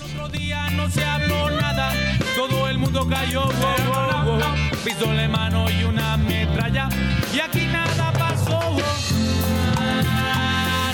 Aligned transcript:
Al 0.00 0.06
otro 0.06 0.28
día 0.28 0.70
no 0.70 0.90
se 0.90 1.04
habló 1.04 1.50
nada, 1.50 1.92
todo 2.34 2.68
el 2.68 2.78
mundo 2.78 3.06
cayó, 3.06 3.42
wow, 3.42 4.24
wow, 4.24 4.38
wow. 4.38 4.40
pistola 4.82 5.24
en 5.24 5.30
mano 5.30 5.70
y 5.70 5.84
una 5.84 6.16
metralla, 6.16 6.88
y 7.34 7.40
aquí 7.40 7.66
nada 7.66 8.10
pasó, 8.12 8.76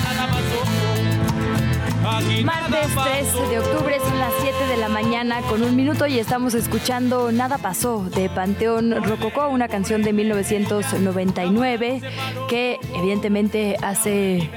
nada 0.03 0.27
pasó. 0.27 2.17
Aquí 2.17 2.43
nada 2.45 2.69
Martes 2.69 2.89
3 2.95 3.27
pasó. 3.27 3.49
de 3.49 3.59
octubre 3.61 3.99
son 4.01 4.19
las 4.19 4.33
7 4.41 4.67
de 4.67 4.77
la 4.77 4.89
mañana 4.89 5.41
con 5.43 5.63
un 5.63 5.77
minuto 5.77 6.07
y 6.07 6.19
estamos 6.19 6.55
escuchando 6.55 7.31
Nada 7.31 7.59
pasó 7.59 8.05
de 8.15 8.29
Panteón 8.29 9.05
Rococó, 9.05 9.49
una 9.49 9.69
canción 9.69 10.03
de 10.03 10.13
1999 10.13 12.01
que 12.49 12.79
evidentemente 12.95 13.77
hace 13.83 14.51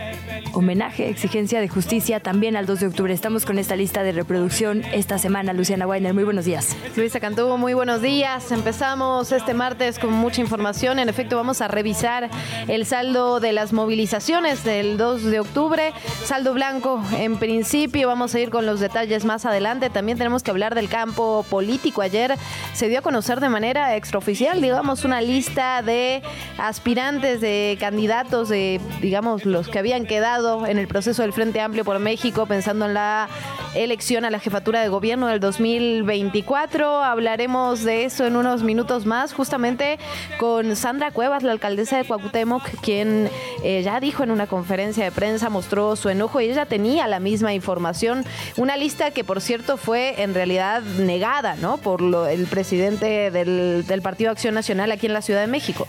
homenaje, 0.54 1.10
exigencia 1.10 1.60
de 1.60 1.68
justicia 1.68 2.20
también 2.20 2.56
al 2.56 2.66
2 2.66 2.80
de 2.80 2.88
octubre. 2.88 3.14
Estamos 3.14 3.46
con 3.46 3.60
esta 3.60 3.76
lista 3.76 4.04
de 4.04 4.12
reproducción 4.12 4.84
esta 4.94 5.18
semana. 5.18 5.54
Luciana 5.54 5.86
Weiner, 5.86 6.14
muy 6.14 6.24
buenos 6.24 6.46
días. 6.46 6.76
Luisa 6.96 7.20
Cantú, 7.20 7.58
muy 7.58 7.74
buenos 7.74 8.02
días. 8.02 8.52
Empezamos 8.52 9.32
este 9.32 9.54
martes 9.54 10.00
con 10.00 10.12
mucha 10.14 10.42
información. 10.42 11.00
En 11.00 11.10
efecto, 11.10 11.36
vamos 11.36 11.62
a 11.62 11.68
revisar 11.68 12.30
el 12.68 12.86
saldo 12.86 13.40
de 13.40 13.52
las 13.52 13.74
movilizaciones 13.74 14.64
del 14.64 14.98
2 14.98 15.24
de 15.26 15.40
octubre. 15.40 15.94
Saldo 16.24 16.54
blanco 16.54 17.04
en 17.18 17.38
principio. 17.38 18.08
Vamos 18.08 18.34
a 18.36 18.40
ir 18.40 18.50
con 18.50 18.66
los 18.66 18.80
detalles 18.80 19.26
más 19.26 19.46
adelante. 19.46 19.90
También 19.90 20.18
tenemos 20.18 20.44
que 20.44 20.52
hablar 20.52 20.76
del 20.76 20.90
campo 20.90 21.46
político. 21.50 22.02
Ayer 22.02 22.36
se 22.74 22.88
dio 22.88 23.00
a 23.00 23.02
conocer 23.02 23.40
de 23.40 23.50
manera 23.50 23.96
extraoficial, 23.96 24.62
digamos, 24.62 25.06
una 25.06 25.22
lista 25.22 25.82
de 25.82 26.22
aspirantes, 26.58 27.42
de 27.42 27.78
candidatos, 27.80 28.50
de, 28.50 28.80
digamos, 29.02 29.46
los 29.46 29.68
que 29.68 29.80
habían 29.80 30.06
quedado 30.06 30.39
en 30.40 30.78
el 30.78 30.88
proceso 30.88 31.22
del 31.22 31.34
Frente 31.34 31.60
Amplio 31.60 31.84
por 31.84 32.00
México, 32.00 32.46
pensando 32.46 32.86
en 32.86 32.94
la 32.94 33.28
elección 33.76 34.24
a 34.26 34.30
la 34.32 34.40
jefatura 34.40 34.82
de 34.82 34.88
gobierno 34.90 35.28
del 35.28 35.40
2024. 35.40 37.04
Hablaremos 37.04 37.84
de 37.84 38.06
eso 38.06 38.26
en 38.26 38.36
unos 38.36 38.64
minutos 38.64 39.06
más, 39.06 39.34
justamente 39.34 40.00
con 40.40 40.76
Sandra 40.76 41.12
Cuevas, 41.12 41.44
la 41.44 41.52
alcaldesa 41.52 41.98
de 41.98 42.06
Cuauhtémoc, 42.06 42.64
quien 42.82 43.30
eh, 43.64 43.82
ya 43.84 44.00
dijo 44.00 44.24
en 44.24 44.32
una 44.32 44.48
conferencia 44.48 45.04
de 45.04 45.12
prensa, 45.12 45.50
mostró 45.50 45.96
su 45.96 46.10
enojo 46.10 46.40
y 46.42 46.50
ella 46.50 46.66
tenía 46.66 47.08
la 47.08 47.20
misma 47.20 47.54
información. 47.54 48.24
Una 48.58 48.78
lista 48.78 49.12
que, 49.12 49.24
por 49.24 49.42
cierto, 49.42 49.78
fue 49.78 50.22
en 50.22 50.34
realidad 50.34 50.82
negada, 50.82 51.56
¿no? 51.56 51.78
Por 51.78 52.02
lo- 52.02 52.28
el 52.28 52.46
presidente 52.48 53.30
del, 53.32 53.84
Partido 54.02 54.32
Acción 54.32 54.54
Nacional 54.56 54.92
aquí 54.94 55.08
en 55.08 55.14
la 55.14 55.22
Ciudad 55.22 55.42
de 55.42 55.48
México. 55.48 55.86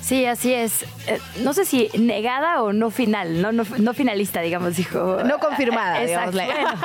Sí, 0.00 0.24
así 0.24 0.54
es. 0.54 0.82
Eh, 1.06 1.18
no 1.42 1.52
sé 1.52 1.64
si 1.66 1.90
negada 1.98 2.62
o 2.62 2.72
no 2.72 2.90
final, 2.90 3.42
no, 3.42 3.52
no, 3.52 3.64
no 3.82 3.94
finalista, 3.94 4.40
digamos, 4.40 4.76
dijo. 4.76 5.18
No 5.24 5.38
confirmada, 5.38 6.02
Exacto. 6.02 6.32
digámosle. 6.32 6.62
Bueno, 6.62 6.80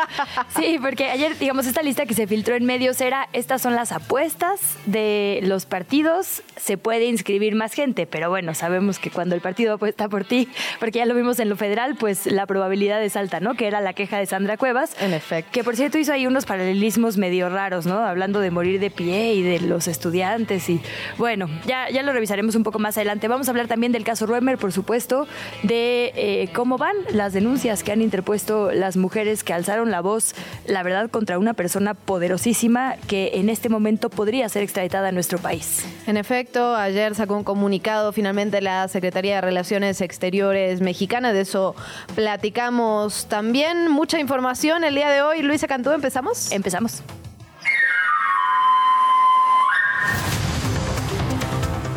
sí, 0.56 0.80
porque 0.82 1.10
ayer, 1.10 1.38
digamos, 1.38 1.66
esta 1.66 1.82
lista 1.82 2.06
que 2.06 2.14
se 2.14 2.28
filtró 2.28 2.56
en 2.56 2.66
medios 2.66 3.00
era, 3.02 3.30
estas 3.34 3.62
son 3.62 3.76
las 3.76 3.92
apuestas 3.92 4.60
de 4.86 5.40
los 5.44 5.66
partidos, 5.66 6.44
se 6.56 6.78
puede 6.78 7.06
inscribir 7.06 7.56
más 7.56 7.74
gente, 7.74 8.06
pero 8.08 8.30
bueno, 8.30 8.54
sabemos 8.54 9.00
que 9.00 9.10
cuando 9.10 9.36
el 9.36 9.42
partido 9.42 9.76
apuesta 9.76 10.10
por 10.10 10.26
ti, 10.26 10.50
porque 10.80 11.00
ya 11.00 11.06
lo 11.06 11.16
vimos 11.16 11.40
en 11.40 11.50
lo 11.50 11.56
federal, 11.56 11.96
pues 12.00 12.26
la 12.26 12.46
probabilidad 12.46 13.04
es 13.04 13.16
alta, 13.16 13.40
¿no? 13.40 13.56
Que 13.56 13.68
era 13.68 13.82
la 13.82 13.94
queja 13.94 14.18
de 14.18 14.26
Sandra 14.26 14.58
Cuevas. 14.58 14.96
En 15.02 15.14
efecto. 15.14 15.52
Que 15.52 15.64
por 15.64 15.76
cierto 15.76 15.98
hizo 15.98 16.14
ahí 16.14 16.28
unos 16.28 16.46
paralelismos 16.46 17.18
medio 17.18 17.50
raros, 17.50 17.86
¿no? 17.86 18.00
Hablando 18.00 18.40
de 18.40 18.52
morir 18.52 18.80
de 18.80 18.90
pie 18.90 19.34
y 19.34 19.42
de 19.42 19.60
los 19.62 19.88
estudiantes 19.88 20.70
y 20.70 20.82
bueno, 21.18 21.50
ya, 21.66 21.90
ya 21.90 22.04
lo 22.04 22.14
revisaremos 22.14 22.56
un 22.56 22.64
poco 22.64 22.80
más 22.80 22.98
adelante. 22.98 23.28
Vamos 23.28 23.48
a 23.48 23.52
hablar 23.52 23.68
también 23.68 23.92
del 23.92 24.04
caso 24.04 24.26
Ruemer, 24.26 24.58
por 24.58 24.72
supuesto, 24.72 25.28
de 25.64 26.12
eh, 26.16 26.50
cómo 26.54 26.78
van 26.88 27.18
las 27.18 27.34
denuncias 27.34 27.84
que 27.84 27.92
han 27.92 28.02
interpuesto 28.02 28.72
las 28.72 28.96
mujeres 28.96 29.44
que 29.44 29.54
alzaron 29.54 29.92
la 29.92 30.02
voz, 30.02 30.34
la 30.66 30.84
verdad, 30.84 31.10
contra 31.10 31.38
una 31.38 31.54
persona 31.54 31.94
poderosísima 31.94 32.96
que 33.08 33.32
en 33.36 33.50
este 33.50 33.68
momento 33.68 34.10
podría 34.10 34.48
ser 34.48 34.64
extraditada 34.64 35.10
a 35.10 35.12
nuestro 35.12 35.38
país. 35.38 35.86
En 36.06 36.16
efecto, 36.16 36.76
ayer 36.76 37.14
sacó 37.16 37.36
un 37.36 37.44
comunicado 37.44 38.14
finalmente 38.14 38.62
la 38.62 38.88
Secretaría 38.88 39.36
de 39.36 39.42
Relaciones 39.42 40.00
Exteriores 40.02 40.80
mexicana, 40.80 41.34
de 41.34 41.42
eso 41.42 41.76
platicamos 42.16 43.26
también. 43.28 43.90
Mucha 43.90 44.20
información 44.20 44.84
el 44.84 44.96
día 44.96 45.10
de 45.10 45.22
hoy. 45.22 45.42
Luisa 45.42 45.68
Cantú, 45.68 45.92
¿empezamos? 45.92 46.52
Empezamos. 46.52 47.04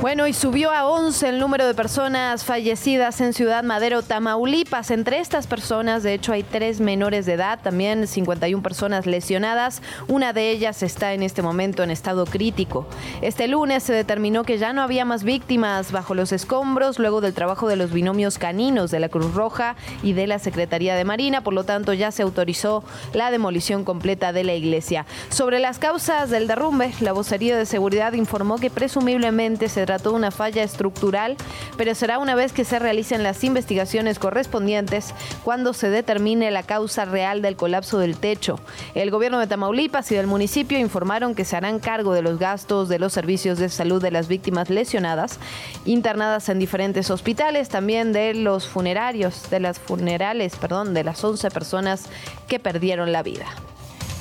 Bueno, 0.01 0.27
y 0.27 0.33
subió 0.33 0.71
a 0.71 0.87
11 0.87 1.29
el 1.29 1.39
número 1.39 1.67
de 1.67 1.75
personas 1.75 2.43
fallecidas 2.43 3.21
en 3.21 3.35
Ciudad 3.35 3.63
Madero, 3.63 4.01
Tamaulipas. 4.01 4.91
Entre 4.91 5.19
estas 5.19 5.47
personas, 5.47 6.03
de 6.03 6.15
hecho, 6.15 6.33
hay 6.33 6.43
tres 6.43 6.81
menores 6.81 7.27
de 7.27 7.35
edad, 7.35 7.59
también 7.63 8.07
51 8.07 8.63
personas 8.63 9.05
lesionadas. 9.05 9.83
Una 10.09 10.33
de 10.33 10.53
ellas 10.53 10.83
está 10.83 11.13
en 11.13 11.23
este 11.23 11.43
momento 11.43 11.83
en 11.83 11.91
estado 11.91 12.25
crítico. 12.25 12.87
Este 13.21 13.47
lunes 13.47 13.83
se 13.83 13.93
determinó 13.93 14.43
que 14.43 14.57
ya 14.57 14.73
no 14.73 14.81
había 14.81 15.05
más 15.05 15.23
víctimas 15.23 15.93
bajo 15.93 16.15
los 16.15 16.33
escombros 16.33 16.99
luego 16.99 17.21
del 17.21 17.35
trabajo 17.35 17.69
de 17.69 17.77
los 17.77 17.93
binomios 17.93 18.39
caninos 18.39 18.91
de 18.91 19.01
la 19.01 19.11
Cruz 19.11 19.35
Roja 19.35 19.77
y 20.03 20.15
de 20.15 20.27
la 20.27 20.39
Secretaría 20.39 20.95
de 20.95 21.05
Marina. 21.05 21.43
Por 21.43 21.53
lo 21.53 21.65
tanto, 21.65 21.93
ya 21.93 22.11
se 22.11 22.23
autorizó 22.23 22.85
la 23.13 23.31
demolición 23.31 23.85
completa 23.85 24.33
de 24.33 24.45
la 24.45 24.55
iglesia. 24.55 25.05
Sobre 25.29 25.59
las 25.59 25.79
causas 25.79 26.31
del 26.31 26.47
derrumbe, 26.47 26.91
la 27.03 27.13
vocería 27.13 27.59
de 27.59 27.67
seguridad 27.67 28.15
informó 28.15 28.57
que 28.57 28.71
presumiblemente 28.71 29.69
se 29.69 29.90
trató 29.91 30.11
de 30.11 30.17
una 30.19 30.31
falla 30.31 30.63
estructural, 30.63 31.37
pero 31.77 31.97
será 31.97 32.21
una 32.21 32.37
vez 32.37 32.53
que 32.53 32.65
se 32.65 32.79
realicen 32.79 33.25
las 33.25 33.43
investigaciones 33.43 34.21
correspondientes 34.21 35.13
cuando 35.43 35.73
se 35.73 35.91
determine 35.91 36.53
la 36.53 36.63
causa 36.63 37.07
real 37.07 37.43
del 37.43 37.57
colapso 37.57 37.99
del 37.99 38.17
techo. 38.17 38.61
El 38.95 39.11
gobierno 39.11 39.41
de 39.41 39.49
Tamaulipas 39.49 40.13
y 40.13 40.15
del 40.15 40.29
municipio 40.29 40.79
informaron 40.79 41.35
que 41.35 41.45
se 41.45 41.57
harán 41.57 41.81
cargo 41.81 42.15
de 42.15 42.23
los 42.23 42.39
gastos 42.39 42.89
de 42.89 43.01
los 43.01 43.13
servicios 43.13 43.59
de 43.59 43.69
salud 43.69 44.01
de 44.01 44.13
las 44.13 44.29
víctimas 44.29 44.71
lesionadas, 44.71 45.41
internadas 45.85 46.49
en 46.51 46.61
diferentes 46.61 47.11
hospitales, 47.11 47.69
también 47.69 48.13
de 48.13 48.35
los 48.35 48.69
funerarios, 48.69 49.51
de 49.51 49.59
las 49.59 49.81
funerales, 49.81 50.55
perdón, 50.55 50.95
de 50.95 51.03
las 51.03 51.25
11 51.25 51.51
personas 51.51 52.05
que 52.47 52.61
perdieron 52.61 53.11
la 53.11 53.25
vida. 53.25 53.47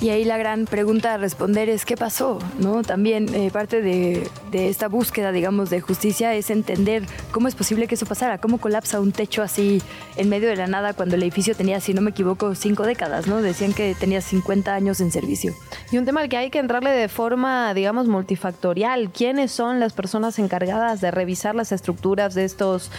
Y 0.02 0.10
ahí 0.12 0.24
la 0.24 0.38
gran 0.38 0.66
pregunta 0.66 1.14
a 1.16 1.18
responder 1.18 1.68
es 1.68 1.84
qué 1.86 1.98
pasó, 1.98 2.40
¿no? 2.58 2.84
También 2.84 3.34
eh, 3.36 3.50
parte 3.52 3.82
de, 3.82 4.30
de 4.50 4.70
esta 4.70 4.88
búsqueda, 4.88 5.34
digamos, 5.34 5.70
de 5.70 5.82
justicia 5.82 6.34
es 6.36 6.50
entender 6.50 7.04
cómo 7.32 7.50
es 7.50 7.56
posible 7.56 7.86
que 7.86 7.96
eso 7.96 8.06
pasara, 8.06 8.38
cómo 8.38 8.60
colapsa 8.60 9.02
un 9.02 9.12
techo 9.12 9.44
así 9.44 9.82
en 10.16 10.30
medio 10.30 10.48
de 10.48 10.56
la 10.56 10.68
nada 10.68 10.94
cuando 10.94 11.16
el 11.16 11.24
edificio 11.24 11.54
tenía, 11.54 11.82
si 11.82 11.94
no 11.94 12.00
me 12.02 12.12
equivoco, 12.12 12.56
cinco 12.56 12.84
décadas, 12.84 13.28
¿no? 13.28 13.42
Decían 13.42 13.74
que 13.74 13.94
tenía 14.00 14.22
50 14.22 14.74
años 14.74 15.02
en 15.02 15.12
servicio. 15.12 15.54
Y 15.92 15.98
un 15.98 16.06
tema 16.06 16.22
al 16.22 16.30
que 16.30 16.38
hay 16.38 16.50
que 16.50 16.60
entrarle 16.60 16.92
de 16.92 17.10
forma, 17.10 17.74
digamos, 17.74 18.08
multifactorial. 18.08 19.12
¿Quiénes 19.12 19.52
son 19.52 19.82
las 19.82 19.92
personas 19.92 20.40
encargadas 20.40 21.02
de 21.02 21.12
revisar 21.12 21.56
las 21.56 21.74
estructuras 21.74 22.36
de 22.36 22.46
estos, 22.46 22.90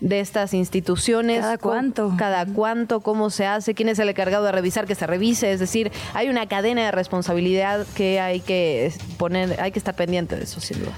de 0.00 0.18
estas 0.18 0.54
instituciones? 0.54 1.40
¿Cada 1.42 1.58
¿Cómo- 1.58 1.72
cuánto? 1.74 2.14
Cada 2.18 2.46
cuánto, 2.46 2.98
cómo 3.00 3.30
se 3.30 3.46
hace, 3.46 3.74
quién 3.74 3.88
es 3.88 4.00
el 4.00 4.08
encargado 4.08 4.44
de 4.44 4.50
revisar 4.50 4.86
que 4.86 4.96
se 4.96 5.06
revise. 5.06 5.52
Es 5.52 5.60
decir, 5.60 5.92
hay 6.14 6.28
una 6.28 6.47
cadena 6.48 6.84
de 6.84 6.90
responsabilidad 6.90 7.86
que 7.94 8.20
hay 8.20 8.40
que 8.40 8.92
poner, 9.16 9.60
hay 9.60 9.72
que 9.72 9.78
estar 9.78 9.94
pendiente 9.94 10.36
de 10.36 10.44
eso, 10.44 10.60
sin 10.60 10.80
duda. 10.80 10.92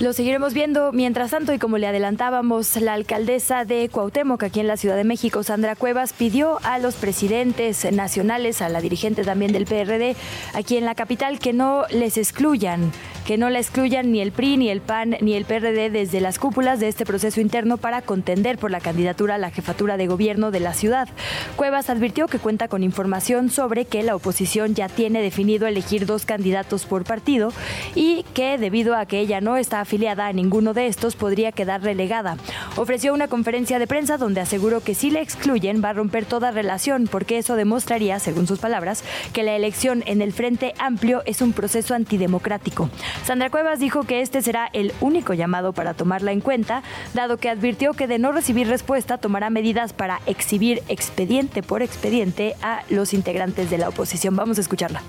Lo 0.00 0.12
seguiremos 0.12 0.54
viendo. 0.54 0.92
Mientras 0.92 1.32
tanto, 1.32 1.52
y 1.52 1.58
como 1.58 1.76
le 1.76 1.88
adelantábamos, 1.88 2.76
la 2.76 2.92
alcaldesa 2.92 3.64
de 3.64 3.88
Cuauhtémoc, 3.88 4.44
aquí 4.44 4.60
en 4.60 4.68
la 4.68 4.76
Ciudad 4.76 4.94
de 4.94 5.02
México, 5.02 5.42
Sandra 5.42 5.74
Cuevas, 5.74 6.12
pidió 6.12 6.60
a 6.62 6.78
los 6.78 6.94
presidentes 6.94 7.90
nacionales, 7.90 8.62
a 8.62 8.68
la 8.68 8.80
dirigente 8.80 9.24
también 9.24 9.50
del 9.50 9.64
PRD, 9.64 10.14
aquí 10.54 10.76
en 10.76 10.84
la 10.84 10.94
capital, 10.94 11.40
que 11.40 11.52
no 11.52 11.84
les 11.90 12.16
excluyan, 12.16 12.92
que 13.26 13.38
no 13.38 13.50
la 13.50 13.58
excluyan 13.58 14.12
ni 14.12 14.20
el 14.20 14.30
PRI, 14.30 14.56
ni 14.56 14.70
el 14.70 14.82
PAN, 14.82 15.16
ni 15.20 15.34
el 15.34 15.44
PRD 15.44 15.90
desde 15.90 16.20
las 16.20 16.38
cúpulas 16.38 16.78
de 16.78 16.86
este 16.86 17.04
proceso 17.04 17.40
interno 17.40 17.76
para 17.76 18.00
contender 18.00 18.56
por 18.56 18.70
la 18.70 18.78
candidatura 18.80 19.34
a 19.34 19.38
la 19.38 19.50
jefatura 19.50 19.96
de 19.96 20.06
gobierno 20.06 20.52
de 20.52 20.60
la 20.60 20.74
ciudad. 20.74 21.08
Cuevas 21.56 21.90
advirtió 21.90 22.28
que 22.28 22.38
cuenta 22.38 22.68
con 22.68 22.84
información 22.84 23.50
sobre 23.50 23.84
que 23.84 24.04
la 24.04 24.14
oposición 24.14 24.76
ya 24.76 24.88
tiene 24.88 25.22
definido 25.22 25.66
elegir 25.66 26.06
dos 26.06 26.24
candidatos 26.24 26.86
por 26.86 27.02
partido 27.02 27.52
y 27.96 28.24
que 28.32 28.58
debido 28.58 28.94
a 28.94 29.04
que 29.06 29.18
ella 29.18 29.40
no 29.40 29.56
está 29.56 29.84
afiliada 29.88 30.26
a 30.26 30.34
ninguno 30.34 30.74
de 30.74 30.86
estos 30.86 31.16
podría 31.16 31.50
quedar 31.50 31.82
relegada. 31.82 32.36
Ofreció 32.76 33.14
una 33.14 33.26
conferencia 33.26 33.78
de 33.78 33.86
prensa 33.86 34.18
donde 34.18 34.42
aseguró 34.42 34.82
que 34.82 34.94
si 34.94 35.10
le 35.10 35.22
excluyen 35.22 35.82
va 35.82 35.88
a 35.88 35.92
romper 35.94 36.26
toda 36.26 36.50
relación 36.50 37.08
porque 37.10 37.38
eso 37.38 37.56
demostraría, 37.56 38.18
según 38.18 38.46
sus 38.46 38.58
palabras, 38.58 39.02
que 39.32 39.42
la 39.42 39.56
elección 39.56 40.02
en 40.04 40.20
el 40.20 40.34
Frente 40.34 40.74
Amplio 40.78 41.22
es 41.24 41.40
un 41.40 41.54
proceso 41.54 41.94
antidemocrático. 41.94 42.90
Sandra 43.24 43.48
Cuevas 43.48 43.80
dijo 43.80 44.02
que 44.02 44.20
este 44.20 44.42
será 44.42 44.68
el 44.74 44.92
único 45.00 45.32
llamado 45.32 45.72
para 45.72 45.94
tomarla 45.94 46.32
en 46.32 46.42
cuenta, 46.42 46.82
dado 47.14 47.38
que 47.38 47.48
advirtió 47.48 47.94
que 47.94 48.06
de 48.06 48.18
no 48.18 48.30
recibir 48.30 48.68
respuesta 48.68 49.16
tomará 49.16 49.48
medidas 49.48 49.94
para 49.94 50.20
exhibir 50.26 50.82
expediente 50.88 51.62
por 51.62 51.80
expediente 51.80 52.56
a 52.60 52.82
los 52.90 53.14
integrantes 53.14 53.70
de 53.70 53.78
la 53.78 53.88
oposición. 53.88 54.36
Vamos 54.36 54.58
a 54.58 54.60
escucharla. 54.60 55.00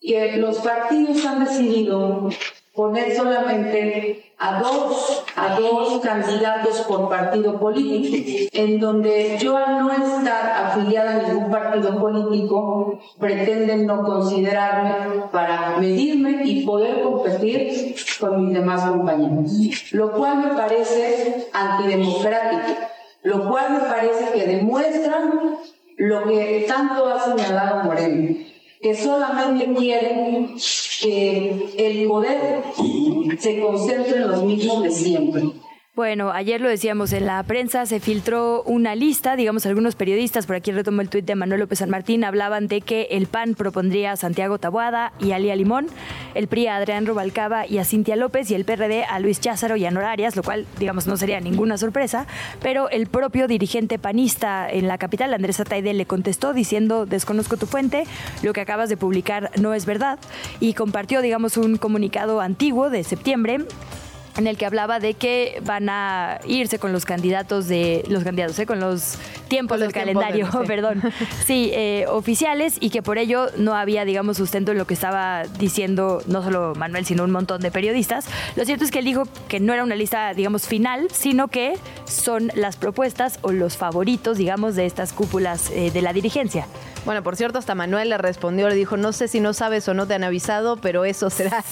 Que 0.00 0.36
los 0.36 0.58
partidos 0.58 1.24
han 1.26 1.44
decidido 1.44 2.28
poner 2.74 3.14
solamente 3.14 4.32
a 4.38 4.60
dos, 4.60 5.24
a 5.36 5.60
dos 5.60 6.00
candidatos 6.00 6.80
por 6.82 7.08
partido 7.08 7.58
político, 7.60 8.48
en 8.52 8.80
donde 8.80 9.36
yo 9.38 9.56
al 9.56 9.80
no 9.80 9.92
estar 9.92 10.66
afiliada 10.66 11.16
a 11.16 11.28
ningún 11.28 11.50
partido 11.50 11.98
político, 12.00 12.98
pretenden 13.18 13.86
no 13.86 14.02
considerarme 14.02 15.24
para 15.30 15.76
medirme 15.78 16.42
y 16.44 16.64
poder 16.64 17.02
competir 17.02 17.94
con 18.18 18.46
mis 18.46 18.54
demás 18.54 18.88
compañeros, 18.88 19.52
lo 19.92 20.12
cual 20.12 20.38
me 20.38 20.54
parece 20.54 21.48
antidemocrático, 21.52 22.88
lo 23.22 23.48
cual 23.48 23.72
me 23.74 23.80
parece 23.80 24.32
que 24.32 24.46
demuestra 24.46 25.30
lo 25.98 26.24
que 26.24 26.64
tanto 26.66 27.06
ha 27.06 27.20
señalado 27.20 27.84
Moreno, 27.84 28.51
que 28.82 28.96
solamente 28.96 29.72
quieren 29.74 30.56
que 31.00 31.66
el 31.78 32.08
poder 32.08 32.62
se 33.38 33.60
concentre 33.60 34.16
en 34.16 34.28
los 34.28 34.42
mismos 34.42 34.82
de 34.82 34.90
siempre. 34.90 35.42
Bueno, 35.94 36.32
ayer 36.32 36.58
lo 36.62 36.70
decíamos 36.70 37.12
en 37.12 37.26
la 37.26 37.42
prensa, 37.42 37.84
se 37.84 38.00
filtró 38.00 38.62
una 38.62 38.94
lista, 38.94 39.36
digamos, 39.36 39.66
algunos 39.66 39.94
periodistas, 39.94 40.46
por 40.46 40.56
aquí 40.56 40.72
retomo 40.72 41.02
el 41.02 41.10
tuit 41.10 41.26
de 41.26 41.34
Manuel 41.34 41.60
López 41.60 41.80
San 41.80 41.90
Martín, 41.90 42.24
hablaban 42.24 42.66
de 42.66 42.80
que 42.80 43.08
el 43.10 43.26
PAN 43.26 43.54
propondría 43.54 44.12
a 44.12 44.16
Santiago 44.16 44.56
Tabuada 44.56 45.12
y 45.18 45.32
a 45.32 45.38
Lía 45.38 45.54
Limón, 45.54 45.88
el 46.34 46.48
PRI 46.48 46.68
a 46.68 46.76
Adrián 46.76 47.04
Rubalcaba 47.04 47.66
y 47.66 47.76
a 47.76 47.84
Cintia 47.84 48.16
López 48.16 48.50
y 48.50 48.54
el 48.54 48.64
PRD 48.64 49.04
a 49.04 49.18
Luis 49.18 49.38
Cházaro 49.38 49.76
y 49.76 49.84
a 49.84 49.90
Norarias, 49.90 50.34
lo 50.34 50.42
cual, 50.42 50.64
digamos, 50.78 51.06
no 51.06 51.18
sería 51.18 51.40
ninguna 51.40 51.76
sorpresa, 51.76 52.26
pero 52.62 52.88
el 52.88 53.06
propio 53.06 53.46
dirigente 53.46 53.98
panista 53.98 54.70
en 54.70 54.88
la 54.88 54.96
capital, 54.96 55.34
Andrés 55.34 55.60
Ataide, 55.60 55.92
le 55.92 56.06
contestó 56.06 56.54
diciendo, 56.54 57.04
desconozco 57.04 57.58
tu 57.58 57.66
fuente, 57.66 58.04
lo 58.42 58.54
que 58.54 58.62
acabas 58.62 58.88
de 58.88 58.96
publicar 58.96 59.50
no 59.60 59.74
es 59.74 59.84
verdad, 59.84 60.18
y 60.58 60.72
compartió, 60.72 61.20
digamos, 61.20 61.58
un 61.58 61.76
comunicado 61.76 62.40
antiguo 62.40 62.88
de 62.88 63.04
septiembre 63.04 63.66
en 64.36 64.46
el 64.46 64.56
que 64.56 64.66
hablaba 64.66 64.98
de 64.98 65.14
que 65.14 65.60
van 65.64 65.88
a 65.88 66.40
irse 66.46 66.78
con 66.78 66.92
los 66.92 67.04
candidatos 67.04 67.68
de 67.68 68.04
los 68.08 68.24
candidatos, 68.24 68.58
¿eh? 68.58 68.66
con 68.66 68.80
los 68.80 69.18
tiempos 69.48 69.80
del 69.80 69.92
calendario, 69.92 70.48
perdón, 70.66 71.02
sí, 71.46 71.70
eh, 71.74 72.06
oficiales 72.08 72.76
y 72.80 72.90
que 72.90 73.02
por 73.02 73.18
ello 73.18 73.48
no 73.56 73.74
había, 73.74 74.04
digamos, 74.04 74.38
sustento 74.38 74.72
en 74.72 74.78
lo 74.78 74.86
que 74.86 74.94
estaba 74.94 75.42
diciendo 75.58 76.22
no 76.26 76.42
solo 76.42 76.74
Manuel, 76.74 77.04
sino 77.04 77.24
un 77.24 77.30
montón 77.30 77.60
de 77.60 77.70
periodistas. 77.70 78.26
Lo 78.56 78.64
cierto 78.64 78.84
es 78.84 78.90
que 78.90 79.00
él 79.00 79.04
dijo 79.04 79.24
que 79.48 79.60
no 79.60 79.72
era 79.74 79.82
una 79.82 79.94
lista, 79.94 80.32
digamos, 80.34 80.66
final, 80.66 81.08
sino 81.12 81.48
que 81.48 81.74
son 82.04 82.50
las 82.54 82.76
propuestas 82.76 83.38
o 83.42 83.52
los 83.52 83.76
favoritos, 83.76 84.38
digamos, 84.38 84.74
de 84.74 84.86
estas 84.86 85.12
cúpulas 85.12 85.70
eh, 85.70 85.90
de 85.90 86.02
la 86.02 86.12
dirigencia. 86.12 86.66
Bueno, 87.04 87.22
por 87.22 87.36
cierto, 87.36 87.58
hasta 87.58 87.74
Manuel 87.74 88.10
le 88.10 88.18
respondió, 88.18 88.68
le 88.68 88.74
dijo, 88.74 88.96
no 88.96 89.12
sé 89.12 89.26
si 89.28 89.40
no 89.40 89.52
sabes 89.52 89.88
o 89.88 89.94
no 89.94 90.06
te 90.06 90.14
han 90.14 90.24
avisado, 90.24 90.76
pero 90.76 91.04
eso 91.04 91.30
será... 91.30 91.64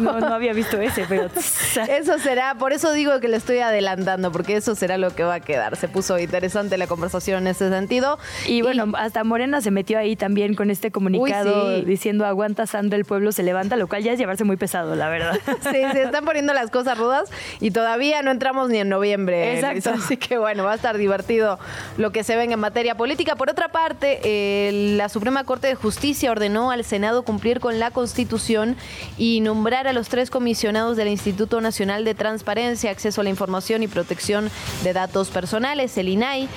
no, 0.00 0.20
no 0.20 0.34
había 0.34 0.52
visto 0.52 0.80
ese, 0.80 1.04
pero... 1.08 1.28
eso 1.88 2.18
será, 2.18 2.54
por 2.54 2.72
eso 2.72 2.92
digo 2.92 3.20
que 3.20 3.28
le 3.28 3.36
estoy 3.36 3.58
adelantando, 3.58 4.32
porque 4.32 4.56
eso 4.56 4.74
será 4.74 4.96
lo 4.96 5.14
que 5.14 5.24
va 5.24 5.34
a 5.34 5.40
quedar. 5.40 5.76
Se 5.76 5.88
puso 5.88 6.18
interesante 6.18 6.78
la 6.78 6.86
conversación 6.86 7.42
en 7.42 7.48
ese 7.48 7.68
sentido. 7.68 8.18
Y 8.46 8.62
bueno, 8.62 8.92
hasta 8.96 9.24
Morena 9.24 9.60
se 9.60 9.70
metió 9.70 9.98
ahí 9.98 10.16
también 10.16 10.54
con 10.54 10.70
este 10.70 10.90
comunicado 10.90 11.82
diciendo 11.82 12.24
aguanta 12.24 12.66
Sandra, 12.66 12.96
el 12.96 13.04
pueblo 13.04 13.32
se 13.32 13.42
levanta, 13.42 13.76
lo 13.76 13.88
cual 13.88 14.02
ya 14.02 14.12
es 14.12 14.18
llevarse 14.18 14.44
muy 14.44 14.56
pesado, 14.56 14.94
la 14.94 15.08
verdad. 15.08 15.38
Sí, 15.62 15.78
se 15.92 16.02
están 16.02 16.24
poniendo 16.24 16.52
las 16.52 16.70
cosas 16.70 16.98
rudas 16.98 17.30
y 17.60 17.70
todavía 17.70 18.20
no 18.22 18.30
entramos 18.30 18.68
ni 18.68 18.78
en 18.78 18.88
noviembre. 18.88 19.54
Exacto. 19.54 19.90
Así 19.90 20.16
que 20.16 20.38
bueno, 20.38 20.64
va 20.64 20.72
a 20.72 20.74
estar 20.74 20.98
divertido 20.98 21.58
lo 21.96 22.10
que 22.10 22.24
se 22.24 22.36
venga 22.36 22.54
en 22.54 22.60
materia 22.60 22.96
política. 22.96 23.36
Por 23.36 23.48
otra 23.48 23.68
parte, 23.68 24.20
la 24.70 25.08
Suprema 25.08 25.44
Corte 25.44 25.66
de 25.66 25.74
Justicia 25.74 26.30
ordenó 26.30 26.70
al 26.70 26.84
Senado 26.84 27.22
cumplir 27.24 27.58
con 27.58 27.78
la 27.78 27.90
Constitución 27.90 28.76
y 29.18 29.40
nombrar 29.40 29.88
a 29.88 29.92
los 29.92 30.08
tres 30.08 30.30
comisionados 30.30 30.96
del 30.96 31.08
Instituto 31.08 31.60
Nacional 31.60 32.04
de 32.04 32.14
Transparencia, 32.14 32.90
Acceso 32.90 33.20
a 33.20 33.24
la 33.24 33.30
Información 33.30 33.82
y 33.82 33.88
Protección 33.88 34.50
de 34.84 34.92
Datos 34.92 35.30
Personales, 35.30 35.96
el 35.98 36.08
INAI 36.08 36.48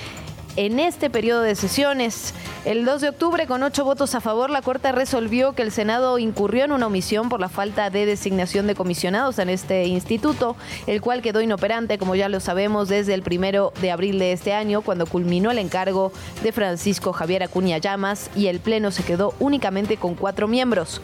en 0.56 0.80
este 0.80 1.10
periodo 1.10 1.42
de 1.42 1.54
sesiones. 1.54 2.34
El 2.64 2.84
2 2.84 3.00
de 3.00 3.08
octubre, 3.10 3.46
con 3.46 3.62
ocho 3.62 3.84
votos 3.84 4.14
a 4.14 4.20
favor, 4.20 4.50
la 4.50 4.62
Corte 4.62 4.90
resolvió 4.90 5.52
que 5.52 5.62
el 5.62 5.70
Senado 5.70 6.18
incurrió 6.18 6.64
en 6.64 6.72
una 6.72 6.86
omisión 6.86 7.28
por 7.28 7.40
la 7.40 7.48
falta 7.48 7.90
de 7.90 8.06
designación 8.06 8.66
de 8.66 8.74
comisionados 8.74 9.38
en 9.38 9.48
este 9.48 9.84
instituto, 9.86 10.56
el 10.86 11.00
cual 11.00 11.22
quedó 11.22 11.40
inoperante, 11.40 11.98
como 11.98 12.14
ya 12.14 12.28
lo 12.28 12.40
sabemos, 12.40 12.88
desde 12.88 13.14
el 13.14 13.22
primero 13.22 13.72
de 13.80 13.90
abril 13.90 14.18
de 14.18 14.32
este 14.32 14.52
año, 14.52 14.80
cuando 14.80 15.06
culminó 15.06 15.50
el 15.50 15.58
encargo 15.58 16.10
de 16.42 16.52
Francisco 16.52 17.12
Javier 17.12 17.42
Acuña 17.42 17.78
Llamas 17.78 18.30
y 18.34 18.46
el 18.46 18.60
Pleno 18.60 18.90
se 18.90 19.04
quedó 19.04 19.34
únicamente 19.38 19.96
con 19.96 20.14
cuatro 20.14 20.48
miembros. 20.48 21.00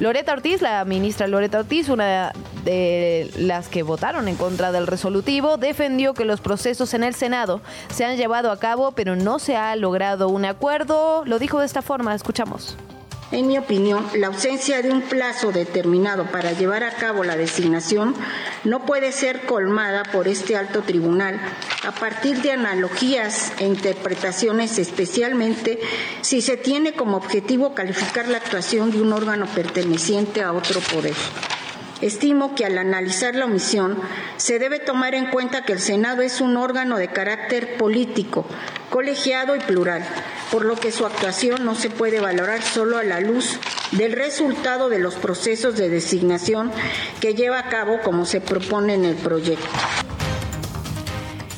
Loreta 0.00 0.32
Ortiz, 0.32 0.60
la 0.60 0.84
ministra 0.84 1.28
Loreta 1.28 1.60
Ortiz, 1.60 1.88
una 1.88 2.32
de 2.64 3.30
las 3.36 3.68
que 3.68 3.82
votaron 3.82 4.26
en 4.26 4.36
contra 4.36 4.72
del 4.72 4.86
resolutivo, 4.86 5.56
defendió 5.56 6.14
que 6.14 6.24
los 6.24 6.40
procesos 6.40 6.94
en 6.94 7.04
el 7.04 7.14
Senado 7.14 7.60
se 7.92 8.04
han 8.04 8.16
llevado 8.16 8.50
a 8.50 8.58
cabo, 8.58 8.92
pero 8.92 9.14
no 9.14 9.38
se 9.38 9.56
ha 9.56 9.76
logrado 9.76 10.28
un 10.28 10.44
acuerdo. 10.44 11.24
Lo 11.26 11.38
dijo 11.38 11.60
de 11.60 11.66
esta 11.66 11.82
forma, 11.82 12.14
escuchamos. 12.14 12.76
En 13.32 13.46
mi 13.48 13.58
opinión, 13.58 14.06
la 14.14 14.28
ausencia 14.28 14.82
de 14.82 14.92
un 14.92 15.02
plazo 15.02 15.50
determinado 15.50 16.26
para 16.26 16.52
llevar 16.52 16.84
a 16.84 16.92
cabo 16.92 17.24
la 17.24 17.36
designación 17.36 18.14
no 18.64 18.84
puede 18.84 19.12
ser 19.12 19.46
colmada 19.46 20.04
por 20.04 20.28
este 20.28 20.56
alto 20.56 20.82
tribunal 20.82 21.40
a 21.84 21.92
partir 21.92 22.42
de 22.42 22.52
analogías 22.52 23.52
e 23.58 23.66
interpretaciones, 23.66 24.78
especialmente 24.78 25.80
si 26.20 26.42
se 26.42 26.56
tiene 26.56 26.92
como 26.92 27.16
objetivo 27.16 27.74
calificar 27.74 28.28
la 28.28 28.38
actuación 28.38 28.90
de 28.90 29.00
un 29.00 29.12
órgano 29.12 29.46
perteneciente 29.46 30.42
a 30.42 30.52
otro 30.52 30.80
poder. 30.80 31.14
Estimo 32.04 32.54
que 32.54 32.66
al 32.66 32.76
analizar 32.76 33.34
la 33.34 33.46
omisión 33.46 33.98
se 34.36 34.58
debe 34.58 34.78
tomar 34.78 35.14
en 35.14 35.24
cuenta 35.30 35.64
que 35.64 35.72
el 35.72 35.78
Senado 35.78 36.20
es 36.20 36.42
un 36.42 36.58
órgano 36.58 36.98
de 36.98 37.08
carácter 37.08 37.78
político, 37.78 38.44
colegiado 38.90 39.56
y 39.56 39.60
plural, 39.60 40.04
por 40.52 40.66
lo 40.66 40.76
que 40.76 40.92
su 40.92 41.06
actuación 41.06 41.64
no 41.64 41.74
se 41.74 41.88
puede 41.88 42.20
valorar 42.20 42.60
solo 42.60 42.98
a 42.98 43.04
la 43.04 43.20
luz 43.20 43.58
del 43.92 44.12
resultado 44.12 44.90
de 44.90 44.98
los 44.98 45.14
procesos 45.14 45.78
de 45.78 45.88
designación 45.88 46.70
que 47.22 47.32
lleva 47.32 47.58
a 47.58 47.70
cabo 47.70 47.98
como 48.04 48.26
se 48.26 48.42
propone 48.42 48.92
en 48.92 49.06
el 49.06 49.16
proyecto. 49.16 49.66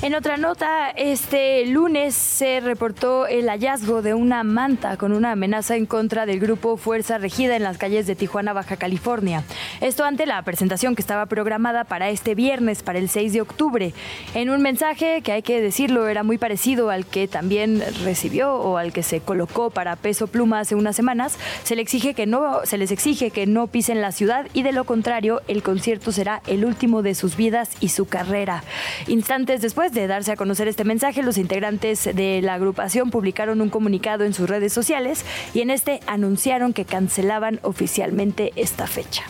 En 0.03 0.15
otra 0.15 0.37
nota, 0.37 0.91
este 0.91 1.65
lunes 1.65 2.15
se 2.15 2.61
reportó 2.61 3.27
el 3.27 3.49
hallazgo 3.49 4.03
de 4.03 4.13
una 4.13 4.45
manta 4.45 4.99
con 4.99 5.13
una 5.13 5.33
amenaza 5.33 5.75
en 5.75 5.87
contra 5.87 6.27
del 6.27 6.39
grupo 6.39 6.77
Fuerza 6.77 7.17
Regida 7.17 7.57
en 7.57 7.63
las 7.63 7.79
calles 7.79 8.07
de 8.07 8.15
Tijuana, 8.15 8.53
Baja 8.53 8.77
California. 8.77 9.43
Esto 9.81 10.05
ante 10.05 10.27
la 10.27 10.43
presentación 10.43 10.95
que 10.95 11.01
estaba 11.01 11.25
programada 11.25 11.85
para 11.85 12.11
este 12.11 12.35
viernes, 12.35 12.83
para 12.83 12.99
el 12.99 13.09
6 13.09 13.33
de 13.33 13.41
octubre. 13.41 13.95
En 14.35 14.51
un 14.51 14.61
mensaje 14.61 15.23
que 15.23 15.33
hay 15.33 15.43
que 15.43 15.63
decirlo 15.63 16.07
era 16.09 16.23
muy 16.23 16.37
parecido 16.37 16.91
al 16.91 17.07
que 17.07 17.27
también 17.27 17.83
recibió 18.05 18.55
o 18.55 18.77
al 18.77 18.93
que 18.93 19.03
se 19.03 19.21
colocó 19.21 19.71
para 19.71 19.97
Peso 19.97 20.27
Pluma 20.27 20.61
hace 20.61 20.75
unas 20.75 20.95
semanas, 20.95 21.39
se, 21.65 21.75
le 21.75 21.81
exige 21.81 22.13
que 22.13 22.27
no, 22.27 22.61
se 22.65 22.77
les 22.77 22.91
exige 22.91 23.31
que 23.31 23.47
no 23.47 23.67
pisen 23.67 24.03
la 24.03 24.13
ciudad 24.13 24.47
y 24.53 24.63
de 24.63 24.73
lo 24.73 24.85
contrario 24.85 25.41
el 25.49 25.63
concierto 25.63 26.13
será 26.13 26.43
el 26.47 26.67
último 26.67 27.01
de 27.01 27.15
sus 27.15 27.35
vidas 27.37 27.71
y 27.81 27.89
su 27.89 28.07
carrera. 28.07 28.63
Instantes 29.09 29.63
después 29.63 29.87
de 30.01 30.07
darse 30.07 30.33
a 30.33 30.37
conocer 30.37 30.69
este 30.69 30.85
mensaje, 30.85 31.23
los 31.23 31.39
integrantes 31.39 32.05
de 32.05 32.41
la 32.43 32.55
agrupación 32.55 33.11
publicaron 33.11 33.61
un 33.61 33.71
comunicado 33.71 34.25
en 34.25 34.35
sus 34.35 34.49
redes 34.49 34.73
sociales 34.73 35.25
y 35.55 35.61
en 35.61 35.71
este 35.71 36.01
anunciaron 36.07 36.73
que 36.73 36.85
cancelaban 36.85 37.61
oficialmente 37.63 38.53
esta 38.57 38.87
fecha. 38.87 39.25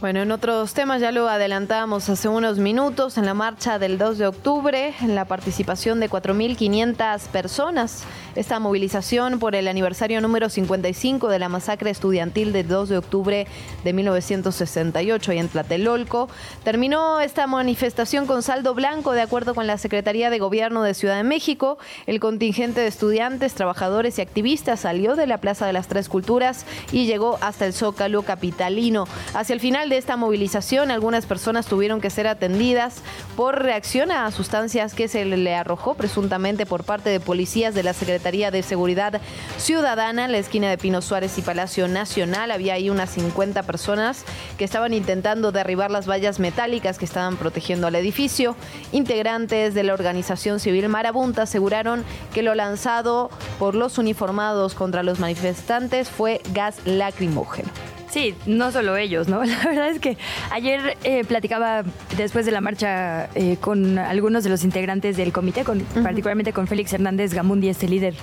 Bueno, 0.00 0.22
en 0.22 0.32
otros 0.32 0.72
temas 0.72 1.02
ya 1.02 1.12
lo 1.12 1.28
adelantábamos 1.28 2.08
hace 2.08 2.26
unos 2.26 2.56
minutos 2.56 3.18
en 3.18 3.26
la 3.26 3.34
marcha 3.34 3.78
del 3.78 3.98
2 3.98 4.16
de 4.16 4.26
octubre, 4.28 4.94
en 5.02 5.14
la 5.14 5.26
participación 5.26 6.00
de 6.00 6.08
4.500 6.08 7.28
personas. 7.28 8.04
Esta 8.34 8.60
movilización 8.60 9.38
por 9.38 9.54
el 9.54 9.68
aniversario 9.68 10.22
número 10.22 10.48
55 10.48 11.28
de 11.28 11.38
la 11.38 11.50
masacre 11.50 11.90
estudiantil 11.90 12.54
del 12.54 12.66
2 12.66 12.88
de 12.88 12.96
octubre 12.96 13.46
de 13.84 13.92
1968 13.92 15.32
y 15.34 15.38
en 15.38 15.48
Tlatelolco. 15.48 16.30
Terminó 16.64 17.20
esta 17.20 17.46
manifestación 17.46 18.26
con 18.26 18.42
saldo 18.42 18.72
blanco 18.72 19.12
de 19.12 19.20
acuerdo 19.20 19.54
con 19.54 19.66
la 19.66 19.76
Secretaría 19.76 20.30
de 20.30 20.38
Gobierno 20.38 20.82
de 20.82 20.94
Ciudad 20.94 21.16
de 21.16 21.24
México. 21.24 21.76
El 22.06 22.20
contingente 22.20 22.80
de 22.80 22.86
estudiantes, 22.86 23.52
trabajadores 23.52 24.18
y 24.18 24.22
activistas 24.22 24.80
salió 24.80 25.14
de 25.14 25.26
la 25.26 25.38
Plaza 25.38 25.66
de 25.66 25.74
las 25.74 25.88
Tres 25.88 26.08
Culturas 26.08 26.64
y 26.90 27.04
llegó 27.04 27.36
hasta 27.42 27.66
el 27.66 27.74
Zócalo 27.74 28.22
capitalino. 28.22 29.06
Hacia 29.34 29.52
el 29.52 29.60
final 29.60 29.89
de 29.90 29.98
esta 29.98 30.16
movilización, 30.16 30.90
algunas 30.90 31.26
personas 31.26 31.66
tuvieron 31.66 32.00
que 32.00 32.08
ser 32.08 32.26
atendidas 32.26 33.02
por 33.36 33.62
reacción 33.62 34.10
a 34.10 34.30
sustancias 34.30 34.94
que 34.94 35.08
se 35.08 35.24
le 35.26 35.54
arrojó 35.54 35.94
presuntamente 35.94 36.64
por 36.64 36.84
parte 36.84 37.10
de 37.10 37.20
policías 37.20 37.74
de 37.74 37.82
la 37.82 37.92
Secretaría 37.92 38.50
de 38.50 38.62
Seguridad 38.62 39.20
Ciudadana 39.58 40.24
en 40.24 40.32
la 40.32 40.38
esquina 40.38 40.70
de 40.70 40.78
Pino 40.78 41.02
Suárez 41.02 41.36
y 41.36 41.42
Palacio 41.42 41.88
Nacional. 41.88 42.52
Había 42.52 42.74
ahí 42.74 42.88
unas 42.88 43.10
50 43.10 43.64
personas 43.64 44.24
que 44.56 44.64
estaban 44.64 44.94
intentando 44.94 45.52
derribar 45.52 45.90
las 45.90 46.08
vallas 46.08 46.38
metálicas 46.38 46.96
que 46.96 47.04
estaban 47.04 47.36
protegiendo 47.36 47.88
al 47.88 47.96
edificio. 47.96 48.56
Integrantes 48.92 49.74
de 49.74 49.82
la 49.82 49.92
organización 49.92 50.60
civil 50.60 50.88
Marabunta 50.88 51.42
aseguraron 51.42 52.04
que 52.32 52.42
lo 52.42 52.54
lanzado 52.54 53.28
por 53.58 53.74
los 53.74 53.98
uniformados 53.98 54.74
contra 54.74 55.02
los 55.02 55.18
manifestantes 55.18 56.08
fue 56.08 56.40
gas 56.54 56.76
lacrimógeno. 56.86 57.68
Sí, 58.10 58.34
no 58.44 58.72
solo 58.72 58.96
ellos, 58.96 59.28
¿no? 59.28 59.44
La 59.44 59.64
verdad 59.64 59.88
es 59.88 60.00
que 60.00 60.16
ayer 60.50 60.96
eh, 61.04 61.24
platicaba 61.24 61.84
después 62.16 62.44
de 62.44 62.52
la 62.52 62.60
marcha 62.60 63.30
eh, 63.36 63.56
con 63.60 63.98
algunos 63.98 64.42
de 64.42 64.50
los 64.50 64.64
integrantes 64.64 65.16
del 65.16 65.32
comité, 65.32 65.62
con, 65.62 65.80
particularmente 66.02 66.52
con 66.52 66.66
Félix 66.66 66.92
Hernández 66.92 67.34
Gamundi, 67.34 67.68
este 67.68 67.88
líder 67.88 68.14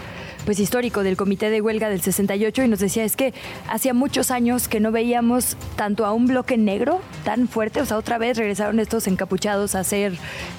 pues 0.45 0.59
histórico 0.59 1.03
del 1.03 1.17
comité 1.17 1.49
de 1.49 1.59
huelga 1.59 1.89
del 1.89 2.01
68 2.01 2.63
y 2.63 2.67
nos 2.69 2.79
decía 2.79 3.03
es 3.03 3.17
que 3.17 3.33
hacía 3.67 3.93
muchos 3.93 4.31
años 4.31 4.69
que 4.69 4.79
no 4.79 4.93
veíamos 4.93 5.57
tanto 5.75 6.05
a 6.05 6.13
un 6.13 6.25
bloque 6.25 6.57
negro 6.57 7.01
tan 7.25 7.49
fuerte, 7.49 7.81
o 7.81 7.85
sea, 7.85 7.97
otra 7.97 8.17
vez 8.17 8.37
regresaron 8.37 8.79
estos 8.79 9.07
encapuchados 9.07 9.75
a 9.75 9.81
hacer 9.81 10.13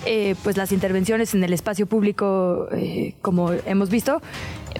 eh, 0.04 0.34
pues 0.42 0.58
las 0.58 0.72
intervenciones 0.72 1.34
en 1.34 1.42
el 1.42 1.54
espacio 1.54 1.86
público 1.86 2.68
como 3.22 3.52
hemos 3.52 3.88
visto 3.88 4.20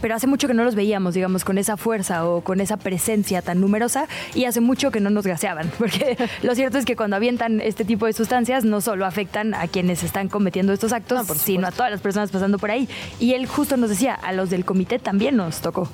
pero 0.00 0.14
hace 0.14 0.26
mucho 0.26 0.48
que 0.48 0.54
no 0.54 0.64
los 0.64 0.74
veíamos, 0.74 1.14
digamos, 1.14 1.44
con 1.44 1.58
esa 1.58 1.76
fuerza 1.76 2.26
o 2.26 2.42
con 2.42 2.60
esa 2.60 2.76
presencia 2.76 3.42
tan 3.42 3.60
numerosa 3.60 4.06
y 4.34 4.44
hace 4.44 4.60
mucho 4.60 4.90
que 4.90 5.00
no 5.00 5.10
nos 5.10 5.26
gaseaban, 5.26 5.70
porque 5.78 6.16
lo 6.42 6.54
cierto 6.54 6.78
es 6.78 6.84
que 6.84 6.96
cuando 6.96 7.16
avientan 7.16 7.60
este 7.60 7.84
tipo 7.84 8.06
de 8.06 8.12
sustancias 8.12 8.64
no 8.64 8.80
solo 8.80 9.06
afectan 9.06 9.54
a 9.54 9.68
quienes 9.68 10.02
están 10.02 10.28
cometiendo 10.28 10.72
estos 10.72 10.92
actos, 10.92 11.26
sino 11.38 11.66
a 11.66 11.72
todas 11.72 11.90
las 11.90 12.00
personas 12.00 12.30
pasando 12.30 12.58
por 12.58 12.70
ahí. 12.70 12.88
Y 13.18 13.34
él 13.34 13.46
justo 13.46 13.76
nos 13.76 13.90
decía, 13.90 14.14
a 14.14 14.32
los 14.32 14.50
del 14.50 14.64
comité 14.64 14.98
también 14.98 15.36
nos 15.36 15.60
tocó. 15.60 15.88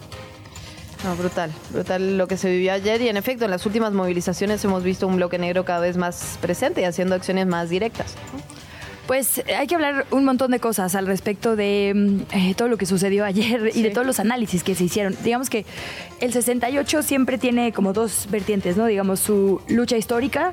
No, 1.04 1.14
brutal, 1.16 1.50
brutal 1.70 2.16
lo 2.16 2.26
que 2.26 2.38
se 2.38 2.50
vivió 2.50 2.72
ayer 2.72 3.02
y 3.02 3.08
en 3.08 3.18
efecto 3.18 3.44
en 3.44 3.50
las 3.50 3.66
últimas 3.66 3.92
movilizaciones 3.92 4.64
hemos 4.64 4.82
visto 4.82 5.06
un 5.06 5.16
bloque 5.16 5.38
negro 5.38 5.64
cada 5.64 5.80
vez 5.80 5.98
más 5.98 6.38
presente 6.40 6.80
y 6.80 6.84
haciendo 6.84 7.14
acciones 7.14 7.46
más 7.46 7.68
directas. 7.68 8.14
Pues 9.06 9.42
hay 9.54 9.66
que 9.66 9.74
hablar 9.74 10.06
un 10.10 10.24
montón 10.24 10.50
de 10.50 10.60
cosas 10.60 10.94
al 10.94 11.06
respecto 11.06 11.56
de 11.56 11.92
mm, 11.94 12.20
eh, 12.32 12.54
todo 12.54 12.68
lo 12.68 12.78
que 12.78 12.86
sucedió 12.86 13.24
ayer 13.24 13.70
y 13.74 13.82
de 13.82 13.90
todos 13.90 14.06
los 14.06 14.18
análisis 14.20 14.64
que 14.64 14.74
se 14.74 14.84
hicieron. 14.84 15.14
Digamos 15.22 15.50
que 15.50 15.66
el 16.20 16.32
68 16.32 17.02
siempre 17.02 17.36
tiene 17.38 17.72
como 17.72 17.92
dos 17.92 18.28
vertientes, 18.30 18.76
¿no? 18.76 18.86
Digamos 18.86 19.20
su 19.20 19.60
lucha 19.68 19.96
histórica 19.96 20.52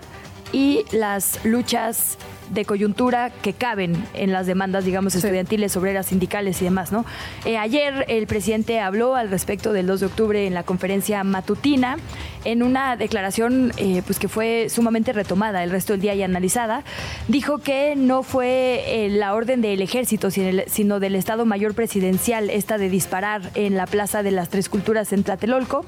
y 0.51 0.83
las 0.91 1.43
luchas 1.45 2.17
de 2.51 2.65
coyuntura 2.65 3.31
que 3.41 3.53
caben 3.53 3.95
en 4.13 4.31
las 4.31 4.45
demandas, 4.45 4.85
digamos, 4.85 5.15
estudiantiles, 5.15 5.75
obreras, 5.77 6.07
sindicales 6.07 6.61
y 6.61 6.65
demás, 6.65 6.91
¿no? 6.91 7.05
Eh, 7.45 7.57
ayer 7.57 8.05
el 8.07 8.27
presidente 8.27 8.79
habló 8.79 9.15
al 9.15 9.29
respecto 9.29 9.73
del 9.73 9.87
2 9.87 10.01
de 10.01 10.05
octubre 10.05 10.47
en 10.47 10.53
la 10.53 10.63
conferencia 10.63 11.23
matutina, 11.23 11.97
en 12.43 12.63
una 12.63 12.95
declaración 12.97 13.71
eh, 13.77 14.01
pues 14.05 14.19
que 14.19 14.27
fue 14.27 14.67
sumamente 14.69 15.13
retomada 15.13 15.63
el 15.63 15.71
resto 15.71 15.93
del 15.93 16.01
día 16.01 16.15
y 16.15 16.23
analizada, 16.23 16.83
dijo 17.27 17.59
que 17.59 17.95
no 17.95 18.23
fue 18.23 19.05
eh, 19.05 19.09
la 19.09 19.33
orden 19.33 19.61
del 19.61 19.81
ejército, 19.81 20.29
sino 20.31 20.99
del 20.99 21.15
Estado 21.15 21.45
Mayor 21.45 21.73
Presidencial, 21.73 22.49
esta 22.49 22.77
de 22.77 22.89
disparar 22.89 23.51
en 23.55 23.77
la 23.77 23.87
Plaza 23.87 24.23
de 24.23 24.31
las 24.31 24.49
Tres 24.49 24.69
Culturas 24.69 25.13
en 25.13 25.23
Tlatelolco, 25.23 25.85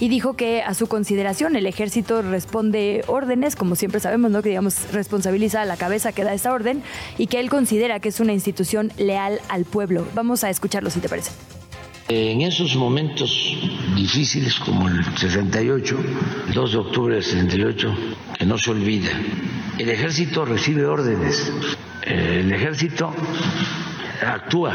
y 0.00 0.08
dijo 0.08 0.34
que 0.34 0.62
a 0.62 0.74
su 0.74 0.86
consideración 0.86 1.56
el 1.56 1.66
ejército 1.66 2.22
responde 2.22 3.02
órdenes, 3.06 3.56
como 3.56 3.76
siempre 3.76 4.00
sabemos, 4.00 4.30
¿no? 4.30 4.42
que 4.42 4.50
digamos 4.50 4.92
responsabiliza 4.92 5.62
a 5.62 5.64
la 5.64 5.76
cabeza 5.76 6.12
que 6.12 6.24
da 6.24 6.32
esa 6.34 6.52
orden 6.52 6.82
y 7.16 7.26
que 7.26 7.40
él 7.40 7.50
considera 7.50 8.00
que 8.00 8.08
es 8.10 8.20
una 8.20 8.32
institución 8.32 8.92
leal 8.96 9.40
al 9.48 9.64
pueblo. 9.64 10.06
Vamos 10.14 10.44
a 10.44 10.50
escucharlo 10.50 10.90
si 10.90 11.00
te 11.00 11.08
parece. 11.08 11.32
En 12.10 12.40
esos 12.40 12.74
momentos 12.74 13.30
difíciles 13.94 14.58
como 14.60 14.88
el 14.88 15.04
68, 15.18 15.98
el 16.48 16.54
2 16.54 16.72
de 16.72 16.78
octubre 16.78 17.14
del 17.16 17.24
68, 17.24 17.94
que 18.38 18.46
no 18.46 18.56
se 18.56 18.70
olvida, 18.70 19.10
el 19.78 19.90
ejército 19.90 20.46
recibe 20.46 20.86
órdenes. 20.86 21.52
El 22.02 22.50
ejército 22.50 23.12
actúa 24.20 24.74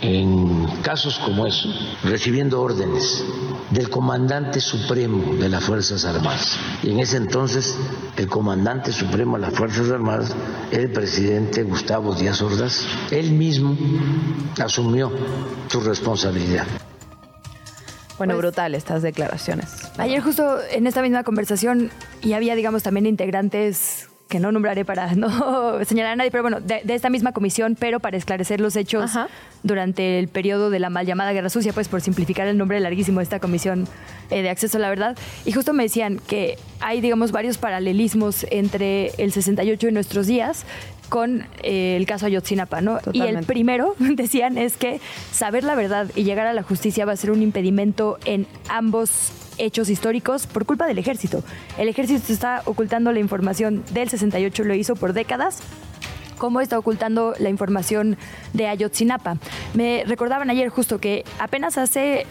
en 0.00 0.66
casos 0.82 1.18
como 1.18 1.46
eso, 1.46 1.68
recibiendo 2.02 2.60
órdenes 2.60 3.24
del 3.70 3.88
comandante 3.88 4.60
supremo 4.60 5.34
de 5.34 5.48
las 5.48 5.64
Fuerzas 5.64 6.04
Armadas. 6.04 6.58
Y 6.82 6.90
en 6.90 7.00
ese 7.00 7.16
entonces 7.16 7.76
el 8.16 8.28
comandante 8.28 8.92
supremo 8.92 9.36
de 9.36 9.42
las 9.42 9.54
Fuerzas 9.54 9.90
Armadas 9.90 10.34
era 10.70 10.82
el 10.82 10.92
presidente 10.92 11.62
Gustavo 11.62 12.14
Díaz 12.14 12.42
Ordaz. 12.42 12.86
Él 13.10 13.32
mismo 13.32 13.76
asumió 14.58 15.10
su 15.68 15.80
responsabilidad. 15.80 16.66
Bueno, 18.18 18.34
pues, 18.34 18.42
brutal 18.42 18.74
estas 18.74 19.02
declaraciones. 19.02 19.90
Ayer 19.98 20.22
justo 20.22 20.58
en 20.70 20.86
esta 20.86 21.02
misma 21.02 21.24
conversación 21.24 21.90
y 22.22 22.34
había, 22.34 22.54
digamos, 22.54 22.82
también 22.82 23.06
integrantes 23.06 24.08
que 24.34 24.40
no 24.40 24.50
nombraré 24.50 24.84
para 24.84 25.14
no 25.14 25.84
señalar 25.84 26.14
a 26.14 26.16
nadie, 26.16 26.32
pero 26.32 26.42
bueno, 26.42 26.58
de, 26.60 26.82
esta 26.88 27.08
misma 27.08 27.30
comisión, 27.30 27.76
pero 27.78 28.00
para 28.00 28.16
esclarecer 28.16 28.60
los 28.60 28.74
hechos 28.74 29.12
durante 29.62 30.18
el 30.18 30.26
periodo 30.26 30.70
de 30.70 30.80
la 30.80 30.90
mal 30.90 31.06
llamada 31.06 31.32
Guerra 31.32 31.50
Sucia, 31.50 31.72
pues 31.72 31.86
por 31.86 32.00
simplificar 32.00 32.48
el 32.48 32.58
nombre 32.58 32.80
larguísimo 32.80 33.20
de 33.20 33.22
esta 33.22 33.38
comisión 33.38 33.86
eh, 34.30 34.42
de 34.42 34.50
acceso 34.50 34.78
a 34.78 34.80
la 34.80 34.88
verdad. 34.88 35.16
Y 35.44 35.52
justo 35.52 35.72
me 35.72 35.84
decían 35.84 36.20
que 36.26 36.58
hay, 36.80 37.00
digamos, 37.00 37.30
varios 37.30 37.58
paralelismos 37.58 38.44
entre 38.50 39.12
el 39.18 39.30
68 39.30 39.86
y 39.86 39.92
nuestros 39.92 40.26
días 40.26 40.66
con 41.08 41.46
eh, 41.62 41.96
el 41.96 42.06
caso 42.06 42.26
Ayotzinapa, 42.26 42.80
¿no? 42.80 42.98
Y 43.12 43.20
el 43.20 43.44
primero, 43.44 43.94
decían, 43.98 44.58
es 44.58 44.76
que 44.76 45.00
saber 45.30 45.62
la 45.62 45.76
verdad 45.76 46.10
y 46.16 46.24
llegar 46.24 46.48
a 46.48 46.52
la 46.52 46.64
justicia 46.64 47.04
va 47.06 47.12
a 47.12 47.16
ser 47.16 47.30
un 47.30 47.40
impedimento 47.40 48.18
en 48.24 48.48
ambos 48.68 49.30
hechos 49.58 49.88
históricos 49.88 50.46
por 50.46 50.66
culpa 50.66 50.86
del 50.86 50.98
ejército. 50.98 51.42
El 51.78 51.88
ejército 51.88 52.32
está 52.32 52.62
ocultando 52.64 53.12
la 53.12 53.20
información 53.20 53.84
del 53.92 54.08
68, 54.08 54.64
lo 54.64 54.74
hizo 54.74 54.96
por 54.96 55.12
décadas 55.12 55.60
cómo 56.38 56.60
está 56.60 56.78
ocultando 56.78 57.34
la 57.38 57.48
información 57.48 58.16
de 58.52 58.66
Ayotzinapa. 58.66 59.36
Me 59.72 60.04
recordaban 60.06 60.50
ayer 60.50 60.68
justo 60.68 60.98
que 60.98 61.24
apenas 61.38 61.78
hace 61.78 62.26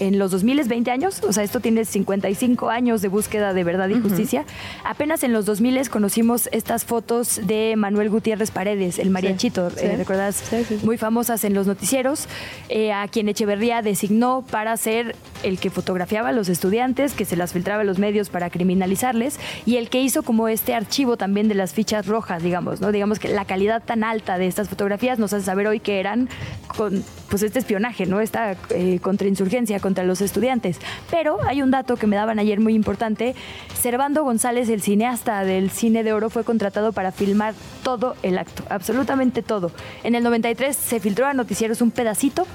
en 0.00 0.18
los 0.18 0.30
2020 0.30 0.90
años, 0.90 1.22
o 1.22 1.32
sea, 1.32 1.42
esto 1.42 1.60
tiene 1.60 1.84
55 1.84 2.70
años 2.70 3.02
de 3.02 3.08
búsqueda 3.08 3.52
de 3.52 3.64
verdad 3.64 3.88
y 3.88 4.00
justicia. 4.00 4.44
Apenas 4.84 5.22
en 5.22 5.32
los 5.32 5.46
2000 5.46 5.88
conocimos 5.88 6.48
estas 6.52 6.84
fotos 6.84 7.40
de 7.46 7.74
Manuel 7.76 8.10
Gutiérrez 8.10 8.50
Paredes, 8.50 8.98
el 8.98 9.10
mariachito, 9.10 9.68
eh, 9.78 9.96
¿recuerdas? 9.96 10.44
Muy 10.84 10.98
famosas 10.98 11.44
en 11.44 11.54
los 11.54 11.66
noticieros, 11.66 12.28
eh, 12.68 12.92
a 12.92 13.08
quien 13.08 13.28
Echeverría 13.28 13.82
designó 13.82 14.44
para 14.50 14.76
ser 14.76 15.16
el 15.42 15.58
que 15.58 15.70
fotografiaba 15.70 16.30
a 16.30 16.32
los 16.32 16.48
estudiantes, 16.48 17.14
que 17.14 17.24
se 17.24 17.36
las 17.36 17.52
filtraba 17.52 17.82
a 17.82 17.84
los 17.84 17.98
medios 17.98 18.30
para 18.30 18.50
criminalizarles, 18.50 19.38
y 19.66 19.76
el 19.76 19.90
que 19.90 20.00
hizo 20.00 20.22
como 20.22 20.48
este 20.48 20.74
archivo 20.74 21.16
también 21.16 21.48
de 21.48 21.54
las 21.54 21.72
fichas 21.72 22.06
rojas, 22.06 22.42
digamos, 22.42 22.80
¿no? 22.80 22.92
Digamos 22.92 23.18
que 23.18 23.28
la 23.28 23.44
calidad 23.44 23.82
tan 23.82 24.04
alta 24.04 24.38
de 24.38 24.46
estas 24.46 24.68
fotografías 24.68 25.18
nos 25.18 25.32
hace 25.32 25.44
saber 25.44 25.66
hoy 25.66 25.80
que 25.80 26.00
eran 26.00 26.28
con 26.76 27.04
pues 27.28 27.42
este 27.42 27.58
espionaje, 27.58 28.06
¿no? 28.06 28.20
Esta 28.20 28.56
eh, 28.70 28.98
contrainsurgencia 29.00 29.80
contra 29.84 30.02
los 30.02 30.22
estudiantes. 30.22 30.78
Pero 31.10 31.36
hay 31.46 31.60
un 31.60 31.70
dato 31.70 31.96
que 31.96 32.06
me 32.06 32.16
daban 32.16 32.38
ayer 32.38 32.58
muy 32.58 32.74
importante. 32.74 33.34
Servando 33.78 34.24
González, 34.24 34.70
el 34.70 34.80
cineasta 34.80 35.44
del 35.44 35.68
Cine 35.68 36.02
de 36.02 36.14
Oro, 36.14 36.30
fue 36.30 36.42
contratado 36.42 36.92
para 36.92 37.12
filmar 37.12 37.52
todo 37.82 38.16
el 38.22 38.38
acto, 38.38 38.62
absolutamente 38.70 39.42
todo. 39.42 39.72
En 40.02 40.14
el 40.14 40.22
93 40.22 40.74
se 40.74 41.00
filtró 41.00 41.26
a 41.26 41.34
noticieros 41.34 41.82
un 41.82 41.90
pedacito, 41.90 42.46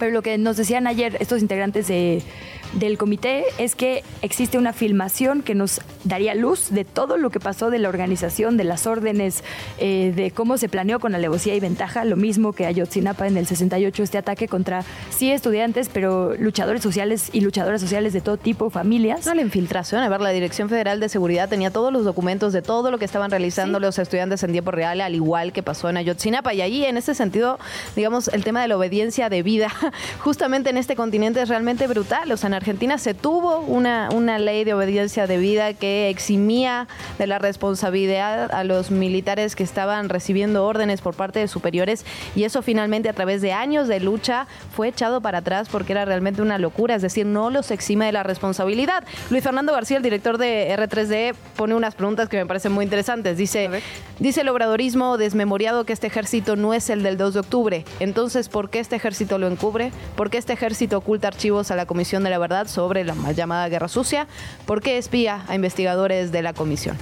pero 0.00 0.10
lo 0.10 0.22
que 0.22 0.36
nos 0.38 0.56
decían 0.56 0.88
ayer 0.88 1.16
estos 1.20 1.40
integrantes 1.40 1.86
de 1.86 2.24
del 2.72 2.98
comité 2.98 3.44
es 3.58 3.74
que 3.74 4.04
existe 4.22 4.58
una 4.58 4.72
filmación 4.72 5.42
que 5.42 5.54
nos 5.54 5.80
daría 6.04 6.34
luz 6.34 6.70
de 6.70 6.84
todo 6.84 7.16
lo 7.16 7.30
que 7.30 7.40
pasó 7.40 7.70
de 7.70 7.78
la 7.78 7.88
organización, 7.88 8.56
de 8.56 8.64
las 8.64 8.86
órdenes, 8.86 9.42
eh, 9.78 10.12
de 10.14 10.30
cómo 10.30 10.56
se 10.56 10.68
planeó 10.68 11.00
con 11.00 11.14
alevosía 11.14 11.54
y 11.54 11.60
ventaja, 11.60 12.04
lo 12.04 12.16
mismo 12.16 12.52
que 12.52 12.66
Ayotzinapa 12.66 13.26
en 13.26 13.36
el 13.36 13.46
68, 13.46 14.02
este 14.02 14.18
ataque 14.18 14.48
contra, 14.48 14.84
sí, 15.10 15.30
estudiantes, 15.30 15.88
pero 15.92 16.34
luchadores 16.36 16.82
sociales 16.82 17.30
y 17.32 17.40
luchadoras 17.40 17.80
sociales 17.80 18.12
de 18.12 18.20
todo 18.20 18.36
tipo, 18.36 18.70
familias. 18.70 19.26
No, 19.26 19.34
la 19.34 19.42
infiltración, 19.42 20.02
a 20.02 20.08
ver, 20.08 20.20
la 20.20 20.30
Dirección 20.30 20.68
Federal 20.68 21.00
de 21.00 21.08
Seguridad 21.08 21.48
tenía 21.48 21.70
todos 21.70 21.92
los 21.92 22.04
documentos 22.04 22.52
de 22.52 22.62
todo 22.62 22.90
lo 22.90 22.98
que 22.98 23.04
estaban 23.04 23.30
realizando 23.30 23.80
los 23.80 23.98
estudiantes 23.98 24.42
en 24.44 24.52
tiempo 24.52 24.70
real, 24.70 25.00
al 25.00 25.14
igual 25.14 25.52
que 25.52 25.62
pasó 25.62 25.88
en 25.90 25.96
Ayotzinapa, 25.96 26.54
y 26.54 26.60
ahí, 26.60 26.84
en 26.84 26.96
ese 26.96 27.14
sentido, 27.14 27.58
digamos, 27.96 28.28
el 28.28 28.44
tema 28.44 28.62
de 28.62 28.68
la 28.68 28.76
obediencia 28.76 29.28
de 29.28 29.42
vida 29.42 29.70
justamente 30.18 30.70
en 30.70 30.76
este 30.76 30.96
continente 30.96 31.42
es 31.42 31.48
realmente 31.48 31.86
brutal. 31.86 32.30
O 32.32 32.36
sea, 32.36 32.48
en 32.48 32.54
Argentina 32.54 32.98
se 32.98 33.14
tuvo 33.14 33.60
una, 33.60 34.08
una 34.12 34.38
ley 34.38 34.64
de 34.64 34.74
obediencia 34.74 35.26
debida 35.26 35.74
que 35.74 36.08
eximía 36.08 36.88
de 37.18 37.26
la 37.26 37.38
responsabilidad 37.38 38.52
a 38.52 38.64
los 38.64 38.90
militares 38.90 39.56
que 39.56 39.62
estaban 39.62 40.08
recibiendo 40.08 40.66
órdenes 40.66 41.00
por 41.00 41.14
parte 41.14 41.38
de 41.38 41.48
superiores 41.48 42.04
y 42.34 42.44
eso 42.44 42.62
finalmente 42.62 43.08
a 43.08 43.12
través 43.12 43.42
de 43.42 43.52
años 43.52 43.88
de 43.88 44.00
lucha 44.00 44.46
fue 44.74 44.88
echado 44.88 45.20
para 45.20 45.38
atrás 45.38 45.68
porque 45.70 45.92
era 45.92 46.04
realmente 46.04 46.42
una 46.42 46.58
locura, 46.58 46.94
es 46.94 47.02
decir, 47.02 47.26
no 47.26 47.50
los 47.50 47.70
exime 47.70 48.06
de 48.06 48.12
la 48.12 48.22
responsabilidad. 48.22 49.04
Luis 49.30 49.42
Fernando 49.42 49.72
García, 49.72 49.96
el 49.96 50.02
director 50.02 50.38
de 50.38 50.74
R3D, 50.76 51.34
pone 51.56 51.74
unas 51.74 51.94
preguntas 51.94 52.28
que 52.28 52.36
me 52.36 52.46
parecen 52.46 52.72
muy 52.72 52.84
interesantes. 52.84 53.36
Dice, 53.36 53.70
dice 54.18 54.42
el 54.42 54.48
obradorismo 54.48 55.18
desmemoriado 55.18 55.84
que 55.84 55.92
este 55.92 56.06
ejército 56.06 56.56
no 56.56 56.74
es 56.74 56.90
el 56.90 57.02
del 57.02 57.16
2 57.16 57.34
de 57.34 57.40
octubre. 57.40 57.84
Entonces, 58.00 58.48
¿por 58.48 58.70
qué 58.70 58.80
este 58.80 58.96
ejército 58.96 59.38
lo 59.38 59.46
encubre? 59.46 59.79
¿Por 60.16 60.30
qué 60.30 60.38
este 60.38 60.52
ejército 60.52 60.98
oculta 60.98 61.28
archivos 61.28 61.70
a 61.70 61.76
la 61.76 61.86
Comisión 61.86 62.22
de 62.22 62.30
la 62.30 62.38
Verdad 62.38 62.66
sobre 62.66 63.04
la 63.04 63.14
llamada 63.32 63.68
Guerra 63.68 63.88
Sucia? 63.88 64.26
¿Por 64.66 64.82
qué 64.82 64.98
espía 64.98 65.44
a 65.48 65.54
investigadores 65.54 66.32
de 66.32 66.42
la 66.42 66.52
comisión? 66.52 66.96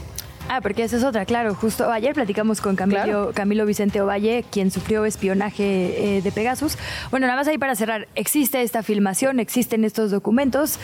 Ah, 0.49 0.61
porque 0.63 0.83
esa 0.83 0.97
es 0.97 1.05
otra, 1.05 1.27
claro. 1.27 1.55
Justo 1.55 1.91
ayer 1.93 2.15
platicamos 2.15 2.63
con 2.63 2.75
Camilo, 2.75 3.33
Camilo 3.35 3.67
Vicente 3.67 4.01
Ovalle, 4.01 4.45
quien 4.51 4.71
sufrió 4.71 5.05
espionaje 5.05 6.17
eh, 6.17 6.23
de 6.23 6.33
Pegasus. 6.33 6.79
Bueno, 7.11 7.27
nada 7.27 7.39
más 7.39 7.49
ahí 7.49 7.59
para 7.59 7.75
cerrar, 7.75 8.09
existe 8.15 8.63
esta 8.63 8.83
filmación, 8.83 9.41
existen 9.41 9.85
estos 9.85 10.11
documentos 10.11 10.79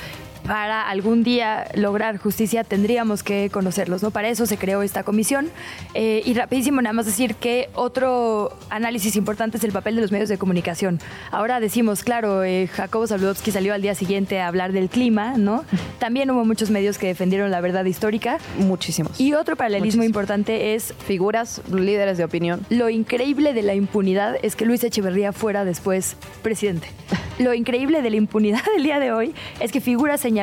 para 0.47 0.89
algún 0.89 1.25
día 1.25 1.67
lograr 1.75 2.19
justicia 2.19 2.65
tendríamos 2.65 3.23
que 3.23 3.49
conocerlos, 3.51 4.03
¿no? 4.03 4.11
Para 4.11 4.29
eso 4.29 4.47
se 4.47 4.59
creó 4.59 4.83
esta 4.83 5.03
comisión. 5.03 5.49
Eh, 5.95 6.23
y 6.25 6.35
rapidísimo, 6.35 6.83
nada 6.83 6.93
más 6.93 7.07
decir 7.07 7.35
que 7.35 7.71
otro 7.75 8.57
análisis 8.69 9.17
importante 9.17 9.57
es 9.57 9.65
el 9.65 9.73
papel 9.73 9.97
de 9.97 10.03
los 10.03 10.13
medios 10.13 10.29
de 10.29 10.37
comunicación. 10.37 11.01
Ahora 11.31 11.61
decimos, 11.61 12.05
claro, 12.05 12.45
eh, 12.45 12.69
Jacobo 12.69 13.07
Saludowski 13.07 13.53
salió 13.53 13.73
al 13.73 13.83
día 13.83 13.95
siguiente 13.95 14.41
a 14.41 14.49
hablar 14.49 14.73
del 14.73 14.91
clima, 14.91 15.35
¿no? 15.39 15.65
También 15.99 16.31
hubo 16.31 16.45
muchos 16.45 16.71
medios 16.71 16.99
que 16.99 17.07
defendieron 17.07 17.51
la 17.51 17.61
verdad 17.63 17.85
histórica. 17.87 18.39
Muchísimos. 18.59 19.19
Y 19.19 19.33
otro 19.33 19.57
paralelismo 19.57 20.05
importante 20.05 20.75
es 20.75 20.93
figuras, 21.07 21.63
líderes 21.73 22.19
de 22.19 22.25
opinión. 22.25 22.61
Lo 22.69 22.91
increíble 22.91 23.55
de 23.55 23.63
la 23.63 23.75
impunidad 23.75 24.37
es 24.43 24.57
que 24.57 24.67
Luis 24.67 24.85
Echeverría 24.85 25.33
fuera 25.33 25.65
después 25.65 26.17
presidente. 26.43 26.89
Lo 27.39 27.53
increíble 27.53 28.01
de 28.01 28.11
la 28.11 28.17
impunidad 28.17 28.63
del 28.77 28.85
día 28.85 29.01
de 29.01 29.11
hoy 29.11 29.35
es 29.59 29.73
que 29.73 29.81
figuras 29.81 30.21
señaladas 30.21 30.34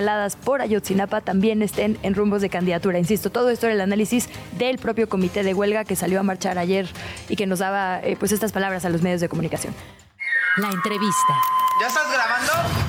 por 0.43 0.61
Ayotzinapa 0.61 1.21
también 1.21 1.61
estén 1.61 1.97
en 2.03 2.15
rumbos 2.15 2.41
de 2.41 2.49
candidatura. 2.49 2.99
Insisto, 2.99 3.29
todo 3.29 3.49
esto 3.49 3.67
era 3.67 3.75
el 3.75 3.81
análisis 3.81 4.29
del 4.57 4.77
propio 4.77 5.09
comité 5.09 5.43
de 5.43 5.53
huelga 5.53 5.85
que 5.85 5.95
salió 5.95 6.19
a 6.19 6.23
marchar 6.23 6.57
ayer 6.57 6.87
y 7.29 7.35
que 7.35 7.47
nos 7.47 7.59
daba 7.59 7.99
eh, 7.99 8.15
pues 8.17 8.31
estas 8.31 8.51
palabras 8.51 8.85
a 8.85 8.89
los 8.89 9.01
medios 9.01 9.21
de 9.21 9.29
comunicación. 9.29 9.73
La 10.57 10.69
entrevista. 10.69 11.33
¿Ya 11.79 11.87
estás 11.87 12.11
grabando? 12.11 12.80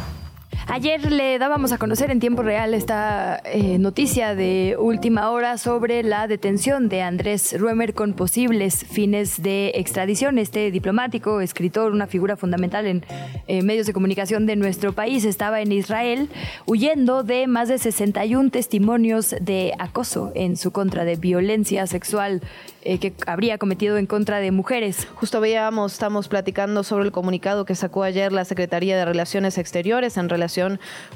Ayer 0.69 1.11
le 1.11 1.39
dábamos 1.39 1.73
a 1.73 1.79
conocer 1.79 2.11
en 2.13 2.21
tiempo 2.21 2.43
real 2.43 2.73
esta 2.73 3.43
eh, 3.45 3.79
noticia 3.79 4.37
de 4.37 4.77
última 4.79 5.31
hora 5.31 5.59
sobre 5.59 6.05
la 6.05 6.29
detención 6.29 6.89
de 6.89 7.03
Andrés 7.03 7.59
Ruemer 7.59 7.95
con 7.95 8.15
posibles 8.15 8.87
fines 8.89 9.43
de 9.43 9.73
extradición. 9.75 10.39
Este 10.39 10.71
diplomático, 10.71 11.41
escritor, 11.41 11.93
una 11.93 12.07
figura 12.07 12.37
fundamental 12.37 12.87
en 12.87 13.05
eh, 13.49 13.63
medios 13.63 13.87
de 13.87 13.93
comunicación 13.93 14.47
de 14.47 14.55
nuestro 14.55 14.93
país, 14.93 15.25
estaba 15.25 15.61
en 15.61 15.73
Israel 15.73 16.31
huyendo 16.67 17.25
de 17.25 17.49
más 17.49 17.69
de 17.69 17.79
61 17.79 18.51
testimonios 18.51 19.35
de 19.41 19.73
acoso 19.79 20.31
en 20.37 20.57
su 20.57 20.71
contra, 20.71 21.05
de 21.05 21.17
violencia 21.17 21.89
sexual 21.89 22.41
eh, 22.85 22.99
que 22.99 23.13
habría 23.27 23.59
cometido 23.59 23.97
en 23.97 24.07
contra 24.07 24.39
de 24.39 24.53
mujeres. 24.53 25.09
Justo 25.15 25.41
veíamos, 25.41 25.93
estamos 25.93 26.29
platicando 26.29 26.85
sobre 26.85 27.05
el 27.05 27.13
comunicado 27.13 27.65
que 27.65 27.75
sacó 27.75 28.05
ayer 28.05 28.33
la 28.33 28.45
Secretaría 28.45 28.97
de 28.97 29.05
Relaciones 29.05 29.59
Exteriores 29.59 30.17
en 30.17 30.29
relación 30.29 30.52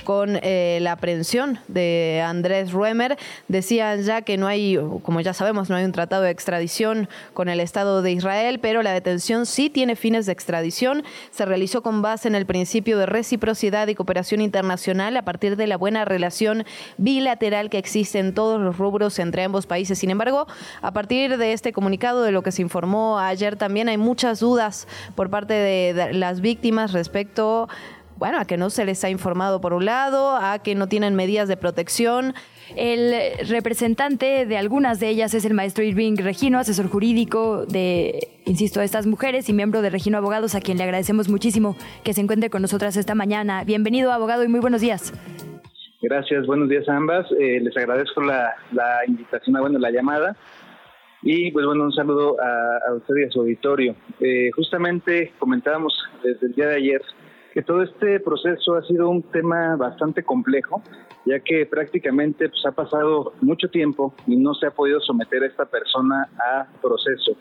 con 0.05 0.39
eh, 0.43 0.79
la 0.81 0.93
aprehensión 0.93 1.59
de 1.69 2.23
Andrés 2.25 2.73
Ruemer. 2.73 3.19
Decían 3.49 4.03
ya 4.03 4.23
que 4.23 4.37
no 4.37 4.47
hay, 4.47 4.79
como 5.03 5.21
ya 5.21 5.35
sabemos, 5.35 5.69
no 5.69 5.77
hay 5.77 5.85
un 5.85 5.93
tratado 5.93 6.23
de 6.23 6.31
extradición 6.31 7.09
con 7.35 7.49
el 7.49 7.61
Estado 7.61 8.03
de 8.03 8.13
Israel, 8.13 8.59
pero 8.61 8.83
la 8.83 8.93
detención 8.93 9.47
sí 9.47 9.71
tiene 9.71 9.97
fines 9.97 10.27
de 10.27 10.33
extradición. 10.33 11.05
Se 11.31 11.45
realizó 11.45 11.83
con 11.83 12.03
base 12.03 12.29
en 12.29 12.35
el 12.35 12.47
principio 12.47 12.99
de 12.99 13.07
reciprocidad 13.07 13.89
y 13.89 13.95
cooperación 13.95 14.41
internacional 14.41 15.17
a 15.17 15.23
partir 15.23 15.57
de 15.57 15.67
la 15.67 15.77
buena 15.77 16.05
relación 16.05 16.65
bilateral 16.97 17.71
que 17.71 17.79
existe 17.79 18.19
en 18.19 18.35
todos 18.35 18.61
los 18.61 18.79
rubros 18.79 19.19
entre 19.19 19.45
ambos 19.45 19.67
países. 19.67 19.99
Sin 19.99 20.11
embargo, 20.11 20.47
a 20.83 20.93
partir 20.93 21.37
de 21.37 21.53
este 21.53 21.73
comunicado, 21.73 22.23
de 22.23 22.33
lo 22.33 22.43
que 22.43 22.53
se 22.53 22.63
informó 22.63 23.19
ayer 23.19 23.57
también, 23.57 23.89
hay 23.89 23.99
muchas 23.99 24.41
dudas 24.41 24.87
por 25.15 25.31
parte 25.31 25.55
de 25.55 26.13
las 26.13 26.41
víctimas 26.41 26.93
respecto 26.93 27.69
bueno, 28.17 28.39
a 28.39 28.45
que 28.45 28.57
no 28.57 28.71
se 28.71 28.85
les 28.85 29.03
ha 29.05 29.11
informado 29.11 29.61
por 29.61 29.73
un 29.73 29.85
lado, 29.85 30.37
a 30.37 30.59
que 30.63 30.75
no 30.75 30.89
tienen 30.89 31.15
medidas 31.15 31.49
de 31.49 31.57
protección. 31.57 32.35
El 32.75 33.15
representante 33.49 34.47
de 34.47 34.57
algunas 34.57 34.99
de 35.01 35.09
ellas 35.09 35.35
es 35.35 35.45
el 35.45 35.55
maestro 35.55 35.85
Irving 35.85 36.17
Regino, 36.17 36.59
asesor 36.59 36.89
jurídico 36.89 37.67
de, 37.67 38.41
insisto, 38.45 38.81
estas 38.81 39.07
mujeres 39.07 39.49
y 39.49 39.53
miembro 39.53 39.83
de 39.83 39.91
Regino 39.91 40.19
Abogados, 40.19 40.55
a 40.55 40.61
quien 40.61 40.79
le 40.79 40.85
agradecemos 40.85 41.29
muchísimo 41.29 41.77
que 42.05 42.13
se 42.13 42.21
encuentre 42.21 42.51
con 42.51 42.63
nosotras 42.63 42.97
esta 42.97 43.15
mañana. 43.15 43.65
Bienvenido, 43.65 44.13
abogado, 44.13 44.45
y 44.45 44.49
muy 44.49 44.61
buenos 44.61 44.81
días. 44.81 45.13
Gracias, 46.03 46.47
buenos 46.47 46.69
días 46.69 46.89
a 46.89 46.97
ambas. 46.97 47.27
Eh, 47.39 47.61
les 47.61 47.77
agradezco 47.77 48.23
la, 48.23 48.55
la 48.73 49.05
invitación, 49.07 49.57
bueno, 49.61 49.79
la 49.79 49.91
llamada. 49.91 50.37
Y 51.23 51.51
pues 51.51 51.67
bueno, 51.67 51.85
un 51.85 51.93
saludo 51.93 52.37
a, 52.41 52.95
usted 52.95 53.15
y 53.17 53.25
a 53.25 53.31
su 53.31 53.41
auditorio. 53.41 53.97
Eh, 54.21 54.51
justamente 54.55 55.33
comentábamos 55.39 55.93
desde 56.23 56.47
el 56.47 56.55
día 56.55 56.69
de 56.69 56.77
ayer 56.77 57.03
que 57.57 57.63
todo 57.63 57.83
este 57.83 58.21
proceso 58.21 58.75
ha 58.75 58.83
sido 58.83 59.09
un 59.09 59.23
tema 59.23 59.77
bastante 59.77 60.23
complejo, 60.23 60.83
ya 61.25 61.41
que 61.41 61.65
prácticamente 61.65 62.51
pues, 62.51 62.61
ha 62.67 62.73
pasado 62.73 63.33
mucho 63.41 63.71
tiempo 63.71 64.13
y 64.27 64.37
no 64.37 64.53
se 64.53 64.67
ha 64.67 64.73
podido 64.73 65.01
someter 65.01 65.43
a 65.43 65.47
esta 65.47 65.65
persona 65.65 66.29
a 66.39 66.67
proceso. 66.83 67.35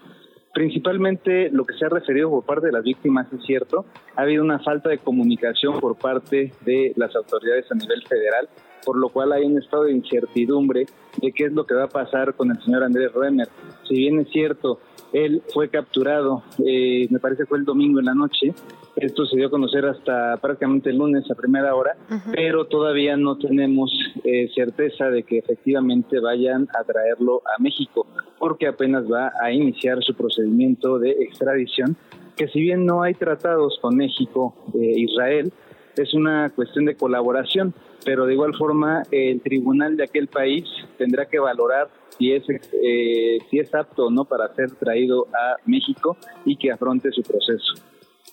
Principalmente 0.53 1.49
lo 1.49 1.65
que 1.65 1.73
se 1.73 1.85
ha 1.85 1.89
referido 1.89 2.29
por 2.29 2.45
parte 2.45 2.67
de 2.67 2.71
las 2.71 2.83
víctimas 2.85 3.27
es 3.33 3.45
cierto, 3.45 3.83
ha 4.15 4.21
habido 4.21 4.41
una 4.41 4.59
falta 4.59 4.87
de 4.87 4.99
comunicación 4.99 5.81
por 5.81 5.97
parte 5.97 6.53
de 6.61 6.93
las 6.95 7.13
autoridades 7.13 7.69
a 7.69 7.75
nivel 7.75 8.01
federal, 8.07 8.47
por 8.85 8.95
lo 8.95 9.09
cual 9.09 9.33
hay 9.33 9.43
un 9.43 9.57
estado 9.57 9.83
de 9.83 9.91
incertidumbre 9.91 10.85
de 11.21 11.31
qué 11.33 11.47
es 11.47 11.51
lo 11.51 11.65
que 11.65 11.73
va 11.73 11.83
a 11.83 11.89
pasar 11.89 12.35
con 12.35 12.51
el 12.51 12.63
señor 12.63 12.85
Andrés 12.85 13.11
Renner. 13.11 13.49
Si 13.85 13.95
bien 13.95 14.17
es 14.21 14.29
cierto, 14.29 14.79
él 15.11 15.41
fue 15.53 15.67
capturado, 15.67 16.43
eh, 16.65 17.05
me 17.09 17.19
parece 17.19 17.45
fue 17.45 17.57
el 17.57 17.65
domingo 17.65 17.99
en 17.99 18.05
la 18.05 18.15
noche, 18.15 18.53
esto 18.95 19.25
se 19.25 19.35
dio 19.35 19.47
a 19.47 19.49
conocer 19.49 19.85
hasta 19.85 20.37
prácticamente 20.37 20.89
el 20.89 20.97
lunes 20.97 21.29
a 21.29 21.35
primera 21.35 21.75
hora, 21.75 21.97
pero 22.33 22.65
todavía 22.65 23.17
no 23.17 23.37
tenemos 23.37 23.91
eh, 24.23 24.49
certeza 24.55 25.09
de 25.09 25.23
que 25.23 25.39
efectivamente 25.39 26.19
vayan 26.19 26.67
a 26.79 26.83
traerlo 26.83 27.41
a 27.45 27.61
México, 27.61 28.07
porque 28.39 28.67
apenas 28.67 29.05
va 29.11 29.31
a 29.41 29.51
iniciar 29.51 30.01
su 30.01 30.13
procedimiento 30.13 30.97
de 30.97 31.11
extradición, 31.11 31.97
que 32.35 32.47
si 32.47 32.61
bien 32.61 32.85
no 32.85 33.01
hay 33.03 33.13
tratados 33.13 33.77
con 33.81 33.95
México 33.95 34.55
e 34.73 34.99
Israel, 34.99 35.51
es 35.97 36.13
una 36.13 36.49
cuestión 36.49 36.85
de 36.85 36.95
colaboración, 36.95 37.73
pero 38.03 38.25
de 38.25 38.33
igual 38.33 38.53
forma 38.55 39.03
el 39.11 39.41
tribunal 39.41 39.97
de 39.97 40.03
aquel 40.03 40.27
país 40.27 40.65
tendrá 40.97 41.25
que 41.25 41.39
valorar 41.39 41.89
si 42.17 42.33
es, 42.33 42.43
eh, 42.49 43.39
si 43.49 43.59
es 43.59 43.73
apto 43.73 44.05
o 44.05 44.11
no 44.11 44.25
para 44.25 44.53
ser 44.55 44.71
traído 44.71 45.27
a 45.33 45.55
México 45.65 46.17
y 46.45 46.55
que 46.57 46.71
afronte 46.71 47.11
su 47.11 47.21
proceso. 47.23 47.75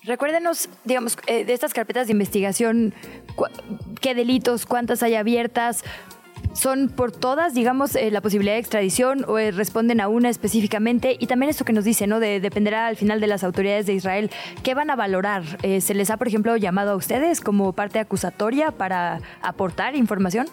Recuérdenos, 0.05 0.69
digamos, 0.83 1.17
eh, 1.27 1.45
de 1.45 1.53
estas 1.53 1.73
carpetas 1.73 2.07
de 2.07 2.13
investigación, 2.13 2.93
qué 4.01 4.15
delitos, 4.15 4.65
cuántas 4.65 5.03
hay 5.03 5.15
abiertas, 5.15 5.83
¿Son 6.51 6.89
por 6.89 7.11
todas, 7.11 7.55
digamos, 7.55 7.95
eh, 7.95 8.11
la 8.11 8.21
posibilidad 8.21 8.53
de 8.53 8.59
extradición 8.59 9.25
o 9.27 9.37
responden 9.37 9.99
a 10.01 10.07
una 10.07 10.29
específicamente? 10.29 11.15
Y 11.19 11.25
también 11.25 11.49
esto 11.49 11.65
que 11.65 11.73
nos 11.73 11.83
dice, 11.83 12.05
¿no? 12.05 12.19
De, 12.19 12.39
dependerá 12.39 12.85
al 12.85 12.95
final 12.95 13.19
de 13.19 13.25
las 13.25 13.43
autoridades 13.43 13.87
de 13.87 13.93
Israel. 13.93 14.29
¿Qué 14.61 14.75
van 14.75 14.91
a 14.91 14.95
valorar? 14.95 15.43
¿Se 15.79 15.95
les 15.95 16.11
ha, 16.11 16.17
por 16.17 16.27
ejemplo, 16.27 16.55
llamado 16.55 16.91
a 16.91 16.95
ustedes 16.95 17.41
como 17.41 17.73
parte 17.73 17.97
acusatoria 17.97 18.69
para 18.69 19.19
aportar 19.41 19.95
información? 19.95 20.45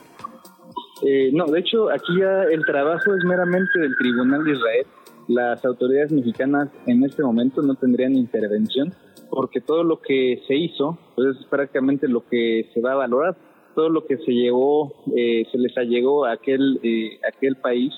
Eh, 1.03 1.31
no, 1.33 1.47
de 1.47 1.61
hecho, 1.61 1.91
aquí 1.91 2.19
ya 2.19 2.45
el 2.45 2.65
trabajo 2.65 3.15
es 3.15 3.25
meramente 3.25 3.79
del 3.79 3.97
Tribunal 3.97 4.45
de 4.45 4.53
Israel. 4.53 4.87
Las 5.29 5.65
autoridades 5.65 6.13
mexicanas 6.13 6.69
en 6.87 7.05
este 7.05 7.23
momento 7.23 7.63
no 7.63 7.75
tendrían 7.75 8.15
intervención 8.15 8.93
porque 9.31 9.61
todo 9.61 9.85
lo 9.85 10.01
que 10.01 10.43
se 10.47 10.55
hizo 10.55 10.99
pues, 11.15 11.37
es 11.39 11.47
prácticamente 11.47 12.09
lo 12.09 12.27
que 12.27 12.69
se 12.75 12.81
va 12.81 12.93
a 12.93 12.97
valorar. 12.97 13.37
Todo 13.75 13.89
lo 13.89 14.05
que 14.05 14.19
se 14.19 14.33
llevó, 14.33 14.93
eh, 15.17 15.45
se 15.51 15.57
les 15.57 15.77
allegó 15.79 16.25
a 16.25 16.33
aquel, 16.33 16.81
eh, 16.83 17.19
aquel 17.27 17.57
país 17.57 17.93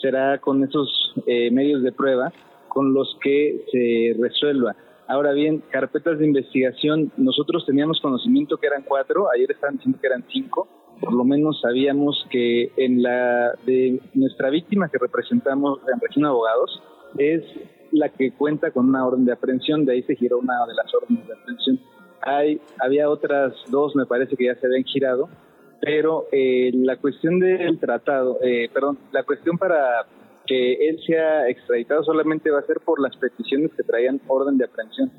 será 0.00 0.38
con 0.38 0.62
esos 0.62 1.14
eh, 1.26 1.50
medios 1.50 1.82
de 1.82 1.92
prueba 1.92 2.32
con 2.68 2.92
los 2.92 3.16
que 3.22 3.64
se 3.72 4.20
resuelva. 4.20 4.76
Ahora 5.08 5.32
bien, 5.32 5.62
carpetas 5.70 6.18
de 6.18 6.26
investigación, 6.26 7.10
nosotros 7.16 7.64
teníamos 7.66 8.00
conocimiento 8.00 8.58
que 8.58 8.66
eran 8.66 8.82
cuatro, 8.82 9.28
ayer 9.34 9.50
estaban 9.50 9.76
diciendo 9.76 9.98
que 10.00 10.06
eran 10.06 10.24
cinco, 10.30 10.68
por 11.00 11.12
lo 11.12 11.24
menos 11.24 11.60
sabíamos 11.60 12.26
que 12.30 12.70
en 12.76 13.02
la 13.02 13.52
de 13.66 14.00
nuestra 14.14 14.50
víctima 14.50 14.88
que 14.88 14.98
representamos 14.98 15.80
en 15.92 16.00
Región 16.00 16.26
Abogados 16.26 16.82
es 17.18 17.42
la 17.94 18.08
que 18.08 18.32
cuenta 18.32 18.70
con 18.70 18.88
una 18.88 19.06
orden 19.06 19.24
de 19.24 19.32
aprehensión, 19.32 19.84
de 19.84 19.92
ahí 19.92 20.02
se 20.02 20.16
giró 20.16 20.38
una 20.38 20.66
de 20.66 20.74
las 20.74 20.94
órdenes 20.94 21.26
de 21.26 21.34
aprehensión. 21.34 21.80
Hay, 22.22 22.60
había 22.80 23.08
otras 23.08 23.54
dos, 23.70 23.94
me 23.96 24.06
parece 24.06 24.36
que 24.36 24.46
ya 24.46 24.54
se 24.56 24.66
habían 24.66 24.84
girado, 24.84 25.28
pero 25.80 26.26
eh, 26.32 26.70
la 26.74 26.96
cuestión 26.96 27.38
del 27.38 27.78
tratado, 27.78 28.38
eh, 28.42 28.68
perdón, 28.72 28.98
la 29.12 29.22
cuestión 29.22 29.58
para 29.58 30.06
que 30.46 30.88
él 30.88 30.98
sea 31.06 31.48
extraditado 31.48 32.04
solamente 32.04 32.50
va 32.50 32.60
a 32.60 32.66
ser 32.66 32.80
por 32.80 33.00
las 33.00 33.16
peticiones 33.16 33.70
que 33.76 33.82
traían 33.82 34.20
orden 34.26 34.58
de 34.58 34.64
aprehensión. 34.64 35.10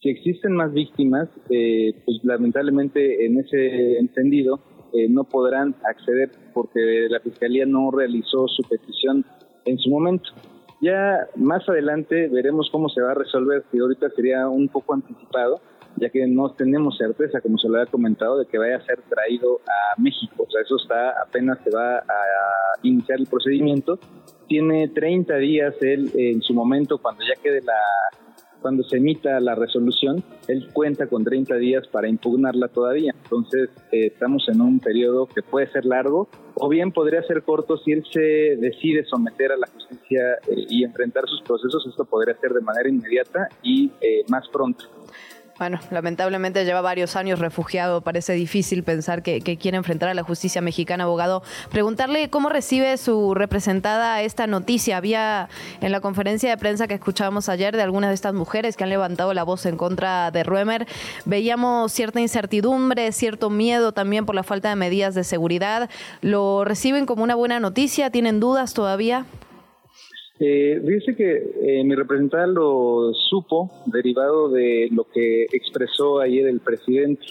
Si 0.00 0.10
existen 0.10 0.52
más 0.52 0.72
víctimas, 0.72 1.28
eh, 1.50 1.92
pues 2.04 2.18
lamentablemente 2.22 3.26
en 3.26 3.38
ese 3.38 3.98
entendido 3.98 4.60
eh, 4.92 5.08
no 5.08 5.24
podrán 5.24 5.74
acceder 5.84 6.30
porque 6.54 7.08
la 7.10 7.20
Fiscalía 7.20 7.66
no 7.66 7.90
realizó 7.90 8.46
su 8.46 8.62
petición 8.68 9.24
en 9.64 9.78
su 9.78 9.90
momento. 9.90 10.30
Ya 10.80 11.26
más 11.36 11.68
adelante 11.68 12.28
veremos 12.28 12.68
cómo 12.70 12.88
se 12.88 13.00
va 13.00 13.10
a 13.10 13.14
resolver, 13.14 13.64
si 13.70 13.78
ahorita 13.78 14.10
sería 14.10 14.48
un 14.48 14.68
poco 14.68 14.94
anticipado, 14.94 15.60
ya 15.96 16.08
que 16.10 16.26
no 16.26 16.50
tenemos 16.52 16.96
certeza, 16.96 17.40
como 17.40 17.58
se 17.58 17.68
lo 17.68 17.78
había 17.78 17.90
comentado, 17.90 18.38
de 18.38 18.46
que 18.46 18.58
vaya 18.58 18.76
a 18.76 18.82
ser 18.82 19.00
traído 19.08 19.60
a 19.66 20.00
México. 20.00 20.44
O 20.46 20.50
sea, 20.50 20.62
eso 20.62 20.76
está, 20.76 21.20
apenas 21.20 21.58
se 21.64 21.70
va 21.70 21.98
a 21.98 22.04
iniciar 22.82 23.18
el 23.18 23.26
procedimiento. 23.26 23.98
Tiene 24.46 24.88
30 24.88 25.36
días 25.36 25.74
él 25.80 26.10
en 26.14 26.40
su 26.42 26.54
momento, 26.54 26.98
cuando 26.98 27.24
ya 27.24 27.40
quede 27.42 27.60
la 27.62 27.74
cuando 28.60 28.82
se 28.82 28.96
emita 28.96 29.38
la 29.40 29.54
resolución, 29.54 30.22
él 30.48 30.68
cuenta 30.72 31.06
con 31.06 31.24
30 31.24 31.56
días 31.56 31.86
para 31.88 32.08
impugnarla 32.08 32.68
todavía. 32.68 33.14
Entonces, 33.24 33.70
eh, 33.92 34.06
estamos 34.06 34.48
en 34.48 34.60
un 34.60 34.80
periodo 34.80 35.26
que 35.26 35.42
puede 35.42 35.70
ser 35.70 35.84
largo 35.84 36.28
o 36.54 36.68
bien 36.68 36.92
podría 36.92 37.22
ser 37.22 37.42
corto 37.42 37.76
si 37.78 37.92
él 37.92 38.04
se 38.12 38.56
decide 38.56 39.04
someter 39.04 39.52
a 39.52 39.56
la 39.56 39.66
justicia 39.68 40.34
eh, 40.48 40.66
y 40.68 40.84
enfrentar 40.84 41.24
sus 41.28 41.42
procesos. 41.42 41.86
Esto 41.86 42.04
podría 42.04 42.36
ser 42.38 42.52
de 42.52 42.60
manera 42.60 42.88
inmediata 42.88 43.48
y 43.62 43.90
eh, 44.00 44.24
más 44.28 44.48
pronto. 44.48 44.84
Bueno, 45.58 45.80
lamentablemente 45.90 46.64
lleva 46.64 46.80
varios 46.80 47.16
años 47.16 47.40
refugiado. 47.40 48.00
Parece 48.00 48.32
difícil 48.34 48.84
pensar 48.84 49.24
que, 49.24 49.40
quiere 49.58 49.76
enfrentar 49.76 50.08
a 50.08 50.14
la 50.14 50.22
justicia 50.22 50.60
mexicana, 50.60 51.02
abogado. 51.02 51.42
Preguntarle 51.70 52.30
cómo 52.30 52.48
recibe 52.48 52.96
su 52.96 53.34
representada 53.34 54.22
esta 54.22 54.46
noticia. 54.46 54.96
Había 54.96 55.48
en 55.80 55.90
la 55.90 56.00
conferencia 56.00 56.48
de 56.48 56.56
prensa 56.58 56.86
que 56.86 56.94
escuchábamos 56.94 57.48
ayer 57.48 57.76
de 57.76 57.82
algunas 57.82 58.10
de 58.10 58.14
estas 58.14 58.34
mujeres 58.34 58.76
que 58.76 58.84
han 58.84 58.90
levantado 58.90 59.34
la 59.34 59.42
voz 59.42 59.66
en 59.66 59.76
contra 59.76 60.30
de 60.30 60.44
Ruemer. 60.44 60.86
Veíamos 61.24 61.92
cierta 61.92 62.20
incertidumbre, 62.20 63.10
cierto 63.10 63.50
miedo 63.50 63.90
también 63.90 64.26
por 64.26 64.36
la 64.36 64.44
falta 64.44 64.68
de 64.68 64.76
medidas 64.76 65.16
de 65.16 65.24
seguridad. 65.24 65.90
¿Lo 66.20 66.64
reciben 66.64 67.04
como 67.04 67.24
una 67.24 67.34
buena 67.34 67.58
noticia? 67.58 68.10
¿Tienen 68.10 68.38
dudas 68.38 68.74
todavía? 68.74 69.26
Eh, 70.40 70.80
dice 70.84 71.16
que 71.16 71.50
eh, 71.62 71.84
mi 71.84 71.94
representante 71.96 72.52
lo 72.52 73.12
supo 73.12 73.70
derivado 73.86 74.48
de 74.50 74.88
lo 74.92 75.04
que 75.04 75.44
expresó 75.52 76.20
ayer 76.20 76.46
el 76.46 76.60
presidente. 76.60 77.26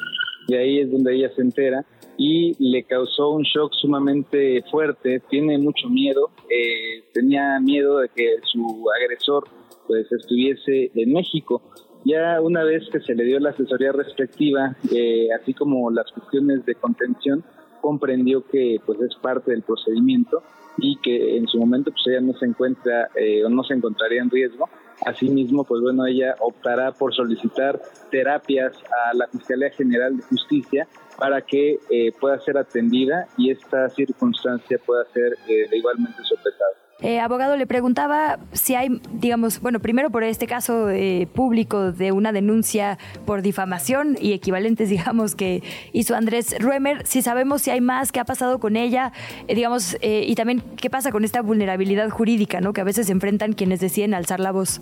Y 0.47 0.55
ahí 0.55 0.79
es 0.79 0.91
donde 0.91 1.15
ella 1.15 1.31
se 1.35 1.41
entera. 1.41 1.85
Y 2.17 2.55
le 2.59 2.83
causó 2.83 3.29
un 3.29 3.43
shock 3.43 3.73
sumamente 3.73 4.63
fuerte, 4.71 5.21
tiene 5.29 5.59
mucho 5.59 5.87
miedo, 5.87 6.31
eh, 6.49 7.03
tenía 7.13 7.59
miedo 7.59 7.99
de 7.99 8.09
que 8.09 8.37
su 8.43 8.85
agresor 8.99 9.43
pues 9.85 10.11
estuviese 10.11 10.91
en 10.95 11.13
México. 11.13 11.61
Ya 12.05 12.41
una 12.41 12.63
vez 12.63 12.89
que 12.91 13.01
se 13.01 13.13
le 13.13 13.23
dio 13.23 13.39
la 13.39 13.51
asesoría 13.51 13.91
respectiva, 13.91 14.75
eh, 14.91 15.27
así 15.39 15.53
como 15.53 15.91
las 15.91 16.11
cuestiones 16.11 16.65
de 16.65 16.73
contención, 16.73 17.43
comprendió 17.81 18.43
que 18.47 18.77
pues 18.85 18.99
es 19.01 19.15
parte 19.21 19.51
del 19.51 19.61
procedimiento 19.61 20.41
y 20.77 20.97
que 20.97 21.37
en 21.37 21.47
su 21.47 21.59
momento 21.59 21.91
pues 21.91 22.05
ella 22.07 22.21
no 22.21 22.33
se 22.33 22.45
encuentra 22.45 23.09
eh, 23.15 23.43
o 23.43 23.49
no 23.49 23.63
se 23.63 23.73
encontraría 23.73 24.21
en 24.21 24.29
riesgo. 24.29 24.69
Asimismo, 25.05 25.63
pues 25.63 25.81
bueno, 25.81 26.05
ella 26.05 26.35
optará 26.39 26.91
por 26.91 27.13
solicitar 27.13 27.79
terapias 28.09 28.73
a 29.05 29.13
la 29.13 29.27
Fiscalía 29.27 29.69
General 29.71 30.17
de 30.17 30.23
Justicia 30.23 30.87
para 31.17 31.41
que 31.41 31.79
eh, 31.89 32.11
pueda 32.19 32.39
ser 32.39 32.57
atendida 32.57 33.27
y 33.37 33.51
esta 33.51 33.89
circunstancia 33.89 34.79
pueda 34.85 35.05
ser 35.13 35.37
eh, 35.47 35.67
igualmente 35.71 36.17
sopesada. 36.23 36.86
Eh, 36.99 37.19
abogado, 37.19 37.55
le 37.57 37.67
preguntaba 37.67 38.39
si 38.53 38.73
hay, 38.73 38.99
digamos, 39.13 39.61
bueno, 39.61 39.79
primero 39.79 40.09
por 40.09 40.23
este 40.23 40.47
caso 40.47 40.89
eh, 40.89 41.27
público 41.31 41.91
de 41.91 42.11
una 42.11 42.31
denuncia 42.31 42.97
por 43.27 43.43
difamación 43.43 44.17
y 44.19 44.33
equivalentes, 44.33 44.89
digamos, 44.89 45.35
que 45.35 45.61
hizo 45.93 46.15
Andrés 46.15 46.55
Ruemer, 46.59 47.05
si 47.05 47.21
sabemos 47.21 47.61
si 47.61 47.69
hay 47.69 47.81
más, 47.81 48.11
qué 48.11 48.19
ha 48.19 48.25
pasado 48.25 48.59
con 48.59 48.75
ella, 48.75 49.11
eh, 49.47 49.53
digamos, 49.53 49.95
y 50.01 50.33
también 50.35 50.63
qué 50.81 50.89
pasa 50.89 51.11
con 51.11 51.23
esta 51.23 51.41
vulnerabilidad 51.41 52.09
jurídica, 52.09 52.61
¿no? 52.61 52.73
Que 52.73 52.81
a 52.81 52.83
veces 52.83 53.07
se 53.07 53.11
enfrentan 53.11 53.53
quienes 53.53 53.79
deciden 53.79 54.13
alzar 54.13 54.39
la 54.39 54.51
voz. 54.51 54.81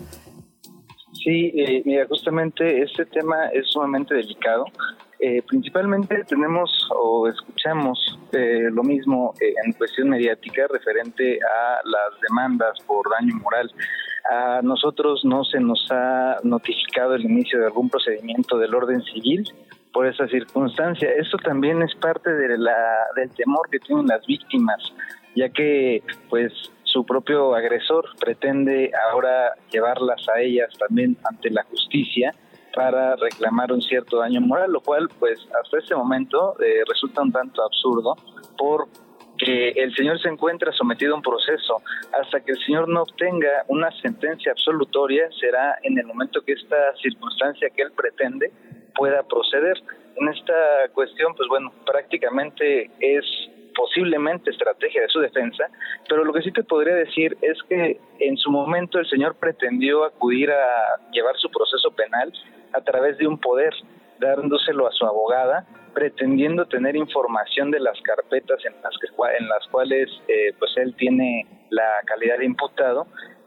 Sí, 1.24 1.52
mira, 1.84 2.06
justamente 2.06 2.82
este 2.82 3.04
tema 3.06 3.48
es 3.52 3.68
sumamente 3.70 4.14
delicado. 4.14 4.64
Eh, 5.18 5.42
principalmente 5.46 6.24
tenemos 6.24 6.70
o 6.94 7.26
escuchamos 7.26 8.18
eh, 8.32 8.68
lo 8.70 8.82
mismo 8.82 9.32
eh, 9.40 9.54
en 9.64 9.72
cuestión 9.72 10.10
mediática 10.10 10.66
referente 10.70 11.38
a 11.42 11.80
las 11.84 12.20
demandas 12.20 12.78
por 12.86 13.08
daño 13.10 13.34
moral. 13.36 13.70
A 14.30 14.60
nosotros 14.62 15.24
no 15.24 15.44
se 15.44 15.58
nos 15.58 15.86
ha 15.90 16.36
notificado 16.42 17.14
el 17.14 17.24
inicio 17.24 17.60
de 17.60 17.66
algún 17.66 17.88
procedimiento 17.88 18.58
del 18.58 18.74
orden 18.74 19.02
civil 19.04 19.48
por 19.92 20.06
esa 20.06 20.28
circunstancia. 20.28 21.08
Esto 21.12 21.38
también 21.38 21.80
es 21.80 21.94
parte 21.94 22.30
de 22.30 22.58
la, 22.58 22.76
del 23.14 23.30
temor 23.30 23.70
que 23.70 23.78
tienen 23.78 24.06
las 24.08 24.26
víctimas, 24.26 24.92
ya 25.34 25.48
que 25.48 26.02
pues 26.28 26.52
su 26.84 27.06
propio 27.06 27.54
agresor 27.54 28.04
pretende 28.20 28.90
ahora 29.10 29.54
llevarlas 29.70 30.28
a 30.28 30.40
ellas 30.40 30.68
también 30.78 31.16
ante 31.24 31.50
la 31.50 31.62
justicia 31.64 32.34
para 32.76 33.16
reclamar 33.16 33.72
un 33.72 33.80
cierto 33.80 34.18
daño 34.18 34.42
moral, 34.42 34.70
lo 34.70 34.82
cual 34.82 35.08
pues 35.18 35.40
hasta 35.58 35.78
este 35.78 35.94
momento 35.96 36.54
eh, 36.60 36.82
resulta 36.86 37.22
un 37.22 37.32
tanto 37.32 37.64
absurdo 37.64 38.14
porque 38.58 39.70
el 39.70 39.94
señor 39.94 40.20
se 40.20 40.28
encuentra 40.28 40.70
sometido 40.72 41.14
a 41.14 41.16
un 41.16 41.22
proceso. 41.22 41.80
Hasta 42.20 42.40
que 42.40 42.52
el 42.52 42.58
señor 42.66 42.86
no 42.86 43.02
obtenga 43.02 43.64
una 43.68 43.90
sentencia 44.02 44.52
absolutoria 44.52 45.26
será 45.40 45.78
en 45.84 45.98
el 45.98 46.04
momento 46.04 46.42
que 46.42 46.52
esta 46.52 46.94
circunstancia 47.02 47.70
que 47.70 47.80
él 47.80 47.92
pretende 47.92 48.52
pueda 48.94 49.22
proceder. 49.22 49.82
En 50.16 50.28
esta 50.28 50.88
cuestión, 50.92 51.34
pues 51.34 51.48
bueno, 51.48 51.72
prácticamente 51.86 52.90
es 53.00 53.24
posiblemente 53.76 54.50
estrategia 54.50 55.02
de 55.02 55.08
su 55.08 55.20
defensa, 55.20 55.64
pero 56.08 56.24
lo 56.24 56.32
que 56.32 56.42
sí 56.42 56.50
te 56.50 56.64
podría 56.64 56.94
decir 56.94 57.36
es 57.42 57.58
que 57.68 58.00
en 58.18 58.36
su 58.38 58.50
momento 58.50 58.98
el 58.98 59.06
señor 59.06 59.36
pretendió 59.36 60.04
acudir 60.04 60.50
a 60.50 61.00
llevar 61.12 61.36
su 61.36 61.50
proceso 61.50 61.90
penal 61.90 62.32
a 62.72 62.80
través 62.80 63.18
de 63.18 63.26
un 63.26 63.38
poder, 63.38 63.74
dándoselo 64.18 64.88
a 64.88 64.92
su 64.92 65.04
abogada, 65.04 65.66
pretendiendo 65.94 66.66
tener 66.66 66.96
información 66.96 67.70
de 67.70 67.80
las 67.80 68.00
carpetas 68.02 68.64
en 68.64 68.74
las, 68.82 68.94
que, 68.98 69.08
en 69.38 69.48
las 69.48 69.66
cuales 69.68 70.10
eh, 70.28 70.52
pues 70.58 70.72
él 70.76 70.94
tiene 70.96 71.46
la 71.70 72.00
calidad 72.06 72.38
de 72.38 72.46
imputado, 72.46 73.06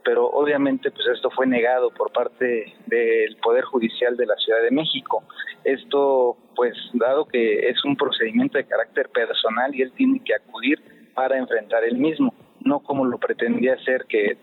pero 0.10 0.26
obviamente 0.26 0.90
pues 0.90 1.06
esto 1.06 1.30
fue 1.30 1.46
negado 1.46 1.92
por 1.92 2.12
parte 2.12 2.74
del 2.88 3.36
Poder 3.44 3.64
Judicial 3.66 4.18
de 4.18 4.26
la 4.26 4.36
Ciudad 4.38 4.60
de 4.64 4.72
México. 4.72 5.24
Esto 5.64 6.36
pues 6.56 6.76
dado 6.94 7.28
que 7.28 7.70
es 7.70 7.86
un 7.86 7.96
procedimiento 7.96 8.58
de 8.58 8.66
carácter 8.66 9.08
personal 9.10 9.70
y 9.76 9.84
él 9.84 9.92
tiene 9.96 10.20
que 10.26 10.34
acudir 10.34 10.80
para 11.14 11.38
enfrentar 11.38 11.84
el 11.84 12.00
mismo, 12.00 12.34
no 12.62 12.80
como 12.80 13.06
lo 13.06 13.20
pretendía 13.20 13.76
hacer 13.76 14.06
que 14.10 14.36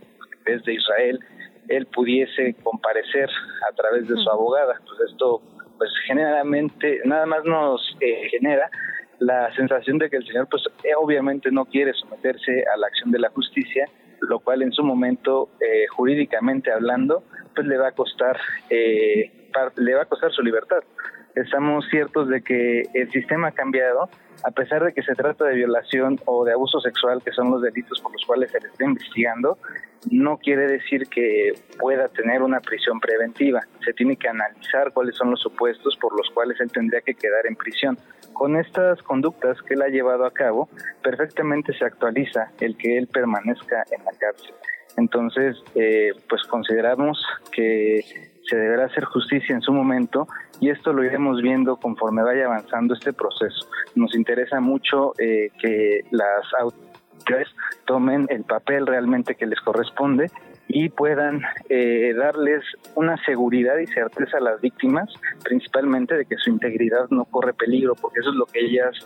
desde 0.44 0.74
Israel 0.74 1.18
él 1.66 1.86
pudiese 1.86 2.54
comparecer 2.62 3.28
a 3.68 3.74
través 3.74 4.06
de 4.06 4.14
su 4.14 4.30
abogada. 4.30 4.80
Pues 4.86 5.10
esto, 5.10 5.42
pues 5.78 5.90
generalmente, 6.06 7.00
nada 7.04 7.26
más 7.26 7.44
nos 7.44 7.80
eh, 7.98 8.28
genera 8.30 8.70
la 9.18 9.52
sensación 9.56 9.98
de 9.98 10.10
que 10.10 10.18
el 10.18 10.26
señor, 10.28 10.46
pues 10.48 10.62
obviamente 10.96 11.50
no 11.50 11.64
quiere 11.64 11.92
someterse 11.94 12.64
a 12.72 12.76
la 12.76 12.86
acción 12.86 13.10
de 13.10 13.18
la 13.18 13.30
justicia, 13.30 13.88
lo 14.20 14.40
cual 14.40 14.62
en 14.62 14.72
su 14.72 14.82
momento, 14.82 15.48
eh, 15.60 15.86
jurídicamente 15.88 16.72
hablando, 16.72 17.24
pues 17.54 17.66
le 17.66 17.78
va 17.78 17.88
a 17.88 17.92
costar, 17.92 18.38
le 18.70 19.94
va 19.94 20.02
a 20.02 20.06
costar 20.06 20.30
su 20.32 20.42
libertad. 20.42 20.78
Estamos 21.34 21.86
ciertos 21.90 22.28
de 22.28 22.40
que 22.40 22.82
el 22.94 23.10
sistema 23.10 23.48
ha 23.48 23.52
cambiado, 23.52 24.08
a 24.42 24.50
pesar 24.52 24.84
de 24.84 24.94
que 24.94 25.02
se 25.02 25.14
trata 25.14 25.44
de 25.44 25.54
violación 25.54 26.18
o 26.24 26.44
de 26.44 26.52
abuso 26.52 26.80
sexual, 26.80 27.22
que 27.22 27.30
son 27.32 27.50
los 27.50 27.60
delitos 27.60 28.00
por 28.00 28.12
los 28.12 28.24
cuales 28.24 28.50
se 28.50 28.60
le 28.60 28.68
está 28.68 28.84
investigando, 28.84 29.58
no 30.10 30.38
quiere 30.38 30.66
decir 30.66 31.08
que 31.08 31.52
pueda 31.78 32.08
tener 32.08 32.42
una 32.42 32.60
prisión 32.60 33.00
preventiva. 33.00 33.60
Se 33.84 33.92
tiene 33.92 34.16
que 34.16 34.28
analizar 34.28 34.92
cuáles 34.92 35.16
son 35.16 35.30
los 35.30 35.40
supuestos 35.40 35.96
por 36.00 36.16
los 36.16 36.30
cuales 36.30 36.60
él 36.60 36.70
tendría 36.70 37.00
que 37.00 37.14
quedar 37.14 37.46
en 37.46 37.56
prisión. 37.56 37.98
Con 38.38 38.56
estas 38.56 39.02
conductas 39.02 39.60
que 39.62 39.74
él 39.74 39.82
ha 39.82 39.88
llevado 39.88 40.26
a 40.26 40.30
cabo, 40.30 40.68
perfectamente 41.02 41.72
se 41.72 41.84
actualiza 41.86 42.52
el 42.60 42.76
que 42.76 42.98
él 42.98 43.06
permanezca 43.06 43.82
en 43.90 44.04
la 44.04 44.12
cárcel. 44.12 44.54
Entonces, 44.98 45.56
eh, 45.74 46.12
pues 46.28 46.42
consideramos 46.44 47.18
que 47.50 48.04
se 48.48 48.56
deberá 48.56 48.86
hacer 48.86 49.04
justicia 49.04 49.54
en 49.54 49.62
su 49.62 49.72
momento 49.72 50.28
y 50.60 50.68
esto 50.70 50.92
lo 50.92 51.02
iremos 51.02 51.40
viendo 51.40 51.76
conforme 51.76 52.22
vaya 52.22 52.44
avanzando 52.44 52.94
este 52.94 53.12
proceso. 53.12 53.66
Nos 53.94 54.14
interesa 54.14 54.60
mucho 54.60 55.12
eh, 55.18 55.50
que 55.58 56.02
las 56.10 56.44
autoridades 56.60 57.48
tomen 57.86 58.26
el 58.28 58.44
papel 58.44 58.86
realmente 58.86 59.34
que 59.34 59.46
les 59.46 59.60
corresponde 59.60 60.30
y 60.68 60.88
puedan 60.88 61.42
eh, 61.68 62.12
darles 62.14 62.64
una 62.94 63.16
seguridad 63.24 63.78
y 63.78 63.86
certeza 63.86 64.38
a 64.38 64.40
las 64.40 64.60
víctimas, 64.60 65.08
principalmente 65.44 66.16
de 66.16 66.26
que 66.26 66.36
su 66.36 66.50
integridad 66.50 67.08
no 67.10 67.24
corre 67.24 67.54
peligro, 67.54 67.94
porque 67.94 68.20
eso 68.20 68.30
es 68.30 68.36
lo 68.36 68.46
que 68.46 68.60
ellas, 68.60 68.96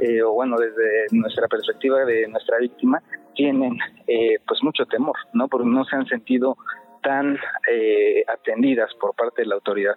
eh, 0.00 0.22
o 0.22 0.32
bueno, 0.32 0.56
desde 0.56 1.06
nuestra 1.12 1.46
perspectiva 1.48 2.04
de 2.04 2.26
nuestra 2.28 2.58
víctima, 2.58 3.02
tienen 3.34 3.78
eh, 4.06 4.38
pues 4.46 4.62
mucho 4.62 4.86
temor, 4.86 5.16
¿no? 5.32 5.48
Porque 5.48 5.68
no 5.68 5.84
se 5.84 5.96
han 5.96 6.06
sentido 6.06 6.56
tan 7.02 7.38
atendidas 8.28 8.92
por 9.00 9.14
parte 9.14 9.42
de 9.42 9.48
la 9.48 9.54
autoridad. 9.54 9.96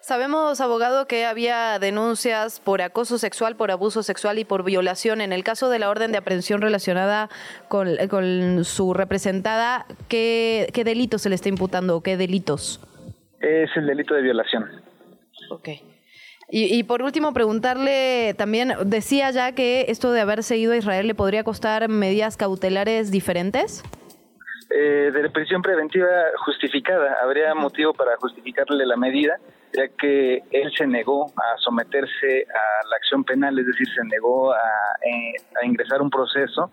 Sabemos, 0.00 0.60
abogado, 0.60 1.06
que 1.06 1.24
había 1.24 1.78
denuncias 1.78 2.60
por 2.60 2.82
acoso 2.82 3.18
sexual, 3.18 3.56
por 3.56 3.70
abuso 3.70 4.02
sexual 4.02 4.38
y 4.38 4.44
por 4.44 4.64
violación. 4.64 5.20
En 5.20 5.32
el 5.32 5.44
caso 5.44 5.70
de 5.70 5.78
la 5.78 5.88
orden 5.88 6.12
de 6.12 6.18
aprehensión 6.18 6.60
relacionada 6.60 7.30
con, 7.68 8.64
su 8.64 8.94
representada, 8.94 9.86
¿qué, 10.08 10.68
¿qué 10.74 10.84
delitos 10.84 11.22
se 11.22 11.30
le 11.30 11.34
está 11.34 11.48
imputando 11.48 11.96
o 11.96 12.02
qué 12.02 12.16
delitos? 12.16 12.80
Es 13.40 13.70
el 13.76 13.86
delito 13.86 14.14
de 14.14 14.22
violación. 14.22 14.70
Ok. 15.50 15.68
Y, 16.50 16.78
y, 16.78 16.82
por 16.82 17.02
último, 17.02 17.32
preguntarle 17.32 18.34
también, 18.36 18.74
decía 18.84 19.30
ya 19.30 19.52
que 19.52 19.86
esto 19.88 20.12
de 20.12 20.20
haberse 20.20 20.56
ido 20.58 20.72
a 20.72 20.76
Israel 20.76 21.06
le 21.06 21.14
podría 21.14 21.42
costar 21.44 21.88
medidas 21.88 22.36
cautelares 22.36 23.10
diferentes. 23.10 23.82
Eh, 24.70 25.10
de 25.12 25.30
prisión 25.30 25.62
preventiva 25.62 26.08
justificada. 26.44 27.18
Habría 27.22 27.54
motivo 27.54 27.94
para 27.94 28.16
justificarle 28.16 28.84
la 28.84 28.96
medida 28.96 29.38
ya 29.76 29.88
que 29.88 30.42
él 30.50 30.72
se 30.76 30.86
negó 30.86 31.26
a 31.36 31.58
someterse 31.58 32.46
a 32.48 32.88
la 32.88 32.96
acción 32.96 33.24
penal, 33.24 33.58
es 33.58 33.66
decir, 33.66 33.86
se 33.88 34.04
negó 34.04 34.52
a, 34.52 34.58
eh, 35.04 35.34
ingresar 35.64 36.00
un 36.00 36.10
proceso, 36.10 36.70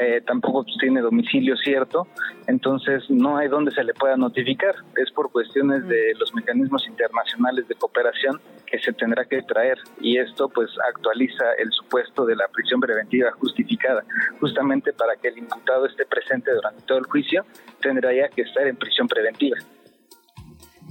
eh, 0.00 0.22
tampoco 0.26 0.64
tiene 0.80 1.00
domicilio 1.00 1.56
cierto, 1.56 2.06
entonces 2.46 3.08
no 3.10 3.36
hay 3.36 3.48
donde 3.48 3.70
se 3.72 3.84
le 3.84 3.92
pueda 3.94 4.16
notificar, 4.16 4.74
es 4.96 5.10
por 5.12 5.30
cuestiones 5.30 5.86
de 5.86 6.14
los 6.18 6.34
mecanismos 6.34 6.86
internacionales 6.86 7.68
de 7.68 7.74
cooperación 7.74 8.40
que 8.66 8.78
se 8.78 8.92
tendrá 8.92 9.24
que 9.26 9.42
traer 9.42 9.78
y 10.00 10.18
esto 10.18 10.48
pues 10.48 10.70
actualiza 10.88 11.44
el 11.58 11.70
supuesto 11.72 12.24
de 12.24 12.36
la 12.36 12.48
prisión 12.48 12.80
preventiva 12.80 13.30
justificada, 13.32 14.02
justamente 14.40 14.92
para 14.92 15.16
que 15.16 15.28
el 15.28 15.38
imputado 15.38 15.86
esté 15.86 16.06
presente 16.06 16.52
durante 16.52 16.82
todo 16.86 16.98
el 16.98 17.04
juicio, 17.04 17.44
tendrá 17.80 18.12
ya 18.14 18.28
que 18.28 18.42
estar 18.42 18.66
en 18.66 18.76
prisión 18.76 19.06
preventiva. 19.06 19.58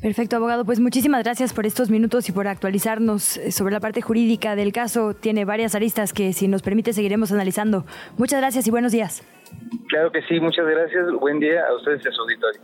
Perfecto, 0.01 0.37
abogado. 0.37 0.65
Pues 0.65 0.79
muchísimas 0.79 1.23
gracias 1.23 1.53
por 1.53 1.67
estos 1.67 1.91
minutos 1.91 2.27
y 2.27 2.31
por 2.31 2.47
actualizarnos 2.47 3.37
eh, 3.37 3.51
sobre 3.51 3.73
la 3.73 3.79
parte 3.79 4.01
jurídica 4.01 4.55
del 4.55 4.73
caso. 4.73 5.13
Tiene 5.13 5.45
varias 5.45 5.75
aristas 5.75 6.11
que, 6.11 6.33
si 6.33 6.47
nos 6.47 6.63
permite, 6.63 6.91
seguiremos 6.91 7.31
analizando. 7.31 7.85
Muchas 8.17 8.39
gracias 8.39 8.65
y 8.65 8.71
buenos 8.71 8.91
días. 8.91 9.21
Claro 9.89 10.11
que 10.11 10.23
sí, 10.23 10.39
muchas 10.39 10.65
gracias. 10.65 11.05
Buen 11.19 11.39
día 11.39 11.67
a 11.67 11.75
ustedes 11.75 12.03
y 12.03 12.07
a 12.07 12.11
su 12.11 12.21
auditorio. 12.21 12.61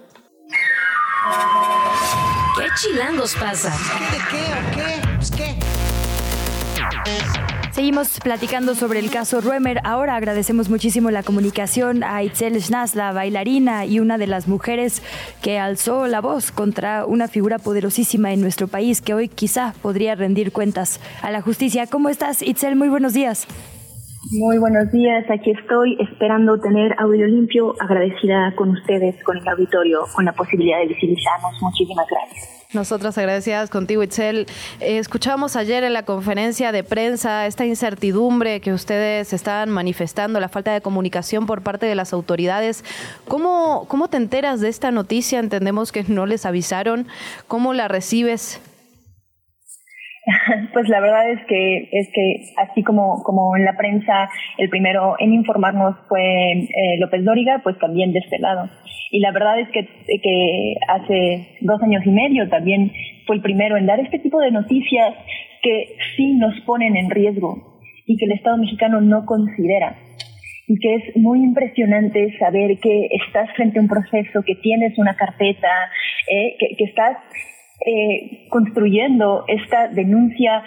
¿Qué 2.58 2.65
chilangos 2.76 3.36
pasa? 3.36 3.69
¿De 4.12 4.17
qué 4.32 4.54
o 4.54 4.71
qué? 4.76 5.00
Pues 5.17 5.32
qué. 5.32 5.56
Seguimos 7.77 8.19
platicando 8.21 8.73
sobre 8.73 8.97
el 8.97 9.11
caso 9.11 9.39
Ruemer. 9.39 9.81
Ahora 9.83 10.15
agradecemos 10.15 10.67
muchísimo 10.67 11.11
la 11.11 11.21
comunicación 11.21 12.03
a 12.03 12.23
Itzel 12.23 12.59
Schnaz, 12.59 12.95
la 12.95 13.11
bailarina 13.13 13.85
y 13.85 13.99
una 13.99 14.17
de 14.17 14.25
las 14.25 14.47
mujeres 14.47 15.03
que 15.43 15.59
alzó 15.59 16.07
la 16.07 16.19
voz 16.19 16.51
contra 16.51 17.05
una 17.05 17.27
figura 17.27 17.59
poderosísima 17.59 18.33
en 18.33 18.41
nuestro 18.41 18.67
país 18.67 18.99
que 18.99 19.13
hoy 19.13 19.27
quizá 19.27 19.75
podría 19.83 20.15
rendir 20.15 20.51
cuentas 20.51 20.99
a 21.21 21.29
la 21.29 21.43
justicia. 21.43 21.85
¿Cómo 21.85 22.09
estás, 22.09 22.41
Itzel? 22.41 22.75
Muy 22.75 22.89
buenos 22.89 23.13
días. 23.13 23.45
Muy 24.31 24.57
buenos 24.57 24.91
días, 24.91 25.29
aquí 25.29 25.51
estoy 25.51 25.97
esperando 25.99 26.59
tener 26.59 26.95
audio 26.97 27.27
limpio, 27.27 27.75
agradecida 27.79 28.55
con 28.55 28.71
ustedes, 28.71 29.23
con 29.23 29.37
el 29.37 29.47
auditorio, 29.47 29.99
con 30.15 30.25
la 30.25 30.33
posibilidad 30.33 30.79
de 30.79 30.87
visibilizarnos. 30.87 31.53
Muchísimas 31.61 32.07
gracias. 32.09 32.57
Nosotras 32.73 33.17
agradecidas 33.17 33.69
contigo, 33.69 34.03
Itzel. 34.03 34.45
Eh, 34.82 34.97
escuchamos 34.97 35.56
ayer 35.56 35.86
en 35.86 35.93
la 35.93 36.03
conferencia 36.03 36.73
de 36.73 36.84
prensa 36.84 37.45
esta 37.47 37.65
incertidumbre 37.65 38.60
que 38.60 38.73
ustedes 38.73 39.32
estaban 39.32 39.69
manifestando, 39.69 40.41
la 40.41 40.49
falta 40.49 40.73
de 40.73 40.82
comunicación 40.82 41.45
por 41.45 41.62
parte 41.62 41.86
de 41.86 41.95
las 41.95 42.12
autoridades. 42.12 42.84
¿Cómo, 43.30 43.86
cómo 43.88 44.10
te 44.10 44.17
enteras 44.17 44.60
de 44.60 44.67
esta 44.67 44.91
noticia? 44.91 45.39
Entendemos 45.39 45.93
que 45.93 46.03
no 46.03 46.25
les 46.25 46.45
avisaron. 46.45 47.08
¿Cómo 47.47 47.73
la 47.73 47.88
recibes? 47.88 48.60
Pues 50.73 50.89
la 50.89 50.99
verdad 50.99 51.31
es 51.31 51.39
que 51.47 51.89
es 51.91 52.09
que 52.13 52.53
así 52.57 52.83
como 52.83 53.23
como 53.23 53.55
en 53.55 53.65
la 53.65 53.77
prensa 53.77 54.29
el 54.57 54.69
primero 54.69 55.15
en 55.19 55.33
informarnos 55.33 55.95
fue 56.07 56.51
eh, 56.51 56.97
López 56.99 57.23
Dóriga, 57.23 57.61
pues 57.63 57.77
también 57.79 58.11
de 58.11 58.19
este 58.19 58.39
lado. 58.39 58.69
Y 59.11 59.19
la 59.19 59.31
verdad 59.31 59.59
es 59.59 59.69
que 59.69 59.87
que 60.21 60.75
hace 60.87 61.57
dos 61.61 61.81
años 61.81 62.05
y 62.05 62.11
medio 62.11 62.49
también 62.49 62.91
fue 63.25 63.37
el 63.37 63.41
primero 63.41 63.77
en 63.77 63.85
dar 63.85 63.99
este 63.99 64.19
tipo 64.19 64.39
de 64.39 64.51
noticias 64.51 65.13
que 65.61 65.95
sí 66.15 66.33
nos 66.35 66.59
ponen 66.61 66.95
en 66.95 67.09
riesgo 67.09 67.79
y 68.05 68.17
que 68.17 68.25
el 68.25 68.33
Estado 68.33 68.57
mexicano 68.57 69.01
no 69.01 69.25
considera 69.25 69.97
y 70.67 70.77
que 70.79 70.95
es 70.95 71.15
muy 71.15 71.39
impresionante 71.39 72.37
saber 72.37 72.77
que 72.79 73.07
estás 73.25 73.49
frente 73.55 73.79
a 73.79 73.81
un 73.81 73.87
proceso, 73.87 74.43
que 74.45 74.55
tienes 74.55 74.97
una 74.97 75.15
carpeta, 75.15 75.89
eh, 76.29 76.57
que, 76.59 76.75
que 76.75 76.83
estás 76.83 77.15
eh, 77.85 78.47
construyendo 78.49 79.45
esta 79.47 79.87
denuncia, 79.87 80.63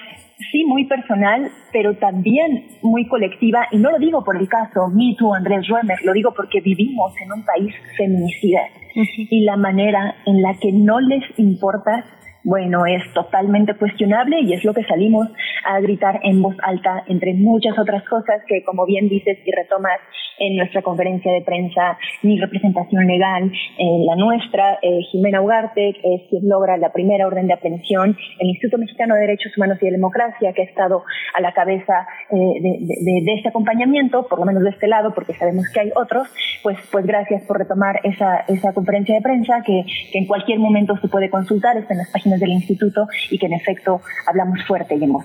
sí, 0.53 0.65
muy 0.65 0.87
personal, 0.87 1.51
pero 1.73 1.97
también 1.97 2.67
muy 2.83 3.07
colectiva, 3.09 3.67
y 3.71 3.79
no 3.79 3.91
lo 3.91 3.99
digo 3.99 4.25
por 4.25 4.37
el 4.37 4.49
caso 4.49 4.89
Me 4.89 5.15
Too, 5.19 5.35
Andrés 5.35 5.69
Ruemer, 5.69 5.99
lo 6.05 6.13
digo 6.13 6.33
porque 6.35 6.61
vivimos 6.61 7.13
en 7.23 7.33
un 7.33 7.45
país 7.45 7.75
feminicida, 7.97 8.61
y 8.95 9.45
la 9.45 9.57
manera 9.57 10.17
en 10.27 10.43
la 10.43 10.55
que 10.55 10.73
no 10.73 11.01
les 11.01 11.23
importa 11.39 12.05
bueno, 12.43 12.87
es 12.87 13.03
totalmente 13.13 13.75
cuestionable 13.75 14.41
y 14.41 14.55
es 14.55 14.65
lo 14.65 14.73
que 14.73 14.85
salimos 14.85 15.29
a 15.65 15.81
gritar 15.81 16.21
en 16.23 16.41
voz 16.43 16.57
alta, 16.63 17.05
entre 17.07 17.35
muchas 17.35 17.79
otras 17.79 18.03
cosas 18.09 18.43
que, 18.47 18.65
como 18.65 18.87
bien 18.87 19.09
dices 19.09 19.39
y 19.45 19.51
retomas 19.53 19.99
en 20.39 20.57
nuestra 20.57 20.81
conferencia 20.81 21.31
de 21.33 21.43
prensa, 21.43 21.99
mi 22.23 22.39
representación 22.41 23.07
legal, 23.07 23.53
en 23.79 24.07
la 24.07 24.17
nuestra, 24.17 24.79
eh, 24.81 25.01
Jimena 25.13 25.43
Ugarte, 25.43 25.95
que 26.01 26.15
es 26.15 26.23
quien 26.31 26.49
logra 26.49 26.79
la 26.79 26.93
primera 26.93 27.27
orden 27.27 27.47
de 27.47 27.53
aprehensión, 27.53 28.17
el 28.39 28.49
Instituto 28.49 28.79
Mexicano 28.79 29.15
de 29.15 29.21
Derechos 29.21 29.57
Humanos 29.57 29.79
y 29.83 29.85
de 29.85 29.93
Democracia, 29.93 30.53
que 30.55 30.63
ha 30.63 30.65
estado 30.65 31.05
a 31.35 31.41
la 31.43 31.53
cabeza 31.53 32.07
eh, 32.31 32.37
de, 32.61 33.35
este 33.37 33.51
acompañamiento, 33.51 34.27
por 34.29 34.39
lo 34.39 34.47
menos 34.47 34.63
de 34.65 34.71
este 34.71 34.89
lado, 34.89 35.13
porque 35.15 35.35
sabemos 35.35 35.67
que 35.75 35.81
hay 35.81 35.91
otros, 35.95 36.27
pues, 36.63 36.79
pues 36.91 37.05
gracias 37.05 37.45
por 37.47 37.59
retomar 37.59 38.01
esa, 38.05 38.45
esa 38.49 38.73
conferencia 38.73 39.15
de 39.15 39.21
prensa 39.21 39.63
que, 39.65 39.85
que 40.11 40.19
en 40.19 40.27
cualquier 40.27 40.59
momento 40.59 40.97
se 40.97 41.09
puede 41.09 41.29
consultar, 41.29 41.77
está 41.77 41.93
en 41.93 41.99
las 41.99 42.11
páginas 42.11 42.30
del 42.39 42.51
instituto 42.51 43.09
y 43.31 43.39
que 43.39 43.47
en 43.47 43.55
efecto 43.55 44.01
hablamos 44.27 44.65
fuerte 44.67 44.95
y 44.95 45.03
en 45.03 45.13
voz. 45.13 45.25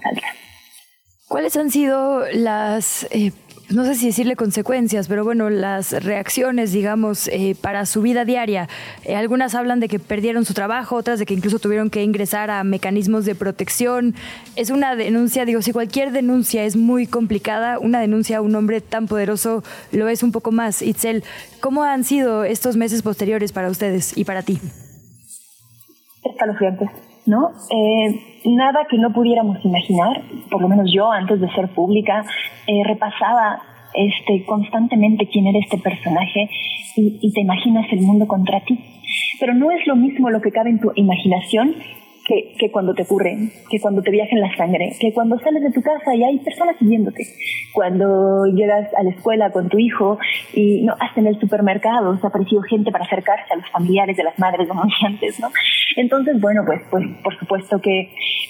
¿Cuáles 1.27 1.57
han 1.57 1.69
sido 1.71 2.23
las 2.31 3.07
eh, 3.11 3.31
no 3.69 3.83
sé 3.83 3.95
si 3.95 4.07
decirle 4.07 4.35
consecuencias, 4.35 5.07
pero 5.07 5.23
bueno, 5.23 5.49
las 5.49 5.91
reacciones, 6.03 6.71
digamos, 6.71 7.27
eh, 7.29 7.55
para 7.59 7.85
su 7.85 8.01
vida 8.01 8.23
diaria. 8.23 8.69
Eh, 9.03 9.15
algunas 9.15 9.55
hablan 9.55 9.79
de 9.79 9.87
que 9.87 9.97
perdieron 9.97 10.45
su 10.45 10.53
trabajo, 10.53 10.95
otras 10.95 11.17
de 11.17 11.25
que 11.25 11.33
incluso 11.33 11.57
tuvieron 11.57 11.89
que 11.89 12.03
ingresar 12.03 12.51
a 12.51 12.63
mecanismos 12.63 13.25
de 13.25 13.33
protección. 13.33 14.13
Es 14.55 14.69
una 14.69 14.95
denuncia, 14.95 15.45
digo, 15.45 15.61
si 15.61 15.71
cualquier 15.71 16.11
denuncia 16.11 16.63
es 16.63 16.75
muy 16.75 17.07
complicada, 17.07 17.79
una 17.79 17.99
denuncia 17.99 18.37
a 18.37 18.41
un 18.41 18.55
hombre 18.55 18.81
tan 18.81 19.07
poderoso 19.07 19.63
lo 19.91 20.07
es 20.09 20.21
un 20.21 20.31
poco 20.31 20.51
más. 20.51 20.81
Itzel, 20.81 21.23
¿cómo 21.59 21.83
han 21.83 22.03
sido 22.03 22.43
estos 22.43 22.75
meses 22.77 23.01
posteriores 23.01 23.51
para 23.51 23.69
ustedes 23.69 24.15
y 24.15 24.25
para 24.25 24.43
ti? 24.43 24.59
Escalofriantes. 26.25 26.89
¿no? 27.25 27.51
Eh, 27.71 28.41
nada 28.45 28.85
que 28.89 28.97
no 28.97 29.11
pudiéramos 29.11 29.57
imaginar, 29.65 30.21
por 30.51 30.61
lo 30.61 30.69
menos 30.69 30.91
yo 30.93 31.11
antes 31.11 31.39
de 31.41 31.49
ser 31.53 31.69
pública, 31.69 32.23
eh, 32.67 32.83
repasaba 32.83 33.61
este, 33.93 34.45
constantemente 34.45 35.27
quién 35.27 35.47
era 35.47 35.57
este 35.59 35.77
personaje 35.77 36.49
y 36.97 37.31
te 37.33 37.41
imaginas 37.41 37.85
el 37.91 38.01
mundo 38.01 38.27
contra 38.27 38.61
ti. 38.61 38.79
Pero 39.39 39.53
no 39.53 39.71
es 39.71 39.85
lo 39.85 39.95
mismo 39.95 40.29
lo 40.29 40.41
que 40.41 40.51
cabe 40.51 40.69
en 40.69 40.79
tu 40.79 40.91
imaginación 40.95 41.75
que, 42.25 42.53
que, 42.57 42.71
cuando 42.71 42.93
te 42.93 43.03
ocurre, 43.03 43.38
que 43.69 43.79
cuando 43.79 44.01
te 44.01 44.11
viaja 44.11 44.31
en 44.31 44.41
la 44.41 44.55
sangre, 44.55 44.93
que 44.99 45.13
cuando 45.13 45.39
sales 45.39 45.63
de 45.63 45.71
tu 45.71 45.81
casa 45.81 46.15
y 46.15 46.23
hay 46.23 46.39
personas 46.39 46.75
siguiéndote, 46.77 47.23
cuando 47.73 48.45
llegas 48.45 48.93
a 48.95 49.03
la 49.03 49.11
escuela 49.11 49.51
con 49.51 49.69
tu 49.69 49.77
hijo 49.77 50.17
y 50.53 50.81
no 50.83 50.93
hasta 50.99 51.19
en 51.19 51.27
el 51.27 51.39
supermercado 51.39 52.17
se 52.17 52.25
ha 52.25 52.29
aparecido 52.29 52.61
gente 52.63 52.91
para 52.91 53.05
acercarse 53.05 53.53
a 53.53 53.57
los 53.57 53.69
familiares 53.69 54.17
de 54.17 54.23
las 54.23 54.38
madres 54.39 54.67
denunciantes, 54.67 55.39
¿no? 55.39 55.49
Entonces, 55.95 56.39
bueno, 56.41 56.63
pues, 56.65 56.81
pues 56.89 57.05
por 57.23 57.38
supuesto 57.38 57.79
que, 57.79 58.09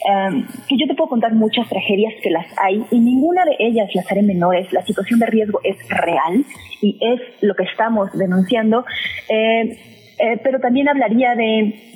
um, 0.09 0.45
que 0.67 0.77
yo 0.77 0.88
te 0.88 0.95
puedo 0.95 1.09
contar 1.09 1.33
muchas 1.33 1.67
tragedias 1.67 2.13
que 2.21 2.29
las 2.29 2.47
hay 2.57 2.83
y 2.91 2.99
ninguna 2.99 3.45
de 3.45 3.55
ellas 3.59 3.89
las 3.93 4.09
haré 4.11 4.21
menores. 4.21 4.71
La 4.71 4.85
situación 4.85 5.19
de 5.19 5.25
riesgo 5.27 5.59
es 5.63 5.77
real 5.89 6.45
y 6.81 6.97
es 7.01 7.21
lo 7.41 7.55
que 7.55 7.63
estamos 7.63 8.11
denunciando. 8.17 8.85
Eh, 9.29 9.77
eh, 10.17 10.39
pero 10.43 10.59
también 10.59 10.88
hablaría 10.88 11.35
de 11.35 11.94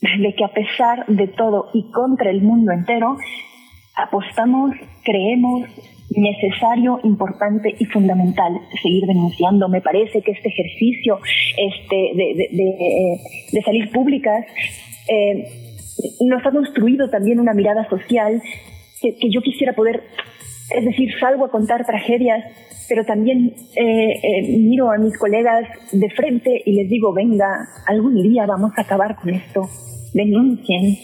de 0.00 0.34
que 0.34 0.44
a 0.44 0.48
pesar 0.48 1.06
de 1.06 1.28
todo 1.28 1.68
y 1.74 1.90
contra 1.90 2.30
el 2.30 2.42
mundo 2.42 2.72
entero, 2.72 3.16
apostamos, 3.94 4.72
creemos 5.04 5.68
necesario, 6.10 7.00
importante 7.04 7.74
y 7.78 7.84
fundamental 7.86 8.60
seguir 8.82 9.04
denunciando. 9.06 9.68
Me 9.68 9.80
parece 9.80 10.22
que 10.22 10.32
este 10.32 10.48
ejercicio 10.48 11.18
este, 11.56 11.96
de, 12.14 13.20
de, 13.52 13.62
salir 13.62 13.90
públicas 13.90 14.44
eh, 15.08 15.44
nos 16.20 16.44
ha 16.44 16.50
construido 16.50 17.08
también 17.10 17.38
una 17.38 17.54
mirada 17.54 17.88
social 17.88 18.42
que, 19.00 19.16
que, 19.16 19.30
yo 19.30 19.40
quisiera 19.40 19.72
poder, 19.74 20.02
es 20.76 20.84
decir, 20.84 21.08
salgo 21.18 21.44
a 21.44 21.50
contar 21.50 21.84
tragedias, 21.84 22.44
pero 22.88 23.04
también 23.04 23.54
eh, 23.76 24.20
eh, 24.22 24.58
miro 24.58 24.90
a 24.90 24.98
mis 24.98 25.16
colegas 25.18 25.66
de 25.92 26.10
frente 26.10 26.62
y 26.64 26.72
les 26.72 26.88
digo, 26.88 27.12
venga, 27.12 27.46
algún 27.86 28.22
día 28.22 28.46
vamos 28.46 28.72
a 28.76 28.82
acabar 28.82 29.16
con 29.16 29.30
esto, 29.30 29.68
denuncien, 30.12 30.96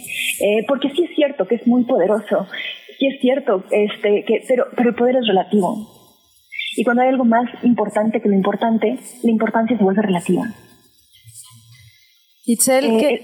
porque 0.66 0.90
sí 0.90 1.04
es 1.04 1.14
cierto 1.14 1.46
que 1.46 1.56
es 1.56 1.66
muy 1.66 1.84
poderoso 1.84 2.46
sí 2.98 3.06
es 3.06 3.20
cierto, 3.20 3.64
este, 3.70 4.24
que, 4.26 4.44
pero, 4.48 4.66
pero 4.76 4.90
el 4.90 4.94
poder 4.94 5.16
es 5.16 5.26
relativo. 5.26 5.76
Y 6.76 6.84
cuando 6.84 7.02
hay 7.02 7.08
algo 7.08 7.24
más 7.24 7.48
importante 7.62 8.20
que 8.20 8.28
lo 8.28 8.34
importante, 8.34 8.98
la 9.22 9.30
importancia 9.30 9.76
se 9.76 9.84
vuelve 9.84 10.02
relativa. 10.02 10.44
Itzel, 12.44 12.84
eh, 12.84 13.20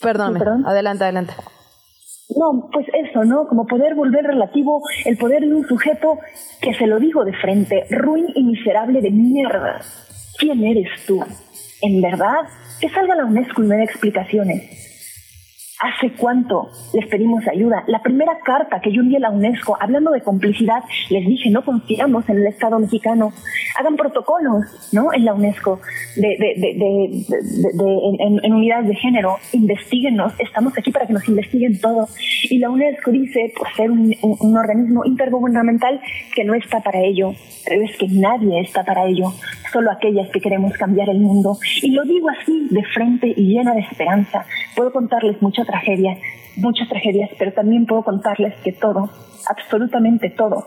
perdóname, 0.00 0.64
adelante, 0.66 1.04
adelante. 1.04 1.34
No, 2.36 2.68
pues 2.72 2.86
eso, 2.92 3.24
¿no? 3.24 3.46
Como 3.48 3.66
poder 3.66 3.94
volver 3.94 4.24
relativo 4.24 4.82
el 5.06 5.16
poder 5.16 5.40
de 5.40 5.54
un 5.54 5.66
sujeto 5.66 6.18
que 6.60 6.74
se 6.74 6.86
lo 6.86 6.98
digo 6.98 7.24
de 7.24 7.32
frente, 7.32 7.86
ruin 7.90 8.26
y 8.34 8.44
miserable 8.44 9.00
de 9.00 9.10
mierda. 9.10 9.80
¿Quién 10.38 10.62
eres 10.62 10.88
tú? 11.06 11.24
¿En 11.80 12.02
verdad? 12.02 12.46
Que 12.80 12.88
salga 12.90 13.14
la 13.14 13.24
UNESCO 13.24 13.62
y 13.62 13.66
me 13.66 13.76
dé 13.76 13.84
explicaciones. 13.84 14.87
¿Hace 15.80 16.12
cuánto 16.14 16.70
les 16.92 17.06
pedimos 17.06 17.46
ayuda? 17.46 17.84
La 17.86 18.02
primera 18.02 18.40
carta 18.44 18.80
que 18.80 18.90
yo 18.92 19.00
envié 19.00 19.18
a 19.18 19.20
la 19.20 19.30
UNESCO, 19.30 19.76
hablando 19.80 20.10
de 20.10 20.22
complicidad, 20.22 20.82
les 21.08 21.24
dije, 21.24 21.50
no 21.50 21.64
confiamos 21.64 22.28
en 22.28 22.38
el 22.38 22.48
Estado 22.48 22.80
mexicano. 22.80 23.32
Hagan 23.78 23.94
protocolos, 23.94 24.64
¿no? 24.92 25.12
En 25.12 25.24
la 25.24 25.34
UNESCO, 25.34 25.80
de, 26.16 26.36
en, 28.42 28.52
unidades 28.52 28.88
de 28.88 28.96
género, 28.96 29.36
investiguenos, 29.52 30.32
estamos 30.40 30.76
aquí 30.76 30.90
para 30.90 31.06
que 31.06 31.12
nos 31.12 31.28
investiguen 31.28 31.78
todo. 31.80 32.08
Y 32.50 32.58
la 32.58 32.70
UNESCO 32.70 33.12
dice, 33.12 33.52
por 33.56 33.72
ser 33.74 33.92
un, 33.92 34.16
un 34.20 34.56
organismo 34.56 35.04
intergubernamental, 35.04 36.00
que 36.34 36.42
no 36.42 36.54
está 36.54 36.80
para 36.80 36.98
ello. 37.02 37.34
Pero 37.68 37.84
es 37.84 37.96
que 37.98 38.08
nadie 38.08 38.60
está 38.60 38.82
para 38.82 39.04
ello, 39.04 39.32
solo 39.72 39.92
aquellas 39.92 40.28
que 40.30 40.40
queremos 40.40 40.72
cambiar 40.72 41.08
el 41.08 41.20
mundo. 41.20 41.58
Y 41.82 41.92
lo 41.92 42.02
digo 42.02 42.28
así, 42.30 42.66
de 42.70 42.82
frente 42.82 43.32
y 43.36 43.54
llena 43.54 43.74
de 43.74 43.80
esperanza. 43.80 44.44
Puedo 44.74 44.90
contarles 44.92 45.40
muchas 45.40 45.67
tragedias, 45.68 46.18
muchas 46.56 46.88
tragedias, 46.88 47.30
pero 47.38 47.52
también 47.52 47.86
puedo 47.86 48.02
contarles 48.02 48.54
que 48.64 48.72
todo, 48.72 49.08
absolutamente 49.48 50.30
todo, 50.30 50.66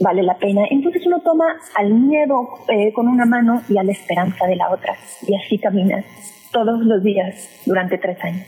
vale 0.00 0.22
la 0.22 0.36
pena. 0.36 0.62
Entonces 0.70 1.02
uno 1.06 1.20
toma 1.20 1.46
al 1.76 1.92
miedo 1.94 2.48
eh, 2.68 2.92
con 2.92 3.08
una 3.08 3.24
mano 3.24 3.62
y 3.68 3.78
a 3.78 3.82
la 3.82 3.92
esperanza 3.92 4.46
de 4.46 4.56
la 4.56 4.70
otra. 4.70 4.94
Y 5.26 5.34
así 5.34 5.58
caminas 5.58 6.04
todos 6.52 6.84
los 6.84 7.02
días 7.02 7.34
durante 7.66 7.98
tres 7.98 8.22
años. 8.22 8.46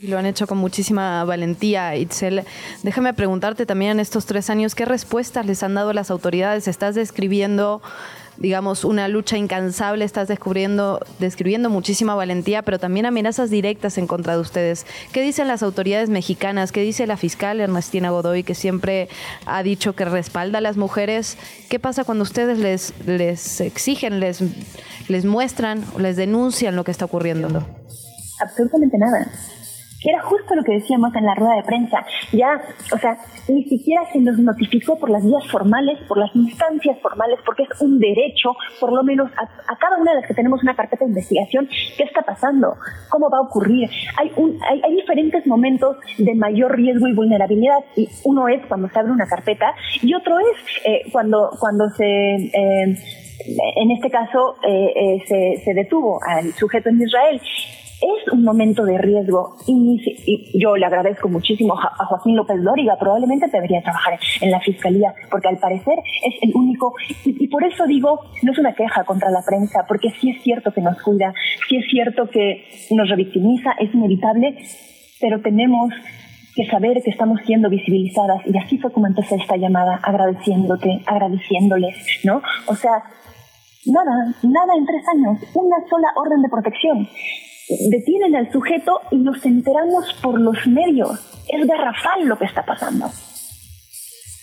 Lo 0.00 0.18
han 0.18 0.24
hecho 0.24 0.46
con 0.46 0.56
muchísima 0.56 1.24
valentía, 1.24 1.94
Itzel. 1.94 2.42
Déjame 2.82 3.12
preguntarte 3.12 3.66
también 3.66 3.92
en 3.92 4.00
estos 4.00 4.24
tres 4.24 4.48
años, 4.48 4.74
¿qué 4.74 4.86
respuestas 4.86 5.44
les 5.44 5.62
han 5.62 5.74
dado 5.74 5.92
las 5.92 6.10
autoridades? 6.10 6.68
Estás 6.68 6.94
describiendo 6.94 7.82
digamos, 8.40 8.84
una 8.84 9.06
lucha 9.06 9.36
incansable, 9.36 10.04
estás 10.04 10.26
descubriendo, 10.26 11.00
describiendo 11.18 11.70
muchísima 11.70 12.14
valentía, 12.14 12.62
pero 12.62 12.78
también 12.78 13.06
amenazas 13.06 13.50
directas 13.50 13.98
en 13.98 14.06
contra 14.06 14.34
de 14.34 14.40
ustedes. 14.40 14.86
¿Qué 15.12 15.22
dicen 15.22 15.46
las 15.46 15.62
autoridades 15.62 16.08
mexicanas? 16.08 16.72
¿Qué 16.72 16.80
dice 16.80 17.06
la 17.06 17.16
fiscal 17.16 17.60
Ernestina 17.60 18.10
Godoy, 18.10 18.42
que 18.42 18.54
siempre 18.54 19.08
ha 19.46 19.62
dicho 19.62 19.94
que 19.94 20.06
respalda 20.06 20.58
a 20.58 20.60
las 20.62 20.76
mujeres? 20.76 21.36
¿Qué 21.68 21.78
pasa 21.78 22.04
cuando 22.04 22.22
ustedes 22.22 22.58
les, 22.58 22.94
les 23.06 23.60
exigen, 23.60 24.20
les, 24.20 24.42
les 25.08 25.24
muestran, 25.24 25.84
les 25.98 26.16
denuncian 26.16 26.76
lo 26.76 26.84
que 26.84 26.90
está 26.90 27.04
ocurriendo? 27.04 27.64
Absolutamente 28.40 28.96
nada 28.96 29.30
que 30.00 30.10
era 30.10 30.22
justo 30.22 30.54
lo 30.54 30.64
que 30.64 30.72
decíamos 30.72 31.14
en 31.14 31.24
la 31.24 31.34
rueda 31.34 31.56
de 31.56 31.62
prensa. 31.62 32.04
Ya, 32.32 32.60
o 32.92 32.98
sea, 32.98 33.18
ni 33.48 33.64
siquiera 33.64 34.02
se 34.12 34.20
nos 34.20 34.38
notificó 34.38 34.98
por 34.98 35.10
las 35.10 35.24
vías 35.24 35.46
formales, 35.48 35.98
por 36.08 36.18
las 36.18 36.34
instancias 36.34 36.98
formales, 37.00 37.38
porque 37.44 37.64
es 37.64 37.80
un 37.80 37.98
derecho, 37.98 38.56
por 38.80 38.92
lo 38.92 39.02
menos 39.02 39.30
a, 39.36 39.76
cada 39.76 39.98
una 39.98 40.12
de 40.12 40.20
las 40.20 40.28
que 40.28 40.34
tenemos 40.34 40.62
una 40.62 40.74
carpeta 40.74 41.04
de 41.04 41.10
investigación, 41.10 41.68
qué 41.96 42.04
está 42.04 42.22
pasando, 42.22 42.76
cómo 43.10 43.28
va 43.30 43.38
a 43.38 43.42
ocurrir. 43.42 43.88
Hay, 44.18 44.32
un, 44.36 44.58
hay, 44.62 44.94
diferentes 44.94 45.46
momentos 45.46 45.96
de 46.18 46.34
mayor 46.34 46.76
riesgo 46.76 47.06
y 47.08 47.14
vulnerabilidad, 47.14 47.84
y 47.96 48.08
uno 48.24 48.48
es 48.48 48.64
cuando 48.66 48.88
se 48.88 48.98
abre 48.98 49.12
una 49.12 49.26
carpeta, 49.26 49.74
y 50.02 50.14
otro 50.14 50.38
es 50.38 50.84
eh, 50.84 51.02
cuando, 51.12 51.50
cuando 51.58 51.88
se... 51.90 52.04
Eh, 52.04 52.96
en 53.42 53.90
este 53.90 54.10
caso 54.10 54.56
eh, 54.62 55.24
se, 55.26 55.62
se 55.64 55.72
detuvo 55.72 56.20
al 56.22 56.52
sujeto 56.52 56.90
en 56.90 57.00
Israel 57.00 57.40
es 58.00 58.32
un 58.32 58.42
momento 58.42 58.84
de 58.84 58.98
riesgo 58.98 59.56
y, 59.66 60.58
yo 60.58 60.76
le 60.76 60.86
agradezco 60.86 61.28
muchísimo 61.28 61.74
a, 61.78 62.04
Joaquín 62.06 62.36
López 62.36 62.62
Dóriga, 62.62 62.96
probablemente 62.98 63.46
debería 63.52 63.82
trabajar 63.82 64.18
en 64.40 64.50
la 64.50 64.60
fiscalía, 64.60 65.14
porque 65.30 65.48
al 65.48 65.58
parecer 65.58 65.98
es 66.24 66.34
el 66.42 66.52
único, 66.54 66.94
y, 67.24 67.46
por 67.48 67.64
eso 67.64 67.86
digo, 67.86 68.20
no 68.42 68.52
es 68.52 68.58
una 68.58 68.74
queja 68.74 69.04
contra 69.04 69.30
la 69.30 69.42
prensa, 69.46 69.84
porque 69.86 70.10
sí 70.20 70.30
es 70.30 70.42
cierto 70.42 70.72
que 70.72 70.80
nos 70.80 71.00
cuida, 71.02 71.34
sí 71.68 71.76
es 71.76 71.86
cierto 71.90 72.28
que 72.30 72.64
nos 72.90 73.08
revictimiza, 73.08 73.72
es 73.78 73.92
inevitable, 73.94 74.56
pero 75.20 75.40
tenemos 75.42 75.92
que 76.54 76.66
saber 76.66 77.02
que 77.02 77.10
estamos 77.10 77.40
siendo 77.46 77.68
visibilizadas 77.68 78.42
y 78.46 78.56
así 78.58 78.78
fue 78.78 78.92
como 78.92 79.06
empecé 79.06 79.36
esta 79.36 79.56
llamada, 79.56 80.00
agradeciéndote, 80.02 81.02
agradeciéndoles, 81.06 81.96
¿no? 82.24 82.42
O 82.66 82.74
sea, 82.74 83.04
nada, 83.86 84.34
nada 84.42 84.74
en 84.76 84.86
tres 84.86 85.02
años, 85.08 85.38
una 85.54 85.76
sola 85.88 86.08
orden 86.16 86.42
de 86.42 86.48
protección 86.48 87.08
detienen 87.90 88.36
al 88.36 88.52
sujeto 88.52 89.00
y 89.10 89.16
nos 89.16 89.44
enteramos 89.44 90.12
por 90.22 90.40
los 90.40 90.66
medios. 90.66 91.20
Es 91.48 91.66
garrafal 91.66 92.26
lo 92.26 92.38
que 92.38 92.44
está 92.44 92.64
pasando. 92.64 93.06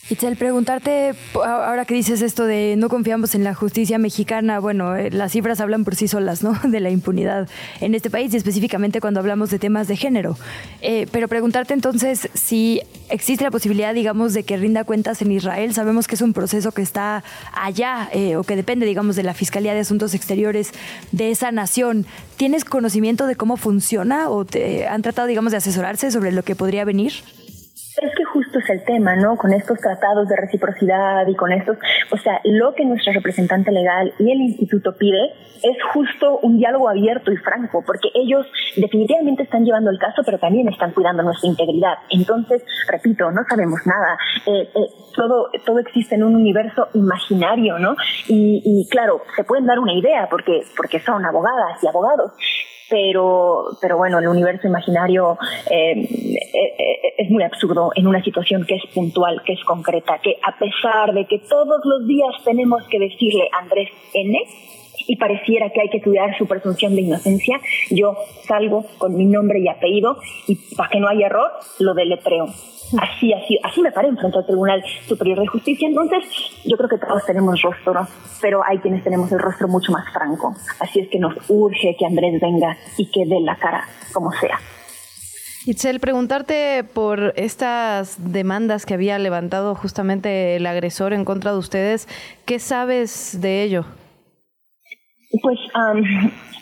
Itzel, 0.10 0.38
preguntarte, 0.38 1.16
ahora 1.34 1.84
que 1.84 1.94
dices 1.94 2.22
esto 2.22 2.46
de 2.46 2.76
no 2.78 2.88
confiamos 2.88 3.36
en 3.36 3.44
la 3.44 3.54
justicia 3.54 3.98
mexicana, 3.98 4.60
bueno, 4.60 4.96
eh, 4.96 5.12
las 5.12 5.34
cifras 5.34 5.60
hablan 5.60 5.84
por 5.84 5.98
sí 5.98 6.08
solas, 6.08 6.44
¿no? 6.44 6.58
De 6.64 6.80
la 6.80 6.90
impunidad 6.90 7.50
en 7.82 7.94
este 7.94 8.10
país 8.10 8.34
y 8.34 8.38
específicamente 8.38 9.02
cuando 9.02 9.20
hablamos 9.20 9.50
de 9.50 9.60
temas 9.60 9.90
de 9.90 9.98
género. 9.98 10.38
Eh, 10.82 11.08
pero 11.12 11.28
preguntarte 11.28 11.74
entonces 11.74 12.30
si 12.34 12.82
existe 13.10 13.44
la 13.44 13.52
posibilidad, 13.52 13.94
digamos, 13.94 14.34
de 14.34 14.44
que 14.44 14.56
rinda 14.56 14.86
cuentas 14.86 15.22
en 15.22 15.30
Israel. 15.34 15.74
Sabemos 15.74 16.08
que 16.08 16.16
es 16.16 16.22
un 16.22 16.32
proceso 16.32 16.72
que 16.72 16.82
está 16.82 17.26
allá 17.54 18.10
eh, 18.14 18.38
o 18.38 18.44
que 18.44 18.56
depende, 18.56 18.86
digamos, 18.86 19.18
de 19.18 19.24
la 19.24 19.34
Fiscalía 19.34 19.74
de 19.74 19.82
Asuntos 19.82 20.14
Exteriores 20.14 20.72
de 21.12 21.32
esa 21.32 21.52
nación. 21.52 22.06
¿Tienes 22.38 22.64
conocimiento 22.64 23.28
de 23.28 23.36
cómo 23.36 23.58
funciona 23.58 24.30
o 24.30 24.46
te 24.46 24.88
han 24.88 25.02
tratado, 25.02 25.28
digamos, 25.28 25.52
de 25.52 25.58
asesorarse 25.58 26.12
sobre 26.12 26.32
lo 26.32 26.44
que 26.44 26.56
podría 26.56 26.86
venir? 26.86 27.12
Es 28.00 28.14
que 28.16 28.24
justo 28.26 28.60
es 28.60 28.70
el 28.70 28.84
tema, 28.84 29.16
¿no? 29.16 29.38
Con 29.38 29.54
estos 29.54 29.80
tratados 29.80 30.30
de 30.30 30.36
reciprocidad 30.36 31.26
y 31.28 31.36
con 31.36 31.52
estos, 31.52 31.78
o 32.12 32.18
sea, 32.18 32.40
lo 32.44 32.76
que 32.76 32.86
nuestra 32.86 33.12
representante 33.12 33.72
legal 33.72 34.14
y 34.20 34.32
el 34.32 34.40
instituto 34.42 34.96
pide 34.96 35.34
es 35.64 35.78
justo 35.94 36.38
un 36.44 36.60
diálogo 36.60 36.90
abierto 36.90 37.32
y 37.32 37.38
franco, 37.38 37.84
porque 37.84 38.10
ellos 38.14 38.46
definitivamente 38.76 39.42
están 39.42 39.66
llevando 39.66 39.90
el 39.90 39.98
caso, 39.98 40.22
pero 40.24 40.38
también 40.38 40.68
están 40.70 40.92
cuidando 40.92 41.24
nuestra 41.24 41.50
integridad. 41.50 41.96
Entonces, 42.12 42.64
repito, 42.88 43.32
no 43.32 43.42
sabemos 43.50 43.80
nada. 43.88 44.18
Eh, 44.46 44.70
eh, 44.76 44.88
todo, 45.16 45.50
todo 45.66 45.80
existe 45.80 46.14
en 46.14 46.24
un 46.24 46.36
universo 46.36 46.90
imaginario, 46.94 47.80
¿no? 47.80 47.96
Y, 48.28 48.62
y 48.64 48.88
claro, 48.90 49.24
se 49.36 49.44
pueden 49.44 49.66
dar 49.66 49.80
una 49.80 49.94
idea 49.94 50.28
porque, 50.30 50.62
porque 50.78 51.00
son 51.00 51.26
abogadas 51.26 51.84
y 51.84 51.88
abogados, 51.88 52.32
pero, 52.90 53.78
pero 53.82 53.98
bueno, 53.98 54.20
el 54.20 54.28
universo 54.28 54.68
imaginario 54.68 55.38
eh, 55.70 55.92
eh, 55.94 56.76
eh, 56.78 57.14
es 57.18 57.30
muy 57.30 57.44
absurdo 57.44 57.92
en 57.96 58.08
una 58.08 58.24
situación 58.24 58.66
que 58.66 58.76
es 58.76 58.84
puntual, 58.94 59.42
que 59.46 59.54
es 59.54 59.64
concreta, 59.64 60.20
que 60.20 60.38
a 60.44 60.58
pesar 60.58 61.14
de 61.14 61.26
que 61.26 61.40
todos 61.40 61.82
los 61.84 62.08
días 62.08 62.32
tenemos 62.44 62.84
que 62.88 63.00
decirle 63.00 63.50
Andrés 63.60 63.90
N, 64.14 64.40
y 65.08 65.16
pareciera 65.16 65.70
que 65.70 65.82
hay 65.82 65.90
que 65.90 66.02
cuidar 66.02 66.38
su 66.38 66.46
presunción 66.46 66.96
de 66.96 67.02
inocencia, 67.02 67.60
yo 67.90 68.16
salgo 68.46 68.86
con 68.98 69.16
mi 69.16 69.26
nombre 69.26 69.60
y 69.60 69.68
apellido 69.68 70.18
y 70.48 70.56
para 70.76 70.90
que 70.90 71.00
no 71.00 71.08
haya 71.08 71.28
error, 71.28 71.52
lo 71.80 71.94
deletreo. 71.94 72.48
Así, 73.00 73.34
así, 73.34 73.60
así 73.64 73.82
me 73.82 73.92
paré 73.92 74.14
frente 74.16 74.38
al 74.38 74.46
Tribunal 74.46 74.84
Superior 75.08 75.40
de 75.40 75.48
Justicia. 75.48 75.88
Entonces, 75.90 76.24
yo 76.64 76.78
creo 76.78 76.90
que 76.90 76.98
todos 76.98 77.26
tenemos 77.26 77.62
rostro, 77.62 78.08
pero 78.42 78.62
hay 78.66 78.78
quienes 78.78 79.04
tenemos 79.04 79.32
el 79.32 79.40
rostro 79.40 79.68
mucho 79.68 79.92
más 79.92 80.06
franco. 80.14 80.56
Así 80.80 81.00
es 81.00 81.10
que 81.10 81.20
nos 81.20 81.34
urge 81.50 81.96
que 81.98 82.06
Andrés 82.06 82.40
venga 82.40 82.78
y 82.98 83.10
que 83.12 83.26
dé 83.26 83.42
la 83.42 83.56
cara 83.58 83.84
como 84.14 84.32
sea. 84.32 84.58
Itzel, 85.66 86.00
preguntarte 86.00 86.86
por 86.86 87.34
estas 87.36 88.32
demandas 88.32 88.86
que 88.86 88.94
había 88.94 89.20
levantado 89.20 89.76
justamente 89.76 90.56
el 90.56 90.66
agresor 90.66 91.12
en 91.12 91.26
contra 91.26 91.52
de 91.52 91.58
ustedes, 91.58 92.08
¿qué 92.46 92.58
sabes 92.58 93.42
de 93.42 93.64
ello? 93.64 93.86
Pues 95.42 95.60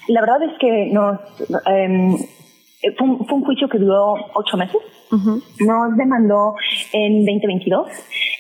la 0.08 0.22
verdad 0.22 0.44
es 0.44 0.58
que 0.60 0.90
nos, 0.92 1.20
em, 1.68 2.18
fue, 2.98 3.08
un, 3.08 3.46
juicio 3.46 3.68
que 3.70 3.78
duró 3.78 4.16
ocho 4.34 4.58
meses. 4.58 4.82
Nos 5.12 5.98
demandó 5.98 6.56
en 6.94 7.26
2022. 7.26 7.88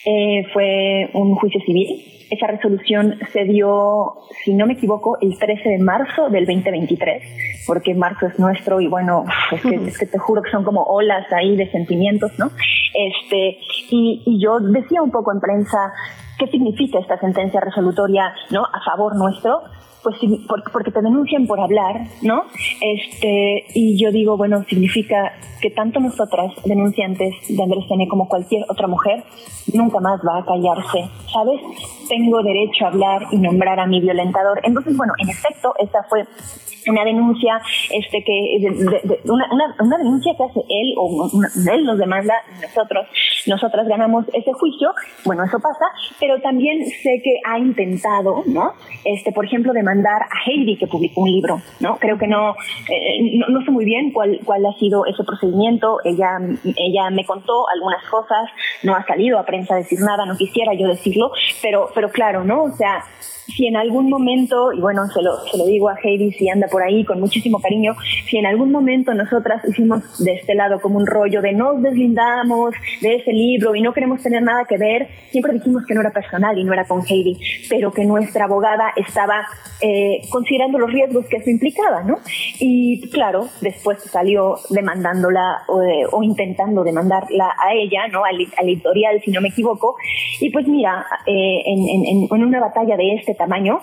eh, 0.08 0.46
fue 0.54 1.10
un 1.14 1.36
juicio 1.36 1.60
civil. 1.62 1.88
Esa 2.30 2.48
resolución 2.48 3.20
se 3.32 3.44
dio, 3.46 4.16
si 4.44 4.54
no 4.54 4.66
me 4.66 4.74
equivoco, 4.74 5.18
el 5.22 5.38
13 5.38 5.70
de 5.70 5.78
marzo 5.78 6.30
del 6.30 6.46
2023, 6.46 7.24
porque 7.68 7.94
marzo 7.94 8.26
es 8.26 8.40
nuestro 8.40 8.82
y 8.82 8.88
bueno, 8.88 9.26
es 9.52 9.62
que, 9.62 9.76
es 9.76 9.98
que 9.98 10.08
te 10.08 10.18
juro 10.18 10.42
que 10.42 10.50
son 10.50 10.64
como 10.64 10.82
olas 10.84 11.32
ahí 11.32 11.56
de 11.56 11.70
sentimientos, 11.72 12.32
¿no? 12.40 12.48
Este, 12.94 13.60
y, 13.92 14.24
y 14.26 14.44
yo 14.44 14.60
decía 14.60 15.04
un 15.04 15.12
poco 15.12 15.32
en 15.32 15.40
prensa 15.40 15.94
qué 16.40 16.48
significa 16.48 17.00
esta 17.00 17.20
sentencia 17.20 17.62
resolutoria, 17.62 18.34
¿no? 18.50 18.64
A 18.66 18.84
favor 18.84 19.16
nuestro 19.16 19.62
pues 20.06 20.18
porque 20.72 20.92
te 20.92 21.02
denuncian 21.02 21.48
por 21.48 21.60
hablar, 21.60 22.06
¿no? 22.22 22.44
Este, 22.80 23.66
y 23.74 24.00
yo 24.00 24.12
digo, 24.12 24.38
bueno, 24.38 24.64
significa 24.70 25.34
que 25.62 25.72
tanto 25.72 26.00
nosotras, 26.00 26.54
denunciantes 26.64 27.34
de 27.50 27.64
Andrés 27.64 27.86
N 27.90 28.08
como 28.08 28.28
cualquier 28.28 28.66
otra 28.70 28.86
mujer, 28.86 29.24
nunca 29.74 30.00
más 30.00 30.20
va 30.22 30.38
a 30.40 30.46
callarse, 30.46 31.10
¿sabes? 31.34 31.60
Tengo 32.08 32.44
derecho 32.44 32.86
a 32.86 32.90
hablar 32.90 33.24
y 33.32 33.38
nombrar 33.38 33.80
a 33.80 33.88
mi 33.88 34.00
violentador. 34.00 34.60
Entonces, 34.64 34.96
bueno, 34.96 35.14
en 35.18 35.30
efecto, 35.30 35.74
esa 35.80 36.04
fue 36.08 36.26
una 36.88 37.04
denuncia 37.04 37.62
este 37.92 38.24
que 38.24 39.22
una, 39.26 39.48
una, 39.80 39.98
denuncia 39.98 40.34
que 40.38 40.44
hace 40.44 40.60
él 40.70 40.94
o 40.98 41.30
él 41.72 41.86
nos 41.86 41.98
demanda 41.98 42.34
nosotros 42.62 43.08
nosotras 43.48 43.88
ganamos 43.88 44.26
ese 44.34 44.54
juicio 44.54 44.92
bueno 45.24 45.44
eso 45.44 45.60
pasa 45.60 45.86
pero 46.20 46.40
también 46.42 46.86
sé 46.86 47.22
que 47.24 47.40
ha 47.46 47.58
intentado 47.60 48.44
no 48.46 48.74
este 49.04 49.32
por 49.32 49.46
ejemplo 49.46 49.74
demandar 49.74 49.95
a 50.04 50.50
Heidi 50.50 50.78
que 50.78 50.88
publicó 50.88 51.22
un 51.22 51.32
libro 51.32 51.62
no 51.80 51.98
creo 51.98 52.18
que 52.18 52.28
no 52.28 52.52
eh, 52.52 53.40
no, 53.48 53.64
sé 53.64 53.72
muy 53.72 53.86
bien 53.86 54.12
cuál 54.12 54.40
cuál 54.44 54.66
ha 54.66 54.74
sido 54.74 55.06
ese 55.06 55.24
procedimiento. 55.24 55.98
Ella 56.04 56.38
ella 56.64 57.10
me 57.12 57.26
contó 57.26 57.68
algunas 57.68 58.04
cosas 58.10 58.50
no 58.84 58.96
ha 58.96 59.06
salido 59.06 59.40
a 59.40 59.46
prensa 59.46 59.76
a 59.76 59.78
decir 59.78 60.00
nada 60.00 60.26
no 60.26 60.36
quisiera 60.38 60.74
yo 60.74 60.88
decirlo 60.88 61.32
pero 61.62 61.90
pero 61.94 62.10
claro 62.10 62.44
no 62.44 62.64
o 62.64 62.72
sea 62.72 63.04
si 63.48 63.68
en 63.68 63.76
algún 63.78 64.10
momento, 64.10 64.72
y 64.74 64.80
bueno, 64.82 65.06
se 65.08 65.22
lo, 65.22 65.38
se 65.52 65.58
lo 65.58 65.66
digo 65.66 65.90
a 65.90 65.96
Heidi 66.02 66.32
si 66.32 66.50
anda 66.50 66.68
por 66.68 66.82
ahí 66.82 67.06
con 67.06 67.20
muchísimo 67.20 67.60
cariño, 67.60 67.96
si 68.30 68.38
en 68.38 68.46
algún 68.46 68.72
momento 68.72 69.14
nosotras 69.14 69.64
hicimos 69.68 70.24
de 70.24 70.34
este 70.34 70.56
lado 70.56 70.80
como 70.80 70.98
un 70.98 71.06
rollo 71.06 71.42
de 71.42 71.54
nos 71.54 71.82
deslindamos 71.82 72.74
de 73.02 73.16
ese 73.16 73.32
libro 73.32 73.76
y 73.76 73.82
no 73.82 73.94
queremos 73.94 74.22
tener 74.22 74.42
nada 74.42 74.66
que 74.66 74.78
ver, 74.78 75.08
siempre 75.30 75.54
dijimos 75.54 75.84
que 75.88 75.94
no 75.94 76.02
era 76.02 76.12
personal 76.12 76.58
y 76.58 76.64
no 76.64 76.74
era 76.74 76.86
con 76.86 77.02
Heidi, 77.06 77.38
pero 77.70 77.92
que 77.92 78.06
nuestra 78.06 78.46
abogada 78.46 78.94
estaba 78.96 79.46
eh, 79.88 80.22
considerando 80.32 80.80
los 80.80 80.92
riesgos 80.92 81.28
que 81.28 81.38
eso 81.38 81.50
implicaba, 81.52 82.02
¿no? 82.02 82.16
Y 82.60 83.08
claro, 83.12 83.48
después 83.62 84.02
salió 84.02 84.56
demandándola 84.72 85.62
o, 85.68 85.80
eh, 85.84 86.08
intentando 86.24 86.84
demandarla 86.84 87.54
a 87.60 87.72
ella, 87.74 88.08
¿no? 88.08 88.26
Al, 88.26 88.36
al, 88.58 88.68
editorial, 88.68 89.22
si 89.24 89.30
no 89.30 89.42
me 89.42 89.50
equivoco. 89.50 89.96
Y 90.40 90.50
pues 90.50 90.68
mira, 90.68 91.06
eh, 91.28 91.62
en 91.66 92.44
una 92.44 92.60
batalla 92.60 92.98
de 92.98 93.14
este 93.14 93.36
tamaño, 93.36 93.80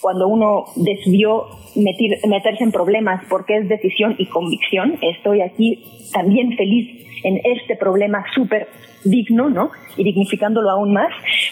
cuando 0.00 0.28
uno 0.28 0.64
decidió 0.76 1.46
meterse 1.74 2.64
en 2.64 2.72
problemas 2.72 3.24
porque 3.28 3.56
es 3.58 3.68
decisión 3.68 4.14
y 4.18 4.26
convicción, 4.26 4.98
estoy 5.02 5.42
aquí 5.42 5.84
también 6.12 6.56
feliz 6.56 7.06
en 7.24 7.40
este 7.44 7.76
problema 7.76 8.24
súper 8.34 8.68
digno, 9.04 9.48
¿no? 9.48 9.70
Y 9.96 10.04
dignificándolo 10.04 10.70
aún 10.70 10.92
más, 10.92 11.08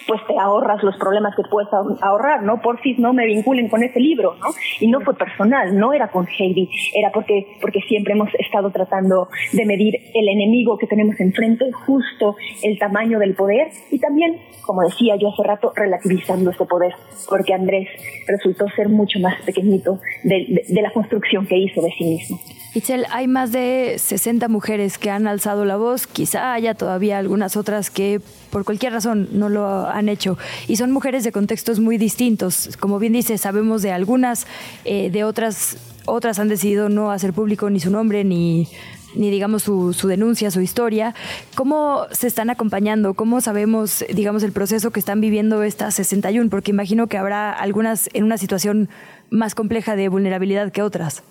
pues 0.07 0.21
te 0.27 0.39
ahorras 0.39 0.83
los 0.83 0.97
problemas 0.97 1.35
que 1.35 1.43
puedes 1.51 1.69
ahorrar, 2.03 2.43
¿no? 2.43 2.61
Por 2.61 2.81
si 2.83 2.95
no 2.95 3.13
me 3.13 3.27
vinculen 3.27 3.69
con 3.69 3.83
ese 3.83 4.01
libro, 4.01 4.35
¿no? 4.41 4.49
Y 4.81 4.89
no 4.89 5.01
fue 5.01 5.15
personal, 5.17 5.77
no 5.79 5.93
era 5.93 6.09
con 6.09 6.27
Heidi, 6.27 6.69
era 6.95 7.11
porque, 7.13 7.47
porque 7.61 7.81
siempre 7.83 8.13
hemos 8.13 8.29
estado 8.39 8.71
tratando 8.71 9.29
de 9.53 9.65
medir 9.65 9.95
el 10.15 10.29
enemigo 10.29 10.77
que 10.79 10.87
tenemos 10.87 11.19
enfrente, 11.21 11.71
justo 11.87 12.37
el 12.63 12.79
tamaño 12.79 13.19
del 13.19 13.35
poder 13.35 13.69
y 13.91 13.99
también, 13.99 14.41
como 14.63 14.83
decía 14.83 15.17
yo 15.17 15.29
hace 15.29 15.43
rato, 15.43 15.73
relativizando 15.75 16.51
ese 16.51 16.65
poder, 16.65 16.95
porque 17.29 17.55
Andrés 17.55 17.89
resultó 18.37 18.67
ser 18.77 18.89
mucho 18.89 19.19
más 19.21 19.41
pequeñito 19.43 20.01
de, 20.23 20.65
de 20.69 20.83
la 20.83 20.93
construcción 20.93 21.47
que 21.47 21.57
hizo 21.59 21.83
de 21.83 21.91
sí 21.97 22.05
mismo. 22.05 22.41
Itzel, 22.75 23.07
hay 23.11 23.29
más 23.29 23.53
de 23.53 23.95
60 23.99 24.49
mujeres 24.49 24.99
que 24.99 25.09
han 25.09 25.29
alzado 25.29 25.65
la 25.65 25.77
voz, 25.77 26.09
quizá 26.09 26.53
haya 26.55 26.75
todavía 26.75 27.19
algunas 27.19 27.57
otras 27.57 27.89
que 27.89 28.21
por 28.51 28.65
cualquier 28.65 28.93
razón 28.93 29.29
no 29.33 29.49
lo 29.49 29.87
han 29.87 30.09
hecho. 30.09 30.37
Y 30.67 30.75
son 30.75 30.91
mujeres 30.91 31.23
de 31.23 31.31
contextos 31.31 31.79
muy 31.79 31.99
distintos. 31.99 32.77
Como 32.81 32.99
bien 32.99 33.13
dice, 33.13 33.39
sabemos 33.39 33.83
de 33.83 33.93
algunas, 33.93 34.49
eh, 34.85 35.11
de 35.11 35.23
otras, 35.23 35.77
otras 36.05 36.41
han 36.41 36.49
decidido 36.49 36.89
no 36.89 37.13
hacer 37.13 37.33
público 37.33 37.71
ni 37.71 37.79
su 37.79 37.91
nombre 37.91 38.25
ni 38.25 38.67
ni 39.15 39.31
digamos 39.31 39.63
su, 39.63 39.93
su, 39.93 40.09
denuncia, 40.09 40.51
su 40.51 40.61
historia. 40.61 41.15
¿Cómo 41.55 42.07
se 42.11 42.27
están 42.27 42.51
acompañando? 42.51 43.15
¿Cómo 43.15 43.41
sabemos, 43.41 44.05
digamos, 44.13 44.43
el 44.43 44.53
proceso 44.53 44.91
que 44.91 45.01
están 45.01 45.21
viviendo 45.21 45.63
estas 45.63 45.95
61? 45.95 46.51
Porque 46.51 46.71
imagino 46.71 47.07
que 47.07 47.19
habrá 47.19 47.53
algunas 47.53 48.09
en 48.13 48.25
una 48.25 48.39
situación 48.39 48.89
más 49.31 49.55
compleja 49.55 49.97
de 49.97 50.09
vulnerabilidad 50.09 50.73
que 50.73 50.83
otras. 50.83 51.23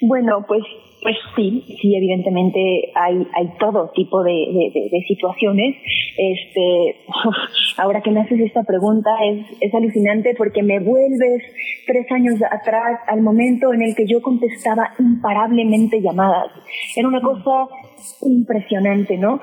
Bueno, 0.00 0.44
pues, 0.46 0.62
pues 1.04 1.16
sí, 1.36 1.62
sí, 1.82 1.94
evidentemente 1.94 2.90
hay, 2.94 3.26
hay 3.34 3.50
todo 3.60 3.92
tipo 3.94 4.22
de, 4.22 4.32
de, 4.90 5.04
situaciones. 5.06 5.76
Este, 6.16 6.96
ahora 7.76 8.00
que 8.00 8.10
me 8.10 8.22
haces 8.22 8.40
esta 8.40 8.62
pregunta 8.62 9.10
es, 9.22 9.46
es 9.60 9.74
alucinante 9.74 10.34
porque 10.34 10.62
me 10.62 10.80
vuelves 10.80 11.42
tres 11.86 12.10
años 12.10 12.40
atrás 12.50 13.00
al 13.06 13.20
momento 13.20 13.74
en 13.74 13.82
el 13.82 13.94
que 13.94 14.06
yo 14.06 14.22
contestaba 14.22 14.94
imparablemente 14.98 16.00
llamadas. 16.00 16.50
Era 16.96 17.06
una 17.06 17.20
cosa 17.20 17.68
impresionante, 18.22 19.18
¿no? 19.18 19.40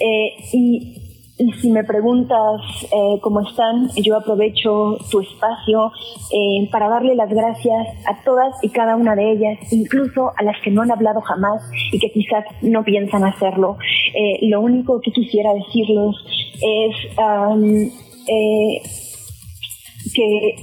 Eh, 0.00 0.32
y 0.52 1.13
y 1.13 1.13
si 1.36 1.70
me 1.70 1.82
preguntas 1.82 2.60
eh, 2.92 3.18
cómo 3.20 3.40
están, 3.40 3.88
yo 3.96 4.16
aprovecho 4.16 4.96
tu 5.10 5.20
espacio 5.20 5.90
eh, 6.32 6.68
para 6.70 6.88
darle 6.88 7.16
las 7.16 7.28
gracias 7.28 7.88
a 8.06 8.22
todas 8.22 8.54
y 8.62 8.68
cada 8.68 8.94
una 8.94 9.16
de 9.16 9.32
ellas, 9.32 9.58
incluso 9.72 10.30
a 10.36 10.42
las 10.44 10.60
que 10.62 10.70
no 10.70 10.82
han 10.82 10.92
hablado 10.92 11.20
jamás 11.22 11.60
y 11.90 11.98
que 11.98 12.12
quizás 12.12 12.44
no 12.62 12.84
piensan 12.84 13.24
hacerlo. 13.24 13.78
Eh, 14.14 14.46
lo 14.48 14.60
único 14.60 15.00
que 15.00 15.10
quisiera 15.10 15.52
decirles 15.54 16.14
es 16.60 16.94
que, 20.14 20.56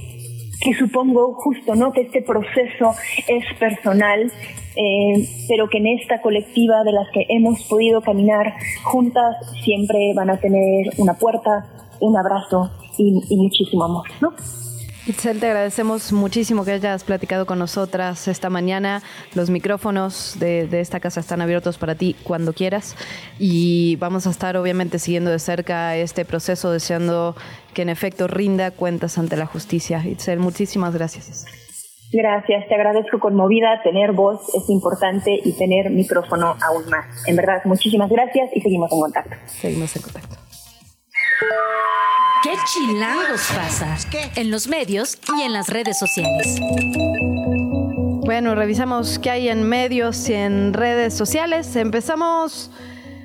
que 0.62 0.74
supongo 0.74 1.34
justo, 1.34 1.74
¿no? 1.74 1.92
Que 1.92 2.02
este 2.02 2.22
proceso 2.22 2.94
es 3.28 3.44
personal 3.58 4.32
eh, 4.76 5.28
pero 5.48 5.68
que 5.68 5.78
en 5.78 5.86
esta 5.86 6.20
colectiva 6.20 6.82
de 6.84 6.92
las 6.92 7.08
que 7.10 7.26
hemos 7.28 7.62
podido 7.64 8.00
caminar 8.00 8.54
juntas 8.84 9.36
siempre 9.64 10.12
van 10.14 10.30
a 10.30 10.38
tener 10.38 10.90
una 10.98 11.14
puerta, 11.14 11.66
un 12.00 12.16
abrazo 12.16 12.70
y, 12.98 13.36
muchísimo 13.36 13.84
amor, 13.84 14.08
¿no? 14.20 14.32
Itzel, 15.06 15.40
te 15.40 15.46
agradecemos 15.46 16.12
muchísimo 16.12 16.64
que 16.64 16.70
hayas 16.70 17.02
platicado 17.02 17.44
con 17.44 17.58
nosotras 17.58 18.28
esta 18.28 18.50
mañana. 18.50 19.02
Los 19.34 19.50
micrófonos 19.50 20.36
de, 20.38 20.68
de, 20.68 20.80
esta 20.80 21.00
casa 21.00 21.18
están 21.18 21.40
abiertos 21.40 21.76
para 21.76 21.96
ti 21.96 22.14
cuando 22.22 22.52
quieras 22.52 22.94
y 23.36 23.96
vamos 23.96 24.28
a 24.28 24.30
estar 24.30 24.56
obviamente 24.56 25.00
siguiendo 25.00 25.30
de 25.30 25.40
cerca 25.40 25.96
este 25.96 26.24
proceso, 26.24 26.70
deseando 26.70 27.34
que 27.74 27.82
en 27.82 27.88
efecto 27.88 28.28
rinda 28.28 28.70
cuentas 28.70 29.18
ante 29.18 29.36
la 29.36 29.46
justicia. 29.46 30.06
Itzel, 30.06 30.38
muchísimas 30.38 30.94
gracias. 30.94 31.46
Gracias, 32.12 32.68
te 32.68 32.74
agradezco 32.74 33.18
conmovida. 33.18 33.82
Tener 33.82 34.12
voz 34.12 34.40
es 34.54 34.68
importante 34.68 35.40
y 35.42 35.52
tener 35.56 35.90
micrófono 35.90 36.56
aún 36.60 36.88
más. 36.90 37.06
En 37.26 37.36
verdad, 37.36 37.62
muchísimas 37.64 38.10
gracias 38.10 38.50
y 38.54 38.60
seguimos 38.60 38.92
en 38.92 39.00
contacto. 39.00 39.36
Seguimos 39.46 39.96
en 39.96 40.02
contacto. 40.02 40.36
¿Qué 42.42 42.50
chilangos 42.66 43.50
pasa? 43.54 43.96
En 44.36 44.50
los 44.50 44.68
medios 44.68 45.18
y 45.38 45.42
en 45.42 45.52
las 45.52 45.68
redes 45.70 45.98
sociales. 45.98 46.60
Bueno, 48.24 48.54
revisamos 48.54 49.18
qué 49.18 49.30
hay 49.30 49.48
en 49.48 49.62
medios 49.62 50.28
y 50.28 50.34
en 50.34 50.74
redes 50.74 51.14
sociales. 51.14 51.76
Empezamos 51.76 52.70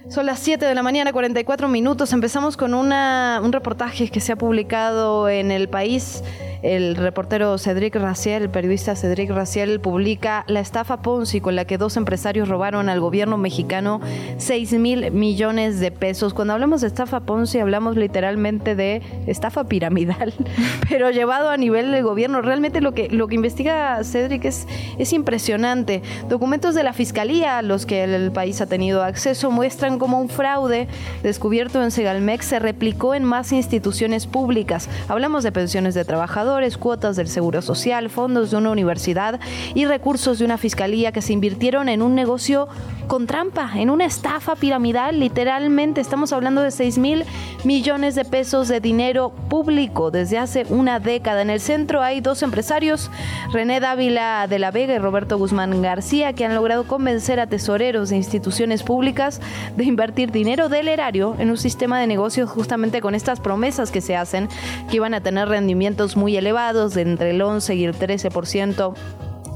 son 0.10 0.26
las 0.26 0.40
7 0.40 0.66
de 0.66 0.74
la 0.74 0.84
mañana, 0.84 1.12
44 1.12 1.68
minutos. 1.68 2.14
Empezamos 2.14 2.56
con 2.56 2.74
una, 2.74 3.42
un 3.44 3.52
reportaje 3.52 4.10
que 4.10 4.20
se 4.20 4.32
ha 4.32 4.36
publicado 4.36 5.28
en 5.30 5.52
El 5.52 5.68
País. 5.68 6.24
El 6.64 6.96
reportero 6.96 7.58
Cedric 7.58 7.96
Raciel, 7.96 8.44
el 8.44 8.50
periodista 8.50 8.96
Cedric 8.96 9.30
Raciel, 9.30 9.80
publica 9.80 10.44
la 10.48 10.60
estafa 10.60 11.02
Ponzi 11.02 11.40
con 11.40 11.56
la 11.56 11.66
que 11.66 11.78
dos 11.78 11.98
empresarios 11.98 12.50
robaron 12.50 12.90
al 12.90 13.00
gobierno 13.00 13.38
mexicano 13.38 14.02
6 14.38 14.74
mil 14.74 15.12
millones 15.12 15.80
de 15.80 15.92
pesos. 15.92 16.34
Cuando 16.34 16.54
hablamos 16.54 16.82
de 16.82 16.88
estafa 16.88 17.20
Ponzi, 17.22 17.60
hablamos 17.60 17.96
literalmente 17.96 18.76
de 18.76 19.04
estafa 19.28 19.66
piramidal, 19.66 20.34
pero 20.90 21.12
llevado 21.12 21.50
a 21.50 21.58
nivel 21.58 21.92
del 21.92 22.04
gobierno. 22.04 22.42
Realmente 22.42 22.82
lo 22.82 22.94
que, 22.94 23.08
lo 23.10 23.28
que 23.28 23.36
investiga 23.36 24.04
Cedric 24.04 24.46
es, 24.46 24.68
es 24.98 25.14
impresionante. 25.14 26.02
Documentos 26.28 26.74
de 26.74 26.84
la 26.84 26.94
fiscalía 26.94 27.60
a 27.60 27.62
los 27.62 27.86
que 27.86 28.04
el 28.04 28.32
país 28.32 28.62
ha 28.62 28.66
tenido 28.66 29.04
acceso 29.04 29.52
muestran 29.52 29.97
cómo 30.00 30.20
un 30.20 30.30
fraude 30.30 30.88
descubierto 31.24 31.82
en 31.84 31.92
Segalmex 31.92 32.46
se 32.46 32.60
replicó 32.60 33.14
en 33.14 33.24
más 33.24 33.52
instituciones 33.52 34.28
públicas. 34.28 34.90
Hablamos 35.08 35.44
de 35.44 35.52
pensiones 35.52 35.94
de 35.94 36.06
trabajadores, 36.06 36.78
cuotas 36.78 37.16
del 37.16 37.28
Seguro 37.28 37.62
Social, 37.62 38.10
fondos 38.10 38.52
de 38.52 38.58
una 38.58 38.72
universidad 38.72 39.40
y 39.74 39.86
recursos 39.86 40.40
de 40.40 40.46
una 40.46 40.58
fiscalía 40.58 41.12
que 41.12 41.22
se 41.22 41.34
invirtieron 41.34 41.90
en 41.90 42.02
un 42.02 42.16
negocio 42.16 42.68
con 43.08 43.26
trampa, 43.26 43.72
en 43.76 43.90
una 43.90 44.06
estafa 44.06 44.56
piramidal. 44.56 45.20
Literalmente 45.20 46.02
estamos 46.02 46.34
hablando 46.34 46.62
de 46.62 46.72
6 46.72 46.98
mil 46.98 47.26
millones 47.64 48.16
de 48.16 48.26
pesos 48.26 48.68
de 48.68 48.80
dinero 48.80 49.32
público 49.50 50.12
desde 50.12 50.38
hace 50.38 50.66
una 50.70 51.00
década. 51.00 51.42
En 51.42 51.50
el 51.50 51.60
centro 51.60 52.02
hay 52.02 52.22
dos 52.22 52.44
empresarios, 52.44 53.10
René 53.52 53.80
Dávila 53.80 54.48
de 54.48 54.60
la 54.60 54.72
Vega 54.72 54.94
y 54.94 55.00
Roberto 55.00 55.38
Guzmán 55.38 55.82
García, 55.82 56.34
que 56.34 56.46
han 56.46 56.56
logrado 56.56 56.86
convencer 56.86 57.40
a 57.40 57.48
tesoreros 57.48 58.10
de 58.10 58.18
instituciones 58.18 58.84
públicas 58.84 59.42
de 59.76 59.86
invertir 59.88 60.32
dinero 60.32 60.70
del 60.70 60.88
erario 60.88 61.36
en 61.40 61.50
un 61.50 61.58
sistema 61.58 62.00
de 62.00 62.08
negocios 62.08 62.50
justamente 62.50 63.02
con 63.02 63.16
estas 63.16 63.40
promesas 63.40 63.92
que 63.92 64.02
se 64.02 64.16
hacen, 64.16 64.50
que 64.90 64.98
iban 64.98 65.14
a 65.14 65.22
tener 65.22 65.48
rendimientos 65.48 66.16
muy 66.16 66.38
elevados 66.38 66.94
de 66.94 67.02
entre 67.02 67.32
el 67.32 67.42
11 67.42 67.76
y 67.76 67.86
el 67.86 67.96
13% 67.96 68.94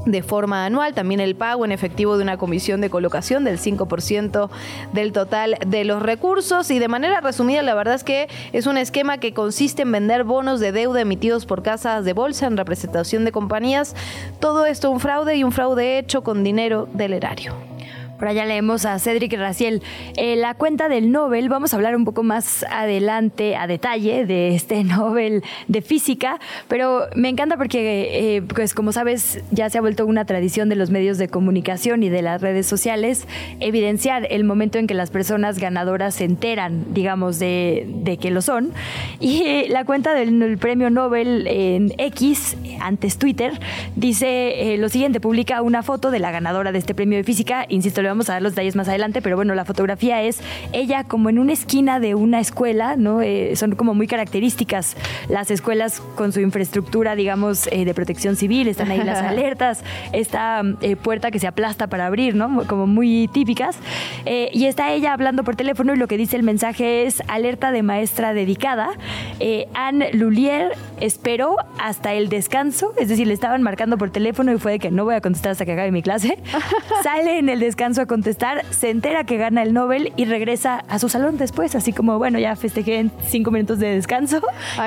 de 0.06 0.22
forma 0.22 0.66
anual, 0.66 0.94
también 0.94 1.20
el 1.20 1.36
pago 1.36 1.64
en 1.64 1.72
efectivo 1.72 2.16
de 2.16 2.22
una 2.22 2.36
comisión 2.36 2.80
de 2.80 2.90
colocación 2.90 3.44
del 3.44 3.58
5% 3.58 4.50
del 4.92 5.12
total 5.12 5.56
de 5.66 5.84
los 5.84 6.02
recursos. 6.02 6.70
Y 6.70 6.78
de 6.78 6.88
manera 6.88 7.20
resumida 7.20 7.62
la 7.62 7.74
verdad 7.74 7.94
es 7.94 8.04
que 8.04 8.28
es 8.52 8.66
un 8.66 8.76
esquema 8.76 9.18
que 9.18 9.32
consiste 9.32 9.82
en 9.82 9.92
vender 9.92 10.24
bonos 10.24 10.60
de 10.60 10.72
deuda 10.72 11.00
emitidos 11.00 11.46
por 11.46 11.62
casas 11.62 12.04
de 12.04 12.12
bolsa 12.12 12.46
en 12.46 12.56
representación 12.56 13.24
de 13.24 13.32
compañías, 13.32 13.94
todo 14.40 14.66
esto 14.66 14.90
un 14.90 15.00
fraude 15.00 15.36
y 15.36 15.44
un 15.44 15.52
fraude 15.52 15.98
hecho 15.98 16.22
con 16.22 16.42
dinero 16.42 16.88
del 16.92 17.12
erario. 17.12 17.71
Por 18.22 18.28
allá 18.28 18.44
leemos 18.44 18.84
a 18.84 19.00
Cedric 19.00 19.32
Raciel. 19.36 19.82
Eh, 20.16 20.36
la 20.36 20.54
cuenta 20.54 20.88
del 20.88 21.10
Nobel, 21.10 21.48
vamos 21.48 21.72
a 21.72 21.76
hablar 21.76 21.96
un 21.96 22.04
poco 22.04 22.22
más 22.22 22.64
adelante, 22.70 23.56
a 23.56 23.66
detalle, 23.66 24.26
de 24.26 24.54
este 24.54 24.84
Nobel 24.84 25.42
de 25.66 25.82
física, 25.82 26.38
pero 26.68 27.08
me 27.16 27.28
encanta 27.28 27.56
porque, 27.56 28.36
eh, 28.36 28.42
pues 28.42 28.74
como 28.74 28.92
sabes, 28.92 29.42
ya 29.50 29.68
se 29.70 29.78
ha 29.78 29.80
vuelto 29.80 30.06
una 30.06 30.24
tradición 30.24 30.68
de 30.68 30.76
los 30.76 30.90
medios 30.90 31.18
de 31.18 31.26
comunicación 31.26 32.04
y 32.04 32.10
de 32.10 32.22
las 32.22 32.40
redes 32.40 32.68
sociales 32.68 33.26
evidenciar 33.58 34.28
el 34.30 34.44
momento 34.44 34.78
en 34.78 34.86
que 34.86 34.94
las 34.94 35.10
personas 35.10 35.58
ganadoras 35.58 36.14
se 36.14 36.22
enteran, 36.22 36.94
digamos, 36.94 37.40
de, 37.40 37.88
de 37.88 38.18
que 38.18 38.30
lo 38.30 38.40
son. 38.40 38.70
Y 39.18 39.42
eh, 39.42 39.66
la 39.68 39.84
cuenta 39.84 40.14
del 40.14 40.58
premio 40.58 40.90
Nobel 40.90 41.48
en 41.48 41.92
X, 41.98 42.56
antes 42.80 43.18
Twitter, 43.18 43.58
dice 43.96 44.76
lo 44.78 44.88
siguiente, 44.88 45.18
publica 45.18 45.60
una 45.60 45.82
foto 45.82 46.12
de 46.12 46.20
la 46.20 46.30
ganadora 46.30 46.70
de 46.70 46.78
este 46.78 46.94
premio 46.94 47.18
de 47.18 47.24
física, 47.24 47.66
insisto, 47.68 48.00
le 48.00 48.11
vamos 48.12 48.28
a 48.28 48.34
dar 48.34 48.42
los 48.42 48.52
detalles 48.52 48.76
más 48.76 48.88
adelante, 48.88 49.22
pero 49.22 49.36
bueno, 49.36 49.54
la 49.54 49.64
fotografía 49.64 50.22
es 50.22 50.40
ella 50.72 51.04
como 51.04 51.30
en 51.30 51.38
una 51.38 51.54
esquina 51.54 51.98
de 51.98 52.14
una 52.14 52.40
escuela, 52.40 52.96
¿no? 52.96 53.22
Eh, 53.22 53.56
son 53.56 53.74
como 53.74 53.94
muy 53.94 54.06
características 54.06 54.96
las 55.30 55.50
escuelas 55.50 56.00
con 56.14 56.30
su 56.30 56.40
infraestructura, 56.40 57.14
digamos, 57.14 57.68
eh, 57.68 57.86
de 57.86 57.94
protección 57.94 58.36
civil, 58.36 58.68
están 58.68 58.90
ahí 58.90 59.02
las 59.02 59.18
alertas, 59.22 59.82
esta 60.12 60.62
eh, 60.82 60.96
puerta 60.96 61.30
que 61.30 61.38
se 61.38 61.46
aplasta 61.46 61.86
para 61.86 62.06
abrir, 62.06 62.34
¿no? 62.34 62.66
Como 62.66 62.86
muy 62.86 63.28
típicas. 63.32 63.76
y 64.26 64.66
está 64.66 64.92
ella 64.92 65.14
hablando 65.14 65.42
por 65.42 65.56
teléfono 65.56 65.94
y 65.94 65.96
lo 65.96 66.06
que 66.06 66.18
dice 66.18 66.36
el 66.36 66.42
mensaje 66.42 67.06
es 67.06 67.22
alerta 67.28 67.72
de 67.72 67.82
maestra 67.82 68.34
dedicada. 68.34 68.90
Anne 69.74 70.10
Lulier 70.12 70.72
esperó 71.00 71.56
hasta 71.78 72.12
el 72.12 72.28
descanso, 72.28 72.92
es 72.98 73.08
decir, 73.08 73.26
le 73.26 73.34
estaban 73.34 73.62
marcando 73.62 73.96
por 73.96 74.10
teléfono 74.10 74.52
y 74.52 74.58
fue 74.58 74.72
de 74.72 74.78
que 74.78 74.90
no 74.90 75.04
voy 75.04 75.14
a 75.14 75.20
contestar 75.20 75.52
hasta 75.52 75.64
que 75.64 75.72
acabe 75.72 75.90
mi 75.90 76.02
clase. 76.02 76.38
Sale 77.02 77.38
en 77.38 77.48
el 77.48 77.60
descanso 77.60 78.01
a 78.02 78.06
contestar, 78.06 78.64
se 78.70 78.90
entera 78.90 79.24
que 79.24 79.36
gana 79.36 79.62
el 79.62 79.72
Nobel 79.72 80.12
y 80.16 80.24
regresa 80.24 80.84
a 80.88 80.98
su 80.98 81.08
salón 81.08 81.38
después, 81.38 81.74
así 81.74 81.92
como, 81.92 82.18
bueno, 82.18 82.38
ya 82.38 82.56
festejé 82.56 82.98
en 82.98 83.12
cinco 83.26 83.50
minutos 83.50 83.78
de 83.78 83.94
descanso 83.94 84.40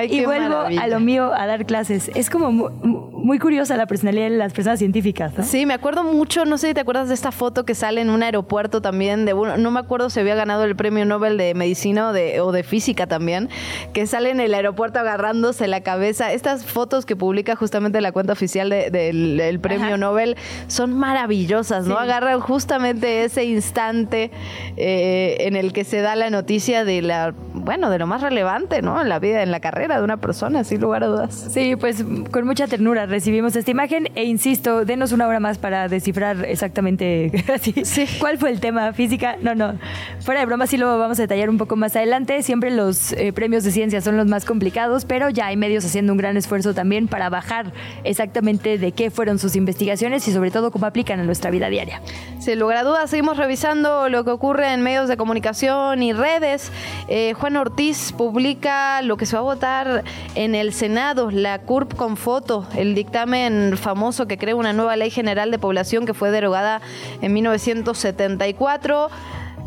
y 0.09 0.25
vuelvo 0.25 0.57
a 0.57 0.87
lo 0.87 0.99
mío 0.99 1.33
a 1.33 1.45
dar 1.45 1.65
clases. 1.65 2.11
Es 2.15 2.29
como 2.29 2.51
muy, 2.51 3.39
curiosa 3.39 3.75
la 3.77 3.85
personalidad 3.85 4.29
de 4.29 4.37
las 4.37 4.53
personas 4.53 4.79
científicas. 4.79 5.33
Sí, 5.43 5.65
me 5.65 5.73
acuerdo 5.73 6.03
mucho, 6.03 6.45
no 6.45 6.57
sé 6.57 6.69
si 6.69 6.73
te 6.73 6.81
acuerdas 6.81 7.09
de 7.09 7.13
esta 7.13 7.31
foto 7.31 7.65
que 7.65 7.75
sale 7.75 8.01
en 8.01 8.09
un 8.09 8.23
aeropuerto 8.23 8.81
también, 8.81 9.25
de 9.25 9.33
no 9.33 9.71
me 9.71 9.79
acuerdo 9.79 10.09
si 10.09 10.19
había 10.19 10.35
ganado 10.35 10.63
el 10.63 10.75
premio 10.75 11.05
Nobel 11.05 11.37
de 11.37 11.53
medicina 11.53 12.09
o 12.09 12.13
de, 12.13 12.39
o 12.41 12.51
de 12.51 12.63
física 12.63 13.07
también, 13.07 13.49
que 13.93 14.07
sale 14.07 14.29
en 14.29 14.39
el 14.39 14.53
aeropuerto 14.53 14.99
agarrándose 14.99 15.67
la 15.67 15.81
cabeza. 15.81 16.31
Estas 16.31 16.65
fotos 16.65 17.05
que 17.05 17.15
publica 17.15 17.55
justamente 17.55 18.01
la 18.01 18.11
cuenta 18.11 18.33
oficial 18.33 18.69
del 18.69 19.59
premio 19.61 19.97
Nobel 19.97 20.35
son 20.67 20.93
maravillosas, 20.97 21.85
¿no? 21.87 21.97
Agarran 21.97 22.39
justamente 22.39 23.04
ese 23.05 23.45
instante 23.45 24.31
eh, 24.77 25.37
en 25.41 25.55
el 25.55 25.73
que 25.73 25.83
se 25.83 26.01
da 26.01 26.15
la 26.15 26.29
noticia 26.29 26.85
de 26.85 27.01
la, 27.01 27.33
bueno, 27.53 27.89
de 27.89 27.99
lo 27.99 28.07
más 28.07 28.21
relevante, 28.21 28.81
¿no? 28.81 29.01
En 29.01 29.09
la 29.09 29.19
vida, 29.19 29.43
en 29.43 29.51
la 29.51 29.59
carrera 29.59 29.97
de 29.97 30.03
una 30.03 30.17
persona, 30.17 30.63
sin 30.63 30.81
lugar 30.81 31.03
a 31.03 31.07
dudas. 31.07 31.49
Sí, 31.51 31.75
pues 31.75 32.03
con 32.31 32.45
mucha 32.45 32.67
ternura 32.67 33.05
recibimos 33.05 33.55
esta 33.55 33.71
imagen 33.71 34.09
e 34.15 34.25
insisto, 34.25 34.85
denos 34.85 35.11
una 35.11 35.27
hora 35.27 35.39
más 35.39 35.57
para 35.57 35.87
descifrar 35.87 36.45
exactamente 36.45 37.31
así, 37.53 37.73
cuál 38.19 38.37
fue 38.37 38.51
el 38.51 38.59
tema 38.59 38.93
física. 38.93 39.37
No, 39.41 39.55
no, 39.55 39.77
fuera 40.19 40.41
de 40.41 40.45
broma 40.45 40.67
sí 40.67 40.77
lo 40.77 40.97
vamos 40.97 41.19
a 41.19 41.23
detallar 41.23 41.49
un 41.49 41.57
poco 41.57 41.75
más 41.75 41.95
adelante. 41.95 42.41
Siempre 42.43 42.71
los 42.71 43.11
eh, 43.13 43.33
premios 43.33 43.63
de 43.63 43.71
ciencia 43.71 44.01
son 44.01 44.17
los 44.17 44.27
más 44.27 44.45
complicados, 44.45 45.05
pero 45.05 45.29
ya 45.29 45.47
hay 45.47 45.57
medios 45.57 45.85
haciendo 45.85 46.13
un 46.13 46.17
gran 46.17 46.37
esfuerzo 46.37 46.73
también 46.73 47.07
para 47.07 47.29
bajar 47.29 47.73
exactamente 48.03 48.77
de 48.77 48.91
qué 48.91 49.11
fueron 49.11 49.39
sus 49.39 49.55
investigaciones 49.55 50.27
y 50.27 50.31
sobre 50.31 50.51
todo 50.51 50.71
cómo 50.71 50.85
aplican 50.85 51.19
en 51.19 51.25
nuestra 51.25 51.51
vida 51.51 51.69
diaria. 51.69 52.01
Sin 52.39 52.59
lugar 52.59 52.77
a 52.77 52.83
duda, 52.85 53.07
seguimos 53.07 53.37
revisando 53.37 54.09
lo 54.09 54.23
que 54.23 54.29
ocurre 54.29 54.71
en 54.71 54.81
medios 54.81 55.09
de 55.09 55.17
comunicación 55.17 56.03
y 56.03 56.13
redes. 56.13 56.71
Eh, 57.07 57.33
Juan 57.33 57.57
Ortiz 57.57 58.11
publica 58.11 59.01
lo 59.01 59.17
que 59.17 59.25
se 59.25 59.35
va 59.35 59.39
a 59.39 59.43
votar 59.43 60.03
en 60.35 60.53
el 60.53 60.71
Senado, 60.71 61.31
la 61.31 61.59
CURP 61.59 61.95
con 61.95 62.15
foto, 62.15 62.67
el 62.77 62.93
dictamen 62.93 63.75
famoso 63.75 64.27
que 64.27 64.37
crea 64.37 64.55
una 64.55 64.71
nueva 64.71 64.95
ley 64.95 65.09
general 65.09 65.49
de 65.49 65.57
población 65.57 66.05
que 66.05 66.13
fue 66.13 66.29
derogada 66.29 66.79
en 67.21 67.33
1974 67.33 69.09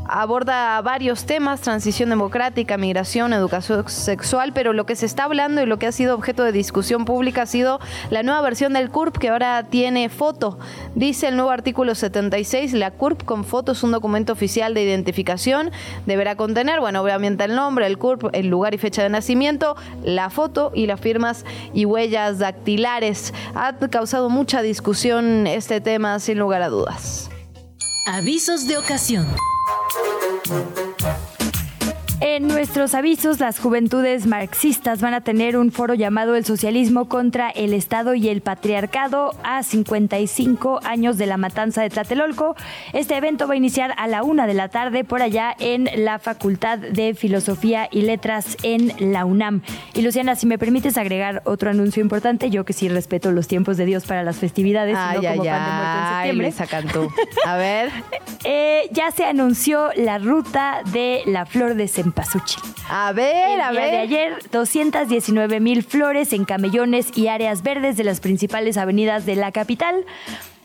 aborda 0.08 0.80
varios 0.80 1.26
temas, 1.26 1.60
transición 1.60 2.08
democrática, 2.08 2.76
migración, 2.78 3.32
educación 3.32 3.88
sexual, 3.88 4.52
pero 4.54 4.72
lo 4.72 4.86
que 4.86 4.96
se 4.96 5.06
está 5.06 5.24
hablando 5.24 5.62
y 5.62 5.66
lo 5.66 5.78
que 5.78 5.86
ha 5.86 5.92
sido 5.92 6.14
objeto 6.14 6.42
de 6.42 6.52
discusión 6.52 7.04
pública 7.04 7.42
ha 7.42 7.46
sido 7.46 7.78
la 8.10 8.22
nueva 8.22 8.40
versión 8.40 8.72
del 8.72 8.90
CURP 8.90 9.18
que 9.18 9.28
ahora 9.28 9.64
tiene 9.64 10.08
foto. 10.08 10.58
Dice 10.94 11.28
el 11.28 11.36
nuevo 11.36 11.50
artículo 11.50 11.94
76, 11.94 12.72
la 12.72 12.90
CURP 12.90 13.24
con 13.24 13.44
foto 13.44 13.72
es 13.72 13.82
un 13.82 13.92
documento 13.92 14.32
oficial 14.32 14.74
de 14.74 14.82
identificación, 14.82 15.70
deberá 16.06 16.36
contener, 16.36 16.80
bueno, 16.80 17.02
obviamente 17.02 17.44
el 17.44 17.54
nombre, 17.54 17.86
el 17.86 17.98
CURP, 17.98 18.30
el 18.32 18.48
lugar 18.48 18.74
y 18.74 18.78
fecha 18.78 19.02
de 19.02 19.10
nacimiento, 19.10 19.76
la 20.02 20.30
foto 20.30 20.72
y 20.74 20.86
las 20.86 21.00
firmas 21.00 21.44
y 21.74 21.84
huellas 21.84 22.38
dactilares. 22.38 23.34
Ha 23.54 23.74
causado 23.90 24.30
mucha 24.30 24.62
discusión 24.62 25.46
este 25.46 25.80
tema 25.80 26.18
sin 26.18 26.38
lugar 26.38 26.62
a 26.62 26.68
dudas. 26.68 27.30
Avisos 28.10 28.66
de 28.66 28.78
ocasión. 28.78 29.26
En 32.20 32.48
nuestros 32.48 32.94
avisos, 32.94 33.38
las 33.38 33.60
juventudes 33.60 34.26
marxistas 34.26 35.00
van 35.00 35.14
a 35.14 35.20
tener 35.20 35.56
un 35.56 35.70
foro 35.70 35.94
llamado 35.94 36.34
El 36.34 36.44
Socialismo 36.44 37.08
contra 37.08 37.48
el 37.48 37.72
Estado 37.72 38.14
y 38.14 38.28
el 38.28 38.40
Patriarcado 38.40 39.36
a 39.44 39.62
55 39.62 40.80
años 40.82 41.16
de 41.16 41.26
la 41.26 41.36
matanza 41.36 41.80
de 41.82 41.90
Tlatelolco. 41.90 42.56
Este 42.92 43.16
evento 43.16 43.46
va 43.46 43.54
a 43.54 43.56
iniciar 43.56 43.94
a 43.96 44.08
la 44.08 44.24
una 44.24 44.48
de 44.48 44.54
la 44.54 44.68
tarde 44.68 45.04
por 45.04 45.22
allá 45.22 45.54
en 45.60 45.88
la 45.94 46.18
Facultad 46.18 46.78
de 46.78 47.14
Filosofía 47.14 47.88
y 47.92 48.02
Letras 48.02 48.56
en 48.64 48.92
la 49.12 49.24
UNAM. 49.24 49.62
Y 49.94 50.02
Luciana, 50.02 50.34
si 50.34 50.46
me 50.46 50.58
permites 50.58 50.98
agregar 50.98 51.42
otro 51.44 51.70
anuncio 51.70 52.02
importante, 52.02 52.50
yo 52.50 52.64
que 52.64 52.72
sí 52.72 52.88
respeto 52.88 53.30
los 53.30 53.46
tiempos 53.46 53.76
de 53.76 53.84
Dios 53.84 54.04
para 54.06 54.24
las 54.24 54.38
festividades, 54.38 54.96
no 54.96 55.22
como 55.22 55.44
pan 55.44 55.64
de 55.64 55.72
muerto 55.72 55.98
en 55.98 56.14
septiembre. 56.14 56.52
A 57.46 57.56
ver. 57.56 57.90
Eh, 58.44 58.88
ya 58.92 59.10
se 59.10 59.24
anunció 59.24 59.90
la 59.96 60.18
ruta 60.18 60.82
de 60.92 61.22
la 61.26 61.44
flor 61.44 61.74
de 61.74 61.88
cempasúchil. 62.08 62.62
A 62.88 63.12
ver, 63.12 63.60
a 63.60 63.70
ver. 63.72 63.90
de 63.90 63.98
ayer, 63.98 64.38
219 64.50 65.60
mil 65.60 65.82
flores 65.82 66.32
en 66.32 66.44
camellones 66.44 67.16
y 67.16 67.28
áreas 67.28 67.62
verdes 67.62 67.96
de 67.96 68.04
las 68.04 68.20
principales 68.20 68.76
avenidas 68.76 69.26
de 69.26 69.36
la 69.36 69.52
capital 69.52 70.04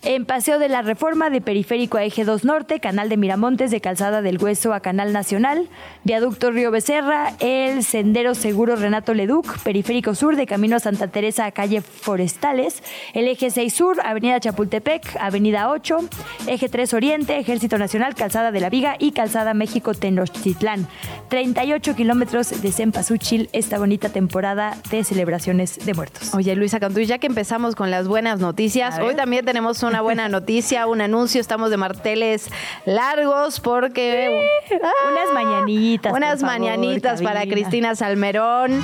en 0.03 0.25
Paseo 0.25 0.59
de 0.59 0.67
la 0.67 0.81
Reforma 0.81 1.29
de 1.29 1.39
Periférico 1.39 1.97
a 1.97 2.03
Eje 2.03 2.25
2 2.25 2.43
Norte, 2.43 2.79
Canal 2.79 3.07
de 3.07 3.15
Miramontes 3.15 3.71
de 3.71 3.79
Calzada 3.79 4.21
del 4.21 4.41
Hueso 4.41 4.73
a 4.73 4.81
Canal 4.81 5.13
Nacional, 5.13 5.69
Viaducto 6.03 6.51
Río 6.51 6.71
Becerra, 6.71 7.33
el 7.39 7.83
Sendero 7.83 8.35
Seguro 8.35 8.75
Renato 8.75 9.13
Leduc, 9.13 9.59
Periférico 9.63 10.13
Sur 10.13 10.35
de 10.35 10.45
Camino 10.45 10.75
a 10.75 10.79
Santa 10.79 11.07
Teresa 11.07 11.45
a 11.45 11.51
Calle 11.51 11.81
Forestales, 11.81 12.83
el 13.13 13.27
Eje 13.27 13.49
6 13.49 13.73
Sur, 13.73 14.01
Avenida 14.03 14.39
Chapultepec, 14.41 15.17
Avenida 15.19 15.69
8, 15.69 15.99
Eje 16.47 16.67
3 16.67 16.93
Oriente, 16.93 17.37
Ejército 17.37 17.77
Nacional, 17.77 18.13
Calzada 18.15 18.51
de 18.51 18.59
la 18.59 18.69
Viga 18.69 18.95
y 18.99 19.11
Calzada 19.11 19.53
México 19.53 19.93
Tenochtitlán. 19.93 20.87
38 21.29 21.95
kilómetros 21.95 22.61
de 22.61 22.71
Cempasúchil 22.71 23.49
esta 23.53 23.79
bonita 23.79 24.09
temporada 24.09 24.77
de 24.91 25.03
celebraciones 25.03 25.83
de 25.85 25.93
muertos. 25.93 26.33
Oye, 26.33 26.55
Luisa 26.55 26.79
Cantú, 26.79 26.99
ya 26.99 27.17
que 27.17 27.27
empezamos 27.27 27.75
con 27.75 27.89
las 27.89 28.07
buenas 28.07 28.39
noticias, 28.39 28.99
hoy 28.99 29.15
también 29.15 29.45
tenemos 29.45 29.81
un 29.81 29.92
una 29.93 30.01
buena 30.01 30.27
noticia, 30.27 30.87
un 30.87 31.01
anuncio. 31.01 31.39
Estamos 31.39 31.69
de 31.69 31.77
marteles 31.77 32.49
largos 32.83 33.59
porque... 33.59 34.43
unas 34.71 35.33
mañanitas. 35.35 36.11
Unas 36.11 36.41
mañanitas 36.41 37.21
para 37.21 37.43
Cristina 37.43 37.93
Salmerón. 37.93 38.81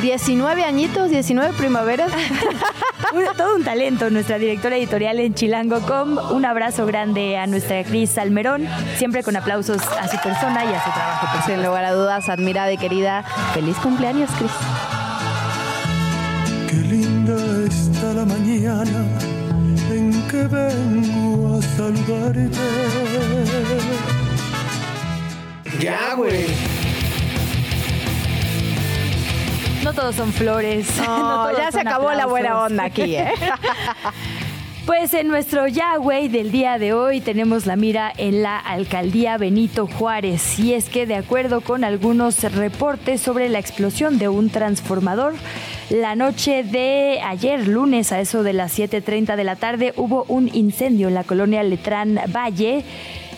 19 0.00 0.62
añitos, 0.62 1.10
19 1.10 1.54
primaveras. 1.54 2.12
Todo 3.36 3.56
un 3.56 3.64
talento, 3.64 4.08
nuestra 4.08 4.38
directora 4.38 4.76
editorial 4.76 5.18
en 5.18 5.34
Chilango.com. 5.34 6.16
Un 6.30 6.44
abrazo 6.44 6.86
grande 6.86 7.36
a 7.36 7.48
nuestra 7.48 7.82
Cris 7.82 8.10
Salmerón, 8.10 8.68
siempre 8.96 9.24
con 9.24 9.34
aplausos 9.34 9.82
a 9.82 10.06
su 10.06 10.16
persona 10.18 10.64
y 10.64 10.68
a 10.74 10.84
su 10.84 10.90
trabajo. 10.92 11.26
Sin 11.44 11.64
lugar 11.64 11.84
a 11.84 11.92
dudas, 11.92 12.28
admirada 12.28 12.72
y 12.72 12.78
querida. 12.78 13.24
Feliz 13.52 13.76
cumpleaños, 13.78 14.30
Cris. 14.38 14.52
Qué 16.68 16.76
linda 16.76 17.36
está 17.66 18.12
la 18.14 18.24
mañana 18.24 19.35
que 20.36 20.46
vengo 20.48 21.56
a 21.56 21.62
saludarte. 21.62 22.50
Ya, 25.80 26.14
güey. 26.14 26.46
No 29.82 29.92
todos 29.92 30.14
son 30.16 30.32
flores. 30.32 30.88
ya 31.58 31.70
se 31.72 31.80
acabó 31.80 32.12
la 32.12 32.26
buena 32.26 32.60
onda 32.60 32.84
aquí, 32.84 33.16
¿eh? 33.16 33.32
Pues 34.86 35.14
en 35.14 35.26
nuestro 35.26 35.66
Yahweh 35.66 36.28
del 36.28 36.52
día 36.52 36.78
de 36.78 36.92
hoy 36.92 37.20
tenemos 37.20 37.66
la 37.66 37.74
mira 37.74 38.12
en 38.16 38.44
la 38.44 38.56
alcaldía 38.56 39.36
Benito 39.36 39.88
Juárez 39.88 40.60
y 40.60 40.74
es 40.74 40.88
que 40.88 41.06
de 41.06 41.16
acuerdo 41.16 41.60
con 41.60 41.82
algunos 41.82 42.40
reportes 42.54 43.20
sobre 43.20 43.48
la 43.48 43.58
explosión 43.58 44.16
de 44.18 44.28
un 44.28 44.48
transformador, 44.48 45.34
la 45.90 46.16
noche 46.16 46.64
de 46.64 47.20
ayer 47.22 47.68
lunes 47.68 48.10
a 48.10 48.20
eso 48.20 48.42
de 48.42 48.52
las 48.52 48.76
7.30 48.76 49.36
de 49.36 49.44
la 49.44 49.56
tarde 49.56 49.94
hubo 49.96 50.24
un 50.28 50.50
incendio 50.52 51.06
en 51.08 51.14
la 51.14 51.22
colonia 51.22 51.62
Letrán 51.62 52.18
Valle 52.34 52.84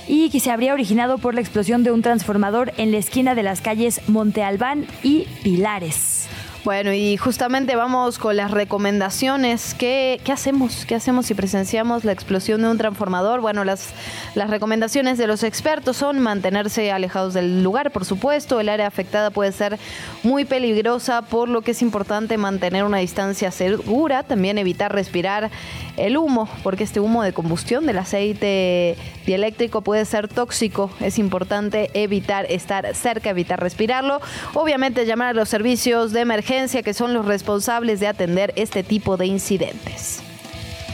y 0.07 0.30
que 0.30 0.40
se 0.40 0.51
habría 0.51 0.72
originado 0.72 1.18
por 1.18 1.34
la 1.34 1.42
explosión 1.42 1.84
de 1.84 1.92
un 1.92 2.01
transformador 2.01 2.72
en 2.78 2.90
la 2.90 2.99
esquina 2.99 3.34
de 3.34 3.42
las 3.42 3.61
calles 3.61 4.01
Monte 4.09 4.42
Albán 4.42 4.86
y 5.03 5.26
Pilares. 5.42 6.28
Bueno, 6.65 6.93
y 6.93 7.17
justamente 7.17 7.77
vamos 7.77 8.19
con 8.19 8.37
las 8.37 8.51
recomendaciones. 8.51 9.75
¿Qué, 9.75 10.21
¿Qué, 10.25 10.33
hacemos? 10.33 10.85
¿Qué 10.87 10.97
hacemos 10.97 11.27
si 11.27 11.35
presenciamos 11.35 12.05
la 12.05 12.11
explosión 12.11 12.63
de 12.63 12.69
un 12.69 12.77
transformador? 12.77 13.41
Bueno, 13.41 13.65
las, 13.65 13.91
las 14.35 14.51
recomendaciones 14.51 15.19
de 15.19 15.29
los 15.29 15.45
expertos 15.45 15.97
son 15.97 16.19
mantenerse 16.19 16.91
alejados 16.91 17.33
del 17.33 17.63
lugar, 17.63 17.93
por 17.93 18.05
supuesto. 18.05 18.59
El 18.59 18.69
área 18.71 18.89
afectada 18.89 19.31
puede 19.31 19.53
ser 19.53 19.79
muy 20.25 20.45
peligrosa, 20.45 21.23
por 21.23 21.49
lo 21.49 21.63
que 21.63 21.71
es 21.71 21.81
importante 21.81 22.37
mantener 22.37 22.83
una 22.83 22.99
distancia 22.99 23.53
segura. 23.53 24.25
También 24.25 24.59
evitar 24.59 24.93
respirar 24.93 25.51
el 25.97 26.17
humo, 26.17 26.49
porque 26.65 26.85
este 26.85 26.99
humo 26.99 27.23
de 27.23 27.33
combustión 27.33 27.87
del 27.87 27.99
aceite 27.99 28.97
dieléctrico 29.25 29.83
puede 29.83 30.05
ser 30.05 30.27
tóxico. 30.27 30.91
Es 31.01 31.21
importante 31.21 31.91
evitar 31.95 32.47
estar 32.51 32.95
cerca, 32.97 33.31
evitar 33.31 33.61
respirarlo. 33.61 34.21
Obviamente 34.55 35.07
llamar 35.07 35.29
a 35.29 35.33
los 35.35 35.49
servicios 35.49 36.13
de 36.13 36.21
emergencia 36.21 36.47
que 36.82 36.94
son 36.94 37.12
los 37.12 37.26
responsables 37.26 38.01
de 38.01 38.07
atender 38.07 38.55
este 38.57 38.82
tipo 38.82 39.18
de 39.18 39.26
incidentes. 39.26 40.22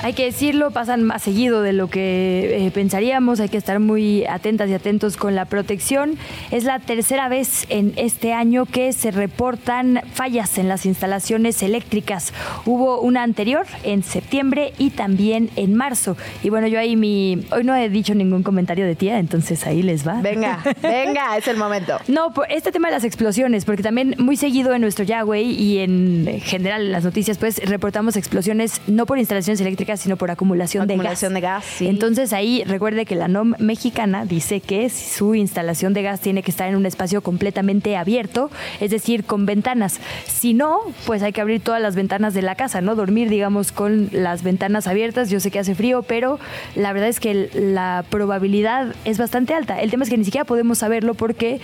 Hay 0.03 0.13
que 0.13 0.25
decirlo, 0.25 0.71
pasan 0.71 1.03
más 1.03 1.23
seguido 1.23 1.63
de 1.63 1.73
lo 1.73 1.89
que 1.89 2.67
eh, 2.67 2.71
pensaríamos, 2.71 3.41
hay 3.41 3.49
que 3.49 3.57
estar 3.57 3.81
muy 3.81 4.27
atentas 4.27 4.69
y 4.69 4.75
atentos 4.75 5.17
con 5.17 5.35
la 5.35 5.47
protección. 5.47 6.19
Es 6.51 6.65
la 6.65 6.79
tercera 6.79 7.29
vez 7.29 7.67
en 7.71 7.95
este 7.97 8.33
año 8.33 8.67
que 8.67 8.93
se 8.93 9.11
reportan 9.11 10.03
fallas 10.13 10.59
en 10.59 10.69
las 10.69 10.85
instalaciones 10.85 11.63
eléctricas. 11.63 12.33
Hubo 12.67 13.01
una 13.01 13.23
anterior 13.23 13.67
en 13.83 14.03
septiembre 14.03 14.73
y 14.79 14.91
también 14.91 15.51
en 15.57 15.75
marzo. 15.75 16.17
Y 16.43 16.51
bueno, 16.51 16.67
yo 16.67 16.79
ahí 16.79 16.97
mi... 16.97 17.47
Hoy 17.51 17.65
no 17.65 17.75
he 17.75 17.89
dicho 17.89 18.15
ningún 18.15 18.43
comentario 18.43 18.87
de 18.87 18.95
tía, 18.95 19.19
entonces 19.19 19.67
ahí 19.67 19.83
les 19.83 20.07
va. 20.07 20.21
Venga, 20.21 20.63
venga, 20.83 21.37
es 21.37 21.49
el 21.49 21.57
momento. 21.57 21.99
No, 22.09 22.35
por 22.35 22.51
este 22.51 22.73
tema 22.73 22.89
de 22.89 22.95
las 22.95 23.05
explosiones, 23.05 23.65
porque 23.65 23.83
también 23.83 24.17
muy 24.19 24.37
seguido 24.37 24.75
en 24.75 24.81
nuestro 24.81 25.05
Yahweh 25.05 25.43
y 25.43 25.79
en 25.79 26.41
general 26.43 26.83
en 26.83 26.93
las 26.93 27.05
noticias, 27.05 27.39
pues 27.39 27.59
reportamos 27.65 28.17
explosiones 28.17 28.81
no 28.87 29.07
por 29.07 29.19
instalaciones 29.19 29.61
eléctricas, 29.61 29.84
sino 29.97 30.17
por 30.17 30.31
acumulación, 30.31 30.87
de 30.87 30.97
gas. 30.97 31.21
de 31.21 31.41
gas, 31.41 31.81
Entonces 31.81 32.33
ahí 32.33 32.65
recuerde 32.65 33.05
que 33.05 33.15
la 33.15 33.29
NOM 33.29 33.55
mexicana 33.59 34.25
dice 34.25 34.61
que 34.61 34.89
su 34.91 35.35
instalación 35.35 35.95
de 35.95 36.03
gas 36.03 36.21
tiene 36.21 36.43
que 36.43 36.51
estar 36.51 36.69
en 36.69 36.77
un 36.77 36.87
espacio 36.87 37.23
completamente 37.23 37.97
abierto, 37.97 38.51
es 38.81 38.91
decir, 38.91 39.25
con 39.25 39.47
ventanas. 39.47 40.01
Si 40.27 40.55
no, 40.55 40.81
pues 41.07 41.23
hay 41.23 41.33
que 41.33 41.41
abrir 41.41 41.61
todas 41.61 41.81
las 41.81 41.95
ventanas 41.95 42.35
de 42.35 42.43
la 42.43 42.55
casa, 42.55 42.81
¿no? 42.81 42.95
Dormir, 42.95 43.29
digamos, 43.29 43.73
con 43.73 44.09
las 44.13 44.43
ventanas 44.43 44.87
abiertas. 44.87 45.31
Yo 45.31 45.41
sé 45.41 45.51
que 45.51 45.59
hace 45.59 45.75
frío, 45.75 46.03
pero 46.03 46.39
la 46.75 46.93
verdad 46.93 47.09
es 47.09 47.21
que 47.21 47.51
la 47.55 48.05
probabilidad 48.11 48.95
es 49.05 49.19
bastante 49.19 49.55
alta. 49.55 49.81
El 49.81 49.91
tema 49.91 50.05
es 50.05 50.11
que 50.11 50.19
ni 50.19 50.25
siquiera 50.25 50.45
podemos 50.45 50.79
saberlo 50.79 51.15
porque 51.15 51.61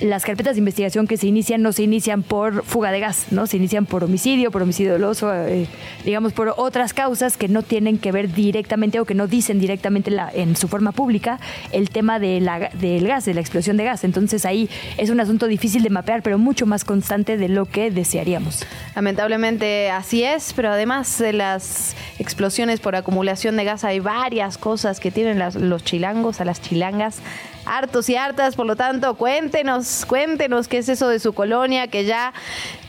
las 0.00 0.24
carpetas 0.24 0.54
de 0.54 0.58
investigación 0.58 1.06
que 1.06 1.16
se 1.16 1.26
inician 1.26 1.62
no 1.62 1.72
se 1.72 1.82
inician 1.82 2.22
por 2.22 2.64
fuga 2.64 2.90
de 2.90 3.00
gas, 3.00 3.26
¿no? 3.30 3.46
Se 3.46 3.56
inician 3.56 3.86
por 3.86 4.04
homicidio, 4.04 4.50
por 4.50 4.62
homicidio 4.62 4.92
doloso, 4.92 5.32
eh, 5.32 5.66
digamos, 6.04 6.32
por 6.32 6.54
otras 6.56 6.92
causas 6.92 7.36
que 7.36 7.48
no 7.48 7.62
tienen 7.62 7.98
que 7.98 8.12
ver 8.12 8.32
directamente 8.32 8.98
o 9.00 9.04
que 9.04 9.14
no 9.14 9.26
dicen 9.26 9.60
directamente 9.60 10.14
en 10.34 10.56
su 10.56 10.68
forma 10.68 10.92
pública 10.92 11.38
el 11.72 11.90
tema 11.90 12.18
de 12.18 12.40
la, 12.40 12.70
del 12.70 13.06
gas, 13.06 13.24
de 13.24 13.34
la 13.34 13.40
explosión 13.40 13.76
de 13.76 13.84
gas. 13.84 14.04
Entonces 14.04 14.44
ahí 14.44 14.68
es 14.96 15.10
un 15.10 15.20
asunto 15.20 15.46
difícil 15.46 15.82
de 15.82 15.90
mapear, 15.90 16.22
pero 16.22 16.38
mucho 16.38 16.66
más 16.66 16.84
constante 16.84 17.36
de 17.36 17.48
lo 17.48 17.66
que 17.66 17.90
desearíamos. 17.90 18.64
Lamentablemente 18.96 19.90
así 19.90 20.24
es, 20.24 20.52
pero 20.54 20.70
además 20.70 21.18
de 21.18 21.32
las 21.32 21.94
explosiones 22.18 22.80
por 22.80 22.96
acumulación 22.96 23.56
de 23.56 23.64
gas 23.64 23.84
hay 23.84 24.00
varias 24.00 24.58
cosas 24.58 25.00
que 25.00 25.10
tienen 25.10 25.38
los 25.38 25.84
chilangos, 25.84 26.40
a 26.40 26.44
las 26.44 26.60
chilangas 26.60 27.20
hartos 27.66 28.08
y 28.08 28.16
hartas, 28.16 28.56
por 28.56 28.66
lo 28.66 28.76
tanto, 28.76 29.14
cuéntenos, 29.14 29.83
cuéntenos 30.06 30.68
qué 30.68 30.78
es 30.78 30.88
eso 30.88 31.08
de 31.08 31.18
su 31.18 31.32
colonia 31.32 31.88
que 31.88 32.04
ya 32.04 32.32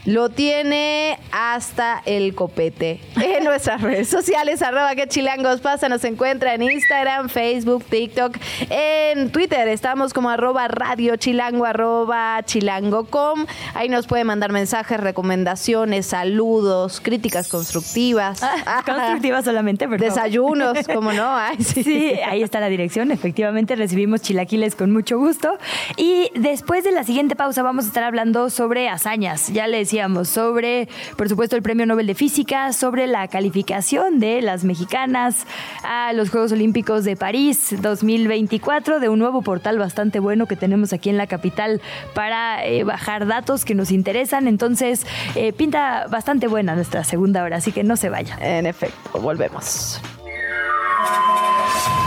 lo 0.05 0.29
tiene 0.29 1.19
hasta 1.31 2.01
el 2.05 2.35
copete. 2.35 3.01
En 3.35 3.43
nuestras 3.43 3.81
redes 3.81 4.07
sociales, 4.07 4.61
arroba 4.61 4.95
que 4.95 5.07
chilangos 5.07 5.59
pasa, 5.59 5.89
nos 5.89 6.03
encuentra 6.05 6.53
en 6.53 6.61
Instagram, 6.61 7.27
Facebook, 7.27 7.83
TikTok, 7.83 8.37
en 8.69 9.31
Twitter, 9.31 9.67
estamos 9.67 10.13
como 10.13 10.29
arroba 10.29 10.67
radio 10.67 11.15
chilango, 11.17 11.65
arroba 11.65 12.41
chilango.com. 12.45 13.45
Ahí 13.73 13.89
nos 13.89 14.07
puede 14.07 14.23
mandar 14.23 14.51
mensajes, 14.51 14.99
recomendaciones, 14.99 16.05
saludos, 16.05 17.01
críticas 17.01 17.47
constructivas. 17.47 18.41
Ah, 18.43 18.83
constructivas 18.85 19.43
solamente, 19.43 19.87
perdón. 19.87 20.09
Desayunos, 20.09 20.87
como 20.87 21.11
no. 21.11 21.35
sí. 21.59 21.83
sí, 21.83 22.11
ahí 22.25 22.43
está 22.43 22.59
la 22.59 22.69
dirección. 22.69 23.11
Efectivamente, 23.11 23.75
recibimos 23.75 24.21
chilaquiles 24.21 24.75
con 24.75 24.91
mucho 24.91 25.17
gusto. 25.17 25.57
Y 25.97 26.31
después 26.35 26.83
de 26.83 26.91
la 26.91 27.03
siguiente 27.03 27.35
pausa 27.35 27.63
vamos 27.63 27.85
a 27.85 27.87
estar 27.87 28.03
hablando 28.03 28.49
sobre 28.49 28.87
hazañas. 28.87 29.51
Ya 29.51 29.67
le 29.67 29.79
decía 29.79 29.94
sobre, 30.25 30.89
por 31.17 31.29
supuesto, 31.29 31.55
el 31.55 31.61
Premio 31.61 31.85
Nobel 31.85 32.05
de 32.05 32.15
Física, 32.15 32.73
sobre 32.73 33.07
la 33.07 33.29
calificación 33.29 34.19
de 34.19 34.41
las 34.41 34.65
mexicanas 34.65 35.45
a 35.83 36.11
los 36.11 36.29
Juegos 36.31 36.51
Olímpicos 36.51 37.05
de 37.05 37.15
París 37.15 37.73
2024, 37.81 38.99
de 38.99 39.07
un 39.07 39.19
nuevo 39.19 39.41
portal 39.41 39.79
bastante 39.79 40.19
bueno 40.19 40.47
que 40.47 40.57
tenemos 40.57 40.91
aquí 40.91 41.09
en 41.09 41.17
la 41.17 41.27
capital 41.27 41.81
para 42.13 42.65
eh, 42.65 42.83
bajar 42.83 43.25
datos 43.25 43.63
que 43.63 43.73
nos 43.73 43.91
interesan. 43.91 44.47
Entonces, 44.47 45.07
eh, 45.35 45.53
pinta 45.53 46.07
bastante 46.07 46.47
buena 46.47 46.75
nuestra 46.75 47.05
segunda 47.05 47.43
hora, 47.43 47.57
así 47.57 47.71
que 47.71 47.83
no 47.83 47.95
se 47.95 48.09
vaya. 48.09 48.37
En 48.41 48.65
efecto, 48.65 49.21
volvemos. 49.21 50.01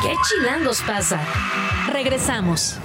¿Qué 0.03 0.15
chilangos 0.29 0.83
pasa? 0.83 1.19
Regresamos. 1.91 2.79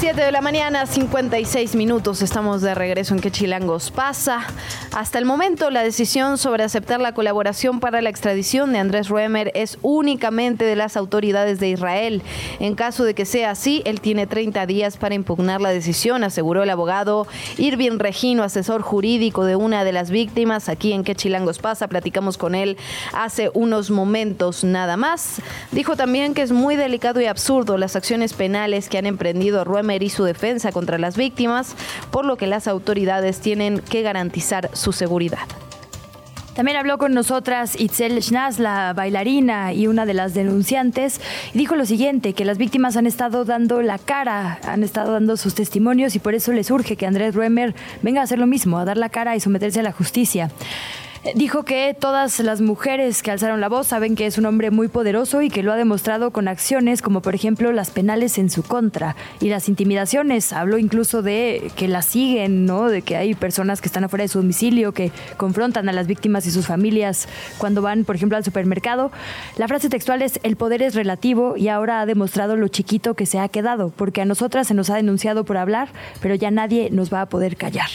7 0.00 0.20
de 0.22 0.30
la 0.30 0.40
mañana, 0.40 0.86
56 0.86 1.74
minutos. 1.74 2.22
Estamos 2.22 2.62
de 2.62 2.72
regreso 2.72 3.14
en 3.14 3.20
Que 3.20 3.32
Chilangos 3.32 3.90
pasa. 3.90 4.46
Hasta 4.94 5.18
el 5.18 5.24
momento, 5.24 5.70
la 5.70 5.82
decisión 5.82 6.38
sobre 6.38 6.62
aceptar 6.62 7.00
la 7.00 7.14
colaboración 7.14 7.80
para 7.80 8.00
la 8.00 8.08
extradición 8.08 8.72
de 8.72 8.78
Andrés 8.78 9.08
Ruemer 9.08 9.50
es 9.56 9.76
únicamente 9.82 10.64
de 10.64 10.76
las 10.76 10.96
autoridades 10.96 11.58
de 11.58 11.70
Israel. 11.70 12.22
En 12.60 12.76
caso 12.76 13.02
de 13.02 13.14
que 13.14 13.24
sea 13.24 13.50
así, 13.50 13.82
él 13.86 14.00
tiene 14.00 14.28
30 14.28 14.66
días 14.66 14.96
para 14.98 15.16
impugnar 15.16 15.60
la 15.60 15.70
decisión, 15.70 16.22
aseguró 16.22 16.62
el 16.62 16.70
abogado 16.70 17.26
Irving 17.56 17.98
Regino, 17.98 18.44
asesor 18.44 18.82
jurídico 18.82 19.44
de 19.44 19.56
una 19.56 19.82
de 19.82 19.90
las 19.90 20.12
víctimas. 20.12 20.68
Aquí 20.68 20.92
en 20.92 21.02
Que 21.02 21.16
Chilangos 21.16 21.58
pasa, 21.58 21.88
platicamos 21.88 22.38
con 22.38 22.54
él 22.54 22.76
hace 23.14 23.50
unos 23.52 23.90
momentos 23.90 24.62
nada 24.62 24.96
más. 24.96 25.42
Dijo 25.72 25.96
también 25.96 26.34
que 26.34 26.42
es 26.42 26.52
muy 26.52 26.76
delicado 26.76 27.20
y 27.20 27.26
absurdo 27.26 27.76
las 27.78 27.96
acciones 27.96 28.32
penales 28.32 28.88
que 28.88 28.98
han 28.98 29.06
emprendido 29.06 29.64
Y 29.88 30.10
su 30.10 30.24
defensa 30.24 30.70
contra 30.70 30.98
las 30.98 31.16
víctimas, 31.16 31.74
por 32.10 32.26
lo 32.26 32.36
que 32.36 32.46
las 32.46 32.68
autoridades 32.68 33.40
tienen 33.40 33.80
que 33.80 34.02
garantizar 34.02 34.70
su 34.74 34.92
seguridad. 34.92 35.48
También 36.54 36.76
habló 36.76 36.98
con 36.98 37.14
nosotras 37.14 37.80
Itzel 37.80 38.22
Schnaz, 38.22 38.58
la 38.58 38.92
bailarina 38.92 39.72
y 39.72 39.86
una 39.86 40.04
de 40.04 40.12
las 40.12 40.34
denunciantes, 40.34 41.20
y 41.54 41.58
dijo 41.58 41.74
lo 41.74 41.86
siguiente, 41.86 42.34
que 42.34 42.44
las 42.44 42.58
víctimas 42.58 42.96
han 42.96 43.06
estado 43.06 43.44
dando 43.44 43.80
la 43.80 43.98
cara, 43.98 44.58
han 44.64 44.82
estado 44.82 45.12
dando 45.12 45.36
sus 45.36 45.54
testimonios 45.54 46.16
y 46.16 46.18
por 46.18 46.34
eso 46.34 46.52
les 46.52 46.70
urge 46.70 46.96
que 46.96 47.06
Andrés 47.06 47.34
Ruemer 47.34 47.74
venga 48.02 48.20
a 48.20 48.24
hacer 48.24 48.38
lo 48.38 48.46
mismo, 48.46 48.78
a 48.78 48.84
dar 48.84 48.98
la 48.98 49.08
cara 49.08 49.36
y 49.36 49.40
someterse 49.40 49.80
a 49.80 49.84
la 49.84 49.92
justicia. 49.92 50.50
Dijo 51.34 51.64
que 51.64 51.96
todas 51.98 52.38
las 52.40 52.60
mujeres 52.60 53.22
que 53.22 53.30
alzaron 53.30 53.60
la 53.60 53.68
voz 53.68 53.88
saben 53.88 54.14
que 54.14 54.26
es 54.26 54.38
un 54.38 54.46
hombre 54.46 54.70
muy 54.70 54.88
poderoso 54.88 55.42
y 55.42 55.50
que 55.50 55.62
lo 55.62 55.72
ha 55.72 55.76
demostrado 55.76 56.30
con 56.30 56.46
acciones 56.46 57.02
como 57.02 57.22
por 57.22 57.34
ejemplo 57.34 57.72
las 57.72 57.90
penales 57.90 58.38
en 58.38 58.50
su 58.50 58.62
contra 58.62 59.16
y 59.40 59.48
las 59.48 59.68
intimidaciones. 59.68 60.52
Habló 60.52 60.78
incluso 60.78 61.22
de 61.22 61.72
que 61.76 61.88
la 61.88 62.02
siguen, 62.02 62.66
¿no? 62.66 62.88
De 62.88 63.02
que 63.02 63.16
hay 63.16 63.34
personas 63.34 63.80
que 63.80 63.88
están 63.88 64.04
afuera 64.04 64.22
de 64.22 64.28
su 64.28 64.38
domicilio, 64.38 64.92
que 64.92 65.10
confrontan 65.36 65.88
a 65.88 65.92
las 65.92 66.06
víctimas 66.06 66.46
y 66.46 66.50
sus 66.50 66.66
familias 66.66 67.28
cuando 67.58 67.82
van, 67.82 68.04
por 68.04 68.14
ejemplo, 68.14 68.36
al 68.36 68.44
supermercado. 68.44 69.10
La 69.56 69.66
frase 69.66 69.88
textual 69.88 70.22
es 70.22 70.38
el 70.44 70.56
poder 70.56 70.82
es 70.82 70.94
relativo 70.94 71.56
y 71.56 71.68
ahora 71.68 72.00
ha 72.00 72.06
demostrado 72.06 72.56
lo 72.56 72.68
chiquito 72.68 73.14
que 73.14 73.26
se 73.26 73.38
ha 73.40 73.48
quedado, 73.48 73.90
porque 73.90 74.22
a 74.22 74.24
nosotras 74.24 74.68
se 74.68 74.74
nos 74.74 74.88
ha 74.90 74.96
denunciado 74.96 75.44
por 75.44 75.56
hablar, 75.56 75.88
pero 76.20 76.34
ya 76.36 76.50
nadie 76.50 76.90
nos 76.90 77.12
va 77.12 77.22
a 77.22 77.26
poder 77.26 77.56
callar. 77.56 77.88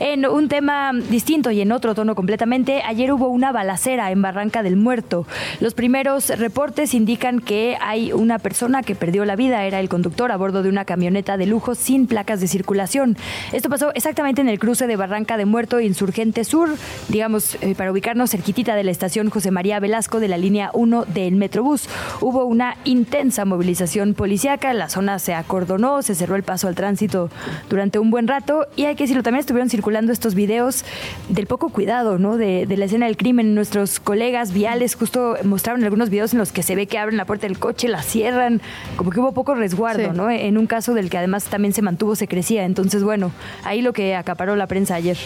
En 0.00 0.26
un 0.26 0.48
tema 0.48 0.92
distinto 1.10 1.50
y 1.50 1.60
en 1.60 1.72
otro 1.72 1.94
tono 1.94 2.14
completamente, 2.14 2.82
ayer 2.82 3.12
hubo 3.12 3.28
una 3.28 3.52
balacera 3.52 4.10
en 4.10 4.22
Barranca 4.22 4.62
del 4.62 4.76
Muerto. 4.76 5.26
Los 5.60 5.74
primeros 5.74 6.30
reportes 6.38 6.94
indican 6.94 7.40
que 7.40 7.76
hay 7.80 8.12
una 8.12 8.38
persona 8.38 8.82
que 8.82 8.94
perdió 8.94 9.24
la 9.24 9.36
vida, 9.36 9.64
era 9.64 9.80
el 9.80 9.88
conductor 9.88 10.32
a 10.32 10.36
bordo 10.36 10.62
de 10.62 10.68
una 10.68 10.84
camioneta 10.84 11.36
de 11.36 11.46
lujo 11.46 11.74
sin 11.74 12.06
placas 12.06 12.40
de 12.40 12.48
circulación. 12.48 13.16
Esto 13.52 13.68
pasó 13.68 13.92
exactamente 13.94 14.40
en 14.40 14.48
el 14.48 14.58
cruce 14.58 14.86
de 14.86 14.96
Barranca 14.96 15.36
de 15.36 15.44
Muerto 15.44 15.80
Insurgente 15.80 16.44
Sur, 16.44 16.70
digamos, 17.08 17.56
eh, 17.60 17.74
para 17.74 17.92
ubicarnos 17.92 18.30
cerquitita 18.30 18.63
de 18.72 18.84
la 18.84 18.90
estación 18.90 19.28
José 19.28 19.50
María 19.50 19.78
Velasco 19.80 20.18
de 20.20 20.28
la 20.28 20.38
línea 20.38 20.70
1 20.72 21.04
del 21.04 21.36
Metrobús. 21.36 21.86
Hubo 22.22 22.46
una 22.46 22.78
intensa 22.84 23.44
movilización 23.44 24.14
policíaca, 24.14 24.72
la 24.72 24.88
zona 24.88 25.18
se 25.18 25.34
acordonó, 25.34 26.00
se 26.00 26.14
cerró 26.14 26.36
el 26.36 26.42
paso 26.42 26.66
al 26.68 26.74
tránsito 26.74 27.28
durante 27.68 27.98
un 27.98 28.10
buen 28.10 28.26
rato 28.26 28.66
y 28.76 28.86
hay 28.86 28.94
que 28.94 29.04
decirlo, 29.04 29.22
también 29.22 29.40
estuvieron 29.40 29.68
circulando 29.68 30.12
estos 30.12 30.34
videos 30.34 30.84
del 31.28 31.46
poco 31.46 31.68
cuidado, 31.68 32.18
¿no? 32.18 32.38
De, 32.38 32.64
de 32.66 32.76
la 32.78 32.86
escena 32.86 33.04
del 33.06 33.18
crimen. 33.18 33.54
Nuestros 33.54 34.00
colegas 34.00 34.54
viales 34.54 34.94
justo 34.94 35.36
mostraron 35.44 35.84
algunos 35.84 36.08
videos 36.08 36.32
en 36.32 36.38
los 36.38 36.50
que 36.50 36.62
se 36.62 36.74
ve 36.74 36.86
que 36.86 36.96
abren 36.96 37.18
la 37.18 37.26
puerta 37.26 37.46
del 37.46 37.58
coche, 37.58 37.88
la 37.88 38.02
cierran, 38.02 38.62
como 38.96 39.10
que 39.10 39.20
hubo 39.20 39.32
poco 39.32 39.54
resguardo, 39.54 40.10
Sí. 40.12 40.16
¿no? 40.16 40.30
En 40.30 40.56
un 40.56 40.66
caso 40.66 40.94
del 40.94 41.10
que 41.10 41.18
además 41.18 41.44
también 41.44 41.74
se 41.74 41.82
mantuvo 41.82 42.16
secrecía. 42.16 42.64
Entonces, 42.64 43.02
bueno, 43.02 43.30
ahí 43.64 43.82
lo 43.82 43.92
que 43.92 44.14
acaparó 44.16 44.56
la 44.56 44.66
prensa 44.66 44.94
ayer. 44.94 45.16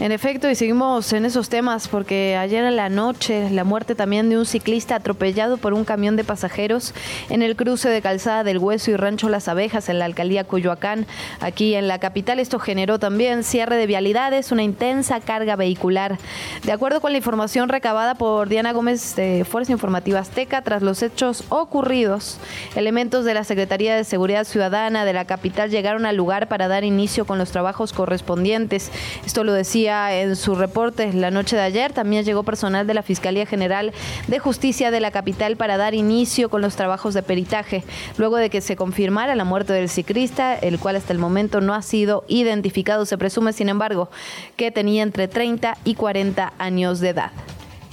En 0.00 0.10
efecto, 0.10 0.50
y 0.50 0.56
seguimos 0.56 1.12
en 1.12 1.24
esos 1.24 1.48
temas 1.48 1.86
porque 1.86 2.36
ayer 2.36 2.64
en 2.64 2.74
la 2.74 2.88
noche 2.88 3.48
la 3.50 3.62
muerte 3.62 3.94
también 3.94 4.28
de 4.28 4.36
un 4.36 4.44
ciclista 4.44 4.96
atropellado 4.96 5.56
por 5.56 5.72
un 5.72 5.84
camión 5.84 6.16
de 6.16 6.24
pasajeros 6.24 6.92
en 7.30 7.42
el 7.42 7.54
cruce 7.54 7.88
de 7.88 8.02
Calzada 8.02 8.42
del 8.42 8.58
Hueso 8.58 8.90
y 8.90 8.96
Rancho 8.96 9.28
Las 9.28 9.46
Abejas 9.46 9.88
en 9.88 10.00
la 10.00 10.06
alcaldía 10.06 10.42
Coyoacán, 10.42 11.06
aquí 11.38 11.76
en 11.76 11.86
la 11.86 12.00
capital. 12.00 12.40
Esto 12.40 12.58
generó 12.58 12.98
también 12.98 13.44
cierre 13.44 13.76
de 13.76 13.86
vialidades, 13.86 14.50
una 14.50 14.64
intensa 14.64 15.20
carga 15.20 15.54
vehicular. 15.54 16.18
De 16.64 16.72
acuerdo 16.72 17.00
con 17.00 17.12
la 17.12 17.18
información 17.18 17.68
recabada 17.68 18.16
por 18.16 18.48
Diana 18.48 18.72
Gómez 18.72 19.14
de 19.14 19.46
Fuerza 19.48 19.70
Informativa 19.70 20.18
Azteca, 20.18 20.62
tras 20.62 20.82
los 20.82 21.04
hechos 21.04 21.44
ocurridos, 21.50 22.38
elementos 22.74 23.24
de 23.24 23.34
la 23.34 23.44
Secretaría 23.44 23.94
de 23.94 24.02
Seguridad 24.02 24.42
Ciudadana 24.42 25.04
de 25.04 25.12
la 25.12 25.24
capital 25.24 25.70
llegaron 25.70 26.04
al 26.04 26.16
lugar 26.16 26.48
para 26.48 26.66
dar 26.66 26.82
inicio 26.82 27.26
con 27.26 27.38
los 27.38 27.52
trabajos 27.52 27.92
correspondientes. 27.92 28.90
Esto 29.24 29.44
lo 29.44 29.52
decía 29.52 29.83
en 29.86 30.36
su 30.36 30.54
reporte 30.54 31.12
la 31.12 31.30
noche 31.30 31.56
de 31.56 31.62
ayer. 31.62 31.92
También 31.92 32.24
llegó 32.24 32.42
personal 32.42 32.86
de 32.86 32.94
la 32.94 33.02
Fiscalía 33.02 33.46
General 33.46 33.92
de 34.28 34.38
Justicia 34.38 34.90
de 34.90 35.00
la 35.00 35.10
capital 35.10 35.56
para 35.56 35.76
dar 35.76 35.94
inicio 35.94 36.48
con 36.48 36.62
los 36.62 36.76
trabajos 36.76 37.12
de 37.14 37.22
peritaje, 37.22 37.84
luego 38.16 38.36
de 38.36 38.50
que 38.50 38.60
se 38.60 38.76
confirmara 38.76 39.34
la 39.34 39.44
muerte 39.44 39.72
del 39.72 39.88
ciclista, 39.88 40.54
el 40.54 40.78
cual 40.78 40.96
hasta 40.96 41.12
el 41.12 41.18
momento 41.18 41.60
no 41.60 41.74
ha 41.74 41.82
sido 41.82 42.24
identificado. 42.28 43.04
Se 43.04 43.18
presume, 43.18 43.52
sin 43.52 43.68
embargo, 43.68 44.08
que 44.56 44.70
tenía 44.70 45.02
entre 45.02 45.28
30 45.28 45.76
y 45.84 45.94
40 45.94 46.54
años 46.58 47.00
de 47.00 47.10
edad. 47.10 47.32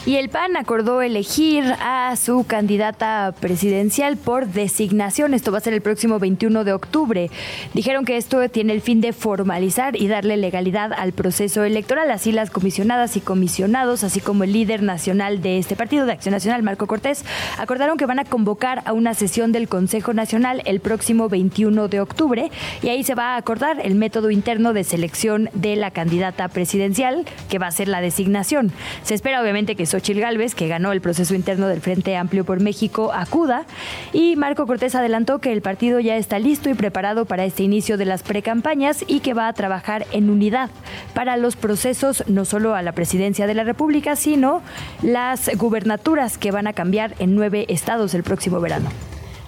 Y 0.03 0.15
el 0.15 0.29
PAN 0.29 0.57
acordó 0.57 1.03
elegir 1.03 1.63
a 1.79 2.15
su 2.15 2.43
candidata 2.47 3.35
presidencial 3.39 4.17
por 4.17 4.47
designación. 4.47 5.35
Esto 5.35 5.51
va 5.51 5.59
a 5.59 5.61
ser 5.61 5.73
el 5.73 5.81
próximo 5.81 6.17
21 6.17 6.63
de 6.63 6.73
octubre. 6.73 7.29
Dijeron 7.75 8.03
que 8.03 8.17
esto 8.17 8.49
tiene 8.49 8.73
el 8.73 8.81
fin 8.81 8.99
de 8.99 9.13
formalizar 9.13 9.95
y 9.95 10.07
darle 10.07 10.37
legalidad 10.37 10.91
al 10.91 11.13
proceso 11.13 11.63
electoral. 11.63 12.09
Así 12.09 12.31
las 12.31 12.49
comisionadas 12.49 13.15
y 13.15 13.21
comisionados, 13.21 14.03
así 14.03 14.21
como 14.21 14.43
el 14.43 14.53
líder 14.53 14.81
nacional 14.81 15.43
de 15.43 15.59
este 15.59 15.75
partido 15.75 16.07
de 16.07 16.13
Acción 16.13 16.33
Nacional, 16.33 16.63
Marco 16.63 16.87
Cortés, 16.87 17.23
acordaron 17.59 17.99
que 17.99 18.07
van 18.07 18.17
a 18.17 18.25
convocar 18.25 18.81
a 18.85 18.93
una 18.93 19.13
sesión 19.13 19.51
del 19.51 19.67
Consejo 19.67 20.13
Nacional 20.13 20.63
el 20.65 20.79
próximo 20.79 21.29
21 21.29 21.89
de 21.89 21.99
octubre 21.99 22.49
y 22.81 22.89
ahí 22.89 23.03
se 23.03 23.13
va 23.13 23.35
a 23.35 23.37
acordar 23.37 23.79
el 23.83 23.93
método 23.93 24.31
interno 24.31 24.73
de 24.73 24.83
selección 24.83 25.51
de 25.53 25.75
la 25.75 25.91
candidata 25.91 26.47
presidencial, 26.47 27.23
que 27.51 27.59
va 27.59 27.67
a 27.67 27.71
ser 27.71 27.87
la 27.87 28.01
designación. 28.01 28.71
Se 29.03 29.13
espera 29.13 29.43
obviamente 29.43 29.75
que 29.75 29.90
Xochil 29.91 30.21
Gálvez, 30.21 30.55
que 30.55 30.69
ganó 30.69 30.93
el 30.93 31.01
proceso 31.01 31.35
interno 31.35 31.67
del 31.67 31.81
Frente 31.81 32.15
Amplio 32.15 32.45
por 32.45 32.61
México, 32.61 33.11
acuda. 33.13 33.65
Y 34.13 34.37
Marco 34.37 34.65
Cortés 34.65 34.95
adelantó 34.95 35.39
que 35.39 35.51
el 35.51 35.61
partido 35.61 35.99
ya 35.99 36.15
está 36.15 36.39
listo 36.39 36.69
y 36.69 36.73
preparado 36.73 37.25
para 37.25 37.43
este 37.43 37.63
inicio 37.63 37.97
de 37.97 38.05
las 38.05 38.23
precampañas 38.23 39.03
y 39.05 39.19
que 39.19 39.33
va 39.33 39.49
a 39.49 39.53
trabajar 39.53 40.07
en 40.11 40.29
unidad 40.29 40.69
para 41.13 41.35
los 41.35 41.57
procesos, 41.57 42.23
no 42.27 42.45
solo 42.45 42.73
a 42.73 42.81
la 42.81 42.93
presidencia 42.93 43.47
de 43.47 43.53
la 43.53 43.65
República, 43.65 44.15
sino 44.15 44.61
las 45.01 45.49
gubernaturas 45.57 46.37
que 46.37 46.51
van 46.51 46.67
a 46.67 46.73
cambiar 46.73 47.15
en 47.19 47.35
nueve 47.35 47.65
estados 47.67 48.13
el 48.13 48.23
próximo 48.23 48.61
verano. 48.61 48.89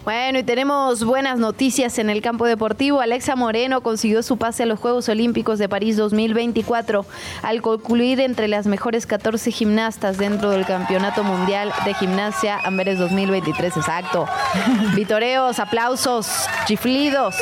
Bueno, 0.03 0.39
y 0.39 0.43
tenemos 0.43 1.05
buenas 1.05 1.39
noticias 1.39 1.97
en 1.97 2.09
el 2.09 2.21
campo 2.21 2.45
deportivo. 2.45 2.99
Alexa 2.99 3.37
Moreno 3.37 3.79
consiguió 3.81 4.21
su 4.21 4.35
pase 4.35 4.63
a 4.63 4.65
los 4.65 4.77
Juegos 4.77 5.07
Olímpicos 5.07 5.59
de 5.59 5.69
París 5.69 5.95
2024 5.95 7.05
al 7.41 7.61
concluir 7.61 8.19
entre 8.19 8.49
las 8.49 8.67
mejores 8.67 9.05
14 9.05 9.49
gimnastas 9.51 10.17
dentro 10.17 10.49
del 10.49 10.65
Campeonato 10.65 11.23
Mundial 11.23 11.71
de 11.85 11.93
Gimnasia 11.93 12.59
Amberes 12.65 12.99
2023. 12.99 13.77
Exacto. 13.77 14.27
Vitoreos, 14.95 15.59
aplausos, 15.59 16.27
chiflidos. 16.65 17.35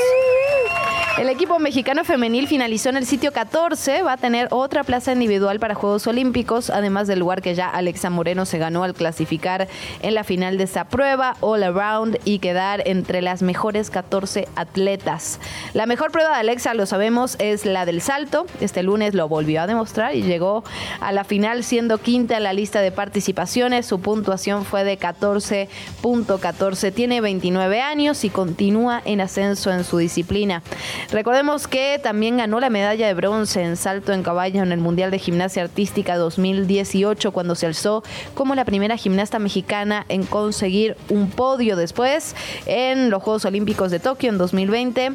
El 1.18 1.30
equipo 1.30 1.60
mexicano 1.60 2.06
femenil 2.06 2.48
finalizó 2.48 2.90
en 2.90 2.98
el 2.98 3.06
sitio 3.06 3.34
14, 3.34 4.02
va 4.02 4.14
a 4.14 4.18
tener 4.18 4.48
otra 4.50 4.84
plaza 4.84 5.12
individual 5.12 5.60
para 5.60 5.76
Juegos 5.76 6.08
Olímpicos, 6.08 6.70
además 6.70 7.06
del 7.06 7.20
lugar 7.20 7.42
que 7.42 7.54
ya 7.54 7.68
Alexa 7.70 8.10
Moreno 8.10 8.46
se 8.46 8.58
ganó 8.58 8.84
al 8.84 8.94
clasificar 8.94 9.68
en 10.02 10.16
la 10.16 10.24
final 10.24 10.58
de 10.58 10.64
esta 10.64 10.86
prueba, 10.86 11.36
all 11.42 11.64
around, 11.64 12.18
y 12.24 12.40
quedar 12.40 12.82
entre 12.88 13.22
las 13.22 13.42
mejores 13.44 13.90
14 13.90 14.48
atletas. 14.56 15.40
La 15.74 15.86
mejor 15.86 16.12
prueba 16.12 16.32
de 16.32 16.38
Alexa, 16.38 16.74
lo 16.74 16.86
sabemos, 16.86 17.36
es 17.40 17.66
la 17.66 17.86
del 17.86 18.02
salto. 18.02 18.48
Este 18.62 18.82
lunes 18.82 19.14
lo 19.14 19.28
volvió 19.28 19.62
a 19.62 19.68
demostrar 19.68 20.16
y 20.16 20.24
llegó 20.24 20.64
a 21.02 21.12
la 21.12 21.26
final 21.26 21.64
siendo 21.64 21.98
quinta 21.98 22.38
en 22.38 22.44
la 22.44 22.54
lista 22.54 22.80
de 22.80 22.92
participaciones. 22.92 23.86
Su 23.86 24.00
puntuación 24.00 24.66
fue 24.66 24.86
de 24.86 24.98
14.14. 24.98 26.94
Tiene 26.94 27.22
29 27.22 27.82
años 27.82 28.24
y 28.24 28.30
continúa 28.30 29.02
en 29.06 29.22
ascenso 29.22 29.72
en 29.72 29.84
su 29.84 29.98
disciplina. 29.98 30.64
Recordemos 31.10 31.68
que 31.68 32.00
también 32.02 32.38
ganó 32.38 32.60
la 32.60 32.70
medalla 32.70 33.08
de 33.08 33.14
bronce 33.14 33.64
en 33.64 33.78
salto 33.78 34.14
en 34.14 34.24
caballo 34.24 34.62
en 34.64 34.72
el 34.72 34.80
Mundial 34.80 35.12
de 35.12 35.20
Gimnasia 35.20 35.64
Artística 35.64 36.18
2018 36.18 37.32
cuando 37.32 37.56
se 37.56 37.66
alzó 37.66 38.04
como 38.34 38.56
la 38.56 38.66
primera 38.66 38.98
gimnasta 38.98 39.40
mexicana 39.40 40.06
en 40.10 40.24
conseguir 40.24 40.96
un 41.10 41.30
podio 41.30 41.76
después 41.76 42.36
en 42.66 43.10
los 43.10 43.24
Juegos 43.24 43.46
Olímpicos 43.46 43.92
de 43.92 44.00
Tokio 44.00 44.30
en 44.30 44.38
2020 44.38 45.12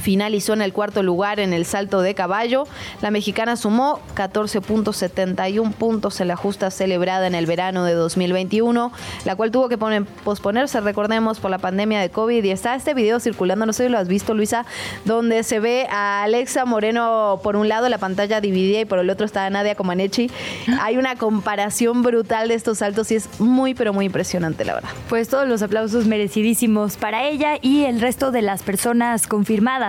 finalizó 0.00 0.52
en 0.52 0.62
el 0.62 0.72
cuarto 0.72 1.02
lugar 1.02 1.40
en 1.40 1.52
el 1.52 1.64
salto 1.64 2.00
de 2.00 2.14
caballo. 2.14 2.66
La 3.02 3.10
mexicana 3.10 3.56
sumó 3.56 4.00
14.71 4.14 5.72
puntos 5.72 6.20
en 6.20 6.28
la 6.28 6.36
justa 6.36 6.70
celebrada 6.70 7.26
en 7.26 7.34
el 7.34 7.46
verano 7.46 7.84
de 7.84 7.94
2021, 7.94 8.92
la 9.24 9.36
cual 9.36 9.50
tuvo 9.50 9.68
que 9.68 9.78
posponerse, 9.78 10.80
recordemos, 10.80 11.40
por 11.40 11.50
la 11.50 11.58
pandemia 11.58 12.00
de 12.00 12.10
COVID. 12.10 12.44
Y 12.44 12.50
está 12.50 12.74
este 12.74 12.94
video 12.94 13.20
circulando, 13.20 13.66
no 13.66 13.72
sé 13.72 13.86
si 13.86 13.88
lo 13.90 13.98
has 13.98 14.08
visto, 14.08 14.34
Luisa, 14.34 14.66
donde 15.04 15.42
se 15.42 15.60
ve 15.60 15.86
a 15.90 16.22
Alexa 16.22 16.64
Moreno 16.64 17.40
por 17.42 17.56
un 17.56 17.68
lado, 17.68 17.88
la 17.88 17.98
pantalla 17.98 18.40
dividida, 18.40 18.80
y 18.80 18.84
por 18.84 18.98
el 18.98 19.10
otro 19.10 19.26
está 19.26 19.48
Nadia 19.50 19.74
Comaneci. 19.74 20.30
Hay 20.80 20.96
una 20.96 21.16
comparación 21.16 22.02
brutal 22.02 22.48
de 22.48 22.54
estos 22.54 22.78
saltos 22.78 23.10
y 23.10 23.16
es 23.16 23.40
muy, 23.40 23.74
pero 23.74 23.92
muy 23.92 24.06
impresionante, 24.06 24.64
la 24.64 24.74
verdad. 24.74 24.90
Pues 25.08 25.28
todos 25.28 25.48
los 25.48 25.62
aplausos 25.62 26.06
merecidísimos 26.06 26.96
para 26.96 27.24
ella 27.24 27.58
y 27.60 27.84
el 27.84 28.00
resto 28.00 28.30
de 28.30 28.42
las 28.42 28.62
personas 28.62 29.26
confirmadas 29.26 29.87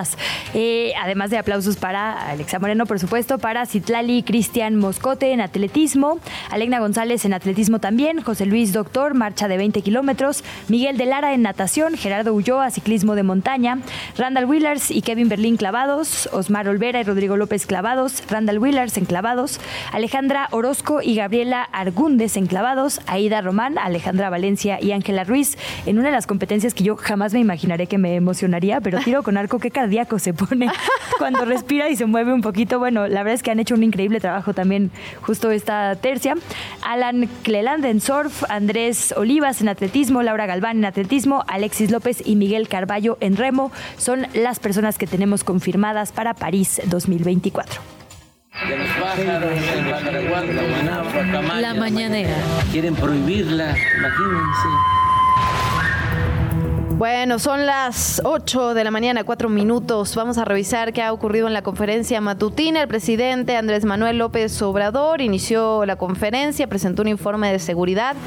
eh, 0.54 0.94
además 1.02 1.30
de 1.30 1.38
aplausos 1.38 1.78
para 1.78 2.30
Alexa 2.30 2.60
Moreno, 2.60 2.86
por 2.86 3.00
supuesto, 3.00 3.38
para 3.38 3.66
Citlali 3.66 4.24
Cristian 4.24 4.76
Moscote 4.76 5.32
en 5.32 5.42
atletismo, 5.42 6.20
Alegna 6.50 6.80
González 6.80 7.26
en 7.26 7.34
atletismo 7.34 7.80
también, 7.80 8.22
José 8.22 8.46
Luis 8.46 8.74
Doctor, 8.74 9.14
marcha 9.14 9.48
de 9.48 9.58
20 9.58 9.82
kilómetros, 9.82 10.44
Miguel 10.68 10.98
de 10.98 11.06
Lara 11.06 11.34
en 11.34 11.42
natación, 11.42 11.96
Gerardo 11.96 12.34
Ulloa, 12.34 12.72
ciclismo 12.72 13.16
de 13.16 13.24
montaña, 13.24 13.80
Randall 14.18 14.46
Willers 14.46 14.92
y 14.92 15.02
Kevin 15.02 15.30
Berlín 15.30 15.58
clavados, 15.58 16.30
Osmar 16.32 16.68
Olvera 16.68 17.00
y 17.00 17.04
Rodrigo 17.04 17.38
López 17.38 17.66
clavados, 17.66 18.24
Randall 18.30 18.60
Willers 18.60 18.98
en 18.98 19.06
clavados, 19.06 19.60
Alejandra 19.92 20.48
Orozco 20.52 21.02
y 21.02 21.16
Gabriela 21.16 21.64
Argúndez 21.72 22.38
en 22.38 22.48
clavados, 22.48 23.02
Aida 23.08 23.42
Román, 23.42 23.78
Alejandra 23.78 24.30
Valencia 24.30 24.80
y 24.82 24.92
Ángela 24.92 25.24
Ruiz 25.24 25.58
en 25.86 26.00
una 26.00 26.10
de 26.10 26.16
las 26.16 26.28
competencias 26.28 26.74
que 26.74 26.84
yo 26.84 26.96
jamás 26.96 27.34
me 27.34 27.40
imaginaré 27.40 27.88
que 27.88 27.98
me 27.98 28.16
emocionaría, 28.16 28.82
pero 28.82 29.00
tiro 29.00 29.24
con 29.24 29.38
arco, 29.38 29.60
qué 29.60 29.72
se 30.20 30.34
pone 30.34 30.70
cuando 31.18 31.46
respira 31.46 31.90
y 31.90 31.96
se 31.96 32.06
mueve 32.06 32.34
un 32.34 32.42
poquito. 32.42 32.80
Bueno, 32.80 33.08
la 33.08 33.24
verdad 33.24 33.34
es 33.34 33.44
que 33.44 33.52
han 33.52 33.60
hecho 33.60 33.76
un 33.76 33.84
increíble 33.84 34.20
trabajo 34.20 34.54
también 34.54 34.92
justo 35.22 35.52
esta 35.52 35.96
tercia. 35.96 36.36
Alan 36.82 37.30
Cleland 37.44 37.86
en 37.86 38.02
surf, 38.02 38.44
Andrés 38.50 39.14
Olivas 39.18 39.62
en 39.62 39.70
atletismo, 39.70 40.22
Laura 40.24 40.46
Galván 40.46 40.78
en 40.78 40.86
atletismo, 40.86 41.44
Alexis 41.48 41.92
López 41.92 42.22
y 42.26 42.36
Miguel 42.36 42.68
Carballo 42.68 43.18
en 43.20 43.36
remo 43.36 43.72
son 43.98 44.28
las 44.34 44.60
personas 44.60 44.98
que 44.98 45.08
tenemos 45.08 45.44
confirmadas 45.44 46.12
para 46.12 46.34
París 46.34 46.82
2024. 46.86 47.82
La 51.60 51.74
mañanera. 51.74 52.36
Quieren 52.72 52.96
prohibirla, 52.96 53.76
imagínense. 53.98 55.09
Bueno, 57.00 57.40
son 57.40 57.66
las 57.66 58.22
8 58.26 58.74
de 58.74 58.84
la 58.84 58.92
mañana, 58.92 59.24
4 59.24 59.48
minutos. 59.48 60.18
Vamos 60.18 60.38
a 60.38 60.44
revisar 60.44 60.92
qué 60.92 61.02
ha 61.02 61.14
ocurrido 61.14 61.48
en 61.48 61.54
la 61.54 61.62
conferencia 61.62 62.20
matutina. 62.20 62.82
El 62.82 62.90
presidente 62.90 63.56
Andrés 63.56 63.86
Manuel 63.86 64.18
López 64.18 64.62
Obrador 64.62 65.22
inició 65.22 65.86
la 65.86 65.96
conferencia, 65.96 66.68
presentó 66.68 67.04
un 67.04 67.08
informe 67.08 67.54
de 67.54 67.60
seguridad 67.60 68.18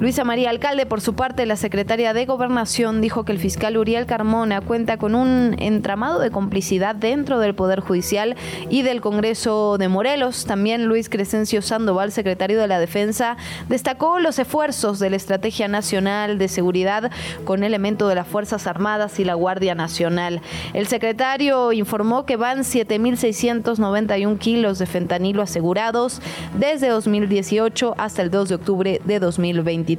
Luisa 0.00 0.24
María 0.24 0.48
Alcalde, 0.48 0.86
por 0.86 1.02
su 1.02 1.14
parte, 1.14 1.44
la 1.44 1.56
secretaria 1.56 2.14
de 2.14 2.24
Gobernación, 2.24 3.02
dijo 3.02 3.26
que 3.26 3.32
el 3.32 3.38
fiscal 3.38 3.76
Uriel 3.76 4.06
Carmona 4.06 4.62
cuenta 4.62 4.96
con 4.96 5.14
un 5.14 5.54
entramado 5.58 6.20
de 6.20 6.30
complicidad 6.30 6.94
dentro 6.94 7.38
del 7.38 7.54
Poder 7.54 7.80
Judicial 7.80 8.34
y 8.70 8.80
del 8.80 9.02
Congreso 9.02 9.76
de 9.76 9.88
Morelos. 9.88 10.46
También 10.46 10.86
Luis 10.86 11.10
Crescencio 11.10 11.60
Sandoval, 11.60 12.12
secretario 12.12 12.58
de 12.58 12.66
la 12.66 12.80
Defensa, 12.80 13.36
destacó 13.68 14.20
los 14.20 14.38
esfuerzos 14.38 15.00
de 15.00 15.10
la 15.10 15.16
Estrategia 15.16 15.68
Nacional 15.68 16.38
de 16.38 16.48
Seguridad 16.48 17.10
con 17.44 17.62
elemento 17.62 18.08
de 18.08 18.14
las 18.14 18.26
Fuerzas 18.26 18.66
Armadas 18.66 19.20
y 19.20 19.24
la 19.24 19.34
Guardia 19.34 19.74
Nacional. 19.74 20.40
El 20.72 20.86
secretario 20.86 21.72
informó 21.72 22.24
que 22.24 22.36
van 22.36 22.60
7.691 22.60 24.38
kilos 24.38 24.78
de 24.78 24.86
fentanilo 24.86 25.42
asegurados 25.42 26.22
desde 26.58 26.88
2018 26.88 27.96
hasta 27.98 28.22
el 28.22 28.30
2 28.30 28.48
de 28.48 28.54
octubre 28.54 29.02
de 29.04 29.18
2020. 29.20 29.89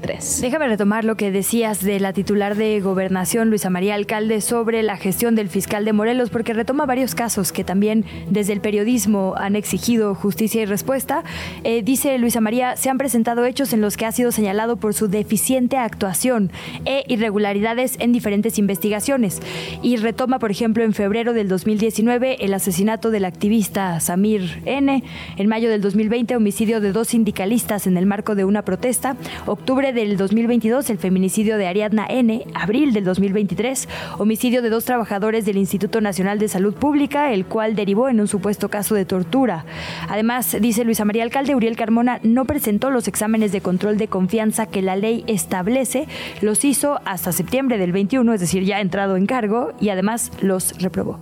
Déjame 0.41 0.67
retomar 0.67 1.03
lo 1.03 1.17
que 1.17 1.31
decías 1.31 1.83
de 1.83 1.99
la 1.99 2.13
titular 2.13 2.55
de 2.55 2.79
Gobernación, 2.79 3.49
Luisa 3.49 3.69
María 3.69 3.95
Alcalde, 3.95 4.39
sobre 4.39 4.83
la 4.83 4.95
gestión 4.95 5.35
del 5.35 5.49
fiscal 5.49 5.83
de 5.83 5.91
Morelos, 5.91 6.29
porque 6.29 6.53
retoma 6.53 6.85
varios 6.85 7.13
casos 7.13 7.51
que 7.51 7.63
también 7.63 8.05
desde 8.29 8.53
el 8.53 8.61
periodismo 8.61 9.33
han 9.37 9.57
exigido 9.57 10.15
justicia 10.15 10.61
y 10.61 10.65
respuesta. 10.65 11.23
Eh, 11.63 11.83
dice 11.83 12.17
Luisa 12.19 12.39
María, 12.39 12.77
se 12.77 12.89
han 12.89 12.97
presentado 12.97 13.43
hechos 13.43 13.73
en 13.73 13.81
los 13.81 13.97
que 13.97 14.05
ha 14.05 14.11
sido 14.13 14.31
señalado 14.31 14.77
por 14.77 14.93
su 14.93 15.09
deficiente 15.09 15.77
actuación 15.77 16.51
e 16.85 17.03
irregularidades 17.07 17.97
en 17.99 18.13
diferentes 18.13 18.57
investigaciones. 18.57 19.41
Y 19.81 19.97
retoma, 19.97 20.39
por 20.39 20.51
ejemplo, 20.51 20.83
en 20.83 20.93
febrero 20.93 21.33
del 21.33 21.49
2019 21.49 22.45
el 22.45 22.53
asesinato 22.53 23.11
del 23.11 23.25
activista 23.25 23.99
Samir 23.99 24.61
N. 24.65 25.03
En 25.35 25.47
mayo 25.47 25.69
del 25.69 25.81
2020, 25.81 26.35
homicidio 26.35 26.79
de 26.79 26.93
dos 26.93 27.09
sindicalistas 27.09 27.87
en 27.87 27.97
el 27.97 28.05
marco 28.05 28.35
de 28.35 28.45
una 28.45 28.63
protesta. 28.63 29.17
Octubre 29.45 29.80
del 29.81 30.15
2022, 30.15 30.91
el 30.91 30.99
feminicidio 30.99 31.57
de 31.57 31.65
Ariadna 31.65 32.05
N. 32.07 32.45
Abril 32.53 32.93
del 32.93 33.03
2023, 33.03 33.89
homicidio 34.19 34.61
de 34.61 34.69
dos 34.69 34.85
trabajadores 34.85 35.43
del 35.43 35.57
Instituto 35.57 36.01
Nacional 36.01 36.37
de 36.37 36.47
Salud 36.47 36.75
Pública, 36.75 37.33
el 37.33 37.45
cual 37.45 37.75
derivó 37.75 38.07
en 38.07 38.21
un 38.21 38.27
supuesto 38.27 38.69
caso 38.69 38.93
de 38.93 39.05
tortura. 39.05 39.65
Además, 40.07 40.55
dice 40.61 40.85
Luisa 40.85 41.03
María 41.03 41.23
Alcalde, 41.23 41.55
Uriel 41.55 41.75
Carmona 41.75 42.19
no 42.21 42.45
presentó 42.45 42.91
los 42.91 43.07
exámenes 43.07 43.51
de 43.51 43.61
control 43.61 43.97
de 43.97 44.07
confianza 44.07 44.67
que 44.67 44.83
la 44.83 44.95
ley 44.95 45.23
establece, 45.25 46.07
los 46.41 46.63
hizo 46.63 47.01
hasta 47.03 47.31
septiembre 47.31 47.79
del 47.79 47.91
21, 47.91 48.35
es 48.35 48.39
decir, 48.39 48.63
ya 48.63 48.81
entrado 48.81 49.17
en 49.17 49.25
cargo, 49.25 49.73
y 49.81 49.89
además 49.89 50.31
los 50.41 50.79
reprobó. 50.79 51.19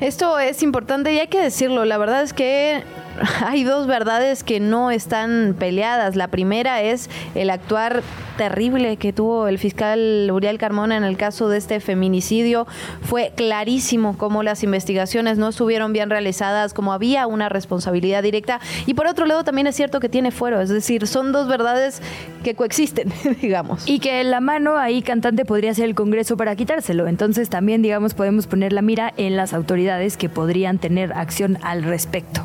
Esto 0.00 0.38
es 0.38 0.62
importante 0.62 1.12
y 1.12 1.18
hay 1.18 1.28
que 1.28 1.40
decirlo, 1.40 1.84
la 1.84 1.98
verdad 1.98 2.22
es 2.22 2.32
que 2.32 2.82
hay 3.44 3.64
dos 3.64 3.86
verdades 3.86 4.44
que 4.44 4.60
no 4.60 4.90
están 4.90 5.54
peleadas. 5.58 6.16
La 6.16 6.28
primera 6.28 6.82
es 6.82 7.10
el 7.34 7.50
actuar 7.50 8.02
terrible 8.36 8.96
que 8.96 9.12
tuvo 9.12 9.48
el 9.48 9.58
fiscal 9.58 10.28
Uriel 10.30 10.58
Carmona 10.58 10.96
en 10.96 11.04
el 11.04 11.16
caso 11.16 11.48
de 11.48 11.58
este 11.58 11.80
feminicidio. 11.80 12.66
Fue 13.02 13.32
clarísimo 13.34 14.16
cómo 14.18 14.42
las 14.42 14.62
investigaciones 14.62 15.38
no 15.38 15.48
estuvieron 15.48 15.92
bien 15.92 16.10
realizadas, 16.10 16.74
cómo 16.74 16.92
había 16.92 17.26
una 17.26 17.48
responsabilidad 17.48 18.22
directa. 18.22 18.60
Y 18.86 18.94
por 18.94 19.06
otro 19.06 19.26
lado 19.26 19.44
también 19.44 19.66
es 19.66 19.76
cierto 19.76 20.00
que 20.00 20.08
tiene 20.08 20.30
fuero, 20.30 20.60
es 20.60 20.68
decir, 20.68 21.06
son 21.06 21.32
dos 21.32 21.48
verdades 21.48 22.02
que 22.44 22.54
coexisten, 22.54 23.12
digamos. 23.40 23.88
Y 23.88 23.98
que 23.98 24.22
la 24.24 24.40
mano 24.40 24.76
ahí 24.76 25.02
cantante 25.02 25.44
podría 25.44 25.74
ser 25.74 25.86
el 25.86 25.94
Congreso 25.94 26.36
para 26.36 26.54
quitárselo. 26.56 27.08
Entonces 27.08 27.48
también, 27.48 27.82
digamos, 27.82 28.14
podemos 28.14 28.46
poner 28.46 28.72
la 28.72 28.82
mira 28.82 29.12
en 29.16 29.36
las 29.36 29.54
autoridades 29.54 30.16
que 30.16 30.28
podrían 30.28 30.78
tener 30.78 31.12
acción 31.12 31.58
al 31.62 31.82
respecto. 31.82 32.44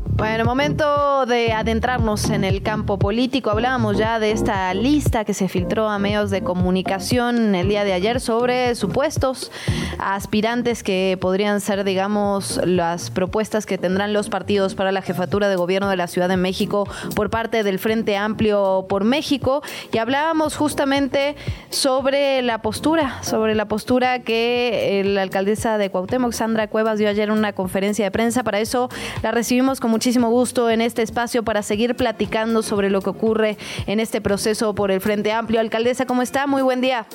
Bueno, 0.21 0.45
momento 0.45 1.25
de 1.25 1.51
adentrarnos 1.51 2.29
en 2.29 2.43
el 2.43 2.61
campo 2.61 2.99
político. 2.99 3.49
Hablábamos 3.49 3.97
ya 3.97 4.19
de 4.19 4.29
esta 4.29 4.71
lista 4.75 5.25
que 5.25 5.33
se 5.33 5.47
filtró 5.47 5.89
a 5.89 5.97
medios 5.97 6.29
de 6.29 6.43
comunicación 6.43 7.55
el 7.55 7.67
día 7.67 7.83
de 7.83 7.93
ayer 7.93 8.19
sobre 8.21 8.75
supuestos 8.75 9.51
aspirantes 9.97 10.83
que 10.83 11.17
podrían 11.19 11.59
ser, 11.59 11.83
digamos, 11.83 12.61
las 12.63 13.09
propuestas 13.09 13.65
que 13.65 13.79
tendrán 13.79 14.13
los 14.13 14.29
partidos 14.29 14.75
para 14.75 14.91
la 14.91 15.01
jefatura 15.01 15.49
de 15.49 15.55
gobierno 15.55 15.89
de 15.89 15.97
la 15.97 16.05
Ciudad 16.05 16.29
de 16.29 16.37
México 16.37 16.87
por 17.15 17.31
parte 17.31 17.63
del 17.63 17.79
Frente 17.79 18.15
Amplio 18.15 18.85
por 18.87 19.03
México. 19.03 19.63
Y 19.91 19.97
hablábamos 19.97 20.55
justamente 20.55 21.35
sobre 21.71 22.43
la 22.43 22.61
postura, 22.61 23.23
sobre 23.23 23.55
la 23.55 23.65
postura 23.65 24.19
que 24.19 25.01
la 25.03 25.23
alcaldesa 25.23 25.79
de 25.79 25.89
Cuauhtémoc, 25.89 26.33
Sandra 26.33 26.67
Cuevas, 26.67 26.99
dio 26.99 27.09
ayer 27.09 27.29
en 27.29 27.35
una 27.35 27.53
conferencia 27.53 28.05
de 28.05 28.11
prensa. 28.11 28.43
Para 28.43 28.59
eso 28.59 28.87
la 29.23 29.31
recibimos 29.31 29.79
con 29.79 29.89
muchísimo 29.89 30.10
muchísimo 30.11 30.29
gusto 30.29 30.69
en 30.69 30.81
este 30.81 31.03
espacio 31.03 31.41
para 31.41 31.63
seguir 31.63 31.95
platicando 31.95 32.63
sobre 32.63 32.89
lo 32.89 33.01
que 33.01 33.09
ocurre 33.09 33.57
en 33.87 34.01
este 34.01 34.19
proceso 34.19 34.75
por 34.75 34.91
el 34.91 34.99
Frente 34.99 35.31
Amplio. 35.31 35.61
Alcaldesa, 35.61 36.05
¿cómo 36.05 36.21
está? 36.21 36.47
Muy 36.47 36.61
buen 36.61 36.81
día. 36.81 37.05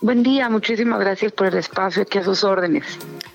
Buen 0.00 0.22
día, 0.22 0.48
muchísimas 0.48 1.00
gracias 1.00 1.32
por 1.32 1.48
el 1.48 1.56
espacio 1.56 2.02
aquí 2.02 2.18
a 2.18 2.22
sus 2.22 2.44
órdenes. 2.44 2.84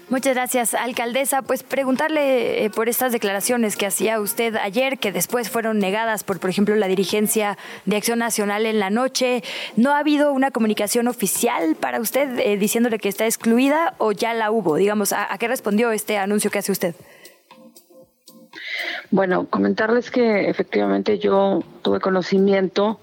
Muchas 0.07 0.35
gracias, 0.35 0.73
alcaldesa. 0.73 1.41
Pues 1.41 1.63
preguntarle 1.63 2.63
eh, 2.63 2.69
por 2.69 2.87
estas 2.87 3.11
declaraciones 3.11 3.75
que 3.75 3.87
hacía 3.87 4.21
usted 4.21 4.55
ayer, 4.55 4.99
que 4.99 5.11
después 5.11 5.49
fueron 5.49 5.77
negadas 5.79 6.23
por, 6.23 6.39
por 6.39 6.49
ejemplo, 6.49 6.77
la 6.77 6.87
dirigencia 6.87 7.57
de 7.83 7.97
Acción 7.97 8.19
Nacional 8.19 8.65
en 8.65 8.79
la 8.79 8.89
noche. 8.89 9.43
¿No 9.75 9.91
ha 9.91 9.99
habido 9.99 10.31
una 10.31 10.51
comunicación 10.51 11.09
oficial 11.09 11.75
para 11.77 11.99
usted 11.99 12.39
eh, 12.39 12.55
diciéndole 12.55 12.99
que 12.99 13.09
está 13.09 13.25
excluida 13.25 13.95
o 13.97 14.13
ya 14.13 14.33
la 14.33 14.49
hubo? 14.49 14.77
Digamos, 14.77 15.11
¿a, 15.11 15.33
¿a 15.33 15.37
qué 15.37 15.49
respondió 15.49 15.91
este 15.91 16.17
anuncio 16.17 16.49
que 16.49 16.59
hace 16.59 16.71
usted? 16.71 16.95
Bueno, 19.11 19.47
comentarles 19.49 20.09
que 20.09 20.49
efectivamente 20.49 21.19
yo 21.19 21.63
tuve 21.81 21.99
conocimiento 21.99 22.99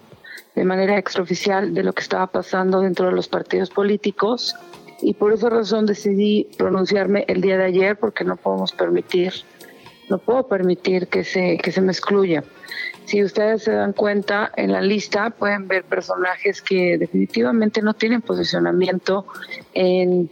de 0.55 0.65
manera 0.65 0.99
extraoficial 0.99 1.75
de 1.75 1.83
lo 1.83 1.93
que 1.93 2.03
estaba 2.03 2.27
pasando 2.27 2.81
dentro 2.81 3.07
de 3.07 3.13
los 3.13 3.29
partidos 3.29 3.71
políticos 3.71 4.55
y 5.01 5.15
por 5.15 5.33
esa 5.33 5.49
razón 5.49 5.87
decidí 5.87 6.49
pronunciarme 6.59 7.25
el 7.29 7.41
día 7.41 7.57
de 7.57 7.65
ayer 7.65 7.97
porque 7.97 8.25
no 8.25 8.37
podemos 8.37 8.73
permitir, 8.73 9.33
no 10.09 10.19
puedo 10.19 10.47
permitir 10.47 11.09
que 11.09 11.25
se, 11.25 11.59
que 11.59 11.73
se 11.73 11.81
me 11.81 11.93
excluya. 11.93 12.45
Si 13.05 13.23
ustedes 13.23 13.65
se 13.65 13.73
dan 13.73 13.93
cuenta, 13.93 14.53
en 14.57 14.73
la 14.73 14.81
lista 14.81 15.31
pueden 15.31 15.67
ver 15.69 15.85
personajes 15.85 16.63
que 16.63 16.99
definitivamente 16.99 17.83
no 17.83 17.95
tienen 17.95 18.23
posicionamiento 18.23 19.27
en, 19.75 20.31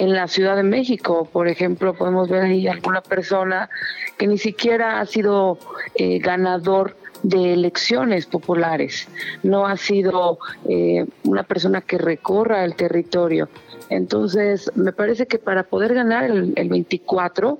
en 0.00 0.14
la 0.14 0.28
Ciudad 0.28 0.56
de 0.56 0.62
México. 0.62 1.28
Por 1.30 1.46
ejemplo, 1.46 1.94
podemos 1.94 2.28
ver 2.30 2.42
ahí 2.42 2.66
alguna 2.66 3.02
persona 3.02 3.68
que 4.16 4.26
ni 4.26 4.38
siquiera 4.38 4.98
ha 4.98 5.06
sido 5.06 5.58
eh, 5.94 6.18
ganador 6.18 6.96
de 7.22 7.52
elecciones 7.52 8.24
populares, 8.24 9.06
no 9.42 9.66
ha 9.66 9.76
sido 9.76 10.38
eh, 10.66 11.04
una 11.24 11.42
persona 11.42 11.82
que 11.82 11.98
recorra 11.98 12.64
el 12.64 12.76
territorio. 12.76 13.50
Entonces, 13.90 14.72
me 14.74 14.92
parece 14.92 15.26
que 15.26 15.38
para 15.38 15.64
poder 15.64 15.92
ganar 15.92 16.24
el, 16.24 16.68
24, 16.70 17.58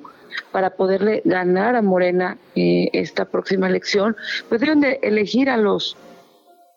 para 0.50 0.70
poderle 0.70 1.20
ganar 1.26 1.76
a 1.76 1.82
Morena 1.82 2.38
eh, 2.54 2.88
esta 2.94 3.26
próxima 3.26 3.68
elección, 3.68 4.16
pues 4.48 4.62
de 4.62 4.98
elegir 5.02 5.50
a 5.50 5.58
los 5.58 5.94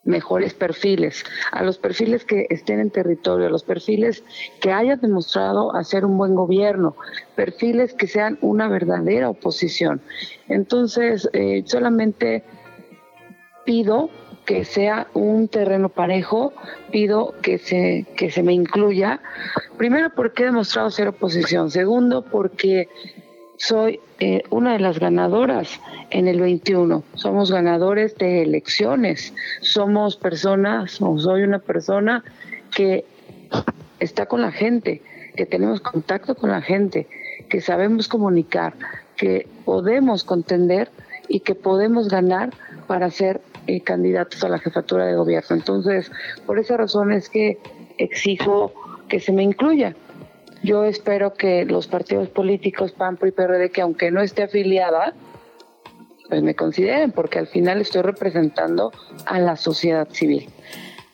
mejores 0.04 0.54
perfiles, 0.54 1.24
a 1.51 1.64
los 1.64 1.78
perfiles 1.78 2.26
que 2.26 2.45
estén 2.49 2.80
en 2.80 2.89
territorio, 2.89 3.47
a 3.47 3.49
los 3.49 3.64
perfiles 3.64 4.24
que 4.60 4.72
hayan 4.72 4.99
demostrado 4.99 5.76
hacer 5.76 6.06
un 6.06 6.18
buen 6.18 6.36
gobierno, 6.36 6.95
perfiles 7.36 7.93
que 7.93 8.08
sean 8.08 8.38
una 8.41 8.68
verdadera 8.68 9.30
oposición. 9.30 10.01
Entonces, 10.49 11.30
eh, 11.34 11.64
solamente 11.66 12.43
pido 13.66 14.10
que 14.45 14.66
sea 14.66 15.08
un 15.14 15.47
terreno 15.47 15.88
parejo, 15.88 16.54
pido 16.91 17.34
que 17.41 17.58
se, 17.58 18.06
que 18.18 18.30
se 18.30 18.43
me 18.43 18.54
incluya, 18.54 19.22
primero 19.78 20.10
porque 20.14 20.43
he 20.43 20.45
demostrado 20.47 20.91
ser 20.91 21.08
oposición, 21.08 21.72
segundo 21.72 22.24
porque 22.24 22.89
soy 23.58 23.99
eh, 24.20 24.43
una 24.49 24.74
de 24.74 24.80
las 24.80 24.99
ganadoras 24.99 25.80
en 26.10 26.28
el 26.28 26.39
21, 26.39 27.04
somos 27.16 27.51
ganadores 27.51 28.18
de 28.18 28.43
elecciones, 28.43 29.34
somos 29.62 30.16
personas, 30.16 31.01
o 31.01 31.18
soy 31.18 31.43
una 31.43 31.60
persona 31.60 32.24
que 32.76 33.06
está 33.99 34.26
con 34.26 34.41
la 34.41 34.51
gente, 34.51 35.01
que 35.36 35.45
tenemos 35.45 35.82
contacto 35.82 36.36
con 36.36 36.49
la 36.49 36.62
gente, 36.62 37.08
que 37.49 37.62
sabemos 37.62 38.08
comunicar, 38.08 38.74
que 39.18 39.47
podemos 39.66 40.24
contender 40.24 40.89
y 41.28 41.41
que 41.41 41.56
podemos 41.56 42.10
ganar 42.10 42.51
para 42.88 43.10
ser 43.10 43.41
eh, 43.68 43.82
candidatos 43.82 44.43
a 44.43 44.49
la 44.49 44.60
jefatura 44.60 45.06
de 45.06 45.16
gobierno. 45.16 45.56
Entonces, 45.56 46.12
por 46.45 46.60
esa 46.60 46.78
razón 46.78 47.14
es 47.14 47.30
que 47.30 47.58
exijo 47.97 48.74
que 49.08 49.20
se 49.20 49.32
me 49.32 49.43
incluya. 49.43 49.95
Yo 50.64 50.86
espero 50.86 51.34
que 51.34 51.66
los 51.66 51.88
partidos 51.88 52.30
políticos 52.30 52.93
PAN, 52.93 53.20
y 53.22 53.32
PRD, 53.32 53.70
que 53.70 53.82
aunque 53.82 54.11
no 54.11 54.22
esté 54.22 54.43
afiliada, 54.43 55.14
pues 56.30 56.41
me 56.41 56.55
consideren, 56.55 57.11
porque 57.11 57.39
al 57.39 57.47
final 57.47 57.82
estoy 57.82 58.01
representando 58.01 58.91
a 59.26 59.39
la 59.39 59.57
sociedad 59.57 60.07
civil. 60.09 60.49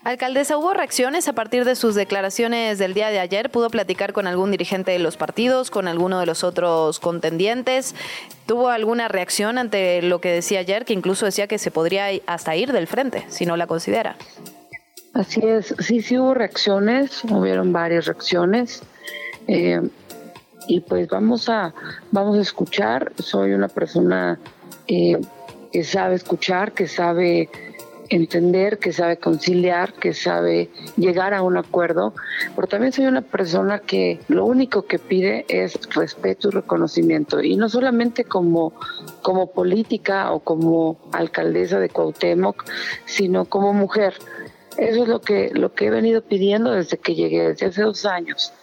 Alcaldesa, 0.04 0.58
¿hubo 0.58 0.74
reacciones 0.74 1.28
a 1.28 1.34
partir 1.34 1.66
de 1.66 1.76
sus 1.76 1.94
declaraciones 1.94 2.78
del 2.78 2.94
día 2.94 3.10
de 3.10 3.20
ayer? 3.20 3.50
¿Pudo 3.50 3.70
platicar 3.70 4.14
con 4.14 4.28
algún 4.28 4.52
dirigente 4.52 4.92
de 4.92 5.00
los 5.00 5.18
partidos, 5.18 5.72
con 5.72 5.88
alguno 5.88 6.20
de 6.20 6.26
los 6.26 6.44
otros 6.44 7.00
contendientes? 7.00 7.96
¿Tuvo 8.46 8.70
alguna 8.70 9.08
reacción 9.08 9.58
ante 9.58 10.02
lo 10.02 10.22
que 10.22 10.32
decía 10.32 10.60
ayer, 10.60 10.86
que 10.86 10.94
incluso 10.94 11.26
decía 11.26 11.48
que 11.48 11.58
se 11.58 11.70
podría 11.70 12.06
hasta 12.28 12.56
ir 12.56 12.72
del 12.72 12.88
frente, 12.88 13.26
si 13.28 13.46
no 13.46 13.58
la 13.58 13.68
considera? 13.68 14.16
Así 15.14 15.42
es, 15.44 15.76
sí, 15.80 16.02
sí 16.02 16.18
hubo 16.18 16.34
reacciones, 16.34 17.24
hubieron 17.26 17.74
varias 17.74 18.06
reacciones. 18.06 18.84
Eh, 19.50 19.82
y 20.68 20.82
pues 20.82 21.08
vamos 21.08 21.50
a, 21.50 21.74
vamos 22.12 22.38
a 22.38 22.42
escuchar. 22.42 23.12
Soy 23.18 23.54
una 23.54 23.68
persona 23.68 24.40
eh, 24.88 25.20
que 25.72 25.84
sabe 25.84 26.16
escuchar, 26.16 26.74
que 26.74 26.88
sabe 26.88 27.50
entender, 28.10 28.78
que 28.78 28.94
sabe 28.94 29.18
conciliar, 29.18 29.94
que 29.94 30.14
sabe 30.14 30.70
llegar 30.98 31.34
a 31.34 31.42
un 31.42 31.58
acuerdo, 31.58 32.14
pero 32.56 32.68
también 32.68 32.92
soy 32.92 33.06
una 33.06 33.22
persona 33.22 33.80
que 33.80 34.20
lo 34.28 34.46
único 34.46 34.84
que 34.84 34.98
pide 35.00 35.46
es 35.48 35.80
respeto 35.96 36.50
y 36.50 36.52
reconocimiento, 36.52 37.42
y 37.42 37.56
no 37.56 37.70
solamente 37.70 38.24
como, 38.24 38.74
como 39.22 39.52
política 39.52 40.32
o 40.32 40.40
como 40.40 40.98
alcaldesa 41.12 41.80
de 41.80 41.90
Cuauhtémoc, 41.90 42.66
sino 43.06 43.46
como 43.46 43.74
mujer. 43.74 44.16
Eso 44.78 45.04
es 45.04 45.10
lo 45.10 45.22
que, 45.22 45.52
lo 45.54 45.74
que 45.74 45.88
he 45.88 45.90
venido 45.90 46.22
pidiendo 46.22 46.72
desde 46.72 46.98
que 46.98 47.14
llegué, 47.14 47.50
desde 47.50 47.68
hace 47.68 47.82
dos 47.84 48.06
años 48.06 48.54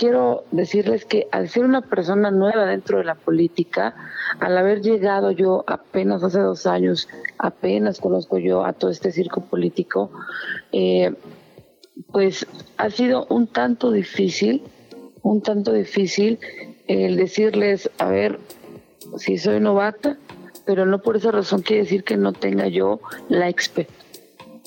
quiero 0.00 0.44
decirles 0.50 1.04
que 1.04 1.28
al 1.30 1.50
ser 1.50 1.62
una 1.66 1.82
persona 1.82 2.30
nueva 2.30 2.64
dentro 2.64 2.96
de 2.96 3.04
la 3.04 3.16
política, 3.16 3.94
al 4.38 4.56
haber 4.56 4.80
llegado 4.80 5.30
yo 5.30 5.62
apenas 5.66 6.22
hace 6.22 6.40
dos 6.40 6.64
años, 6.64 7.06
apenas 7.36 8.00
conozco 8.00 8.38
yo 8.38 8.64
a 8.64 8.72
todo 8.72 8.90
este 8.90 9.12
circo 9.12 9.42
político, 9.42 10.10
eh, 10.72 11.14
pues 12.12 12.46
ha 12.78 12.88
sido 12.88 13.26
un 13.28 13.46
tanto 13.46 13.92
difícil, 13.92 14.62
un 15.20 15.42
tanto 15.42 15.74
difícil 15.74 16.38
el 16.88 17.18
decirles, 17.18 17.90
a 17.98 18.08
ver, 18.08 18.38
si 19.18 19.36
soy 19.36 19.60
novata, 19.60 20.16
pero 20.64 20.86
no 20.86 21.02
por 21.02 21.18
esa 21.18 21.30
razón 21.30 21.60
quiere 21.60 21.82
decir 21.82 22.04
que 22.04 22.16
no 22.16 22.32
tenga 22.32 22.68
yo 22.68 23.00
la 23.28 23.50
experiencia 23.50 24.00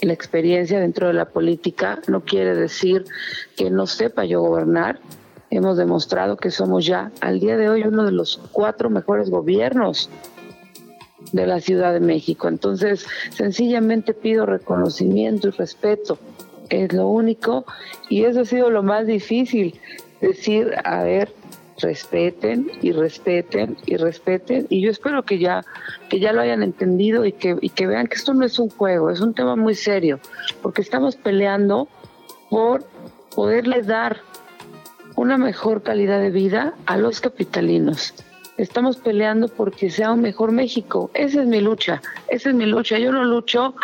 la 0.01 0.11
experiencia 0.11 0.81
dentro 0.81 1.07
de 1.07 1.13
la 1.13 1.29
política 1.29 2.01
no 2.07 2.25
quiere 2.25 2.55
decir 2.55 3.05
que 3.55 3.69
no 3.69 3.87
sepa 3.87 4.25
yo 4.25 4.41
gobernar, 4.41 4.99
hemos 5.55 5.77
demostrado 5.77 6.35
que 6.35 6.49
somos 6.49 6.85
ya 6.85 7.11
al 7.21 7.39
día 7.39 7.57
de 7.57 7.69
hoy 7.69 7.83
uno 7.83 8.05
de 8.05 8.11
los 8.11 8.39
cuatro 8.51 8.89
mejores 8.89 9.29
gobiernos 9.29 10.09
de 11.31 11.45
la 11.45 11.59
Ciudad 11.59 11.93
de 11.93 11.99
México. 11.99 12.47
Entonces, 12.47 13.05
sencillamente 13.29 14.13
pido 14.13 14.45
reconocimiento 14.45 15.49
y 15.49 15.51
respeto, 15.51 16.17
es 16.69 16.91
lo 16.91 17.07
único, 17.07 17.65
y 18.09 18.23
eso 18.23 18.41
ha 18.41 18.45
sido 18.45 18.69
lo 18.71 18.81
más 18.81 19.05
difícil, 19.05 19.79
decir, 20.21 20.73
a 20.83 21.03
ver, 21.03 21.31
respeten 21.79 22.71
y 22.81 22.91
respeten 22.91 23.77
y 23.85 23.97
respeten, 23.97 24.65
y 24.69 24.81
yo 24.81 24.89
espero 24.89 25.23
que 25.23 25.37
ya, 25.37 25.63
que 26.09 26.19
ya 26.19 26.33
lo 26.33 26.41
hayan 26.41 26.63
entendido 26.63 27.25
y 27.25 27.31
que, 27.31 27.57
y 27.61 27.69
que 27.69 27.87
vean 27.87 28.07
que 28.07 28.15
esto 28.15 28.33
no 28.33 28.45
es 28.45 28.57
un 28.57 28.69
juego, 28.69 29.09
es 29.09 29.21
un 29.21 29.33
tema 29.33 29.55
muy 29.55 29.75
serio, 29.75 30.19
porque 30.61 30.81
estamos 30.81 31.15
peleando 31.15 31.87
por 32.49 32.85
poderle 33.35 33.81
dar 33.81 34.21
una 35.15 35.37
mejor 35.37 35.83
calidad 35.83 36.19
de 36.19 36.31
vida 36.31 36.73
a 36.85 36.97
los 36.97 37.21
capitalinos. 37.21 38.13
Estamos 38.57 38.97
peleando 38.97 39.47
porque 39.47 39.89
sea 39.89 40.11
un 40.11 40.21
mejor 40.21 40.51
México. 40.51 41.09
Esa 41.13 41.41
es 41.41 41.47
mi 41.47 41.59
lucha, 41.59 42.01
esa 42.27 42.49
es 42.49 42.55
mi 42.55 42.65
lucha. 42.65 42.99
Yo 42.99 43.11
no 43.11 43.23
lucho 43.23 43.75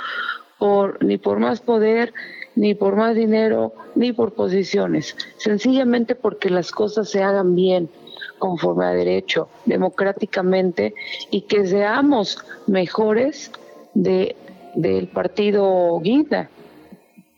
por 0.57 1.03
ni 1.03 1.17
por 1.17 1.39
más 1.39 1.61
poder, 1.61 2.13
ni 2.55 2.75
por 2.75 2.95
más 2.95 3.15
dinero, 3.15 3.73
ni 3.95 4.11
por 4.11 4.33
posiciones. 4.33 5.15
Sencillamente 5.37 6.15
porque 6.15 6.49
las 6.49 6.71
cosas 6.71 7.09
se 7.09 7.23
hagan 7.23 7.55
bien, 7.55 7.89
conforme 8.37 8.85
a 8.85 8.91
derecho, 8.91 9.49
democráticamente, 9.65 10.93
y 11.31 11.41
que 11.41 11.65
seamos 11.65 12.37
mejores 12.67 13.51
de, 13.93 14.35
del 14.75 15.07
partido 15.07 15.99
Guinda. 15.99 16.49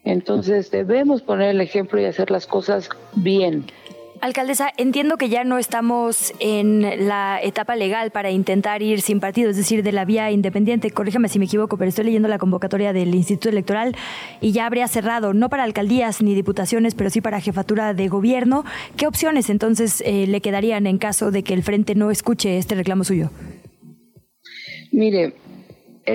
Entonces 0.03 0.71
debemos 0.71 1.21
poner 1.21 1.49
el 1.49 1.61
ejemplo 1.61 2.01
y 2.01 2.05
hacer 2.05 2.31
las 2.31 2.47
cosas 2.47 2.89
bien. 3.15 3.65
Alcaldesa, 4.21 4.71
entiendo 4.77 5.17
que 5.17 5.29
ya 5.29 5.43
no 5.43 5.57
estamos 5.57 6.31
en 6.37 7.07
la 7.07 7.39
etapa 7.41 7.75
legal 7.75 8.11
para 8.11 8.29
intentar 8.29 8.83
ir 8.83 9.01
sin 9.01 9.19
partido, 9.19 9.49
es 9.49 9.57
decir, 9.57 9.81
de 9.81 9.91
la 9.91 10.05
vía 10.05 10.29
independiente. 10.29 10.91
Corríjame 10.91 11.27
si 11.27 11.39
me 11.39 11.45
equivoco, 11.45 11.75
pero 11.75 11.89
estoy 11.89 12.05
leyendo 12.05 12.27
la 12.27 12.37
convocatoria 12.37 12.93
del 12.93 13.15
Instituto 13.15 13.49
Electoral 13.49 13.95
y 14.39 14.51
ya 14.51 14.67
habría 14.67 14.87
cerrado, 14.87 15.33
no 15.33 15.49
para 15.49 15.63
alcaldías 15.63 16.21
ni 16.21 16.35
diputaciones, 16.35 16.93
pero 16.93 17.09
sí 17.09 17.19
para 17.19 17.41
jefatura 17.41 17.95
de 17.95 18.07
gobierno. 18.09 18.63
¿Qué 18.95 19.07
opciones 19.07 19.49
entonces 19.49 20.03
eh, 20.05 20.27
le 20.27 20.39
quedarían 20.39 20.85
en 20.85 20.99
caso 20.99 21.31
de 21.31 21.41
que 21.41 21.55
el 21.55 21.63
Frente 21.63 21.95
no 21.95 22.11
escuche 22.11 22.59
este 22.59 22.75
reclamo 22.75 23.03
suyo? 23.03 23.31
Mire, 24.91 25.33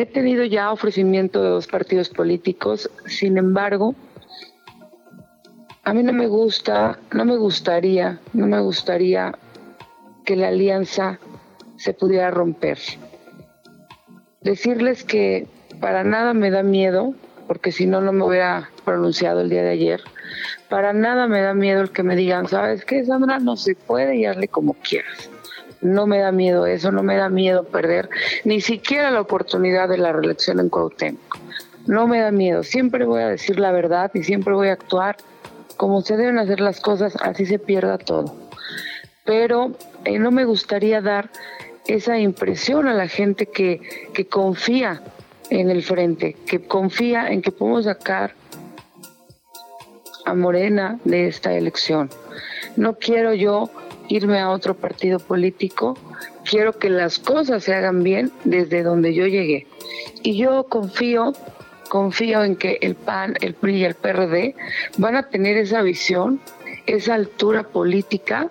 he 0.00 0.06
tenido 0.06 0.44
ya 0.44 0.72
ofrecimiento 0.72 1.42
de 1.42 1.48
dos 1.48 1.66
partidos 1.66 2.08
políticos, 2.10 2.90
sin 3.06 3.38
embargo, 3.38 3.94
a 5.84 5.94
mí 5.94 6.02
no 6.02 6.12
me 6.12 6.26
gusta, 6.26 6.98
no 7.12 7.24
me 7.24 7.36
gustaría, 7.36 8.18
no 8.32 8.46
me 8.46 8.60
gustaría 8.60 9.32
que 10.24 10.36
la 10.36 10.48
alianza 10.48 11.18
se 11.76 11.94
pudiera 11.94 12.30
romper. 12.30 12.78
Decirles 14.42 15.04
que 15.04 15.46
para 15.80 16.04
nada 16.04 16.34
me 16.34 16.50
da 16.50 16.62
miedo, 16.62 17.14
porque 17.46 17.72
si 17.72 17.86
no, 17.86 18.00
no 18.00 18.12
me 18.12 18.24
hubiera 18.24 18.70
pronunciado 18.84 19.40
el 19.40 19.50
día 19.50 19.62
de 19.62 19.70
ayer. 19.70 20.00
Para 20.68 20.92
nada 20.92 21.28
me 21.28 21.40
da 21.40 21.54
miedo 21.54 21.80
el 21.82 21.90
que 21.90 22.02
me 22.02 22.16
digan, 22.16 22.48
¿sabes 22.48 22.84
qué, 22.84 23.04
Sandra? 23.04 23.38
No 23.38 23.56
se 23.56 23.74
puede 23.74 24.16
y 24.16 24.26
hazle 24.26 24.48
como 24.48 24.74
quieras. 24.74 25.30
No 25.80 26.06
me 26.06 26.18
da 26.18 26.32
miedo 26.32 26.66
eso, 26.66 26.90
no 26.90 27.02
me 27.02 27.16
da 27.16 27.28
miedo 27.28 27.64
perder 27.64 28.08
ni 28.44 28.60
siquiera 28.60 29.10
la 29.10 29.20
oportunidad 29.20 29.88
de 29.88 29.98
la 29.98 30.12
reelección 30.12 30.60
en 30.60 30.68
Cuauhtémoc. 30.68 31.38
No 31.86 32.06
me 32.06 32.20
da 32.20 32.30
miedo, 32.32 32.62
siempre 32.62 33.04
voy 33.04 33.22
a 33.22 33.28
decir 33.28 33.60
la 33.60 33.70
verdad 33.70 34.10
y 34.14 34.24
siempre 34.24 34.54
voy 34.54 34.68
a 34.68 34.72
actuar 34.72 35.16
como 35.76 36.00
se 36.00 36.16
deben 36.16 36.38
hacer 36.38 36.60
las 36.60 36.80
cosas, 36.80 37.16
así 37.20 37.46
se 37.46 37.58
pierda 37.58 37.98
todo. 37.98 38.34
Pero 39.24 39.72
eh, 40.04 40.18
no 40.18 40.30
me 40.30 40.44
gustaría 40.44 41.00
dar 41.00 41.30
esa 41.86 42.18
impresión 42.18 42.88
a 42.88 42.94
la 42.94 43.08
gente 43.08 43.46
que, 43.46 43.80
que 44.12 44.26
confía 44.26 45.02
en 45.50 45.70
el 45.70 45.82
frente, 45.82 46.36
que 46.46 46.60
confía 46.66 47.28
en 47.30 47.42
que 47.42 47.52
podemos 47.52 47.84
sacar 47.84 48.34
a 50.24 50.34
Morena 50.34 50.98
de 51.04 51.28
esta 51.28 51.52
elección. 51.52 52.10
No 52.76 52.94
quiero 52.94 53.32
yo 53.32 53.70
irme 54.08 54.38
a 54.38 54.50
otro 54.50 54.74
partido 54.74 55.18
político, 55.18 55.96
quiero 56.44 56.78
que 56.78 56.90
las 56.90 57.18
cosas 57.18 57.64
se 57.64 57.74
hagan 57.74 58.02
bien 58.02 58.32
desde 58.44 58.82
donde 58.82 59.14
yo 59.14 59.26
llegué. 59.26 59.66
Y 60.22 60.36
yo 60.36 60.64
confío 60.64 61.32
confío 61.88 62.42
en 62.42 62.56
que 62.56 62.78
el 62.80 62.94
PAN, 62.94 63.36
el 63.40 63.54
PRI 63.54 63.76
y 63.76 63.84
el 63.84 63.94
PRD 63.94 64.54
van 64.98 65.16
a 65.16 65.28
tener 65.28 65.56
esa 65.56 65.82
visión, 65.82 66.40
esa 66.86 67.14
altura 67.14 67.62
política 67.62 68.50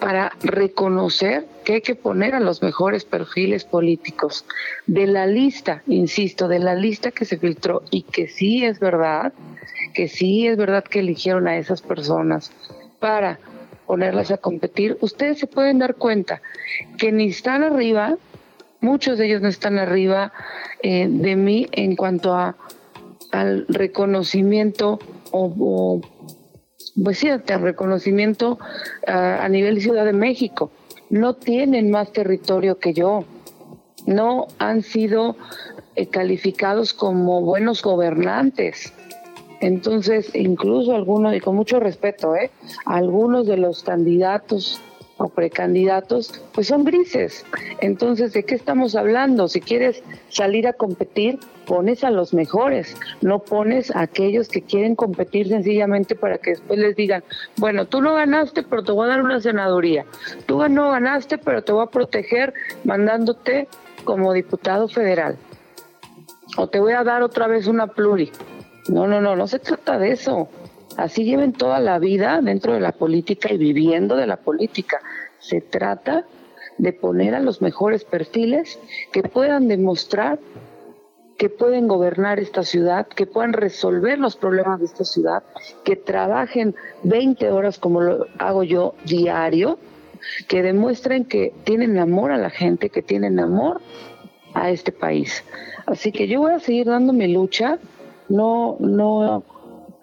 para 0.00 0.32
reconocer 0.42 1.46
que 1.64 1.74
hay 1.74 1.80
que 1.80 1.94
poner 1.94 2.34
a 2.34 2.40
los 2.40 2.60
mejores 2.60 3.04
perfiles 3.04 3.64
políticos. 3.64 4.44
De 4.86 5.06
la 5.06 5.26
lista, 5.26 5.82
insisto, 5.86 6.48
de 6.48 6.58
la 6.58 6.74
lista 6.74 7.12
que 7.12 7.24
se 7.24 7.38
filtró 7.38 7.82
y 7.90 8.02
que 8.02 8.26
sí 8.26 8.64
es 8.64 8.80
verdad, 8.80 9.32
que 9.94 10.08
sí 10.08 10.48
es 10.48 10.56
verdad 10.56 10.82
que 10.82 11.00
eligieron 11.00 11.46
a 11.46 11.56
esas 11.56 11.82
personas 11.82 12.50
para 12.98 13.38
ponerlas 13.92 14.30
a 14.30 14.38
competir, 14.38 14.96
ustedes 15.02 15.38
se 15.38 15.46
pueden 15.46 15.78
dar 15.78 15.96
cuenta 15.96 16.40
que 16.96 17.12
ni 17.12 17.28
están 17.28 17.62
arriba 17.62 18.16
muchos 18.80 19.18
de 19.18 19.26
ellos 19.26 19.42
no 19.42 19.48
están 19.48 19.78
arriba 19.78 20.32
eh, 20.82 21.06
de 21.10 21.36
mí 21.36 21.68
en 21.72 21.94
cuanto 21.94 22.32
a 22.32 22.56
al 23.32 23.66
reconocimiento 23.68 24.98
o, 25.30 26.00
pues 27.04 27.18
sí, 27.18 27.28
al 27.28 27.42
reconocimiento 27.60 28.58
a, 29.06 29.46
nivel 29.50 29.82
Ciudad 29.82 30.06
de 30.06 30.14
México. 30.14 30.70
No 31.10 31.34
tienen 31.34 31.90
más 31.90 32.12
territorio 32.12 32.78
que 32.78 32.94
yo. 32.94 33.26
No 34.06 34.46
han 34.58 34.82
sido 34.82 35.36
eh, 35.96 36.06
calificados 36.06 36.94
como 36.94 37.42
buenos 37.42 37.82
gobernantes. 37.82 38.94
Entonces, 39.62 40.34
incluso 40.34 40.92
algunos, 40.92 41.34
y 41.36 41.40
con 41.40 41.54
mucho 41.54 41.78
respeto, 41.78 42.34
¿eh? 42.34 42.50
algunos 42.84 43.46
de 43.46 43.56
los 43.56 43.84
candidatos 43.84 44.80
o 45.18 45.28
precandidatos, 45.28 46.42
pues 46.52 46.66
son 46.66 46.82
grises. 46.82 47.46
Entonces, 47.80 48.32
¿de 48.32 48.42
qué 48.42 48.56
estamos 48.56 48.96
hablando? 48.96 49.46
Si 49.46 49.60
quieres 49.60 50.02
salir 50.30 50.66
a 50.66 50.72
competir, 50.72 51.38
pones 51.64 52.02
a 52.02 52.10
los 52.10 52.34
mejores, 52.34 52.96
no 53.20 53.38
pones 53.38 53.94
a 53.94 54.00
aquellos 54.00 54.48
que 54.48 54.62
quieren 54.62 54.96
competir 54.96 55.46
sencillamente 55.46 56.16
para 56.16 56.38
que 56.38 56.50
después 56.50 56.80
les 56.80 56.96
digan, 56.96 57.22
bueno, 57.56 57.86
tú 57.86 58.02
no 58.02 58.14
ganaste, 58.14 58.64
pero 58.64 58.82
te 58.82 58.90
voy 58.90 59.06
a 59.06 59.10
dar 59.10 59.22
una 59.22 59.40
senaduría. 59.40 60.04
Tú 60.46 60.68
no 60.68 60.90
ganaste, 60.90 61.38
pero 61.38 61.62
te 61.62 61.70
voy 61.70 61.84
a 61.84 61.90
proteger 61.90 62.52
mandándote 62.82 63.68
como 64.02 64.32
diputado 64.32 64.88
federal. 64.88 65.38
O 66.56 66.66
te 66.66 66.80
voy 66.80 66.94
a 66.94 67.04
dar 67.04 67.22
otra 67.22 67.46
vez 67.46 67.68
una 67.68 67.86
pluri. 67.86 68.32
No, 68.88 69.06
no, 69.06 69.20
no, 69.20 69.36
no 69.36 69.46
se 69.46 69.58
trata 69.58 69.98
de 69.98 70.12
eso. 70.12 70.48
Así 70.96 71.24
lleven 71.24 71.52
toda 71.52 71.80
la 71.80 71.98
vida 71.98 72.40
dentro 72.42 72.74
de 72.74 72.80
la 72.80 72.92
política 72.92 73.52
y 73.52 73.56
viviendo 73.56 74.16
de 74.16 74.26
la 74.26 74.36
política. 74.36 75.00
Se 75.38 75.60
trata 75.60 76.26
de 76.78 76.92
poner 76.92 77.34
a 77.34 77.40
los 77.40 77.62
mejores 77.62 78.04
perfiles 78.04 78.78
que 79.12 79.22
puedan 79.22 79.68
demostrar 79.68 80.38
que 81.42 81.48
pueden 81.48 81.88
gobernar 81.88 82.38
esta 82.38 82.62
ciudad, 82.62 83.08
que 83.08 83.26
puedan 83.26 83.52
resolver 83.52 84.16
los 84.16 84.36
problemas 84.36 84.78
de 84.78 84.84
esta 84.84 85.04
ciudad, 85.04 85.42
que 85.82 85.96
trabajen 85.96 86.76
20 87.02 87.50
horas 87.50 87.80
como 87.80 88.00
lo 88.00 88.26
hago 88.38 88.62
yo 88.62 88.94
diario, 89.04 89.78
que 90.46 90.62
demuestren 90.62 91.24
que 91.24 91.52
tienen 91.64 91.98
amor 91.98 92.30
a 92.30 92.38
la 92.38 92.50
gente, 92.50 92.90
que 92.90 93.02
tienen 93.02 93.40
amor 93.40 93.80
a 94.54 94.70
este 94.70 94.92
país. 94.92 95.42
Así 95.86 96.12
que 96.12 96.28
yo 96.28 96.40
voy 96.40 96.52
a 96.52 96.60
seguir 96.60 96.86
dando 96.86 97.12
mi 97.12 97.26
lucha, 97.26 97.78
no, 98.28 98.76
no 98.80 99.44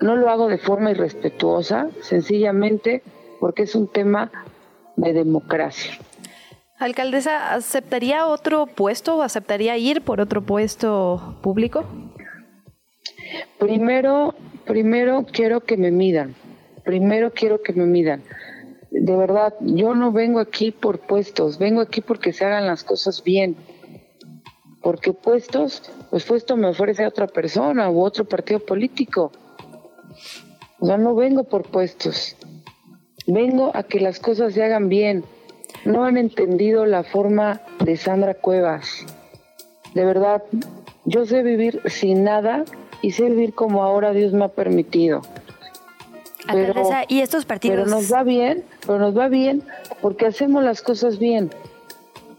no 0.02 0.16
lo 0.16 0.30
hago 0.30 0.48
de 0.48 0.58
forma 0.58 0.92
irrespetuosa, 0.92 1.90
sencillamente 2.02 3.04
porque 3.40 3.64
es 3.64 3.76
un 3.76 3.88
tema 3.88 4.32
de 4.96 5.14
democracia. 5.14 5.94
Alcaldesa, 6.78 7.54
¿aceptaría 7.54 8.28
otro 8.28 8.66
puesto 8.66 9.18
o 9.18 9.22
aceptaría 9.22 9.78
ir 9.78 10.02
por 10.02 10.22
otro 10.22 10.42
puesto 10.42 11.36
público? 11.42 11.84
Primero, 13.58 14.34
primero 14.66 15.26
quiero 15.30 15.62
que 15.62 15.76
me 15.76 15.92
midan. 15.92 16.36
Primero 16.86 17.32
quiero 17.34 17.62
que 17.62 17.74
me 17.74 17.86
midan. 17.86 18.24
De 18.92 19.16
verdad, 19.16 19.54
yo 19.60 19.94
no 19.94 20.12
vengo 20.14 20.40
aquí 20.40 20.72
por 20.72 21.00
puestos, 21.00 21.60
vengo 21.60 21.82
aquí 21.82 22.02
porque 22.02 22.32
se 22.32 22.46
hagan 22.46 22.66
las 22.66 22.84
cosas 22.86 23.24
bien. 23.24 23.58
Porque 24.82 25.14
puestos, 25.14 25.84
pues 26.10 26.24
puesto 26.26 26.56
me 26.56 26.68
ofrece 26.68 27.06
otra 27.06 27.28
persona 27.28 27.90
u 27.90 28.02
otro 28.02 28.26
partido 28.26 28.60
político. 28.60 29.32
O 30.80 30.86
sea, 30.86 30.98
no 30.98 31.16
vengo 31.16 31.44
por 31.44 31.64
puestos, 31.64 32.36
vengo 33.28 33.72
a 33.74 33.84
que 33.84 34.00
las 34.00 34.20
cosas 34.20 34.54
se 34.54 34.64
hagan 34.64 34.90
bien. 34.90 35.24
No 35.86 36.06
han 36.06 36.18
entendido 36.18 36.86
la 36.86 37.04
forma 37.04 37.62
de 37.84 37.96
Sandra 37.98 38.34
Cuevas. 38.34 39.06
De 39.94 40.06
verdad, 40.06 40.44
yo 41.06 41.26
sé 41.26 41.44
vivir 41.44 41.82
sin 41.86 42.24
nada 42.24 42.66
y 43.02 43.12
sé 43.12 43.30
vivir 43.30 43.54
como 43.54 43.84
ahora 43.84 44.12
Dios 44.12 44.34
me 44.34 44.46
ha 44.46 44.50
permitido. 44.50 45.22
Pero, 46.52 46.74
¿y 47.08 47.22
estos 47.22 47.46
partidos? 47.46 47.78
Pero 47.78 47.90
nos 47.90 48.12
va 48.12 48.24
bien, 48.24 48.64
pero 48.86 49.00
nos 49.00 49.18
va 49.18 49.28
bien 49.28 49.64
porque 50.02 50.26
hacemos 50.26 50.64
las 50.64 50.82
cosas 50.82 51.20
bien. 51.20 51.52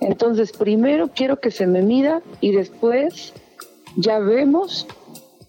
Entonces, 0.01 0.53
primero 0.53 1.11
quiero 1.14 1.40
que 1.40 1.51
se 1.51 1.66
me 1.66 1.82
mida 1.82 2.22
y 2.40 2.53
después 2.53 3.34
ya 3.96 4.18
vemos 4.18 4.86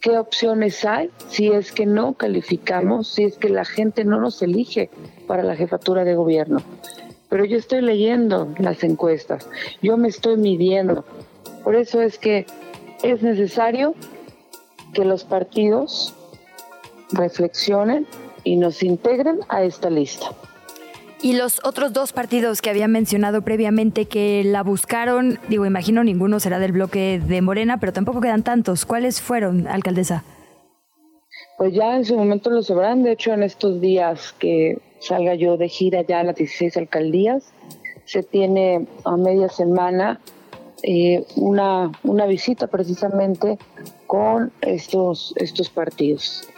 qué 0.01 0.17
opciones 0.17 0.83
hay 0.83 1.09
si 1.29 1.51
es 1.51 1.71
que 1.71 1.85
no 1.85 2.13
calificamos, 2.13 3.07
si 3.07 3.23
es 3.23 3.37
que 3.37 3.49
la 3.49 3.65
gente 3.65 4.03
no 4.03 4.19
nos 4.19 4.41
elige 4.41 4.89
para 5.27 5.43
la 5.43 5.55
jefatura 5.55 6.03
de 6.03 6.15
gobierno. 6.15 6.61
Pero 7.29 7.45
yo 7.45 7.57
estoy 7.57 7.81
leyendo 7.81 8.53
las 8.57 8.83
encuestas, 8.83 9.47
yo 9.81 9.95
me 9.95 10.09
estoy 10.09 10.35
midiendo. 10.37 11.05
Por 11.63 11.75
eso 11.75 12.01
es 12.01 12.17
que 12.17 12.45
es 13.03 13.21
necesario 13.21 13.95
que 14.93 15.05
los 15.05 15.23
partidos 15.23 16.13
reflexionen 17.11 18.05
y 18.43 18.57
nos 18.57 18.83
integren 18.83 19.39
a 19.47 19.63
esta 19.63 19.89
lista. 19.89 20.31
Y 21.23 21.33
los 21.33 21.63
otros 21.63 21.93
dos 21.93 22.13
partidos 22.13 22.63
que 22.63 22.71
había 22.71 22.87
mencionado 22.87 23.43
previamente 23.43 24.05
que 24.05 24.43
la 24.43 24.63
buscaron, 24.63 25.37
digo, 25.49 25.67
imagino 25.67 26.03
ninguno 26.03 26.39
será 26.39 26.57
del 26.57 26.71
bloque 26.71 27.21
de 27.23 27.41
Morena, 27.43 27.79
pero 27.79 27.93
tampoco 27.93 28.21
quedan 28.21 28.41
tantos. 28.41 28.85
¿Cuáles 28.85 29.21
fueron, 29.21 29.67
alcaldesa? 29.67 30.23
Pues 31.59 31.73
ya 31.73 31.95
en 31.95 32.05
su 32.05 32.15
momento 32.15 32.49
lo 32.49 32.63
sabrán. 32.63 33.03
De 33.03 33.11
hecho, 33.11 33.33
en 33.33 33.43
estos 33.43 33.79
días 33.79 34.33
que 34.39 34.79
salga 34.99 35.35
yo 35.35 35.57
de 35.57 35.69
gira 35.69 36.01
ya 36.01 36.21
a 36.21 36.23
las 36.23 36.35
16 36.35 36.77
alcaldías, 36.77 37.53
se 38.05 38.23
tiene 38.23 38.87
a 39.03 39.15
media 39.15 39.47
semana 39.47 40.19
eh, 40.81 41.23
una, 41.35 41.91
una 42.01 42.25
visita 42.25 42.65
precisamente 42.65 43.59
con 44.07 44.51
estos, 44.61 45.35
estos 45.37 45.69
partidos. 45.69 46.50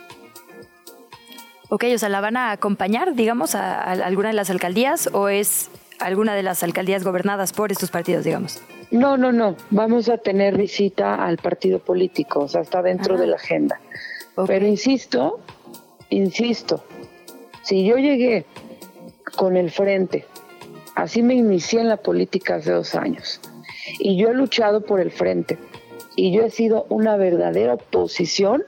Ok, 1.70 1.86
o 1.94 1.98
sea, 1.98 2.10
¿la 2.10 2.22
van 2.22 2.38
a 2.38 2.52
acompañar, 2.52 3.16
digamos, 3.16 3.56
a, 3.56 3.82
alguna 3.82 4.30
de 4.30 4.36
las 4.36 4.50
alcaldías 4.50 5.10
o 5.14 5.30
es 5.30 5.70
alguna 6.00 6.36
de 6.36 6.44
las 6.44 6.64
alcaldías 6.64 7.04
gobernadas 7.04 7.54
por 7.54 7.72
estos 7.72 7.90
partidos, 7.90 8.24
digamos? 8.24 8.62
No, 8.92 9.18
no, 9.18 9.32
no. 9.32 9.56
Vamos 9.70 10.10
a 10.10 10.18
tener 10.18 10.58
visita 10.58 11.26
al 11.26 11.38
partido 11.38 11.80
político, 11.80 12.42
o 12.42 12.48
sea, 12.48 12.62
está 12.62 12.82
dentro 12.82 13.18
de 13.18 13.28
la 13.28 13.38
agenda. 13.38 13.80
Pero 14.48 14.68
insisto, 14.68 15.40
insisto, 16.10 16.84
si 17.64 17.86
yo 17.86 17.98
llegué 17.98 18.46
con 19.36 19.58
el 19.58 19.72
frente, 19.72 20.26
así 20.96 21.24
me 21.24 21.34
inicié 21.34 21.82
en 21.82 21.90
la 21.90 21.98
política 21.98 22.56
hace 22.56 22.72
dos 22.72 22.94
años, 22.96 23.40
y 24.00 24.18
yo 24.18 24.30
he 24.30 24.34
luchado 24.34 24.82
por 24.82 25.00
el 25.00 25.12
frente, 25.12 25.58
y 26.16 26.32
yo 26.32 26.44
he 26.44 26.50
sido 26.50 26.86
una 26.90 27.16
verdadera 27.16 27.76
oposición, 27.76 28.64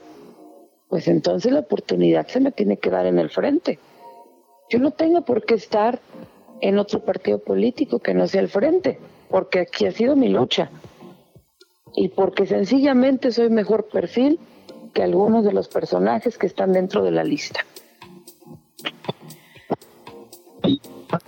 pues 0.96 1.10
entonces 1.10 1.52
la 1.52 1.60
oportunidad 1.60 2.26
se 2.28 2.40
me 2.40 2.54
tiene 2.54 2.78
que 2.78 2.90
dar 2.90 3.06
en 3.06 3.20
el 3.20 3.30
frente. 3.30 3.80
Yo 4.70 4.80
no 4.80 4.92
tengo 4.92 5.26
por 5.26 5.46
qué 5.46 5.56
estar 5.56 6.00
en 6.62 6.80
otro 6.80 7.02
partido 7.02 7.40
político 7.40 8.00
que 8.00 8.14
no 8.14 8.28
sea 8.28 8.40
el 8.40 8.48
frente, 8.48 8.98
porque 9.30 9.60
aquí 9.60 9.86
ha 9.88 9.92
sido 9.92 10.16
mi 10.16 10.30
lucha. 10.30 10.70
Y 11.98 12.08
porque 12.08 12.46
sencillamente 12.46 13.34
soy 13.34 13.50
mejor 13.50 13.90
perfil 13.90 14.40
que 14.94 15.04
algunos 15.04 15.44
de 15.44 15.52
los 15.52 15.68
personajes 15.68 16.38
que 16.38 16.48
están 16.48 16.72
dentro 16.72 17.04
de 17.04 17.12
la 17.12 17.26
lista. 17.26 17.60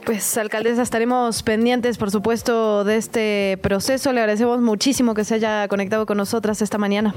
Pues, 0.06 0.38
alcaldesa, 0.38 0.82
estaremos 0.82 1.44
pendientes, 1.44 1.98
por 1.98 2.10
supuesto, 2.10 2.86
de 2.86 2.96
este 2.96 3.60
proceso. 3.62 4.14
Le 4.14 4.22
agradecemos 4.22 4.62
muchísimo 4.62 5.14
que 5.14 5.26
se 5.26 5.36
haya 5.36 5.68
conectado 5.68 6.06
con 6.06 6.16
nosotras 6.16 6.62
esta 6.62 6.78
mañana. 6.78 7.14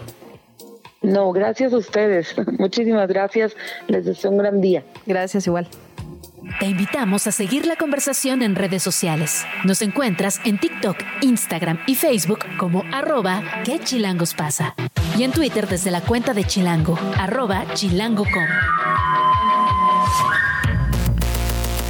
No, 1.03 1.33
gracias 1.33 1.73
a 1.73 1.79
ustedes. 1.79 2.35
Muchísimas 2.59 3.09
gracias. 3.09 3.57
Les 3.89 4.05
deseo 4.05 4.31
un 4.31 4.39
gran 4.39 4.61
día. 4.61 4.85
Gracias 5.07 5.47
igual. 5.47 5.69
Te 6.59 6.67
invitamos 6.67 7.27
a 7.27 7.33
seguir 7.33 7.67
la 7.67 7.77
conversación 7.77 8.43
en 8.43 8.55
redes 8.55 8.83
sociales. 8.83 9.45
Nos 9.65 9.83
encuentras 9.83 10.41
en 10.45 10.59
TikTok, 10.59 10.97
Instagram 11.23 11.79
y 11.87 11.95
Facebook 11.95 12.41
como 12.59 12.83
arroba 12.93 13.43
que 13.65 13.79
chilangos 13.79 14.35
pasa. 14.35 14.75
Y 15.17 15.25
en 15.25 15.33
Twitter 15.33 15.69
desde 15.69 15.91
la 15.91 16.01
cuenta 16.01 16.35
de 16.35 16.45
Chilango, 16.45 16.99
arroba 17.19 17.65
chilango.com. 17.75 18.80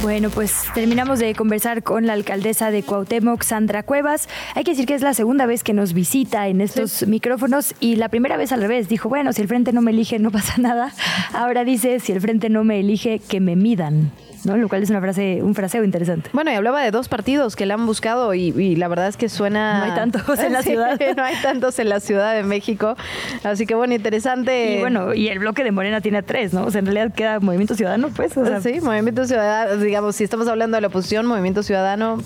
Bueno, 0.01 0.31
pues 0.31 0.63
terminamos 0.73 1.19
de 1.19 1.35
conversar 1.35 1.83
con 1.83 2.07
la 2.07 2.13
alcaldesa 2.13 2.71
de 2.71 2.81
Cuauhtémoc, 2.81 3.43
Sandra 3.43 3.83
Cuevas. 3.83 4.27
Hay 4.55 4.63
que 4.63 4.71
decir 4.71 4.87
que 4.87 4.95
es 4.95 5.03
la 5.03 5.13
segunda 5.13 5.45
vez 5.45 5.63
que 5.63 5.73
nos 5.73 5.93
visita 5.93 6.47
en 6.47 6.59
estos 6.59 7.05
micrófonos 7.07 7.75
y 7.79 7.97
la 7.97 8.09
primera 8.09 8.35
vez 8.35 8.51
al 8.51 8.61
revés. 8.61 8.89
Dijo, 8.89 9.09
bueno, 9.09 9.31
si 9.31 9.43
el 9.43 9.47
frente 9.47 9.73
no 9.73 9.81
me 9.83 9.91
elige 9.91 10.17
no 10.17 10.31
pasa 10.31 10.55
nada. 10.57 10.91
Ahora 11.33 11.63
dice, 11.63 11.99
si 11.99 12.13
el 12.13 12.19
frente 12.19 12.49
no 12.49 12.63
me 12.63 12.79
elige, 12.79 13.19
que 13.19 13.39
me 13.39 13.55
midan. 13.55 14.11
¿No? 14.45 14.57
Lo 14.57 14.69
cual 14.69 14.83
es 14.83 14.89
una 14.89 15.01
frase, 15.01 15.41
un 15.41 15.55
fraseo 15.55 15.83
interesante. 15.83 16.29
Bueno, 16.33 16.51
y 16.51 16.55
hablaba 16.55 16.81
de 16.83 16.91
dos 16.91 17.07
partidos 17.07 17.55
que 17.55 17.65
le 17.65 17.73
han 17.73 17.85
buscado 17.85 18.33
y, 18.33 18.75
la 18.75 18.87
verdad 18.87 19.07
es 19.07 19.17
que 19.17 19.29
suena... 19.29 19.79
No 19.79 19.85
hay 19.85 19.91
tantos 19.91 20.39
en 20.39 20.53
la 20.53 20.61
ciudad. 20.63 20.99
no 21.17 21.23
hay 21.23 21.35
tantos 21.41 21.79
en 21.79 21.89
la 21.89 21.99
Ciudad 21.99 22.33
de 22.33 22.43
México. 22.43 22.95
Así 23.43 23.65
que 23.65 23.75
bueno, 23.75 23.93
interesante. 23.93 24.77
Y 24.77 24.79
bueno, 24.79 25.13
y 25.13 25.27
el 25.27 25.39
bloque 25.39 25.63
de 25.63 25.71
Morena 25.71 26.01
tiene 26.01 26.23
tres, 26.23 26.53
¿no? 26.53 26.65
O 26.65 26.71
sea, 26.71 26.79
en 26.79 26.85
realidad 26.85 27.13
queda 27.13 27.39
Movimiento 27.39 27.75
Ciudadano, 27.75 28.09
pues. 28.09 28.33
sí, 28.61 28.81
Movimiento 28.81 29.25
Ciudadano, 29.25 29.77
digamos, 29.77 30.15
si 30.15 30.23
estamos 30.23 30.47
hablando 30.47 30.75
de 30.75 30.81
la 30.81 30.87
oposición, 30.87 31.25
Movimiento 31.25 31.63
Ciudadano 31.63 32.19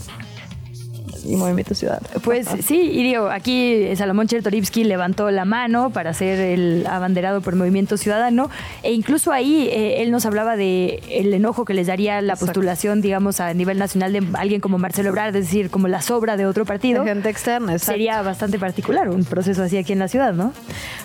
y 1.27 1.35
Movimiento 1.35 1.75
Ciudadano. 1.75 2.07
Pues 2.23 2.47
sí, 2.63 2.79
y 2.79 3.03
digo, 3.03 3.29
aquí 3.29 3.95
Salomón 3.95 4.27
Chertorivsky 4.27 4.83
levantó 4.83 5.29
la 5.31 5.45
mano 5.45 5.89
para 5.89 6.13
ser 6.13 6.39
el 6.39 6.85
abanderado 6.87 7.41
por 7.41 7.55
Movimiento 7.55 7.97
Ciudadano 7.97 8.49
e 8.83 8.93
incluso 8.93 9.31
ahí 9.31 9.67
eh, 9.71 10.01
él 10.01 10.11
nos 10.11 10.25
hablaba 10.25 10.55
de 10.55 11.01
el 11.09 11.33
enojo 11.33 11.65
que 11.65 11.73
les 11.73 11.87
daría 11.87 12.21
la 12.21 12.35
postulación, 12.35 13.01
digamos, 13.01 13.39
a 13.39 13.53
nivel 13.53 13.77
nacional 13.77 14.13
de 14.13 14.23
alguien 14.33 14.61
como 14.61 14.77
Marcelo 14.77 15.09
Ebrard, 15.09 15.35
es 15.35 15.45
decir, 15.45 15.69
como 15.69 15.87
la 15.87 16.01
sobra 16.01 16.37
de 16.37 16.45
otro 16.45 16.65
partido. 16.65 17.03
gente 17.03 17.29
externa, 17.29 17.77
Sería 17.79 18.21
bastante 18.21 18.59
particular 18.59 19.09
un 19.09 19.25
proceso 19.25 19.63
así 19.63 19.77
aquí 19.77 19.93
en 19.93 19.99
la 19.99 20.07
ciudad, 20.07 20.33
¿no? 20.33 20.53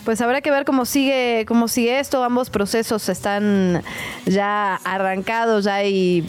Pues 0.04 0.20
habrá 0.20 0.40
que 0.40 0.50
ver 0.50 0.64
cómo 0.64 0.84
sigue, 0.84 1.44
cómo 1.46 1.68
sigue 1.68 2.00
esto. 2.00 2.22
Ambos 2.24 2.50
procesos 2.50 3.08
están 3.08 3.82
ya 4.26 4.76
arrancados, 4.76 5.64
ya 5.64 5.74
hay 5.76 6.24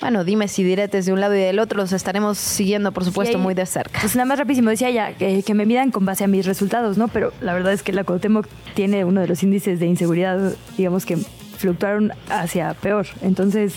bueno, 0.00 0.24
dime 0.24 0.48
si 0.48 0.64
diretes 0.64 1.06
de 1.06 1.12
un 1.12 1.20
lado 1.20 1.34
y 1.34 1.40
del 1.40 1.58
otro, 1.58 1.76
los 1.76 1.92
estaremos 1.92 2.38
siguiendo, 2.38 2.90
por 2.92 3.04
supuesto, 3.04 3.38
muy 3.38 3.54
de 3.54 3.66
cerca. 3.66 4.00
Pues 4.00 4.16
nada 4.16 4.24
más 4.24 4.38
rapidísimo, 4.38 4.70
decía 4.70 4.90
ya, 4.90 5.12
que, 5.12 5.54
me 5.54 5.66
midan 5.66 5.90
con 5.90 6.06
base 6.06 6.24
a 6.24 6.26
mis 6.26 6.46
resultados, 6.46 6.96
¿no? 6.96 7.08
Pero 7.08 7.32
la 7.40 7.52
verdad 7.52 7.72
es 7.72 7.82
que 7.82 7.92
la 7.92 8.04
Cuauhtémoc 8.04 8.46
tiene 8.74 9.04
uno 9.04 9.20
de 9.20 9.28
los 9.28 9.42
índices 9.42 9.78
de 9.78 9.86
inseguridad, 9.86 10.54
digamos 10.76 11.04
que 11.04 11.18
fluctuaron 11.58 12.12
hacia 12.30 12.72
peor. 12.74 13.06
Entonces, 13.20 13.74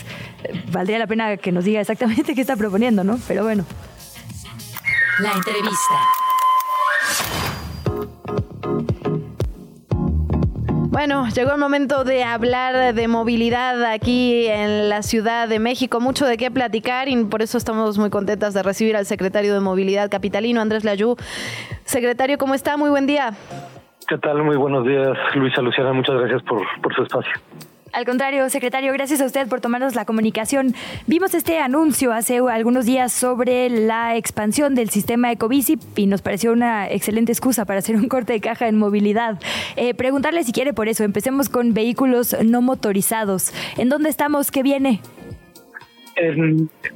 valdría 0.72 0.98
la 0.98 1.06
pena 1.06 1.36
que 1.36 1.52
nos 1.52 1.64
diga 1.64 1.80
exactamente 1.80 2.34
qué 2.34 2.40
está 2.40 2.56
proponiendo, 2.56 3.04
¿no? 3.04 3.18
Pero 3.28 3.44
bueno. 3.44 3.66
La 5.20 5.32
entrevista. 5.32 5.94
Bueno, 10.94 11.26
llegó 11.34 11.50
el 11.50 11.58
momento 11.58 12.04
de 12.04 12.22
hablar 12.22 12.94
de 12.94 13.08
movilidad 13.08 13.84
aquí 13.84 14.46
en 14.46 14.88
la 14.88 15.02
Ciudad 15.02 15.48
de 15.48 15.58
México. 15.58 15.98
Mucho 15.98 16.24
de 16.24 16.36
qué 16.36 16.52
platicar 16.52 17.08
y 17.08 17.24
por 17.24 17.42
eso 17.42 17.58
estamos 17.58 17.98
muy 17.98 18.10
contentas 18.10 18.54
de 18.54 18.62
recibir 18.62 18.94
al 18.94 19.04
secretario 19.04 19.54
de 19.54 19.58
Movilidad 19.58 20.08
Capitalino, 20.08 20.60
Andrés 20.60 20.84
Layú. 20.84 21.16
Secretario, 21.84 22.38
¿cómo 22.38 22.54
está? 22.54 22.76
Muy 22.76 22.90
buen 22.90 23.08
día. 23.08 23.32
¿Qué 24.06 24.18
tal? 24.18 24.44
Muy 24.44 24.54
buenos 24.54 24.86
días, 24.86 25.18
Luisa 25.34 25.62
Luciana. 25.62 25.92
Muchas 25.92 26.14
gracias 26.14 26.44
por, 26.44 26.62
por 26.80 26.94
su 26.94 27.02
espacio. 27.02 27.32
Al 27.94 28.04
contrario, 28.04 28.50
secretario, 28.50 28.92
gracias 28.92 29.20
a 29.20 29.24
usted 29.24 29.48
por 29.48 29.60
tomarnos 29.60 29.94
la 29.94 30.04
comunicación. 30.04 30.74
Vimos 31.06 31.32
este 31.32 31.60
anuncio 31.60 32.12
hace 32.12 32.38
algunos 32.38 32.86
días 32.86 33.12
sobre 33.12 33.70
la 33.70 34.16
expansión 34.16 34.74
del 34.74 34.90
sistema 34.90 35.30
Ecobici 35.30 35.78
y 35.94 36.08
nos 36.08 36.20
pareció 36.20 36.52
una 36.52 36.90
excelente 36.90 37.30
excusa 37.30 37.66
para 37.66 37.78
hacer 37.78 37.94
un 37.94 38.08
corte 38.08 38.32
de 38.32 38.40
caja 38.40 38.66
en 38.66 38.76
movilidad. 38.78 39.38
Eh, 39.76 39.94
preguntarle 39.94 40.42
si 40.42 40.50
quiere 40.50 40.72
por 40.72 40.88
eso. 40.88 41.04
Empecemos 41.04 41.48
con 41.48 41.72
vehículos 41.72 42.36
no 42.44 42.62
motorizados. 42.62 43.54
¿En 43.78 43.88
dónde 43.90 44.08
estamos? 44.08 44.50
¿Qué 44.50 44.64
viene? 44.64 45.00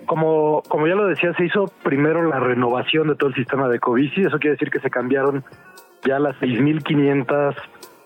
como, 0.06 0.62
como 0.68 0.88
ya 0.88 0.96
lo 0.96 1.06
decía, 1.06 1.32
se 1.34 1.44
hizo 1.44 1.66
primero 1.84 2.26
la 2.26 2.40
renovación 2.40 3.06
de 3.06 3.14
todo 3.14 3.30
el 3.30 3.36
sistema 3.36 3.68
de 3.68 3.76
Ecobici. 3.76 4.22
Eso 4.22 4.40
quiere 4.40 4.54
decir 4.54 4.70
que 4.70 4.80
se 4.80 4.90
cambiaron 4.90 5.44
ya 6.04 6.18
las 6.18 6.34
6.500 6.40 7.54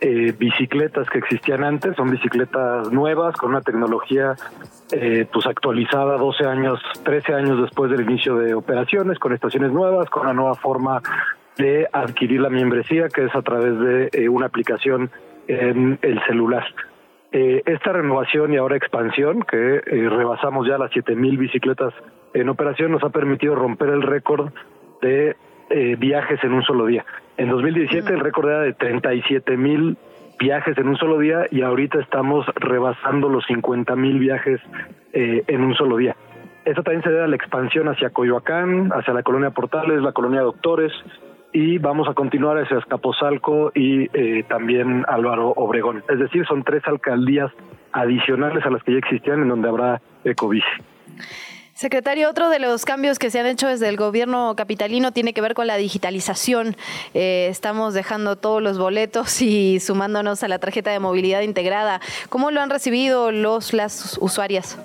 eh, 0.05 0.35
bicicletas 0.37 1.09
que 1.09 1.19
existían 1.19 1.63
antes, 1.63 1.95
son 1.95 2.11
bicicletas 2.11 2.91
nuevas 2.91 3.37
con 3.37 3.51
una 3.51 3.61
tecnología 3.61 4.35
eh, 4.91 5.29
pues 5.33 5.47
actualizada 5.47 6.17
12 6.17 6.45
años, 6.45 6.81
13 7.05 7.35
años 7.35 7.63
después 7.63 7.89
del 7.89 8.01
inicio 8.01 8.35
de 8.35 8.53
operaciones, 8.53 9.21
con 9.21 9.33
estaciones 9.33 9.71
nuevas, 9.71 10.11
con 10.11 10.25
una 10.25 10.33
nueva 10.33 10.57
forma 10.57 11.01
de 11.57 11.87
adquirir 11.93 12.41
la 12.41 12.51
membresía, 12.51 13.07
que 13.11 13.27
es 13.27 13.35
a 13.37 13.43
través 13.43 13.79
de 13.79 14.11
eh, 14.13 14.29
una 14.29 14.47
aplicación 14.47 15.09
en 15.47 16.01
el 16.03 16.21
celular. 16.27 16.65
esta 17.31 17.93
renovación 17.93 18.53
y 18.53 18.57
ahora 18.57 18.77
expansión, 18.77 19.43
que 19.43 19.83
rebasamos 19.87 20.67
ya 20.67 20.79
las 20.79 20.91
7.000 20.91 21.39
bicicletas 21.39 21.95
en 22.35 22.49
operación, 22.49 22.91
nos 22.91 23.05
ha 23.05 23.11
permitido 23.11 23.55
romper 23.55 23.91
el 23.91 24.03
récord 24.03 24.53
de 25.01 25.37
viajes 25.97 26.43
en 26.43 26.55
un 26.55 26.65
solo 26.65 26.87
día. 26.87 27.05
En 27.37 27.49
2017 27.49 28.13
el 28.13 28.21
récord 28.21 28.49
era 28.49 28.61
de 28.61 28.73
37 28.75 29.57
mil 29.57 29.97
viajes 30.39 30.77
en 30.77 30.89
un 30.89 30.97
solo 30.97 31.19
día 31.19 31.47
y 31.51 31.63
ahorita 31.63 32.01
estamos 32.01 32.47
rebasando 32.57 33.29
los 33.29 33.45
50 33.47 33.95
mil 33.97 34.19
viajes 34.19 34.61
eh, 35.13 35.45
en 35.47 35.63
un 35.63 35.75
solo 35.75 35.97
día. 35.97 36.17
Esto 36.65 36.83
también 36.83 37.03
se 37.03 37.11
debe 37.11 37.25
a 37.25 37.29
la 37.29 37.37
expansión 37.37 37.89
hacia 37.89 38.11
Coyoacán, 38.11 38.91
hacia 38.93 39.15
la 39.15 39.23
colonia 39.23 39.51
Portales, 39.51 40.01
la 40.01 40.13
colonia 40.13 40.43
Doctores 40.43 40.93
y 41.53 41.79
vamos 41.79 42.09
a 42.09 42.15
continuar 42.15 42.57
hacia 42.59 42.79
Escaposalco 42.79 43.73
y 43.75 44.09
eh, 44.15 44.45
también 44.49 45.05
Álvaro 45.07 45.51
Obregón. 45.51 46.03
Es 46.09 46.19
decir, 46.19 46.47
son 46.47 46.65
tres 46.65 46.83
alcaldías 46.87 47.51
adicionales 47.93 48.65
a 48.65 48.71
las 48.71 48.83
que 48.83 48.93
ya 48.93 48.99
existían 48.99 49.43
en 49.43 49.49
donde 49.49 49.69
habrá 49.69 50.01
Ecobici. 50.25 50.67
Secretario, 51.83 52.31
otro 52.31 52.49
de 52.49 52.61
los 52.61 52.85
cambios 52.85 53.19
que 53.19 53.29
se 53.29 53.41
han 53.41 53.47
hecho 53.47 53.67
desde 53.67 53.89
el 53.89 53.97
gobierno 53.97 54.55
capitalino 54.55 55.11
tiene 55.11 55.35
que 55.35 55.41
ver 55.41 55.55
con 55.55 55.67
la 55.67 55.77
digitalización. 55.77 56.77
Eh, 57.13 57.49
estamos 57.51 57.93
dejando 57.93 58.37
todos 58.37 58.63
los 58.63 58.79
boletos 58.79 59.43
y 59.43 59.81
sumándonos 59.81 60.45
a 60.45 60.49
la 60.49 60.61
tarjeta 60.61 60.93
de 60.93 61.01
movilidad 61.01 61.41
integrada. 61.41 62.01
¿Cómo 62.29 62.53
lo 62.53 62.61
han 62.61 62.71
recibido 62.71 63.33
los 63.33 63.73
las 63.73 64.17
usuarias? 64.21 64.79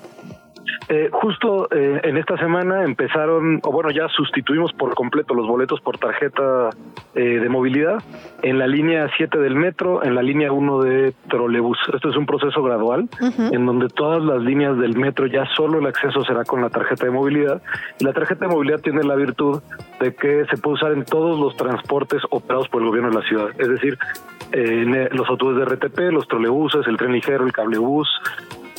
Eh, 0.90 1.10
justo 1.12 1.68
eh, 1.72 2.00
en 2.04 2.18
esta 2.18 2.38
semana 2.38 2.84
empezaron, 2.84 3.60
o 3.64 3.72
bueno, 3.72 3.92
ya 3.92 4.08
sustituimos 4.10 4.72
por 4.74 4.94
completo 4.96 5.34
los 5.34 5.48
boletos 5.48 5.82
por 5.82 5.98
tarjeta 5.98 6.70
eh, 7.16 7.22
de 7.22 7.50
movilidad 7.50 8.02
en 8.42 8.58
la 8.60 8.68
línea 8.68 9.10
7 9.18 9.38
del 9.40 9.56
metro, 9.56 10.04
en 10.04 10.16
la 10.16 10.22
línea 10.22 10.52
1 10.52 10.82
de 10.82 11.14
trolebús. 11.30 11.78
Esto 11.94 12.10
es 12.10 12.16
un 12.16 12.26
proceso 12.26 12.64
gradual 12.64 13.10
en 13.52 13.66
donde 13.66 13.88
todas 13.90 14.24
las 14.24 14.42
líneas 14.42 14.78
del 14.78 14.98
metro 14.98 15.28
ya 15.28 15.46
solo 15.56 15.80
el 15.80 15.86
acceso 15.86 16.24
será 16.24 16.44
con 16.44 16.62
la 16.62 16.70
tarjeta 16.70 17.06
de 17.06 17.12
movilidad. 17.12 17.62
Y 18.00 18.06
la 18.06 18.14
tarjeta 18.14 18.46
de 18.48 18.54
movilidad 18.54 18.80
tiene 18.80 19.04
la 19.04 19.16
virtud 19.16 19.62
de 20.00 20.16
que 20.16 20.46
se 20.50 20.58
puede 20.58 20.76
usar 20.76 20.92
en 20.94 21.04
todos 21.04 21.40
los 21.40 21.56
transportes 21.56 22.22
operados 22.30 22.70
por 22.70 22.82
el 22.82 22.88
gobierno 22.88 23.10
de 23.10 23.16
la 23.16 23.28
ciudad. 23.28 23.50
Es 23.58 23.68
decir, 23.68 23.98
en 24.52 25.10
los 25.16 25.28
autobuses 25.30 25.60
de 25.60 25.76
RTP, 25.76 26.14
los 26.14 26.28
trolebuses, 26.28 26.88
el 26.88 26.98
tren 26.98 27.12
ligero, 27.12 27.46
el 27.46 27.52
cablebús, 27.52 28.08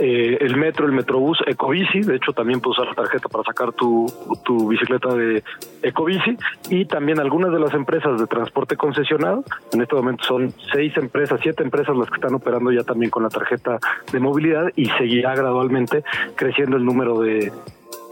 eh, 0.01 0.39
el 0.41 0.57
metro, 0.57 0.87
el 0.87 0.93
metrobús, 0.93 1.39
Ecobici, 1.47 2.01
de 2.01 2.17
hecho 2.17 2.33
también 2.33 2.61
puedes 2.61 2.79
usar 2.79 2.89
la 2.89 2.95
tarjeta 2.95 3.29
para 3.29 3.45
sacar 3.45 3.73
tu, 3.73 4.07
tu 4.45 4.69
bicicleta 4.69 5.15
de 5.15 5.43
Ecobici. 5.83 6.37
Y 6.71 6.85
también 6.85 7.21
algunas 7.21 7.53
de 7.53 7.59
las 7.59 7.75
empresas 7.75 8.21
de 8.21 8.27
transporte 8.27 8.77
concesionado, 8.77 9.45
en 9.73 9.83
este 9.83 9.95
momento 9.95 10.25
son 10.25 10.53
seis 10.73 10.97
empresas, 10.97 11.41
siete 11.43 11.63
empresas 11.63 11.97
las 11.97 12.09
que 12.09 12.17
están 12.17 12.35
operando 12.35 12.71
ya 12.71 12.83
también 12.83 13.11
con 13.11 13.23
la 13.23 13.29
tarjeta 13.29 13.79
de 14.13 14.21
movilidad 14.21 14.71
y 14.77 14.87
seguirá 14.87 15.35
gradualmente 15.35 16.03
creciendo 16.37 16.77
el 16.77 16.85
número 16.85 17.21
de, 17.21 17.53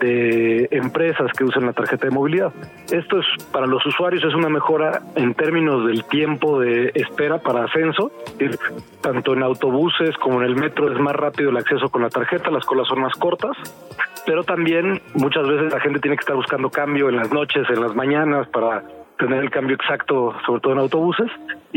de 0.00 0.68
empresas 0.70 1.32
que 1.32 1.44
usan 1.44 1.66
la 1.66 1.72
tarjeta 1.72 2.06
de 2.06 2.10
movilidad. 2.10 2.52
Esto 2.90 3.20
es 3.20 3.26
para 3.52 3.66
los 3.66 3.84
usuarios 3.86 4.22
es 4.24 4.34
una 4.34 4.48
mejora 4.48 5.00
en 5.14 5.34
términos 5.34 5.86
del 5.86 6.04
tiempo 6.04 6.60
de 6.60 6.92
espera 6.94 7.38
para 7.38 7.64
ascenso, 7.64 8.10
tanto 9.00 9.32
en 9.32 9.42
autobuses 9.42 10.16
como 10.18 10.42
en 10.42 10.48
el 10.48 10.56
metro 10.56 10.92
es 10.92 10.98
más 10.98 11.14
rápido 11.14 11.50
el 11.50 11.56
acceso 11.56 11.88
con 11.88 12.02
la 12.02 12.10
tarjeta, 12.10 12.50
las 12.50 12.64
colas 12.64 12.88
son 12.88 13.00
más 13.00 13.14
cortas, 13.14 13.56
pero 14.26 14.44
también 14.44 15.00
muchas 15.14 15.46
veces 15.46 15.72
la 15.72 15.80
gente 15.80 16.00
tiene 16.00 16.16
que 16.16 16.22
estar 16.22 16.36
buscando 16.36 16.70
cambio 16.70 17.08
en 17.08 17.16
las 17.16 17.32
noches, 17.32 17.68
en 17.70 17.80
las 17.80 17.94
mañanas 17.94 18.48
para 18.48 18.82
tener 19.18 19.42
el 19.42 19.50
cambio 19.50 19.76
exacto, 19.76 20.34
sobre 20.44 20.60
todo 20.60 20.72
en 20.74 20.78
autobuses, 20.80 21.30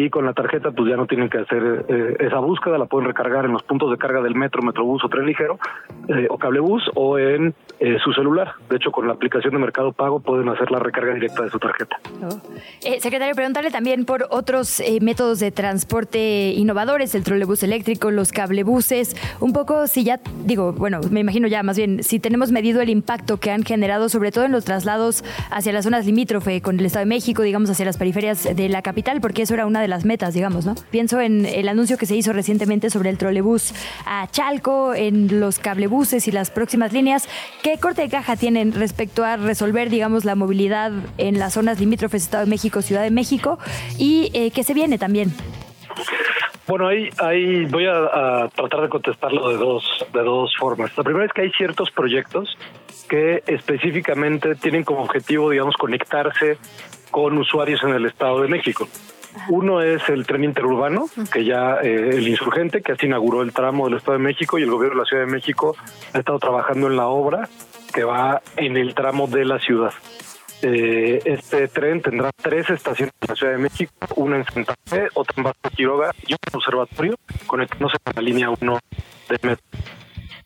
y 0.06 0.10
con 0.10 0.26
la 0.26 0.34
tarjeta 0.34 0.72
pues 0.72 0.90
ya 0.90 0.96
no 0.96 1.08
tienen 1.08 1.30
que 1.30 1.40
hacer 1.40 1.86
eh, 1.90 2.16
esa 2.20 2.40
búsqueda, 2.40 2.78
la 2.78 2.86
pueden 2.86 3.08
recargar 3.08 3.46
en 3.46 3.52
los 3.52 3.64
puntos 3.64 3.92
de 3.92 3.98
carga 3.98 4.22
del 4.22 4.34
metro, 4.34 4.62
metrobús 4.62 5.04
o 5.04 5.10
tren 5.10 5.26
ligero, 5.26 5.60
eh, 6.08 6.28
o 6.30 6.38
cablebús, 6.38 6.90
o 6.96 7.20
en 7.20 7.54
eh, 7.80 7.98
su 8.02 8.14
celular. 8.14 8.54
De 8.70 8.78
hecho, 8.78 8.92
con 8.92 9.08
la 9.08 9.14
aplicación 9.14 9.54
de 9.54 9.60
Mercado 9.60 9.92
Pago 9.92 10.22
pueden 10.22 10.48
hacer 10.48 10.72
la 10.72 10.80
recarga 10.80 11.14
directa 11.14 11.44
de 11.44 11.50
su 11.50 11.60
tarjeta. 11.60 11.98
Oh. 12.24 12.30
secretario, 13.00 13.36
preguntarle 13.36 13.72
también 13.72 14.06
por 14.06 14.26
otros 14.30 14.82
métodos 15.02 15.40
de 15.40 15.52
transporte 15.52 16.54
innovadores, 16.56 17.14
el 17.16 17.24
trolebús 17.24 17.64
eléctrico, 17.64 18.12
los 18.12 18.32
cablebuses, 18.32 19.16
un 19.42 19.52
poco 19.52 19.88
si 19.88 20.06
ya, 20.06 20.20
digo, 20.46 20.72
bueno, 20.72 21.02
me 21.12 21.20
imagino 21.20 21.48
ya 21.48 21.62
más 21.64 21.78
bien, 21.78 22.04
si 22.04 22.20
tenemos 22.20 22.52
medido 22.52 22.82
el 22.82 22.90
impacto 22.90 23.38
que 23.38 23.52
han 23.52 23.64
generado, 23.64 24.08
sobre 24.08 24.32
todo 24.32 24.46
en 24.46 24.54
los 24.54 24.64
traslados 24.64 25.24
hacia 25.52 25.74
las 25.74 25.84
zonas 25.84 26.06
limítrofe 26.06 26.62
con 26.62 26.80
el 26.80 26.86
Estado 26.86 27.04
de 27.04 27.10
México, 27.10 27.42
digamos, 27.42 27.70
hacia 27.70 27.86
las 27.86 27.98
periferias 27.98 28.56
de 28.56 28.70
la 28.70 28.82
capital, 28.82 29.20
porque 29.20 29.42
eso 29.42 29.54
era 29.54 29.66
una 29.66 29.82
de 29.82 29.89
las 29.90 30.06
metas, 30.06 30.34
digamos, 30.34 30.66
¿no? 30.66 30.76
Pienso 30.92 31.20
en 31.20 31.46
el 31.46 31.68
anuncio 31.68 31.98
que 31.98 32.06
se 32.06 32.16
hizo 32.16 32.34
recientemente 32.34 32.90
sobre 32.90 33.10
el 33.10 33.18
trolebús 33.18 33.74
a 34.06 34.28
Chalco, 34.32 34.94
en 34.94 35.40
los 35.40 35.60
cablebuses 35.60 36.28
y 36.28 36.32
las 36.32 36.52
próximas 36.52 36.94
líneas. 36.94 37.28
¿Qué 37.64 37.78
corte 37.80 38.04
de 38.04 38.10
caja 38.10 38.36
tienen 38.36 38.72
respecto 38.74 39.24
a 39.24 39.38
resolver, 39.38 39.90
digamos, 39.90 40.26
la 40.26 40.36
movilidad 40.36 40.92
en 41.18 41.40
las 41.40 41.54
zonas 41.54 41.80
limítrofes 41.80 42.24
Estado 42.24 42.46
de 42.46 42.50
México, 42.50 42.82
Ciudad 42.82 43.04
de 43.04 43.12
México? 43.12 43.60
¿Y 43.98 44.32
eh, 44.34 44.52
qué 44.52 44.64
se 44.64 44.74
viene 44.74 44.98
también? 44.98 45.34
Bueno, 46.68 46.88
ahí, 46.88 47.10
ahí 47.18 47.66
voy 47.66 47.88
a, 47.88 48.48
tratar 48.54 48.82
de 48.82 48.90
contestarlo 48.90 49.50
de 49.50 49.58
dos, 49.58 49.84
de 50.14 50.22
dos 50.22 50.56
formas. 50.56 50.96
La 50.96 51.04
primera 51.04 51.26
es 51.26 51.34
que 51.34 51.42
hay 51.42 51.52
ciertos 51.52 51.90
proyectos 51.90 52.56
que 53.10 53.42
específicamente 53.48 54.54
tienen 54.54 54.84
como 54.84 55.02
objetivo, 55.02 55.50
digamos, 55.50 55.76
conectarse 55.78 56.60
con 57.10 57.38
usuarios 57.40 57.82
en 57.84 57.90
el 57.90 58.06
Estado 58.06 58.42
de 58.42 58.50
México. 58.50 58.88
Uno 59.50 59.82
es 59.82 60.08
el 60.10 60.26
tren 60.26 60.44
interurbano, 60.44 61.08
que 61.32 61.46
ya 61.46 61.78
eh, 61.82 62.18
el 62.18 62.28
insurgente, 62.28 62.82
que 62.82 62.94
así 62.94 63.06
inauguró 63.06 63.42
el 63.42 63.54
tramo 63.54 63.86
del 63.88 63.98
Estado 63.98 64.18
de 64.18 64.24
México 64.24 64.58
y 64.58 64.64
el 64.64 64.72
gobierno 64.72 64.98
de 64.98 65.04
la 65.04 65.06
Ciudad 65.06 65.26
de 65.26 65.32
México 65.32 65.76
ha 66.14 66.20
estado 66.20 66.40
trabajando 66.40 66.88
en 66.88 66.98
la 66.98 67.08
obra 67.08 67.48
que 67.94 68.04
va 68.04 68.42
en 68.58 68.78
el 68.78 68.94
tramo 68.96 69.28
de 69.28 69.46
la 69.46 69.60
ciudad. 69.60 69.94
Eh, 70.62 71.22
este 71.24 71.68
tren 71.70 72.02
tendrá 72.02 72.32
tres 72.36 72.70
estaciones 72.70 73.14
en 73.22 73.28
la 73.30 73.36
Ciudad 73.36 73.54
de 73.54 73.60
México, 73.60 73.94
una 74.16 74.38
en 74.38 74.46
Santa 74.46 74.76
Fe, 74.86 75.08
otra 75.14 75.34
en 75.38 75.44
Baja 75.44 75.70
Quiroga 75.76 76.12
y 76.28 76.34
un 76.34 76.38
observatorio 76.54 77.16
conectándose 77.48 77.98
con 78.04 78.14
la 78.16 78.22
línea 78.22 78.50
1 78.50 78.80
del 79.30 79.40
metro. 79.44 79.64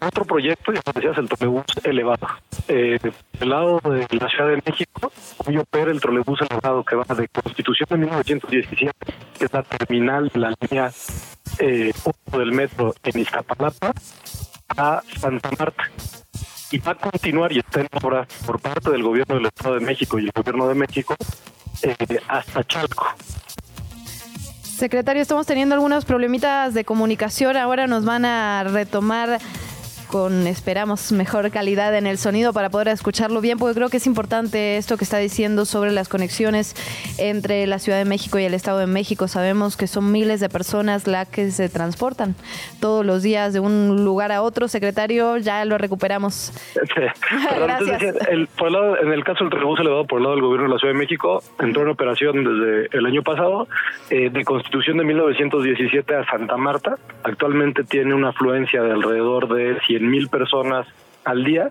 Otro 0.05 0.25
proyecto, 0.25 0.73
ya 0.73 0.81
decías, 0.93 1.17
el 1.17 1.29
trolebús 1.29 1.63
elevado. 1.83 2.27
Eh, 2.67 2.99
del 3.39 3.49
lado 3.49 3.79
de 3.83 4.07
la 4.19 4.27
Ciudad 4.27 4.49
de 4.49 4.61
México, 4.65 5.11
hoy 5.45 5.57
opera 5.57 5.91
el 5.91 6.01
trolebús 6.01 6.41
elevado 6.41 6.83
que 6.83 6.95
va 6.95 7.05
de 7.15 7.27
Constitución 7.29 7.87
de 7.89 7.97
1917, 7.97 8.91
que 9.37 9.45
es 9.45 9.53
la 9.53 9.63
terminal 9.63 10.29
de 10.29 10.39
la 10.39 10.53
línea 10.59 10.91
eh, 11.59 11.93
del 12.31 12.51
metro 12.51 12.93
en 13.03 13.19
Iztapalapa, 13.19 13.93
a 14.75 15.01
Santa 15.19 15.49
Marta. 15.57 15.83
Y 16.71 16.79
va 16.79 16.93
a 16.93 16.95
continuar 16.95 17.53
y 17.53 17.59
está 17.59 17.81
en 17.81 17.87
obra 18.01 18.27
por 18.45 18.59
parte 18.59 18.89
del 18.89 19.03
gobierno 19.03 19.35
del 19.35 19.45
Estado 19.45 19.75
de 19.75 19.81
México 19.85 20.19
y 20.19 20.25
el 20.25 20.31
gobierno 20.35 20.67
de 20.67 20.75
México 20.75 21.15
eh, 21.83 21.95
hasta 22.27 22.63
Chalco. 22.63 23.07
Secretario, 24.61 25.21
estamos 25.21 25.45
teniendo 25.45 25.75
algunos 25.75 26.03
problemitas 26.03 26.73
de 26.73 26.83
comunicación. 26.83 27.55
Ahora 27.57 27.87
nos 27.87 28.05
van 28.05 28.25
a 28.25 28.63
retomar 28.63 29.39
con, 30.13 30.45
esperamos, 30.45 31.11
mejor 31.11 31.49
calidad 31.49 31.97
en 31.97 32.05
el 32.05 32.19
sonido 32.19 32.53
para 32.53 32.69
poder 32.69 32.89
escucharlo 32.89 33.41
bien, 33.41 33.57
porque 33.57 33.73
creo 33.73 33.89
que 33.89 33.97
es 33.97 34.05
importante 34.05 34.77
esto 34.77 34.95
que 34.95 35.03
está 35.05 35.17
diciendo 35.17 35.65
sobre 35.65 35.89
las 35.89 36.07
conexiones 36.07 36.75
entre 37.17 37.65
la 37.65 37.79
Ciudad 37.79 37.97
de 37.97 38.05
México 38.05 38.37
y 38.37 38.43
el 38.43 38.53
Estado 38.53 38.77
de 38.77 38.85
México. 38.85 39.27
Sabemos 39.27 39.75
que 39.75 39.87
son 39.87 40.11
miles 40.11 40.39
de 40.39 40.49
personas 40.49 41.07
las 41.07 41.27
que 41.27 41.49
se 41.49 41.67
transportan 41.67 42.35
todos 42.79 43.03
los 43.03 43.23
días 43.23 43.53
de 43.53 43.59
un 43.59 44.05
lugar 44.05 44.31
a 44.31 44.43
otro. 44.43 44.67
Secretario, 44.67 45.37
ya 45.37 45.65
lo 45.65 45.79
recuperamos. 45.79 46.53
Gracias. 47.55 48.03
en 48.29 49.11
el 49.13 49.23
caso 49.23 49.45
del 49.45 49.49
trolebús 49.49 49.79
elevado 49.79 50.05
por 50.05 50.19
el 50.19 50.25
lado 50.25 50.35
del 50.35 50.43
gobierno 50.43 50.67
de 50.67 50.73
la 50.75 50.77
Ciudad 50.79 50.93
de 50.93 50.99
México, 50.99 51.41
entró 51.57 51.81
en 51.81 51.89
operación 51.89 52.43
desde 52.43 52.95
el 52.95 53.07
año 53.07 53.23
pasado, 53.23 53.67
eh, 54.11 54.29
de 54.29 54.45
Constitución 54.45 54.97
de 54.97 55.05
1917 55.05 56.15
a 56.15 56.23
Santa 56.27 56.55
Marta. 56.55 56.99
Actualmente 57.23 57.83
tiene 57.83 58.13
una 58.13 58.29
afluencia 58.29 58.83
de 58.83 58.91
alrededor 58.91 59.51
de 59.51 59.79
100 59.87 60.02
mil 60.09 60.29
personas 60.29 60.87
al 61.25 61.43
día 61.43 61.69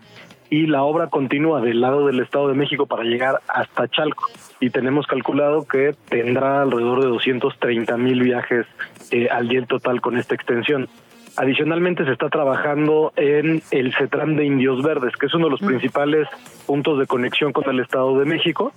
y 0.50 0.66
la 0.66 0.82
obra 0.82 1.06
continúa 1.08 1.62
del 1.62 1.80
lado 1.80 2.06
del 2.06 2.20
Estado 2.20 2.48
de 2.48 2.54
México 2.54 2.86
para 2.86 3.04
llegar 3.04 3.40
hasta 3.48 3.88
Chalco 3.88 4.26
y 4.60 4.70
tenemos 4.70 5.06
calculado 5.06 5.66
que 5.66 5.94
tendrá 6.08 6.60
alrededor 6.62 7.00
de 7.00 7.08
230 7.08 7.96
mil 7.96 8.20
viajes 8.20 8.66
eh, 9.10 9.28
al 9.30 9.48
día 9.48 9.60
en 9.60 9.66
total 9.66 10.00
con 10.00 10.18
esta 10.18 10.34
extensión. 10.34 10.88
Adicionalmente 11.36 12.04
se 12.04 12.12
está 12.12 12.28
trabajando 12.28 13.14
en 13.16 13.62
el 13.70 13.94
CETRAN 13.94 14.36
de 14.36 14.44
Indios 14.44 14.82
Verdes, 14.82 15.16
que 15.16 15.26
es 15.26 15.34
uno 15.34 15.46
de 15.46 15.52
los 15.52 15.62
mm. 15.62 15.66
principales 15.66 16.28
puntos 16.66 16.98
de 16.98 17.06
conexión 17.06 17.52
con 17.52 17.68
el 17.70 17.80
Estado 17.80 18.18
de 18.18 18.26
México. 18.26 18.72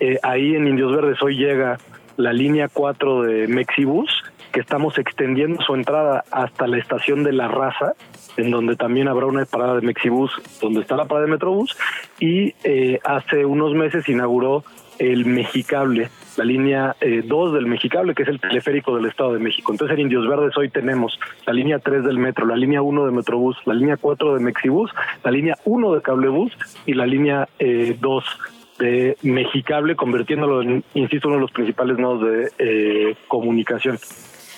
Eh, 0.00 0.18
ahí 0.22 0.54
en 0.54 0.68
Indios 0.68 0.94
Verdes 0.94 1.22
hoy 1.22 1.38
llega 1.38 1.78
la 2.18 2.32
línea 2.32 2.68
4 2.68 3.22
de 3.22 3.48
Mexibus, 3.48 4.10
que 4.52 4.60
estamos 4.60 4.98
extendiendo 4.98 5.62
su 5.62 5.74
entrada 5.74 6.24
hasta 6.30 6.66
la 6.66 6.78
estación 6.78 7.24
de 7.24 7.32
La 7.32 7.48
Raza, 7.48 7.94
en 8.36 8.50
donde 8.50 8.76
también 8.76 9.08
habrá 9.08 9.26
una 9.26 9.44
parada 9.44 9.76
de 9.76 9.86
Mexibus, 9.86 10.32
donde 10.60 10.80
está 10.80 10.96
la 10.96 11.06
parada 11.06 11.26
de 11.26 11.32
Metrobús, 11.32 11.76
y 12.18 12.54
eh, 12.64 12.98
hace 13.04 13.44
unos 13.44 13.74
meses 13.74 14.08
inauguró 14.08 14.64
el 14.98 15.26
Mexicable, 15.26 16.08
la 16.36 16.44
línea 16.44 16.96
2 17.00 17.00
eh, 17.00 17.54
del 17.54 17.66
Mexicable, 17.66 18.14
que 18.14 18.22
es 18.22 18.28
el 18.28 18.40
teleférico 18.40 18.94
del 18.94 19.06
Estado 19.06 19.32
de 19.32 19.40
México. 19.40 19.72
Entonces 19.72 19.96
en 19.96 20.02
Indios 20.02 20.28
Verdes 20.28 20.56
hoy 20.56 20.68
tenemos 20.68 21.18
la 21.46 21.52
línea 21.52 21.78
3 21.78 22.04
del 22.04 22.18
metro, 22.18 22.46
la 22.46 22.56
línea 22.56 22.80
1 22.80 23.06
de 23.06 23.12
Metrobús, 23.12 23.56
la 23.64 23.74
línea 23.74 23.96
4 23.96 24.34
de 24.34 24.40
Mexibus, 24.40 24.90
la 25.24 25.30
línea 25.30 25.56
1 25.64 25.94
de 25.94 26.02
Cablebús 26.02 26.52
y 26.86 26.94
la 26.94 27.06
línea 27.06 27.48
2 27.58 27.58
eh, 27.58 27.96
de 28.78 29.16
Mexicable, 29.22 29.96
convirtiéndolo 29.96 30.62
en, 30.62 30.84
insisto, 30.94 31.28
uno 31.28 31.36
de 31.36 31.42
los 31.42 31.52
principales 31.52 31.98
nodos 31.98 32.22
de 32.58 33.16
comunicación. 33.28 33.98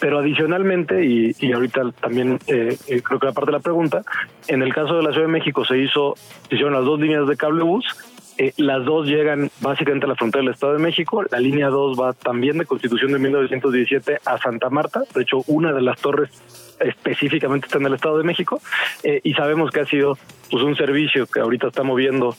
Pero 0.01 0.19
adicionalmente, 0.19 1.05
y, 1.05 1.35
y 1.41 1.53
ahorita 1.53 1.91
también 2.01 2.39
eh, 2.47 2.77
eh, 2.87 3.03
creo 3.03 3.19
que 3.19 3.27
la 3.27 3.33
parte 3.33 3.51
de 3.51 3.59
la 3.59 3.63
pregunta, 3.63 4.03
en 4.49 4.63
el 4.63 4.73
caso 4.75 4.97
de 4.97 5.03
la 5.03 5.11
Ciudad 5.11 5.27
de 5.27 5.33
México 5.33 5.65
se 5.65 5.79
hizo, 5.79 6.15
se 6.49 6.55
hicieron 6.55 6.75
las 6.75 6.85
dos 6.85 7.01
líneas 7.01 7.27
de 7.27 7.37
cable 7.37 7.65
bus, 7.65 7.85
eh, 8.39 8.53
las 8.59 8.85
dos 8.85 9.07
llegan 9.07 9.51
básicamente 9.61 10.05
a 10.05 10.11
la 10.11 10.15
frontera 10.15 10.43
del 10.45 10.53
Estado 10.53 10.75
de 10.75 10.79
México. 10.79 11.25
La 11.31 11.41
línea 11.41 11.69
2 11.69 11.99
va 11.99 12.13
también 12.13 12.59
de 12.59 12.67
Constitución 12.67 13.13
de 13.13 13.19
1917 13.19 14.19
a 14.27 14.37
Santa 14.37 14.69
Marta. 14.69 15.05
De 15.15 15.23
hecho, 15.23 15.43
una 15.47 15.73
de 15.73 15.81
las 15.81 15.99
torres 16.03 16.31
específicamente 16.79 17.67
está 17.67 17.79
en 17.79 17.87
el 17.87 17.95
Estado 17.95 18.19
de 18.19 18.25
México. 18.25 18.61
y 19.03 19.33
sabemos 19.33 19.71
que 19.71 19.81
ha 19.81 19.87
sido 19.87 20.19
pues, 20.51 20.63
un 20.63 20.77
servicio 20.77 21.27
que 21.27 21.41
ahorita 21.41 21.69
está 21.69 21.83
moviendo 21.83 22.37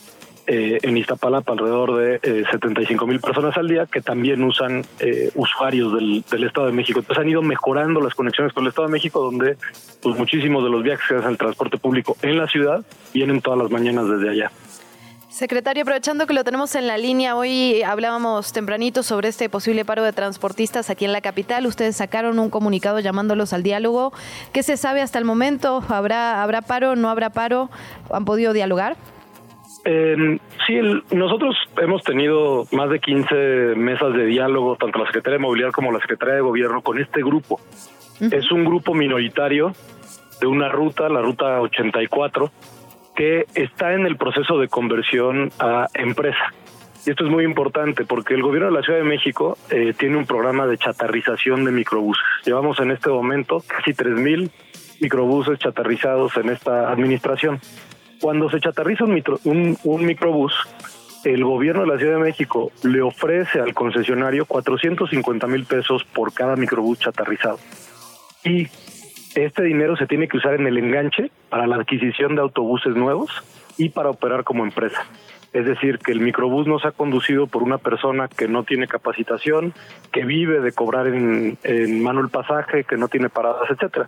eh, 0.50 0.78
en 0.80 0.96
Iztapalapa 0.96 1.52
alrededor 1.52 1.94
de 1.96 2.44
75 2.50 3.04
eh, 3.04 3.08
mil 3.08 3.20
personas 3.20 3.54
al 3.58 3.68
día 3.68 3.84
que 3.84 4.00
también 4.00 4.42
usan 4.42 4.82
eh, 4.98 5.30
usuarios 5.34 5.92
del, 5.92 6.24
Estado 6.42 6.68
de 6.68 6.72
México. 6.72 7.00
Entonces 7.00 7.22
han 7.22 7.28
ido 7.28 7.42
mejorando 7.42 8.00
las 8.00 8.14
conexiones 8.14 8.54
con 8.54 8.64
el 8.64 8.70
Estado 8.70 8.88
de 8.88 8.92
México, 8.92 9.20
donde 9.20 9.58
pues 10.02 10.16
muchísimos 10.16 10.64
de 10.64 10.70
los 10.70 10.82
viajes 10.82 11.06
que 11.06 11.16
hacen 11.16 11.32
el 11.32 11.36
transporte 11.36 11.76
público 11.76 12.16
en 12.22 12.38
la 12.38 12.46
ciudad 12.46 12.82
vienen 13.12 13.42
todas 13.42 13.58
las 13.58 13.70
mañanas 13.70 14.08
desde 14.08 14.30
allá. 14.30 14.50
Secretario, 15.28 15.82
aprovechando 15.82 16.26
que 16.26 16.32
lo 16.32 16.44
tenemos 16.44 16.74
en 16.76 16.86
la 16.86 16.96
línea, 16.96 17.36
hoy 17.36 17.82
hablábamos 17.82 18.54
tempranito 18.54 19.02
sobre 19.02 19.28
este 19.28 19.50
posible 19.50 19.84
paro 19.84 20.02
de 20.02 20.14
transportistas 20.14 20.88
aquí 20.88 21.04
en 21.04 21.12
la 21.12 21.20
capital. 21.20 21.66
Ustedes 21.66 21.96
sacaron 21.96 22.38
un 22.38 22.48
comunicado 22.48 23.00
llamándolos 23.00 23.52
al 23.52 23.62
diálogo. 23.62 24.14
¿Qué 24.54 24.62
se 24.62 24.78
sabe 24.78 25.02
hasta 25.02 25.18
el 25.18 25.26
momento? 25.26 25.84
¿Habrá, 25.88 26.42
habrá 26.42 26.62
paro? 26.62 26.96
¿No 26.96 27.10
habrá 27.10 27.28
paro? 27.28 27.68
¿Han 28.10 28.24
podido 28.24 28.54
dialogar? 28.54 28.96
Eh, 29.84 30.38
sí, 30.66 30.80
nosotros 31.12 31.56
hemos 31.80 32.02
tenido 32.02 32.66
más 32.72 32.90
de 32.90 33.00
15 33.00 33.74
mesas 33.76 34.12
de 34.14 34.26
diálogo, 34.26 34.76
tanto 34.76 34.98
la 34.98 35.06
Secretaría 35.06 35.38
de 35.38 35.42
Movilidad 35.42 35.70
como 35.70 35.92
la 35.92 36.00
Secretaría 36.00 36.34
de 36.34 36.40
Gobierno, 36.40 36.82
con 36.82 36.98
este 36.98 37.22
grupo. 37.22 37.60
Es 38.20 38.50
un 38.50 38.64
grupo 38.64 38.94
minoritario 38.94 39.72
de 40.40 40.46
una 40.46 40.68
ruta, 40.68 41.08
la 41.08 41.22
ruta 41.22 41.60
84, 41.60 42.50
que 43.14 43.46
está 43.54 43.94
en 43.94 44.06
el 44.06 44.16
proceso 44.16 44.58
de 44.58 44.68
conversión 44.68 45.50
a 45.58 45.86
empresa. 45.94 46.52
Y 47.06 47.10
esto 47.10 47.24
es 47.24 47.30
muy 47.30 47.44
importante 47.44 48.04
porque 48.04 48.34
el 48.34 48.42
gobierno 48.42 48.70
de 48.70 48.74
la 48.74 48.82
Ciudad 48.82 48.98
de 48.98 49.04
México 49.04 49.56
eh, 49.70 49.94
tiene 49.96 50.16
un 50.16 50.26
programa 50.26 50.66
de 50.66 50.76
chatarrización 50.78 51.64
de 51.64 51.72
microbuses. 51.72 52.24
Llevamos 52.44 52.80
en 52.80 52.90
este 52.90 53.08
momento 53.08 53.62
casi 53.66 53.92
3.000 53.92 54.50
microbuses 55.00 55.58
chatarrizados 55.58 56.36
en 56.36 56.50
esta 56.50 56.90
administración. 56.90 57.60
Cuando 58.20 58.50
se 58.50 58.60
chatarriza 58.60 59.04
un, 59.04 59.78
un, 59.84 60.04
microbús, 60.04 60.52
el 61.24 61.44
gobierno 61.44 61.82
de 61.82 61.88
la 61.88 61.98
Ciudad 61.98 62.14
de 62.14 62.24
México 62.24 62.72
le 62.82 63.02
ofrece 63.02 63.60
al 63.60 63.74
concesionario 63.74 64.44
450 64.44 65.46
mil 65.46 65.64
pesos 65.64 66.04
por 66.04 66.32
cada 66.32 66.56
microbús 66.56 66.98
chatarrizado. 66.98 67.58
Y 68.44 68.68
este 69.34 69.62
dinero 69.62 69.96
se 69.96 70.06
tiene 70.06 70.26
que 70.26 70.36
usar 70.36 70.54
en 70.54 70.66
el 70.66 70.78
enganche 70.78 71.30
para 71.48 71.66
la 71.66 71.76
adquisición 71.76 72.34
de 72.34 72.42
autobuses 72.42 72.94
nuevos 72.96 73.30
y 73.76 73.90
para 73.90 74.10
operar 74.10 74.42
como 74.44 74.64
empresa. 74.64 75.06
Es 75.52 75.64
decir, 75.64 75.98
que 75.98 76.12
el 76.12 76.20
microbús 76.20 76.66
no 76.66 76.78
se 76.78 76.88
ha 76.88 76.92
conducido 76.92 77.46
por 77.46 77.62
una 77.62 77.78
persona 77.78 78.28
que 78.28 78.48
no 78.48 78.64
tiene 78.64 78.86
capacitación, 78.86 79.72
que 80.12 80.24
vive 80.24 80.60
de 80.60 80.72
cobrar 80.72 81.06
en, 81.06 81.56
mano 82.02 82.20
el 82.20 82.28
pasaje, 82.28 82.84
que 82.84 82.96
no 82.96 83.08
tiene 83.08 83.30
paradas, 83.30 83.70
etcétera, 83.70 84.06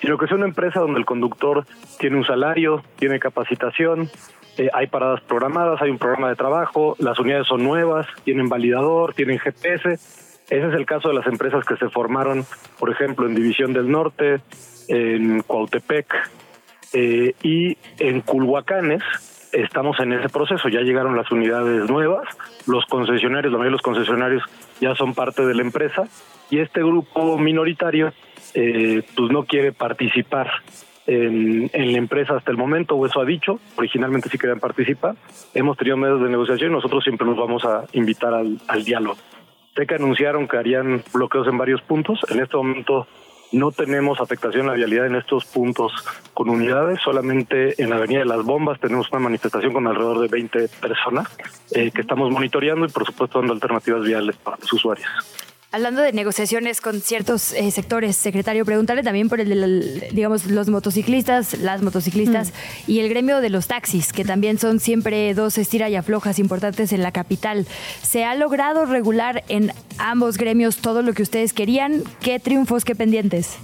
sino 0.00 0.18
que 0.18 0.26
es 0.26 0.32
una 0.32 0.46
empresa 0.46 0.80
donde 0.80 0.98
el 0.98 1.06
conductor 1.06 1.64
tiene 1.98 2.18
un 2.18 2.26
salario, 2.26 2.82
tiene 2.96 3.18
capacitación, 3.18 4.10
eh, 4.58 4.68
hay 4.74 4.86
paradas 4.88 5.22
programadas, 5.22 5.80
hay 5.80 5.90
un 5.90 5.98
programa 5.98 6.28
de 6.28 6.36
trabajo, 6.36 6.94
las 6.98 7.18
unidades 7.18 7.46
son 7.46 7.64
nuevas, 7.64 8.06
tienen 8.24 8.50
validador, 8.50 9.14
tienen 9.14 9.38
GPS. 9.38 9.94
Ese 9.94 10.68
es 10.68 10.74
el 10.74 10.84
caso 10.84 11.08
de 11.08 11.14
las 11.14 11.26
empresas 11.26 11.64
que 11.64 11.76
se 11.76 11.88
formaron, 11.88 12.44
por 12.78 12.90
ejemplo, 12.90 13.26
en 13.26 13.34
División 13.34 13.72
del 13.72 13.90
Norte, 13.90 14.40
en 14.88 15.42
Cuautepec 15.42 16.06
eh, 16.92 17.34
y 17.42 17.78
en 17.98 18.20
Culhuacanes, 18.20 19.02
estamos 19.52 19.98
en 20.00 20.12
ese 20.12 20.28
proceso. 20.28 20.68
Ya 20.68 20.80
llegaron 20.80 21.16
las 21.16 21.30
unidades 21.30 21.88
nuevas, 21.88 22.26
los 22.66 22.84
concesionarios, 22.86 23.52
la 23.52 23.58
mayoría 23.58 23.76
de 23.76 23.82
los 23.82 23.82
concesionarios 23.82 24.42
ya 24.80 24.94
son 24.94 25.14
parte 25.14 25.44
de 25.46 25.54
la 25.54 25.62
empresa 25.62 26.04
y 26.50 26.58
este 26.58 26.80
grupo 26.80 27.38
minoritario 27.38 28.12
eh, 28.54 29.02
pues 29.16 29.30
no 29.30 29.44
quiere 29.44 29.72
participar 29.72 30.50
en, 31.06 31.70
la 31.72 31.98
empresa 31.98 32.36
hasta 32.36 32.50
el 32.50 32.56
momento, 32.56 32.94
o 32.94 33.06
eso 33.06 33.20
ha 33.20 33.24
dicho, 33.24 33.58
originalmente 33.76 34.28
sí 34.28 34.38
querían 34.38 34.60
participar. 34.60 35.16
Hemos 35.54 35.76
tenido 35.76 35.96
medios 35.96 36.22
de 36.22 36.28
negociación 36.28 36.70
y 36.70 36.74
nosotros 36.74 37.02
siempre 37.04 37.26
nos 37.26 37.36
vamos 37.36 37.64
a 37.64 37.84
invitar 37.92 38.34
al, 38.34 38.58
al 38.68 38.84
diálogo. 38.84 39.16
Sé 39.74 39.86
que 39.86 39.94
anunciaron 39.94 40.46
que 40.46 40.58
harían 40.58 41.02
bloqueos 41.12 41.48
en 41.48 41.56
varios 41.56 41.80
puntos. 41.82 42.20
En 42.28 42.40
este 42.40 42.56
momento 42.56 43.06
no 43.52 43.70
tenemos 43.70 44.20
afectación 44.20 44.66
a 44.66 44.72
la 44.72 44.76
vialidad 44.76 45.06
en 45.06 45.16
estos 45.16 45.44
puntos 45.44 45.92
con 46.34 46.48
unidades, 46.48 47.00
solamente 47.02 47.80
en 47.82 47.90
la 47.90 47.96
Avenida 47.96 48.20
de 48.20 48.26
las 48.26 48.44
Bombas 48.44 48.80
tenemos 48.80 49.10
una 49.12 49.20
manifestación 49.20 49.72
con 49.72 49.86
alrededor 49.86 50.20
de 50.20 50.28
20 50.28 50.68
personas 50.68 51.28
eh, 51.72 51.90
que 51.90 52.00
estamos 52.00 52.30
monitoreando 52.30 52.86
y 52.86 52.88
por 52.88 53.06
supuesto 53.06 53.38
dando 53.38 53.52
alternativas 53.52 54.04
viales 54.04 54.36
para 54.36 54.56
los 54.56 54.72
usuarios. 54.72 55.08
Hablando 55.74 56.02
de 56.02 56.12
negociaciones 56.12 56.82
con 56.82 57.00
ciertos 57.00 57.54
eh, 57.54 57.70
sectores, 57.70 58.14
secretario, 58.16 58.66
preguntarle 58.66 59.02
también 59.02 59.30
por 59.30 59.40
el 59.40 59.48
de, 59.48 60.10
digamos, 60.12 60.44
los 60.44 60.68
motociclistas, 60.68 61.58
las 61.58 61.80
motociclistas 61.80 62.50
mm. 62.50 62.90
y 62.90 63.00
el 63.00 63.08
gremio 63.08 63.40
de 63.40 63.48
los 63.48 63.68
taxis, 63.68 64.12
que 64.12 64.22
también 64.22 64.58
son 64.58 64.80
siempre 64.80 65.32
dos 65.32 65.56
estira 65.56 65.88
y 65.88 65.96
aflojas 65.96 66.38
importantes 66.38 66.92
en 66.92 67.02
la 67.02 67.10
capital. 67.10 67.66
¿Se 68.02 68.26
ha 68.26 68.34
logrado 68.34 68.84
regular 68.84 69.44
en 69.48 69.72
ambos 69.96 70.36
gremios 70.36 70.76
todo 70.76 71.00
lo 71.00 71.14
que 71.14 71.22
ustedes 71.22 71.54
querían? 71.54 72.02
¿Qué 72.20 72.38
triunfos, 72.38 72.84
qué 72.84 72.94
pendientes? 72.94 73.58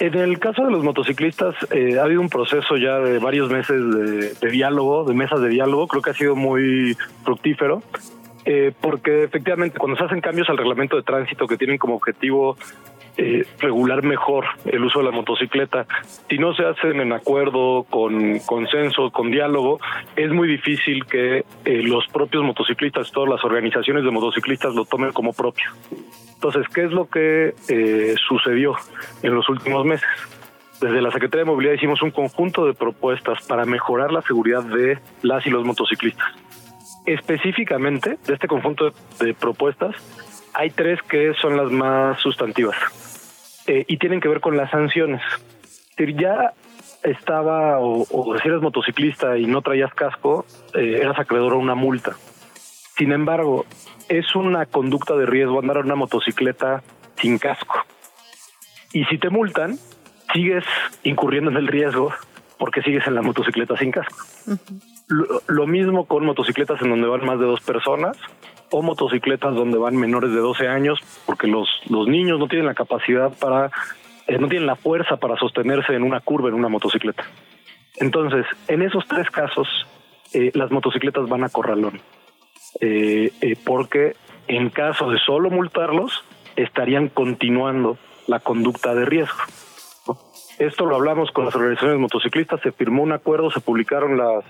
En 0.00 0.14
el 0.14 0.38
caso 0.38 0.62
de 0.62 0.70
los 0.70 0.84
motociclistas, 0.84 1.54
eh, 1.70 1.98
ha 1.98 2.02
habido 2.02 2.20
un 2.20 2.28
proceso 2.28 2.76
ya 2.76 2.98
de 2.98 3.18
varios 3.18 3.50
meses 3.50 3.80
de, 3.80 4.34
de, 4.34 4.50
diálogo, 4.50 5.04
de 5.04 5.14
mesas 5.14 5.40
de 5.40 5.48
diálogo, 5.48 5.88
creo 5.88 6.02
que 6.02 6.10
ha 6.10 6.14
sido 6.14 6.36
muy 6.36 6.98
fructífero. 7.24 7.82
Eh, 8.50 8.72
porque 8.80 9.24
efectivamente 9.24 9.78
cuando 9.78 9.98
se 9.98 10.04
hacen 10.04 10.22
cambios 10.22 10.48
al 10.48 10.56
reglamento 10.56 10.96
de 10.96 11.02
tránsito 11.02 11.46
que 11.46 11.58
tienen 11.58 11.76
como 11.76 11.96
objetivo 11.96 12.56
eh, 13.18 13.44
regular 13.58 14.02
mejor 14.02 14.46
el 14.64 14.82
uso 14.82 15.00
de 15.00 15.04
la 15.04 15.10
motocicleta, 15.10 15.86
si 16.30 16.38
no 16.38 16.54
se 16.54 16.64
hacen 16.64 16.98
en 16.98 17.12
acuerdo, 17.12 17.84
con 17.90 18.38
consenso, 18.38 19.10
con 19.10 19.30
diálogo, 19.30 19.80
es 20.16 20.32
muy 20.32 20.48
difícil 20.48 21.04
que 21.04 21.44
eh, 21.66 21.82
los 21.82 22.08
propios 22.08 22.42
motociclistas, 22.42 23.12
todas 23.12 23.28
las 23.28 23.44
organizaciones 23.44 24.02
de 24.02 24.10
motociclistas 24.10 24.74
lo 24.74 24.86
tomen 24.86 25.12
como 25.12 25.34
propio. 25.34 25.70
Entonces, 26.32 26.66
¿qué 26.72 26.84
es 26.84 26.90
lo 26.90 27.06
que 27.06 27.52
sucedió 28.26 28.76
en 29.22 29.34
los 29.34 29.46
últimos 29.50 29.84
meses? 29.84 30.08
Desde 30.80 31.02
la 31.02 31.10
Secretaría 31.10 31.44
de 31.44 31.50
Movilidad 31.50 31.74
hicimos 31.74 32.00
un 32.00 32.12
conjunto 32.12 32.64
de 32.64 32.72
propuestas 32.72 33.46
para 33.46 33.66
mejorar 33.66 34.10
la 34.10 34.22
seguridad 34.22 34.62
de 34.62 34.98
las 35.20 35.44
y 35.44 35.50
los 35.50 35.66
motociclistas 35.66 36.47
específicamente 37.08 38.18
de 38.26 38.34
este 38.34 38.46
conjunto 38.48 38.92
de, 39.18 39.34
propuestas, 39.34 39.96
hay 40.52 40.70
tres 40.70 41.00
que 41.02 41.32
son 41.40 41.56
las 41.56 41.70
más 41.70 42.20
sustantivas 42.20 42.76
eh, 43.66 43.84
y 43.88 43.96
tienen 43.96 44.20
que 44.20 44.28
ver 44.28 44.40
con 44.40 44.56
las 44.56 44.70
sanciones. 44.70 45.22
Ya 45.96 46.52
estaba, 47.02 47.78
o, 47.80 48.06
si 48.40 48.48
eres 48.48 48.60
motociclista 48.60 49.38
y 49.38 49.46
no 49.46 49.62
traías 49.62 49.92
casco, 49.94 50.44
eh, 50.74 50.98
eras 51.00 51.18
acreedor 51.18 51.54
a 51.54 51.56
una 51.56 51.74
multa. 51.74 52.12
Sin 52.96 53.12
embargo, 53.12 53.64
es 54.08 54.36
una 54.36 54.66
conducta 54.66 55.16
de 55.16 55.26
riesgo 55.26 55.58
andar 55.58 55.78
en 55.78 55.86
una 55.86 55.94
motocicleta 55.94 56.82
sin 57.16 57.38
casco. 57.38 57.84
Y 58.92 59.04
si 59.06 59.18
te 59.18 59.30
multan, 59.30 59.78
sigues 60.32 60.64
incurriendo 61.04 61.50
en 61.50 61.56
el 61.56 61.68
riesgo 61.68 62.12
porque 62.58 62.82
sigues 62.82 63.06
en 63.06 63.14
la 63.14 63.22
motocicleta 63.22 63.76
sin 63.76 63.92
casco. 63.92 64.24
Lo, 65.08 65.66
mismo 65.66 66.06
con 66.06 66.26
motocicletas 66.26 66.82
en 66.82 66.90
donde 66.90 67.08
van 67.08 67.24
más 67.24 67.38
de 67.38 67.46
dos 67.46 67.60
personas 67.62 68.16
o 68.70 68.82
motocicletas 68.82 69.54
donde 69.54 69.78
van 69.78 69.96
menores 69.96 70.30
de 70.30 70.38
12 70.38 70.68
años, 70.68 70.98
porque 71.24 71.46
los, 71.46 71.66
los 71.88 72.06
niños 72.06 72.38
no 72.38 72.46
tienen 72.46 72.66
la 72.66 72.74
capacidad 72.74 73.32
para, 73.38 73.70
eh, 74.26 74.38
no 74.38 74.48
tienen 74.48 74.66
la 74.66 74.76
fuerza 74.76 75.16
para 75.16 75.36
sostenerse 75.38 75.94
en 75.94 76.02
una 76.02 76.20
curva 76.20 76.50
en 76.50 76.54
una 76.54 76.68
motocicleta. 76.68 77.24
Entonces, 77.96 78.44
en 78.68 78.82
esos 78.82 79.06
tres 79.08 79.30
casos, 79.30 79.66
eh, 80.34 80.50
las 80.54 80.70
motocicletas 80.70 81.26
van 81.26 81.42
a 81.42 81.48
corralón, 81.48 82.02
eh, 82.80 83.32
porque 83.64 84.14
en 84.46 84.68
caso 84.68 85.10
de 85.10 85.18
solo 85.18 85.50
multarlos, 85.50 86.24
estarían 86.56 87.08
continuando 87.08 87.96
la 88.26 88.40
conducta 88.40 88.94
de 88.94 89.04
riesgo. 89.04 89.38
Esto 90.58 90.86
lo 90.86 90.96
hablamos 90.96 91.30
con 91.30 91.44
las 91.44 91.54
organizaciones 91.54 91.98
motociclistas, 91.98 92.60
se 92.60 92.72
firmó 92.72 93.04
un 93.04 93.12
acuerdo, 93.12 93.48
se 93.48 93.60
publicaron 93.60 94.16
las 94.16 94.44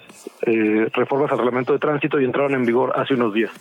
eh, 0.46 0.88
reformas 0.94 1.30
al 1.30 1.38
reglamento 1.38 1.74
de 1.74 1.78
tránsito 1.78 2.18
y 2.18 2.24
entraron 2.24 2.54
en 2.54 2.64
vigor 2.64 2.94
hace 2.96 3.12
unos 3.12 3.34
días. 3.34 3.52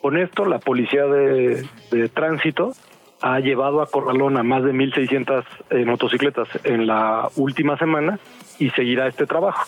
Con 0.00 0.16
esto, 0.16 0.46
la 0.46 0.58
policía 0.58 1.04
de, 1.04 1.64
tránsito 2.12 2.72
ha 3.20 3.38
llevado 3.38 3.82
a 3.82 3.86
Corralón 3.86 4.36
a 4.36 4.42
más 4.42 4.64
de 4.64 4.72
1.600 4.72 5.44
eh, 5.70 5.84
motocicletas 5.84 6.48
en 6.64 6.88
la 6.88 7.28
última 7.36 7.76
semana 7.78 8.18
y 8.58 8.70
seguirá 8.70 9.06
este 9.06 9.26
trabajo. 9.26 9.64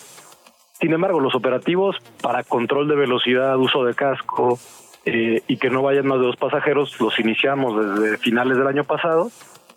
Sin 0.73 0.91
embargo, 0.91 1.21
los 1.21 1.35
operativos 1.35 1.95
para 2.21 2.43
control 2.43 2.89
de 2.89 2.95
velocidad, 2.95 3.57
uso 3.57 3.85
de 3.85 3.93
casco 3.93 4.59
eh, 5.05 5.41
y 5.47 5.55
que 5.55 5.69
no 5.69 5.81
vayan 5.83 6.07
más 6.07 6.19
de 6.19 6.25
dos 6.25 6.35
pasajeros 6.35 6.99
los 6.99 7.17
iniciamos 7.19 7.99
desde 7.99 8.17
finales 8.17 8.57
del 8.57 8.67
año 8.67 8.83
pasado 8.83 9.29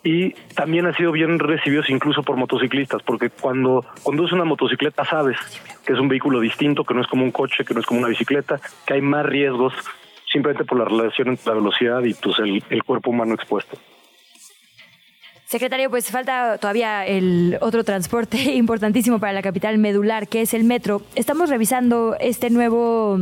y 0.07 0.31
también 0.55 0.87
han 0.87 0.95
sido 0.95 1.11
bien 1.11 1.41
recibidos 1.41 1.91
incluso 1.91 2.23
por 2.23 2.37
motociclistas, 2.37 3.03
porque 3.03 3.29
cuando 3.29 3.85
conduces 4.05 4.35
una 4.35 4.45
motocicleta 4.45 5.05
sabes 5.05 5.37
que 5.85 5.95
es 5.95 5.99
un 5.99 6.07
vehículo 6.07 6.39
distinto, 6.39 6.85
que 6.85 6.95
no 6.95 7.01
es 7.01 7.09
como 7.09 7.25
un 7.25 7.33
coche, 7.33 7.65
que 7.65 7.75
no 7.75 7.81
es 7.81 7.87
como 7.87 7.99
una 7.99 8.09
bicicleta, 8.09 8.61
que 8.87 8.95
hay 8.95 9.01
más 9.01 9.27
riesgos 9.27 9.75
simplemente 10.31 10.65
por 10.65 10.79
la 10.79 10.85
relación 10.85 11.29
entre 11.29 11.47
la 11.47 11.55
velocidad 11.55 12.05
y 12.05 12.15
pues, 12.15 12.39
el, 12.39 12.63
el 12.71 12.85
cuerpo 12.85 13.11
humano 13.11 13.35
expuesto. 13.35 13.77
Secretario, 15.47 15.91
pues 15.91 16.09
falta 16.09 16.59
todavía 16.59 17.05
el 17.05 17.59
otro 17.61 17.83
transporte 17.83 18.37
importantísimo 18.55 19.19
para 19.19 19.33
la 19.33 19.43
capital 19.43 19.77
medular, 19.79 20.29
que 20.29 20.43
es 20.43 20.55
el 20.55 20.63
metro. 20.63 21.03
Estamos 21.17 21.51
revisando 21.51 22.17
este 22.21 22.51
nuevo 22.51 23.19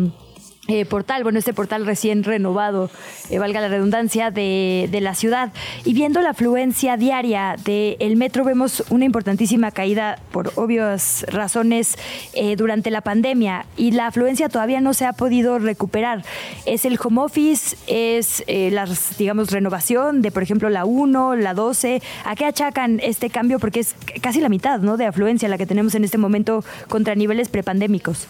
eh, 0.66 0.86
portal, 0.86 1.22
bueno, 1.24 1.38
este 1.38 1.52
portal 1.52 1.84
recién 1.84 2.24
renovado, 2.24 2.90
eh, 3.28 3.38
valga 3.38 3.60
la 3.60 3.68
redundancia, 3.68 4.30
de, 4.30 4.88
de, 4.90 5.00
la 5.02 5.14
ciudad. 5.14 5.52
Y 5.84 5.92
viendo 5.92 6.22
la 6.22 6.30
afluencia 6.30 6.96
diaria 6.96 7.56
del 7.64 8.16
metro, 8.16 8.44
vemos 8.44 8.82
una 8.88 9.04
importantísima 9.04 9.70
caída, 9.72 10.18
por 10.32 10.52
obvias 10.56 11.26
razones, 11.28 11.98
eh, 12.32 12.56
durante 12.56 12.90
la 12.90 13.02
pandemia. 13.02 13.66
Y 13.76 13.90
la 13.90 14.06
afluencia 14.06 14.48
todavía 14.48 14.80
no 14.80 14.94
se 14.94 15.04
ha 15.04 15.12
podido 15.12 15.58
recuperar. 15.58 16.24
Es 16.64 16.86
el 16.86 16.98
home 17.02 17.20
office, 17.20 17.76
es 17.86 18.42
la, 18.46 18.88
digamos, 19.18 19.50
renovación 19.50 20.22
de, 20.22 20.30
por 20.30 20.42
ejemplo, 20.42 20.70
la 20.70 20.86
1, 20.86 21.36
la 21.36 21.52
12. 21.52 22.00
¿A 22.24 22.36
qué 22.36 22.46
achacan 22.46 23.00
este 23.02 23.28
cambio? 23.28 23.58
Porque 23.58 23.80
es 23.80 23.94
casi 24.22 24.40
la 24.40 24.48
mitad, 24.48 24.80
¿no?, 24.80 24.96
de 24.96 25.04
afluencia 25.04 25.48
la 25.48 25.58
que 25.58 25.66
tenemos 25.66 25.94
en 25.94 26.04
este 26.04 26.16
momento 26.16 26.64
contra 26.88 27.14
niveles 27.14 27.50
prepandémicos. 27.50 28.28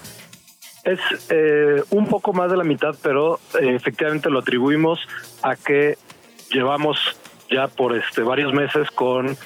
Es 0.85 1.01
eh, 1.31 1.83
un 1.91 2.07
poco 2.07 2.33
más 2.33 2.51
de 2.51 2.57
la 2.57 2.65
mitad, 2.65 2.95
pero 3.03 3.39
eh, 3.61 3.75
efectivamente 3.75 4.31
lo 4.31 4.41
atribuimos 4.41 5.01
a 5.43 5.57
que 5.57 5.97
llevamos 6.51 6.99
ya 7.51 7.69
por 7.69 7.97
este 7.97 8.23
varios 8.23 8.53
meses 8.53 8.91
con 8.91 9.37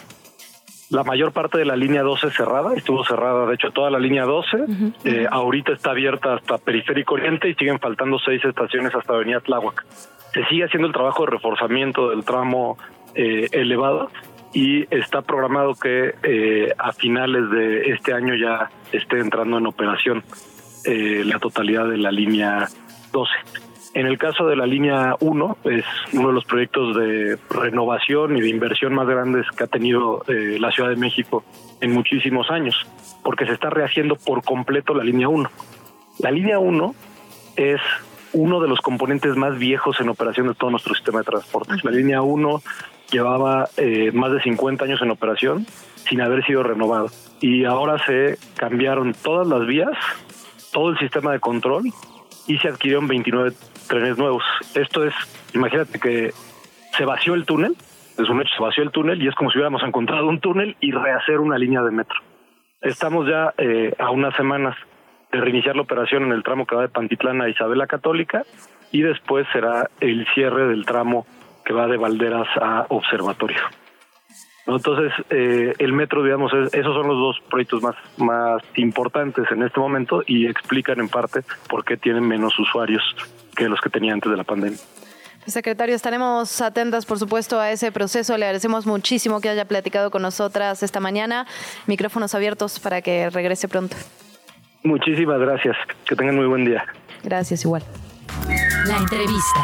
la 0.90 1.04
mayor 1.04 1.32
parte 1.32 1.58
de 1.58 1.64
la 1.64 1.76
línea 1.76 2.02
12 2.02 2.30
cerrada, 2.30 2.74
estuvo 2.74 3.04
cerrada 3.04 3.46
de 3.46 3.54
hecho 3.54 3.70
toda 3.70 3.90
la 3.90 3.98
línea 3.98 4.24
12, 4.24 4.56
eh, 5.04 5.26
ahorita 5.30 5.72
está 5.72 5.90
abierta 5.90 6.34
hasta 6.34 6.56
Periférico 6.56 7.14
Oriente 7.14 7.48
y 7.48 7.54
siguen 7.54 7.78
faltando 7.78 8.18
seis 8.18 8.42
estaciones 8.44 8.94
hasta 8.94 9.12
Avenida 9.12 9.40
Tláhuac. 9.40 9.84
Se 10.32 10.44
sigue 10.46 10.64
haciendo 10.64 10.86
el 10.86 10.94
trabajo 10.94 11.24
de 11.24 11.32
reforzamiento 11.32 12.10
del 12.10 12.24
tramo 12.24 12.78
elevado 13.14 14.10
y 14.52 14.86
está 14.94 15.22
programado 15.22 15.74
que 15.74 16.14
eh, 16.22 16.72
a 16.78 16.92
finales 16.92 17.50
de 17.50 17.90
este 17.90 18.12
año 18.12 18.34
ya 18.34 18.70
esté 18.92 19.18
entrando 19.18 19.58
en 19.58 19.66
operación 19.66 20.24
eh, 20.84 21.22
la 21.24 21.38
totalidad 21.38 21.88
de 21.88 21.98
la 21.98 22.10
línea 22.10 22.68
12. 23.12 23.30
En 23.94 24.06
el 24.06 24.18
caso 24.18 24.46
de 24.46 24.54
la 24.54 24.66
línea 24.66 25.16
1, 25.20 25.58
es 25.64 25.84
uno 26.12 26.28
de 26.28 26.34
los 26.34 26.44
proyectos 26.44 26.94
de 26.96 27.38
renovación 27.50 28.36
y 28.36 28.40
de 28.40 28.48
inversión 28.48 28.94
más 28.94 29.08
grandes 29.08 29.46
que 29.56 29.64
ha 29.64 29.66
tenido 29.66 30.24
eh, 30.28 30.58
la 30.60 30.70
Ciudad 30.70 30.90
de 30.90 30.96
México 30.96 31.42
en 31.80 31.92
muchísimos 31.92 32.50
años, 32.50 32.86
porque 33.24 33.46
se 33.46 33.52
está 33.52 33.70
rehaciendo 33.70 34.16
por 34.16 34.44
completo 34.44 34.94
la 34.94 35.04
línea 35.04 35.28
1. 35.28 35.50
La 36.20 36.30
línea 36.30 36.58
1 36.58 36.94
es 37.56 37.80
uno 38.32 38.60
de 38.60 38.68
los 38.68 38.80
componentes 38.80 39.36
más 39.36 39.58
viejos 39.58 40.00
en 40.00 40.08
operación 40.08 40.48
de 40.48 40.54
todo 40.54 40.70
nuestro 40.70 40.94
sistema 40.94 41.20
de 41.20 41.24
transporte. 41.24 41.74
La 41.82 41.90
línea 41.90 42.22
1 42.22 42.62
llevaba 43.10 43.68
eh, 43.76 44.10
más 44.12 44.32
de 44.32 44.42
50 44.42 44.84
años 44.84 45.00
en 45.02 45.10
operación 45.10 45.66
sin 46.08 46.20
haber 46.20 46.44
sido 46.44 46.62
renovado. 46.62 47.10
Y 47.40 47.64
ahora 47.64 48.04
se 48.04 48.38
cambiaron 48.56 49.14
todas 49.14 49.46
las 49.46 49.66
vías, 49.66 49.96
todo 50.72 50.90
el 50.90 50.98
sistema 50.98 51.32
de 51.32 51.40
control 51.40 51.84
y 52.46 52.58
se 52.58 52.68
adquirieron 52.68 53.06
29 53.06 53.52
trenes 53.88 54.18
nuevos. 54.18 54.42
Esto 54.74 55.04
es, 55.04 55.14
imagínate 55.54 55.98
que 55.98 56.32
se 56.96 57.04
vació 57.04 57.34
el 57.34 57.44
túnel, 57.44 57.76
es 58.18 58.28
un 58.28 58.40
hecho, 58.40 58.54
se 58.56 58.62
vació 58.62 58.82
el 58.82 58.90
túnel 58.90 59.22
y 59.22 59.28
es 59.28 59.34
como 59.34 59.50
si 59.50 59.58
hubiéramos 59.58 59.82
encontrado 59.82 60.26
un 60.26 60.40
túnel 60.40 60.76
y 60.80 60.92
rehacer 60.92 61.38
una 61.40 61.58
línea 61.58 61.82
de 61.82 61.90
metro. 61.90 62.18
Estamos 62.80 63.28
ya 63.28 63.54
eh, 63.58 63.94
a 63.98 64.10
unas 64.10 64.34
semanas 64.36 64.76
de 65.32 65.40
reiniciar 65.40 65.76
la 65.76 65.82
operación 65.82 66.24
en 66.24 66.32
el 66.32 66.42
tramo 66.42 66.66
que 66.66 66.74
va 66.74 66.82
de 66.82 66.88
Pantitlán 66.88 67.42
a 67.42 67.48
Isabela 67.48 67.86
Católica 67.86 68.44
y 68.92 69.02
después 69.02 69.46
será 69.52 69.90
el 70.00 70.26
cierre 70.34 70.66
del 70.68 70.86
tramo 70.86 71.26
que 71.64 71.74
va 71.74 71.86
de 71.86 71.96
Valderas 71.96 72.48
a 72.60 72.86
Observatorio. 72.88 73.60
Entonces, 74.68 75.12
eh, 75.30 75.72
el 75.78 75.92
metro, 75.94 76.22
digamos, 76.22 76.52
esos 76.52 76.94
son 76.94 77.08
los 77.08 77.16
dos 77.16 77.36
proyectos 77.48 77.82
más, 77.82 77.96
más 78.18 78.62
importantes 78.76 79.50
en 79.50 79.62
este 79.62 79.80
momento 79.80 80.22
y 80.26 80.46
explican 80.46 81.00
en 81.00 81.08
parte 81.08 81.40
por 81.68 81.84
qué 81.84 81.96
tienen 81.96 82.28
menos 82.28 82.58
usuarios 82.58 83.02
que 83.56 83.68
los 83.68 83.80
que 83.80 83.88
tenía 83.88 84.12
antes 84.12 84.30
de 84.30 84.36
la 84.36 84.44
pandemia. 84.44 84.78
Secretario, 85.46 85.96
estaremos 85.96 86.60
atentas, 86.60 87.06
por 87.06 87.18
supuesto, 87.18 87.58
a 87.58 87.70
ese 87.70 87.90
proceso. 87.90 88.36
Le 88.36 88.44
agradecemos 88.44 88.84
muchísimo 88.86 89.40
que 89.40 89.48
haya 89.48 89.64
platicado 89.64 90.10
con 90.10 90.20
nosotras 90.20 90.82
esta 90.82 91.00
mañana. 91.00 91.46
Micrófonos 91.86 92.34
abiertos 92.34 92.78
para 92.78 93.00
que 93.00 93.30
regrese 93.30 93.68
pronto. 93.68 93.96
Muchísimas 94.82 95.40
gracias. 95.40 95.76
Que 96.06 96.14
tengan 96.14 96.36
muy 96.36 96.46
buen 96.46 96.66
día. 96.66 96.84
Gracias, 97.24 97.64
igual. 97.64 97.82
La 98.86 98.98
entrevista. 98.98 99.60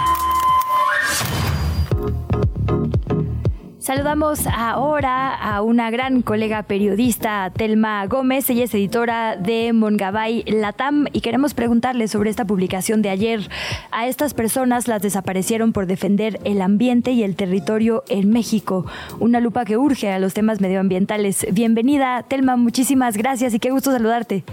Saludamos 3.84 4.46
ahora 4.46 5.34
a 5.34 5.60
una 5.60 5.90
gran 5.90 6.22
colega 6.22 6.62
periodista, 6.62 7.52
Telma 7.54 8.06
Gómez. 8.06 8.48
Ella 8.48 8.64
es 8.64 8.72
editora 8.72 9.36
de 9.36 9.74
Mongabay 9.74 10.42
Latam 10.46 11.04
y 11.12 11.20
queremos 11.20 11.52
preguntarle 11.52 12.08
sobre 12.08 12.30
esta 12.30 12.46
publicación 12.46 13.02
de 13.02 13.10
ayer. 13.10 13.50
A 13.90 14.06
estas 14.06 14.32
personas 14.32 14.88
las 14.88 15.02
desaparecieron 15.02 15.74
por 15.74 15.84
defender 15.84 16.40
el 16.44 16.62
ambiente 16.62 17.10
y 17.10 17.24
el 17.24 17.36
territorio 17.36 18.04
en 18.08 18.30
México. 18.30 18.86
Una 19.20 19.40
lupa 19.40 19.66
que 19.66 19.76
urge 19.76 20.10
a 20.10 20.18
los 20.18 20.32
temas 20.32 20.62
medioambientales. 20.62 21.46
Bienvenida, 21.52 22.22
Telma. 22.22 22.56
Muchísimas 22.56 23.18
gracias 23.18 23.52
y 23.52 23.58
qué 23.58 23.70
gusto 23.70 23.92
saludarte. 23.92 24.44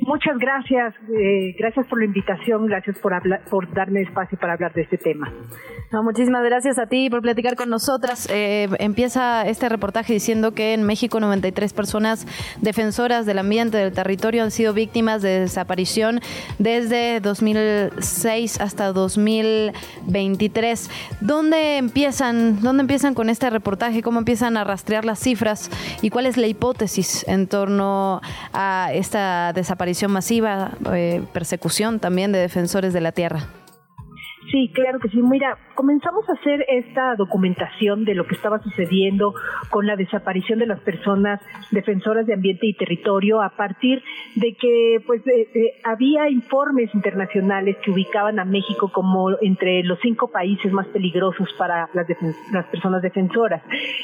Muchas 0.00 0.36
gracias, 0.38 0.94
eh, 1.16 1.54
gracias 1.58 1.86
por 1.86 1.98
la 2.00 2.06
invitación, 2.06 2.66
gracias 2.66 2.98
por, 2.98 3.12
por 3.48 3.72
darme 3.72 4.02
espacio 4.02 4.36
para 4.38 4.54
hablar 4.54 4.72
de 4.72 4.82
este 4.82 4.98
tema. 4.98 5.32
muchísimas 5.92 6.42
gracias 6.42 6.78
a 6.78 6.86
ti 6.86 7.08
por 7.08 7.22
platicar 7.22 7.54
con 7.54 7.70
nosotras. 7.70 8.28
Eh, 8.30 8.68
empieza 8.78 9.46
este 9.46 9.68
reportaje 9.68 10.12
diciendo 10.12 10.52
que 10.54 10.74
en 10.74 10.82
México 10.82 11.20
93 11.20 11.72
personas 11.72 12.26
defensoras 12.60 13.26
del 13.26 13.38
ambiente, 13.38 13.76
del 13.76 13.92
territorio, 13.92 14.42
han 14.42 14.50
sido 14.50 14.74
víctimas 14.74 15.22
de 15.22 15.40
desaparición 15.40 16.20
desde 16.58 17.20
2006 17.20 18.60
hasta 18.60 18.92
2023. 18.92 20.90
¿Dónde 21.20 21.76
empiezan, 21.76 22.60
¿Dónde 22.60 22.80
empiezan 22.80 23.14
con 23.14 23.30
este 23.30 23.50
reportaje? 23.50 24.02
¿Cómo 24.02 24.18
empiezan 24.18 24.56
a 24.56 24.64
rastrear 24.64 25.04
las 25.04 25.20
cifras? 25.20 25.70
¿Y 26.02 26.10
cuál 26.10 26.26
es 26.26 26.36
la 26.36 26.48
hipótesis 26.48 27.24
en 27.28 27.46
torno 27.46 28.20
a 28.52 28.90
esta 28.92 29.51
desaparición 29.52 30.10
masiva, 30.10 30.72
eh, 30.92 31.22
persecución 31.32 32.00
también 32.00 32.32
de 32.32 32.38
defensores 32.38 32.92
de 32.92 33.00
la 33.00 33.12
tierra. 33.12 33.48
Sí, 34.50 34.70
claro 34.74 34.98
que 34.98 35.08
sí. 35.08 35.22
Mira, 35.22 35.56
comenzamos 35.74 36.28
a 36.28 36.32
hacer 36.32 36.64
esta 36.68 37.14
documentación 37.16 38.04
de 38.04 38.14
lo 38.14 38.26
que 38.26 38.34
estaba 38.34 38.58
sucediendo 38.58 39.34
con 39.70 39.86
la 39.86 39.96
desaparición 39.96 40.58
de 40.58 40.66
las 40.66 40.80
personas 40.80 41.40
defensoras 41.70 42.26
de 42.26 42.34
ambiente 42.34 42.66
y 42.66 42.74
territorio 42.74 43.40
a 43.40 43.50
partir 43.50 44.02
de 44.36 44.54
que 44.54 45.02
pues 45.06 45.22
eh, 45.26 45.80
había 45.84 46.28
informes 46.28 46.92
internacionales 46.94 47.76
que 47.84 47.90
ubicaban 47.90 48.38
a 48.40 48.44
México 48.44 48.90
como 48.92 49.30
entre 49.40 49.82
los 49.84 49.98
cinco 50.00 50.30
países 50.30 50.72
más 50.72 50.86
peligrosos 50.88 51.48
para 51.56 51.88
las, 51.94 52.06
las 52.52 52.66
personas 52.66 53.02
defensoras. 53.02 53.62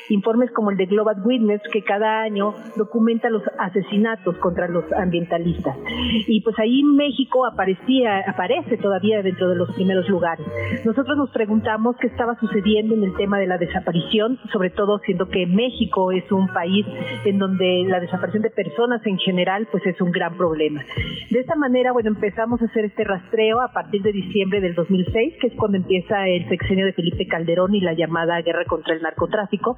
Informes 0.08 0.50
como 0.52 0.70
el 0.70 0.76
de 0.76 0.86
Global 0.86 1.16
Witness 1.24 1.62
que 1.72 1.82
cada 1.82 2.22
año 2.22 2.54
documenta 2.76 3.28
los 3.28 3.42
asesinatos 3.58 4.36
contra 4.38 4.68
los 4.68 4.84
ambientalistas. 4.92 5.76
Y 6.26 6.40
pues 6.42 6.58
ahí 6.58 6.82
México 6.82 7.44
aparecía, 7.44 8.20
aparece 8.26 8.76
todavía 8.76 9.22
dentro 9.22 9.48
de 9.48 9.56
los 9.56 9.74
primeros 9.74 10.08
lugares. 10.08 10.27
Nosotros 10.84 11.16
nos 11.16 11.30
preguntamos 11.30 11.96
qué 12.00 12.08
estaba 12.08 12.38
sucediendo 12.38 12.94
en 12.94 13.04
el 13.04 13.14
tema 13.16 13.38
de 13.38 13.46
la 13.46 13.58
desaparición, 13.58 14.38
sobre 14.52 14.70
todo 14.70 14.98
siendo 15.00 15.28
que 15.28 15.46
México 15.46 16.12
es 16.12 16.30
un 16.30 16.48
país 16.48 16.86
en 17.24 17.38
donde 17.38 17.84
la 17.86 18.00
desaparición 18.00 18.42
de 18.42 18.50
personas 18.50 19.04
en 19.06 19.18
general 19.18 19.68
pues 19.70 19.86
es 19.86 20.00
un 20.00 20.10
gran 20.10 20.36
problema. 20.36 20.82
De 21.30 21.40
esta 21.40 21.54
manera, 21.56 21.92
bueno, 21.92 22.10
empezamos 22.10 22.60
a 22.62 22.66
hacer 22.66 22.84
este 22.86 23.04
rastreo 23.04 23.60
a 23.60 23.72
partir 23.72 24.02
de 24.02 24.12
diciembre 24.12 24.60
del 24.60 24.74
2006, 24.74 25.34
que 25.40 25.46
es 25.48 25.54
cuando 25.54 25.76
empieza 25.76 26.26
el 26.26 26.48
sexenio 26.48 26.86
de 26.86 26.92
Felipe 26.92 27.26
Calderón 27.26 27.74
y 27.74 27.80
la 27.80 27.92
llamada 27.92 28.40
guerra 28.42 28.64
contra 28.64 28.94
el 28.94 29.02
narcotráfico, 29.02 29.76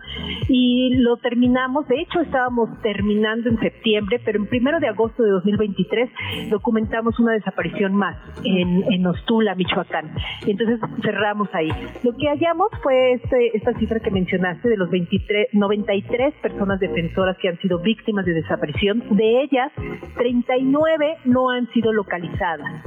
y 0.49 0.95
lo 0.97 1.17
terminamos, 1.17 1.87
de 1.89 2.01
hecho 2.01 2.21
estábamos 2.21 2.71
terminando 2.83 3.49
en 3.49 3.59
septiembre, 3.61 4.21
pero 4.25 4.39
en 4.39 4.47
primero 4.47 4.81
de 4.81 4.89
agosto 4.89 5.23
de 5.23 5.31
2023 5.31 6.11
documentamos 6.51 7.19
una 7.19 7.33
desaparición 7.33 7.95
más 7.95 8.17
en, 8.45 8.85
en 8.93 9.07
Ostula, 9.07 9.55
Michoacán 9.55 10.11
entonces 10.47 10.81
cerramos 11.03 11.49
ahí. 11.53 11.71
Lo 12.03 12.13
que 12.17 12.29
hallamos 12.29 12.69
fue 12.83 13.13
este, 13.13 13.57
esta 13.57 13.73
cifra 13.75 14.01
que 14.01 14.11
mencionaste 14.11 14.69
de 14.69 14.77
los 14.77 14.91
23, 14.91 15.49
93 15.53 16.35
personas 16.43 16.81
defensoras 16.81 17.37
que 17.39 17.49
han 17.49 17.59
sido 17.59 17.79
víctimas 17.79 18.25
de 18.25 18.35
desaparición. 18.35 19.03
De 19.11 19.43
ellas, 19.43 19.73
39 20.17 21.17
no 21.25 21.51
han 21.51 21.69
sido 21.73 21.93
localizadas. 21.93 22.83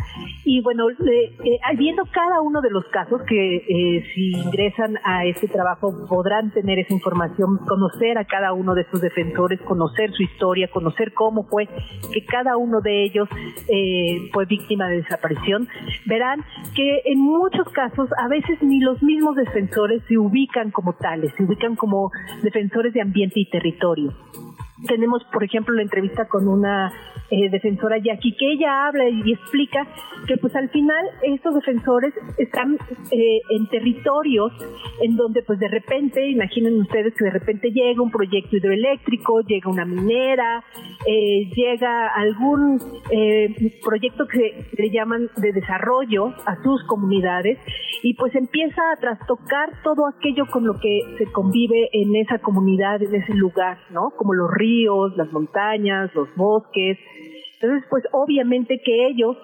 Y 0.46 0.62
bueno, 0.62 0.90
eh, 0.90 1.60
viendo 1.78 2.04
cada 2.12 2.42
uno 2.42 2.62
de 2.62 2.70
los 2.70 2.86
casos 2.86 3.22
que 3.28 3.56
eh, 3.56 4.04
si 4.14 4.32
ingresan 4.32 4.98
a 5.04 5.26
este 5.26 5.48
trabajo 5.48 6.06
podrán 6.10 6.52
tener 6.52 6.80
esa 6.80 6.94
información, 6.94 7.60
conocer 7.66 8.18
a 8.18 8.26
cada 8.26 8.54
uno 8.54 8.76
de 8.76 8.82
estos 8.82 9.02
defensores, 9.02 9.62
conocer 9.62 10.12
su 10.12 10.24
historia, 10.24 10.70
conocer 10.70 11.14
cómo 11.14 11.44
fue 11.44 11.68
que 12.12 12.26
cada 12.26 12.58
uno 12.58 12.82
de 12.82 13.04
ellos 13.04 13.30
eh, 13.70 14.30
fue 14.34 14.46
víctima 14.46 14.88
de 14.88 14.98
desaparición, 14.98 15.68
verán 16.06 16.44
que 16.76 17.02
en 17.06 17.20
muchos 17.44 17.68
casos 17.74 18.10
a 18.18 18.30
veces 18.30 18.57
ni 18.61 18.80
los 18.80 19.03
mismos 19.03 19.36
defensores 19.36 20.02
se 20.07 20.18
ubican 20.18 20.72
como 20.72 20.94
tales, 20.94 21.34
se 21.36 21.44
ubican 21.44 21.76
como 21.76 22.10
defensores 22.41 22.94
de 22.94 23.02
ambiente 23.02 23.38
y 23.41 23.49
territorio. 23.49 24.14
Tenemos, 24.88 25.24
por 25.32 25.44
ejemplo, 25.44 25.76
la 25.76 25.82
entrevista 25.82 26.28
con 26.28 26.48
una 26.48 26.92
eh, 27.30 27.50
defensora 27.50 27.98
Jackie, 27.98 28.36
que 28.36 28.54
ella 28.54 28.86
habla 28.86 29.10
y 29.10 29.32
explica 29.32 29.88
que 30.28 30.38
pues 30.38 30.56
al 30.56 30.70
final 30.70 31.04
estos 31.24 31.56
defensores 31.56 32.14
están 32.38 32.78
eh, 33.10 33.42
en 33.50 33.68
territorios 33.70 34.52
en 35.02 35.16
donde 35.16 35.42
pues 35.42 35.58
de 35.58 35.68
repente, 35.68 36.30
imaginen 36.30 36.82
ustedes 36.82 37.14
que 37.16 37.26
de 37.26 37.32
repente 37.32 37.72
llega 37.72 38.04
un 38.04 38.12
proyecto 38.12 38.58
hidroeléctrico, 38.58 39.42
llega 39.42 39.70
una 39.70 39.86
minera, 39.86 40.64
eh, 41.08 41.50
llega 41.56 42.08
algún 42.10 42.80
proyecto 43.84 44.28
que 44.28 44.68
le 44.78 44.90
llaman 44.92 45.30
de 45.38 45.54
desarrollo 45.54 46.28
a 46.46 46.62
sus 46.62 46.84
comunidades 46.86 47.58
y 48.04 48.14
pues 48.16 48.36
empieza 48.36 48.82
a 48.92 49.00
trastocar 49.00 49.70
todo 49.84 50.08
aquello 50.08 50.46
con 50.52 50.66
lo 50.66 50.74
que 50.80 51.02
se 51.18 51.32
convive 51.32 51.90
en 51.94 52.16
esa 52.16 52.40
comunidad, 52.40 53.02
en 53.02 53.16
ese 53.16 53.34
lugar, 53.34 53.80
¿no? 53.92 54.12
Como 54.18 54.34
los 54.34 54.52
las 55.16 55.32
montañas, 55.32 56.14
los 56.16 56.34
bosques. 56.36 56.98
Entonces, 57.62 57.88
pues 57.90 58.04
obviamente 58.12 58.82
que 58.84 59.08
ellos 59.08 59.38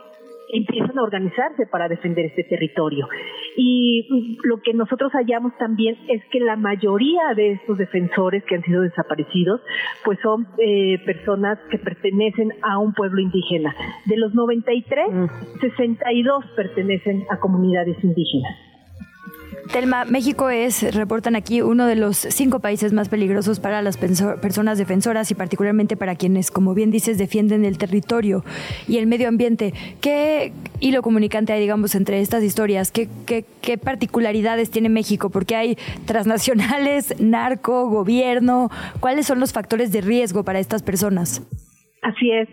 empiezan 0.52 0.98
a 0.98 1.04
organizarse 1.04 1.68
para 1.68 1.88
defender 1.88 2.26
este 2.26 2.44
territorio. 2.44 3.08
Y 3.56 4.08
lo 4.44 4.62
que 4.62 4.74
nosotros 4.74 5.12
hallamos 5.14 5.56
también 5.58 5.96
es 6.08 6.24
que 6.32 6.40
la 6.40 6.56
mayoría 6.56 7.34
de 7.36 7.52
estos 7.54 7.78
defensores 7.78 8.44
que 8.46 8.56
han 8.56 8.64
sido 8.64 8.82
desaparecidos, 8.82 9.62
pues 10.04 10.18
son 10.22 10.48
eh, 10.58 10.98
personas 11.06 11.60
que 11.70 11.78
pertenecen 11.78 12.54
a 12.62 12.80
un 12.80 12.94
pueblo 12.94 13.22
indígena. 13.22 13.76
De 14.06 14.18
los 14.18 14.34
93, 14.34 15.08
62 15.62 16.46
mm. 16.46 16.56
pertenecen 16.56 17.26
a 17.30 17.40
comunidades 17.40 18.04
indígenas. 18.04 18.69
Telma, 19.72 20.04
México 20.06 20.50
es, 20.50 20.96
reportan 20.96 21.36
aquí, 21.36 21.62
uno 21.62 21.86
de 21.86 21.96
los 21.96 22.18
cinco 22.18 22.60
países 22.60 22.92
más 22.92 23.08
peligrosos 23.08 23.60
para 23.60 23.84
las 23.84 23.98
personas 23.98 24.80
defensoras 24.80 25.30
y 25.30 25.36
particularmente 25.36 25.96
para 25.96 26.16
quienes, 26.16 26.50
como 26.50 26.74
bien 26.74 26.90
dices, 26.90 27.20
defienden 27.20 27.64
el 27.66 27.78
territorio 27.78 28.44
y 28.88 28.98
el 28.98 29.06
medio 29.06 29.28
ambiente. 29.28 29.76
¿Qué 30.02 30.54
hilo 30.80 31.04
comunicante 31.04 31.54
hay, 31.54 31.62
digamos, 31.62 31.94
entre 31.94 32.20
estas 32.20 32.44
historias? 32.44 32.92
¿Qué, 32.92 33.08
qué, 33.28 33.46
qué 33.62 33.78
particularidades 33.78 34.72
tiene 34.72 34.90
México? 34.90 35.30
Porque 35.30 35.56
hay 35.56 35.78
transnacionales, 36.06 37.14
narco, 37.20 37.88
gobierno. 37.90 38.72
¿Cuáles 39.00 39.28
son 39.28 39.40
los 39.40 39.54
factores 39.54 39.92
de 39.92 40.02
riesgo 40.02 40.44
para 40.44 40.60
estas 40.60 40.82
personas? 40.82 41.44
Así 42.02 42.32
es. 42.32 42.48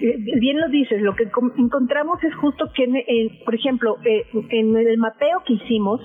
Eh, 0.00 0.16
bien 0.38 0.60
lo 0.60 0.68
dices, 0.68 1.00
lo 1.02 1.16
que 1.16 1.24
encontramos 1.56 2.22
es 2.22 2.34
justo 2.36 2.70
que, 2.74 2.86
por 3.44 3.54
ejemplo, 3.54 3.96
eh, 4.04 4.26
en 4.50 4.76
el 4.76 4.98
mapeo 4.98 5.42
que 5.44 5.54
hicimos, 5.54 6.00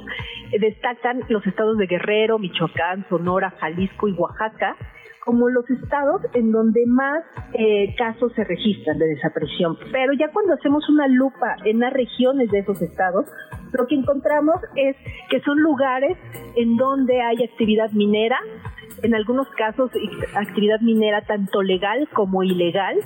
eh, 0.51 0.59
destacan 0.59 1.21
los 1.29 1.45
estados 1.45 1.77
de 1.77 1.85
Guerrero, 1.85 2.39
Michoacán, 2.39 3.05
Sonora, 3.07 3.51
Jalisco 3.59 4.07
y 4.07 4.13
Oaxaca 4.13 4.75
como 5.23 5.49
los 5.49 5.69
estados 5.69 6.21
en 6.35 6.53
donde 6.53 6.85
más 6.87 7.21
casos 7.97 8.31
se 8.33 8.45
registran 8.45 8.97
de 8.97 9.07
desaparición. 9.07 9.77
Pero 9.91 10.13
ya 10.13 10.31
cuando 10.31 10.53
hacemos 10.53 10.87
una 10.87 11.05
lupa 11.09 11.57
en 11.65 11.81
las 11.81 11.91
regiones 11.91 12.49
de 12.49 12.59
esos 12.59 12.81
estados, 12.81 13.25
lo 13.73 13.87
que 13.87 13.95
encontramos 13.95 14.55
es 14.75 14.95
que 15.29 15.41
son 15.41 15.59
lugares 15.59 16.17
en 16.55 16.77
donde 16.77 17.21
hay 17.21 17.43
actividad 17.43 17.91
minera, 17.91 18.39
en 19.03 19.15
algunos 19.15 19.47
casos 19.49 19.91
actividad 20.35 20.79
minera 20.81 21.21
tanto 21.21 21.61
legal 21.61 22.07
como 22.13 22.43
ilegal, 22.43 22.97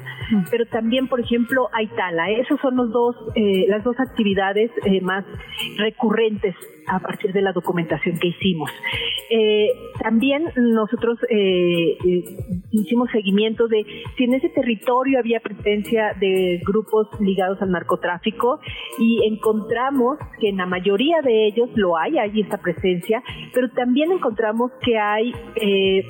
pero 0.50 0.66
también, 0.66 1.08
por 1.08 1.20
ejemplo, 1.20 1.70
hay 1.74 1.88
tala. 1.88 2.30
Esos 2.32 2.60
son 2.62 2.76
los 2.76 2.92
dos, 2.92 3.16
eh, 3.36 3.66
las 3.68 3.84
dos 3.84 4.00
actividades 4.00 4.72
eh, 4.86 5.02
más 5.02 5.26
recurrentes 5.78 6.56
a 6.92 7.00
partir 7.00 7.32
de 7.34 7.42
la 7.42 7.52
documentación 7.52 8.18
que 8.20 8.28
hicimos. 8.28 8.70
Eh, 9.30 9.68
también 10.02 10.46
nosotros 10.56 11.20
hicimos 12.72 13.10
seguimiento 13.12 13.68
de 13.68 13.86
si 14.18 14.26
en 14.26 14.34
ese 14.34 14.50
territorio 14.50 15.20
había 15.20 15.40
presencia 15.40 16.14
de 16.20 16.60
grupos 16.66 17.08
ligados 17.20 17.62
al 17.62 17.72
narcotráfico 17.72 18.60
y 19.00 19.26
encontramos 19.26 20.18
que 20.40 20.50
en 20.50 20.58
la 20.58 20.66
mayoría 20.66 21.22
de 21.22 21.48
ellos 21.48 21.70
lo 21.76 21.98
hay, 21.98 22.18
hay 22.18 22.42
esa 22.42 22.58
presencia, 22.58 23.24
pero 23.54 23.70
también 23.72 24.12
encontramos 24.12 24.72
que 24.84 24.98
hay 24.98 25.32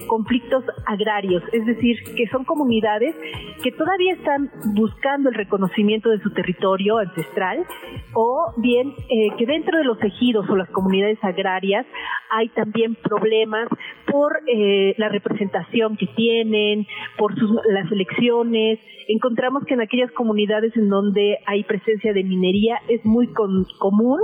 conflictos 0.08 0.64
agrarios, 0.86 1.44
es 1.54 1.66
decir, 1.66 1.98
que 2.16 2.28
son 2.28 2.44
comunidades 2.46 3.16
que 3.64 3.72
todavía 3.72 4.14
están 4.14 4.50
buscando 4.74 5.30
el 5.30 5.36
reconocimiento 5.36 6.10
de 6.10 6.20
su 6.20 6.32
territorio 6.32 6.98
ancestral 6.98 7.66
o 8.14 8.54
bien 8.58 8.90
eh, 8.90 9.36
que 9.38 9.46
dentro 9.46 9.78
de 9.78 9.84
los 9.84 10.02
ejidos 10.04 10.50
o 10.50 10.56
las 10.56 10.70
comunidades 10.72 11.18
agrarias 11.24 11.86
hay 12.30 12.50
también 12.50 12.96
problemas 12.96 13.68
por 14.10 14.40
eh, 14.48 14.96
la 14.98 15.10
representación 15.10 15.98
que 15.98 16.08
tienen, 16.08 16.88
por 17.18 17.38
sus, 17.38 17.52
las 17.70 17.92
elecciones. 17.92 18.80
Encontramos 19.08 19.66
que 19.66 19.74
en 19.74 19.82
aquellas 19.82 20.12
comunidades 20.12 20.76
en 20.78 20.90
donde 20.90 21.38
hay 21.46 21.64
presencia 21.64 22.14
de 22.14 22.24
minería 22.24 22.80
es 22.88 23.04
muy 23.06 23.28
común 23.80 24.20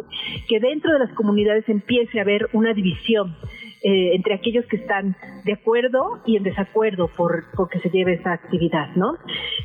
que 0.48 0.60
dentro 0.60 0.94
de 0.94 1.00
las 1.00 1.14
comunidades 1.14 1.68
empiece 1.68 2.20
a 2.20 2.22
haber 2.22 2.48
una 2.54 2.74
división 2.74 3.36
eh, 3.84 4.16
entre 4.16 4.34
aquellos 4.34 4.66
que 4.66 4.78
están 4.78 5.16
de 5.46 5.54
acuerdo 5.54 6.22
y 6.26 6.36
en 6.38 6.44
desacuerdo 6.44 7.10
por, 7.16 7.46
que 7.70 7.80
se 7.80 7.90
lleve 7.90 8.14
esa 8.14 8.34
actividad, 8.34 8.96
¿no? 8.96 9.16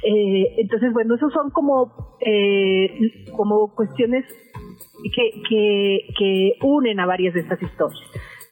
Eh, 0.03 0.55
entonces, 0.59 0.93
bueno, 0.93 1.15
esos 1.15 1.33
son 1.33 1.51
como, 1.51 2.17
eh, 2.21 2.91
como 3.37 3.75
cuestiones 3.75 4.25
que, 5.15 5.43
que, 5.49 5.99
que 6.19 6.53
unen 6.63 7.01
a 7.01 7.07
varias 7.07 7.35
de 7.35 7.41
estas 7.41 7.63
historias. 7.63 8.01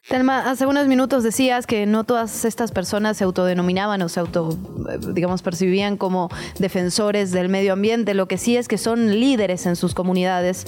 Telma, 0.09 0.49
hace 0.49 0.65
unos 0.65 0.87
minutos 0.87 1.23
decías 1.23 1.67
que 1.67 1.85
no 1.85 2.03
todas 2.03 2.43
estas 2.43 2.71
personas 2.71 3.17
se 3.17 3.23
autodenominaban 3.23 4.01
o 4.01 4.09
se 4.09 4.19
auto, 4.19 4.57
eh, 4.89 4.97
digamos, 5.13 5.43
percibían 5.43 5.95
como 5.95 6.29
defensores 6.57 7.31
del 7.31 7.49
medio 7.49 7.73
ambiente. 7.73 8.15
Lo 8.15 8.27
que 8.27 8.39
sí 8.39 8.57
es 8.57 8.67
que 8.67 8.79
son 8.79 9.19
líderes 9.19 9.67
en 9.67 9.75
sus 9.75 9.93
comunidades. 9.93 10.65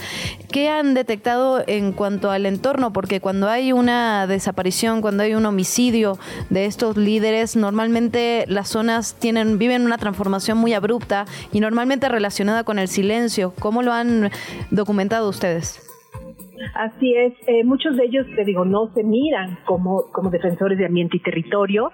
¿Qué 0.51 0.69
han 0.69 0.93
detectado 0.93 1.63
en 1.65 1.93
cuanto 1.93 2.29
al 2.29 2.45
entorno? 2.45 2.93
Porque 2.93 3.21
cuando 3.21 3.49
hay 3.49 3.73
una 3.73 4.27
desaparición, 4.27 5.01
cuando 5.01 5.23
hay 5.23 5.33
un 5.33 5.47
homicidio 5.47 6.19
de 6.51 6.65
estos 6.65 6.95
líderes, 6.95 7.55
normalmente 7.55 8.45
las 8.47 8.69
zonas 8.69 9.15
tienen, 9.15 9.57
viven 9.57 9.83
una 9.83 9.97
transformación 9.97 10.59
muy 10.59 10.73
abrupta 10.73 11.25
y 11.51 11.59
normalmente 11.59 12.07
relacionada 12.07 12.63
con 12.63 12.77
el 12.77 12.87
silencio. 12.87 13.51
¿Cómo 13.59 13.81
lo 13.81 13.93
han 13.93 14.31
documentado 14.69 15.27
ustedes? 15.27 15.81
Así 16.73 17.13
es, 17.15 17.33
eh, 17.47 17.63
muchos 17.63 17.95
de 17.97 18.05
ellos, 18.05 18.25
te 18.35 18.43
digo, 18.43 18.65
no 18.65 18.91
se 18.93 19.03
miran 19.03 19.57
como, 19.65 20.11
como 20.11 20.29
defensores 20.29 20.77
de 20.77 20.85
ambiente 20.85 21.17
y 21.17 21.19
territorio, 21.19 21.91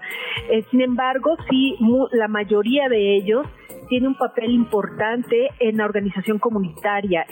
eh, 0.50 0.62
sin 0.70 0.80
embargo, 0.80 1.36
sí, 1.48 1.76
la 2.12 2.28
mayoría 2.28 2.88
de 2.88 3.16
ellos 3.16 3.46
tiene 3.88 4.06
un 4.06 4.14
papel 4.14 4.52
importante 4.52 5.48
en 5.58 5.76
la 5.78 5.84
organización 5.84 6.38
comunitaria 6.38 7.26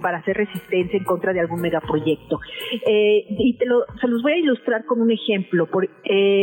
para 0.00 0.18
hacer 0.18 0.36
resistencia 0.36 0.96
en 0.96 1.04
contra 1.04 1.32
de 1.32 1.40
algún 1.40 1.60
megaproyecto. 1.60 2.38
Eh, 2.86 3.26
y 3.30 3.56
te 3.56 3.66
lo, 3.66 3.84
se 4.00 4.06
los 4.06 4.22
voy 4.22 4.32
a 4.32 4.36
ilustrar 4.36 4.84
con 4.84 5.00
un 5.00 5.10
ejemplo. 5.10 5.66
Por, 5.66 5.88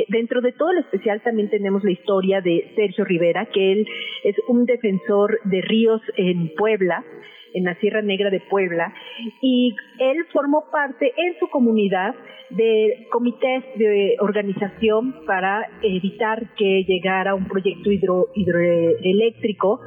dentro 0.09 0.41
de 0.41 0.51
todo 0.51 0.71
el 0.71 0.79
especial 0.79 1.21
también 1.21 1.49
tenemos 1.49 1.85
la 1.85 1.91
historia 1.91 2.41
de 2.41 2.73
Sergio 2.75 3.05
Rivera, 3.05 3.45
que 3.45 3.71
él 3.71 3.87
es 4.25 4.35
un 4.49 4.65
defensor 4.65 5.39
de 5.45 5.61
ríos 5.61 6.01
en 6.17 6.53
Puebla 6.55 7.05
en 7.53 7.63
la 7.65 7.75
Sierra 7.75 8.01
Negra 8.01 8.29
de 8.29 8.39
Puebla, 8.39 8.93
y 9.41 9.75
él 9.99 10.17
formó 10.31 10.65
parte 10.71 11.13
en 11.17 11.37
su 11.39 11.47
comunidad 11.49 12.15
de 12.51 13.07
comités 13.11 13.63
de 13.75 14.15
organización 14.19 15.25
para 15.25 15.69
evitar 15.81 16.53
que 16.55 16.83
llegara 16.83 17.33
un 17.35 17.47
proyecto 17.47 17.91
hidro, 17.91 18.27
hidroeléctrico 18.35 19.79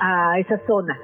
a 0.00 0.38
esa 0.38 0.58
zona. 0.66 0.98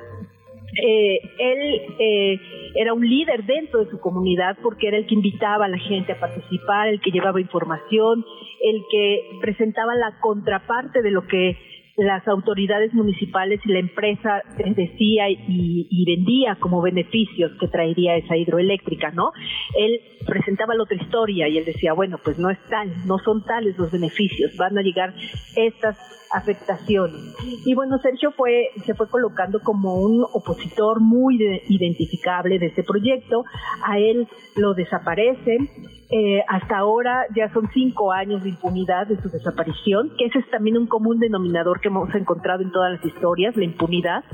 Eh, 0.79 1.21
él 1.39 1.83
eh, 1.99 2.41
era 2.75 2.93
un 2.93 3.09
líder 3.09 3.45
dentro 3.45 3.83
de 3.83 3.91
su 3.91 3.99
comunidad 3.99 4.59
porque 4.63 4.89
era 4.89 4.99
el 4.99 5.07
que 5.07 5.15
invitaba 5.15 5.65
a 5.65 5.69
la 5.69 5.79
gente 5.79 6.13
a 6.13 6.21
participar, 6.21 6.89
el 6.89 7.01
que 7.01 7.11
llevaba 7.11 7.41
información, 7.41 8.25
el 8.63 8.83
que 8.91 9.23
presentaba 9.41 9.95
la 9.95 10.19
contraparte 10.21 11.01
de 11.01 11.11
lo 11.11 11.27
que 11.27 11.57
las 11.97 12.27
autoridades 12.29 12.93
municipales 12.93 13.61
y 13.65 13.73
la 13.73 13.79
empresa 13.79 14.43
decía 14.75 15.31
y, 15.31 16.05
vendía 16.07 16.57
como 16.57 16.83
beneficios 16.83 17.53
que 17.59 17.69
traería 17.69 18.17
esa 18.17 18.37
hidroeléctrica, 18.37 19.11
¿no? 19.11 19.33
Él 19.77 20.01
presentaba 20.27 20.75
la 20.75 20.85
otra 20.85 20.97
historia 20.97 21.49
y 21.49 21.59
él 21.59 21.65
decía, 21.65 21.95
bueno, 21.95 22.19
pues 22.23 22.39
no 22.39 22.51
es 22.51 22.59
tal, 22.69 22.93
no 23.07 23.19
son 23.19 23.45
tales 23.45 23.77
los 23.79 23.91
beneficios, 23.91 24.57
van 24.57 24.79
a 24.79 24.83
llegar 24.83 25.15
estas 25.57 25.99
afectaciones. 26.33 27.35
Y 27.65 27.75
bueno, 27.75 27.99
Sergio 27.99 28.33
fue, 28.33 28.71
se 28.85 28.95
fue 28.95 29.09
colocando 29.09 29.61
como 29.61 29.95
un 29.97 30.25
opositor 30.33 31.01
muy 31.01 31.39
identificable 31.69 32.59
de 32.59 32.67
este 32.67 32.83
proyecto, 32.83 33.45
a 33.85 33.99
él 33.99 34.29
lo 34.57 34.75
desaparecen, 34.75 35.71
eh, 36.09 36.43
hasta 36.47 36.79
ahora 36.79 37.27
ya 37.35 37.53
son 37.53 37.69
cinco 37.75 38.13
años 38.13 38.43
de 38.45 38.51
impunidad 38.51 39.07
de 39.09 39.21
su 39.21 39.29
desaparición, 39.29 40.13
que 40.17 40.27
ese 40.27 40.39
es 40.39 40.51
también 40.51 40.77
un 40.77 40.87
común 40.87 41.19
denominador 41.19 41.81
que 41.81 41.89
hemos 41.89 42.15
encontrado 42.15 42.63
en 42.63 42.71
todas 42.71 42.93
las 42.93 43.05
historias, 43.05 43.57
la 43.57 43.65
impunidad. 43.65 44.25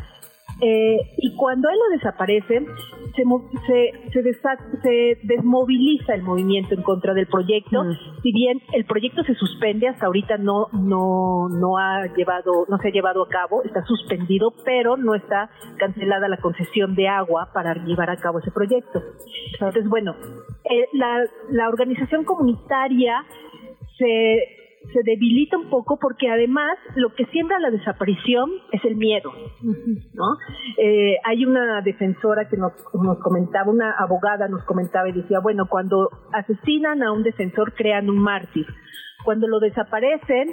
Eh, 0.64 0.97
y 1.16 1.34
cuando 1.34 1.68
él 1.68 1.76
lo 1.76 1.97
desaparece, 1.97 2.64
se, 3.16 3.24
se, 4.12 4.32
se, 4.82 5.18
desmoviliza 5.24 6.14
el 6.14 6.22
movimiento 6.22 6.76
en 6.76 6.82
contra 6.82 7.14
del 7.14 7.26
proyecto. 7.26 7.82
Mm. 7.82 8.22
Si 8.22 8.32
bien 8.32 8.62
el 8.72 8.84
proyecto 8.84 9.24
se 9.24 9.34
suspende, 9.34 9.89
hasta 9.89 10.06
ahorita 10.06 10.39
no, 10.39 10.68
no, 10.72 11.48
no, 11.48 11.78
ha 11.78 12.06
llevado, 12.14 12.64
no 12.68 12.78
se 12.78 12.89
ha 12.89 12.93
llevado 12.93 13.24
a 13.24 13.28
cabo, 13.28 13.64
está 13.64 13.84
suspendido, 13.84 14.55
pero 14.64 14.97
no 14.97 15.16
está 15.16 15.51
cancelada 15.78 16.28
la 16.28 16.36
concesión 16.36 16.94
de 16.94 17.09
agua 17.09 17.51
para 17.52 17.74
llevar 17.84 18.10
a 18.10 18.16
cabo 18.18 18.39
ese 18.39 18.52
proyecto. 18.52 19.02
Entonces, 19.55 19.89
bueno, 19.89 20.14
eh, 20.70 20.86
la, 20.93 21.24
la 21.51 21.68
organización 21.68 22.22
comunitaria 22.22 23.24
se 23.98 24.61
se 24.93 25.01
debilita 25.05 25.57
un 25.57 25.71
poco 25.71 25.99
porque 26.01 26.29
además 26.29 26.77
lo 26.97 27.15
que 27.15 27.25
siembra 27.27 27.59
la 27.59 27.71
desaparición 27.71 28.51
es 28.73 28.85
el 28.85 28.97
miedo, 28.97 29.33
¿no? 30.15 30.37
Eh, 30.79 31.17
hay 31.25 31.45
una 31.45 31.81
defensora 31.83 32.49
que 32.49 32.57
nos, 32.57 32.73
nos 32.95 33.19
comentaba, 33.21 33.71
una 33.71 33.93
abogada 33.99 34.49
nos 34.49 34.65
comentaba 34.65 35.09
y 35.09 35.13
decía, 35.13 35.41
bueno, 35.41 35.67
cuando 35.69 36.09
asesinan 36.33 37.03
a 37.03 37.13
un 37.13 37.23
defensor 37.23 37.75
crean 37.75 38.11
un 38.11 38.19
mártir. 38.19 38.67
Cuando 39.25 39.47
lo 39.47 39.61
desaparecen, 39.61 40.49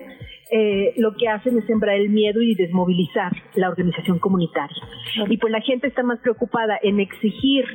eh, 0.52 0.94
lo 0.98 1.16
que 1.16 1.28
hacen 1.28 1.58
es 1.58 1.66
sembrar 1.66 1.96
el 1.96 2.10
miedo 2.10 2.42
y 2.42 2.54
desmovilizar 2.54 3.32
la 3.56 3.70
organización 3.70 4.20
comunitaria. 4.20 4.84
Y 5.28 5.38
pues 5.38 5.52
la 5.52 5.62
gente 5.62 5.88
está 5.88 6.04
más 6.04 6.20
preocupada 6.20 6.78
en 6.82 7.00
exigir 7.00 7.66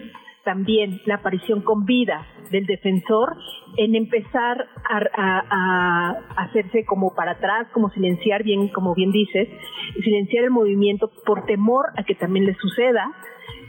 también 0.44 1.00
la 1.06 1.16
aparición 1.16 1.62
con 1.62 1.84
vida 1.84 2.26
del 2.50 2.66
defensor 2.66 3.36
en 3.76 3.94
empezar 3.94 4.66
a, 4.88 6.18
hacerse 6.36 6.84
como 6.84 7.14
para 7.14 7.32
atrás, 7.32 7.66
como 7.72 7.90
silenciar 7.90 8.44
bien, 8.44 8.68
como 8.68 8.94
bien 8.94 9.10
dices, 9.10 9.48
silenciar 10.02 10.44
el 10.44 10.50
movimiento 10.50 11.10
por 11.24 11.46
temor 11.46 11.86
a 11.96 12.04
que 12.04 12.14
también 12.14 12.46
le 12.46 12.54
suceda. 12.54 13.12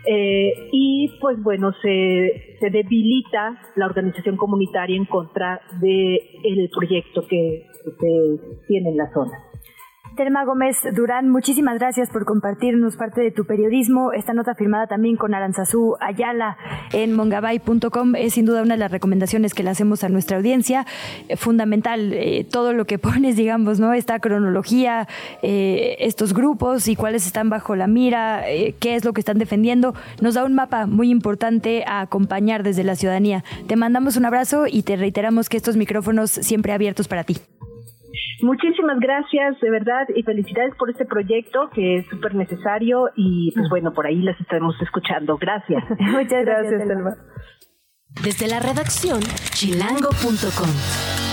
eh, 0.07 0.69
y 0.71 1.17
pues 1.19 1.41
bueno, 1.41 1.71
se, 1.81 2.57
se 2.59 2.69
debilita 2.69 3.59
la 3.75 3.87
organización 3.87 4.37
comunitaria 4.37 4.95
en 4.95 5.05
contra 5.05 5.61
del 5.79 6.19
el 6.43 6.69
proyecto 6.69 7.25
que 7.27 7.65
se 7.83 7.91
tiene 8.67 8.89
en 8.89 8.97
la 8.97 9.11
zona. 9.11 9.54
Telma 10.15 10.45
Gómez 10.45 10.77
Durán, 10.93 11.29
muchísimas 11.29 11.77
gracias 11.77 12.09
por 12.09 12.25
compartirnos 12.25 12.95
parte 12.95 13.21
de 13.21 13.31
tu 13.31 13.45
periodismo. 13.45 14.13
Esta 14.13 14.33
nota 14.33 14.55
firmada 14.55 14.87
también 14.87 15.17
con 15.17 15.33
Aranzazú 15.33 15.97
Ayala 15.99 16.57
en 16.93 17.13
mongabay.com 17.13 18.15
es 18.15 18.33
sin 18.33 18.45
duda 18.45 18.61
una 18.61 18.75
de 18.75 18.79
las 18.79 18.91
recomendaciones 18.91 19.53
que 19.53 19.63
le 19.63 19.69
hacemos 19.69 20.03
a 20.03 20.09
nuestra 20.09 20.37
audiencia. 20.37 20.85
Eh, 21.27 21.35
fundamental, 21.35 22.13
eh, 22.13 22.45
todo 22.49 22.73
lo 22.73 22.85
que 22.85 22.97
pones, 22.99 23.35
digamos, 23.35 23.79
¿no? 23.79 23.93
Esta 23.93 24.19
cronología, 24.19 25.07
eh, 25.41 25.97
estos 25.99 26.33
grupos 26.33 26.87
y 26.87 26.95
cuáles 26.95 27.25
están 27.25 27.49
bajo 27.49 27.75
la 27.75 27.87
mira, 27.87 28.43
qué 28.79 28.95
es 28.95 29.03
lo 29.03 29.13
que 29.13 29.21
están 29.21 29.37
defendiendo, 29.37 29.93
nos 30.21 30.35
da 30.35 30.45
un 30.45 30.55
mapa 30.55 30.85
muy 30.85 31.09
importante 31.09 31.83
a 31.85 32.01
acompañar 32.01 32.63
desde 32.63 32.83
la 32.83 32.95
ciudadanía. 32.95 33.43
Te 33.67 33.75
mandamos 33.75 34.15
un 34.15 34.25
abrazo 34.25 34.65
y 34.67 34.83
te 34.83 34.95
reiteramos 34.95 35.49
que 35.49 35.57
estos 35.57 35.75
micrófonos 35.75 36.31
siempre 36.31 36.73
abiertos 36.73 37.07
para 37.07 37.23
ti. 37.23 37.37
Muchísimas 38.41 38.99
gracias, 38.99 39.59
de 39.61 39.69
verdad, 39.69 40.07
y 40.15 40.23
felicidades 40.23 40.75
por 40.75 40.89
este 40.89 41.05
proyecto 41.05 41.69
que 41.73 41.97
es 41.97 42.05
súper 42.07 42.35
necesario 42.35 43.09
y 43.15 43.51
pues 43.53 43.69
bueno, 43.69 43.93
por 43.93 44.05
ahí 44.05 44.21
las 44.21 44.39
estaremos 44.39 44.75
escuchando. 44.81 45.37
Gracias. 45.37 45.83
Muchas 45.99 46.45
gracias, 46.45 46.87
Telma. 46.87 47.15
Desde 48.23 48.47
la 48.47 48.59
redacción, 48.59 49.19
chilango.com. 49.51 50.69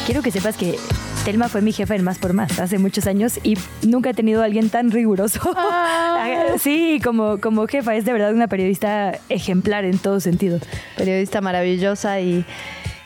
Quiero 0.06 0.20
que 0.20 0.32
sepas 0.32 0.56
que 0.56 0.74
Telma 1.24 1.48
fue 1.48 1.62
mi 1.62 1.70
jefa 1.70 1.94
en 1.94 2.02
Más 2.02 2.18
por 2.18 2.32
Más 2.32 2.58
hace 2.58 2.78
muchos 2.78 3.06
años 3.06 3.38
y 3.44 3.56
nunca 3.86 4.10
he 4.10 4.14
tenido 4.14 4.42
a 4.42 4.46
alguien 4.46 4.70
tan 4.70 4.90
riguroso. 4.90 5.40
Ah. 6.24 6.54
sí, 6.58 7.00
como, 7.02 7.40
como 7.40 7.66
jefa, 7.66 7.96
es 7.96 8.04
de 8.04 8.12
verdad 8.12 8.32
una 8.32 8.46
periodista 8.46 9.12
ejemplar 9.28 9.84
en 9.84 9.98
todo 9.98 10.20
sentido. 10.20 10.58
Periodista 10.96 11.40
maravillosa 11.40 12.20
y 12.20 12.44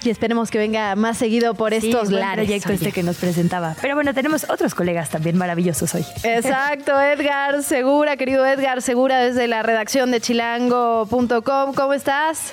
y 0.07 0.11
esperemos 0.11 0.51
que 0.51 0.59
venga 0.59 0.95
más 0.97 1.19
seguido 1.19 1.55
por 1.55 1.75
estos 1.75 2.11
lares. 2.11 2.47
proyecto 2.47 2.73
este 2.73 2.93
que 2.93 3.03
nos 3.03 3.17
presentaba. 3.17 3.75
Pero 3.81 3.95
bueno, 3.95 4.15
tenemos 4.15 4.49
otros 4.49 4.75
colegas 4.75 5.11
también 5.11 5.37
maravillosos 5.37 5.95
hoy. 5.95 6.05
Exacto, 6.23 7.01
Edgar 7.01 7.63
Segura, 7.63 8.17
querido 8.17 8.47
Edgar 8.47 8.83
Segura 8.83 9.19
desde 9.19 9.47
la 9.49 9.63
redacción 9.63 10.11
de 10.11 10.21
chilango.com. 10.21 11.75
¿Cómo 11.75 11.93
estás? 11.93 12.53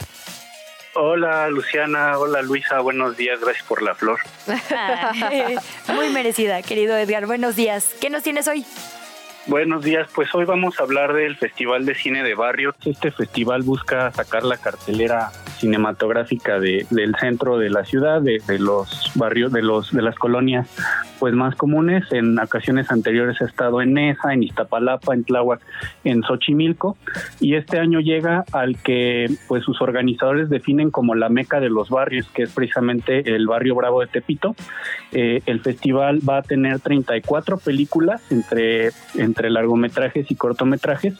Hola 0.96 1.50
Luciana, 1.50 2.20
hola 2.20 2.44
Luisa, 2.44 2.80
buenos 2.80 3.18
días, 3.18 3.40
gracias 3.40 3.66
por 3.66 3.82
la 3.82 3.96
flor. 3.96 4.20
Muy 5.96 6.10
merecida, 6.10 6.62
querido 6.62 6.96
Edgar, 6.96 7.26
buenos 7.26 7.56
días. 7.56 7.96
¿Qué 8.00 8.12
nos 8.12 8.22
tienes 8.22 8.48
hoy? 8.48 8.64
Buenos 9.46 9.84
días, 9.84 10.08
pues 10.16 10.34
hoy 10.34 10.46
vamos 10.46 10.80
a 10.80 10.84
hablar 10.84 11.12
del 11.12 11.36
Festival 11.36 11.86
de 11.86 11.96
Cine 11.96 12.24
de 12.24 12.34
Barrio. 12.34 12.74
Este 12.86 13.12
festival 13.12 13.62
busca 13.62 14.10
sacar 14.12 14.44
la 14.46 14.56
cartelera 14.56 15.32
cinematográfica 15.58 16.62
de, 16.62 16.86
del 16.90 17.14
centro 17.16 17.58
de 17.58 17.70
la 17.70 17.84
ciudad, 17.84 18.22
de, 18.22 18.42
los 18.60 19.12
barrios, 19.16 19.52
de 19.52 19.62
los 19.62 19.92
de 19.92 20.02
las 20.02 20.16
colonias 20.16 20.70
pues 21.20 21.34
más 21.34 21.56
comunes. 21.56 22.06
En 22.12 22.40
ocasiones 22.40 22.90
anteriores 22.90 23.42
ha 23.42 23.46
estado 23.46 23.82
en 23.82 23.94
Nesa, 23.94 24.34
en 24.34 24.44
Iztapalapa, 24.44 25.14
en 25.14 25.26
Tláhuac, 25.26 25.62
en 26.06 26.24
Xochimilco 26.24 26.98
y 27.42 27.56
este 27.56 27.80
año 27.80 28.00
llega 28.00 28.46
al 28.54 28.78
que 28.82 29.30
pues 29.50 29.64
sus 29.64 29.82
organizadores 29.82 30.50
definen 30.50 30.90
como 30.90 31.16
la 31.16 31.28
meca 31.28 31.60
de 31.60 31.70
los 31.70 31.90
barrios, 31.90 32.28
que 32.34 32.44
es 32.44 32.54
precisamente 32.54 33.36
el 33.36 33.48
barrio 33.48 33.76
Bravo 33.76 34.00
de 34.00 34.08
Tepito. 34.08 34.56
Eh, 35.12 35.42
el 35.46 35.60
festival 35.60 36.20
va 36.28 36.38
a 36.38 36.42
tener 36.44 36.80
34 36.80 37.58
películas 37.58 38.22
entre 38.32 38.92
entre 39.16 39.33
largometrajes 39.42 40.30
y 40.30 40.36
cortometrajes. 40.36 41.16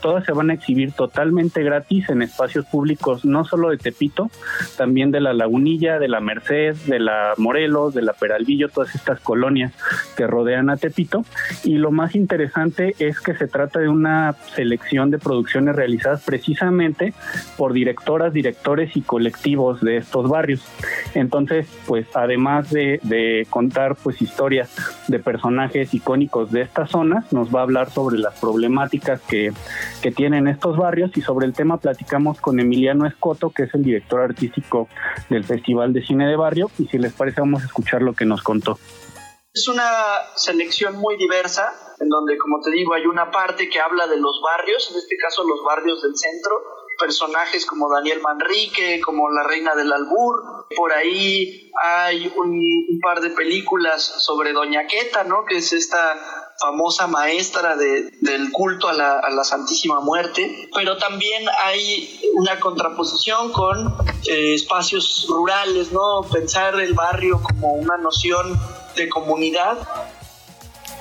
Todas 0.00 0.24
se 0.24 0.32
van 0.32 0.50
a 0.50 0.54
exhibir 0.54 0.92
totalmente 0.92 1.62
gratis 1.62 2.08
en 2.08 2.22
espacios 2.22 2.66
públicos, 2.66 3.24
no 3.24 3.44
solo 3.44 3.70
de 3.70 3.78
Tepito, 3.78 4.30
también 4.76 5.10
de 5.10 5.20
la 5.20 5.32
Lagunilla, 5.32 5.98
de 5.98 6.08
la 6.08 6.20
Merced, 6.20 6.76
de 6.86 6.98
la 6.98 7.34
Morelos, 7.36 7.94
de 7.94 8.02
la 8.02 8.12
Peralvillo, 8.12 8.68
todas 8.68 8.94
estas 8.94 9.20
colonias 9.20 9.72
que 10.16 10.26
rodean 10.26 10.70
a 10.70 10.76
Tepito. 10.76 11.24
Y 11.64 11.76
lo 11.76 11.90
más 11.90 12.14
interesante 12.14 12.94
es 12.98 13.20
que 13.20 13.34
se 13.34 13.48
trata 13.48 13.80
de 13.80 13.88
una 13.88 14.34
selección 14.54 15.10
de 15.10 15.18
producciones 15.18 15.76
realizadas 15.76 16.22
precisamente 16.24 17.12
por 17.56 17.72
directoras, 17.72 18.32
directores 18.32 18.96
y 18.96 19.02
colectivos 19.02 19.80
de 19.80 19.98
estos 19.98 20.28
barrios. 20.28 20.64
Entonces, 21.14 21.66
pues 21.86 22.06
además 22.14 22.70
de, 22.70 23.00
de 23.02 23.46
contar 23.50 23.96
pues 23.96 24.20
historias 24.22 24.74
de 25.08 25.18
personajes 25.18 25.92
icónicos 25.94 26.50
de 26.50 26.62
estas 26.62 26.90
zonas, 26.90 27.32
nos 27.32 27.50
va 27.56 27.60
a 27.60 27.62
hablar 27.64 27.90
sobre 27.90 28.18
las 28.18 28.38
problemáticas 28.38 29.20
que, 29.22 29.52
que 30.02 30.12
tienen 30.12 30.46
estos 30.46 30.76
barrios 30.76 31.10
y 31.16 31.22
sobre 31.22 31.46
el 31.46 31.54
tema 31.54 31.78
platicamos 31.78 32.40
con 32.40 32.60
Emiliano 32.60 33.06
Escoto, 33.06 33.50
que 33.50 33.64
es 33.64 33.74
el 33.74 33.82
director 33.82 34.20
artístico 34.20 34.88
del 35.30 35.44
Festival 35.44 35.92
de 35.92 36.04
Cine 36.04 36.28
de 36.28 36.36
Barrio, 36.36 36.70
y 36.78 36.86
si 36.86 36.98
les 36.98 37.12
parece 37.12 37.40
vamos 37.40 37.62
a 37.62 37.66
escuchar 37.66 38.02
lo 38.02 38.12
que 38.12 38.24
nos 38.24 38.42
contó. 38.42 38.78
Es 39.52 39.68
una 39.68 39.90
selección 40.34 40.96
muy 40.96 41.16
diversa, 41.16 41.72
en 41.98 42.10
donde, 42.10 42.36
como 42.36 42.60
te 42.60 42.70
digo, 42.70 42.92
hay 42.92 43.06
una 43.06 43.30
parte 43.30 43.70
que 43.70 43.80
habla 43.80 44.06
de 44.06 44.18
los 44.18 44.42
barrios, 44.42 44.90
en 44.90 44.98
este 44.98 45.16
caso 45.16 45.44
los 45.44 45.64
barrios 45.64 46.02
del 46.02 46.14
centro, 46.14 46.60
personajes 46.98 47.64
como 47.64 47.88
Daniel 47.90 48.20
Manrique, 48.20 49.00
como 49.00 49.30
la 49.30 49.44
Reina 49.44 49.74
del 49.74 49.92
Albur. 49.92 50.66
Por 50.76 50.92
ahí 50.92 51.70
hay 51.82 52.30
un, 52.36 53.00
par 53.02 53.20
de 53.20 53.30
películas 53.30 54.02
sobre 54.02 54.52
Doña 54.52 54.86
Queta, 54.86 55.24
¿no? 55.24 55.44
Que 55.44 55.56
es 55.56 55.72
esta 55.72 56.45
famosa 56.58 57.06
maestra 57.06 57.76
de, 57.76 58.10
del 58.20 58.50
culto 58.52 58.88
a 58.88 58.92
la, 58.92 59.18
a 59.18 59.30
la, 59.30 59.44
Santísima 59.44 60.00
Muerte. 60.00 60.68
Pero 60.74 60.96
también 60.96 61.44
hay 61.64 62.20
una 62.34 62.58
contraposición 62.60 63.52
con 63.52 63.96
eh, 64.28 64.54
espacios 64.54 65.26
rurales, 65.28 65.92
¿no? 65.92 66.22
Pensar 66.22 66.78
el 66.80 66.94
barrio 66.94 67.40
como 67.42 67.72
una 67.74 67.96
noción 67.98 68.58
de 68.96 69.08
comunidad 69.08 69.78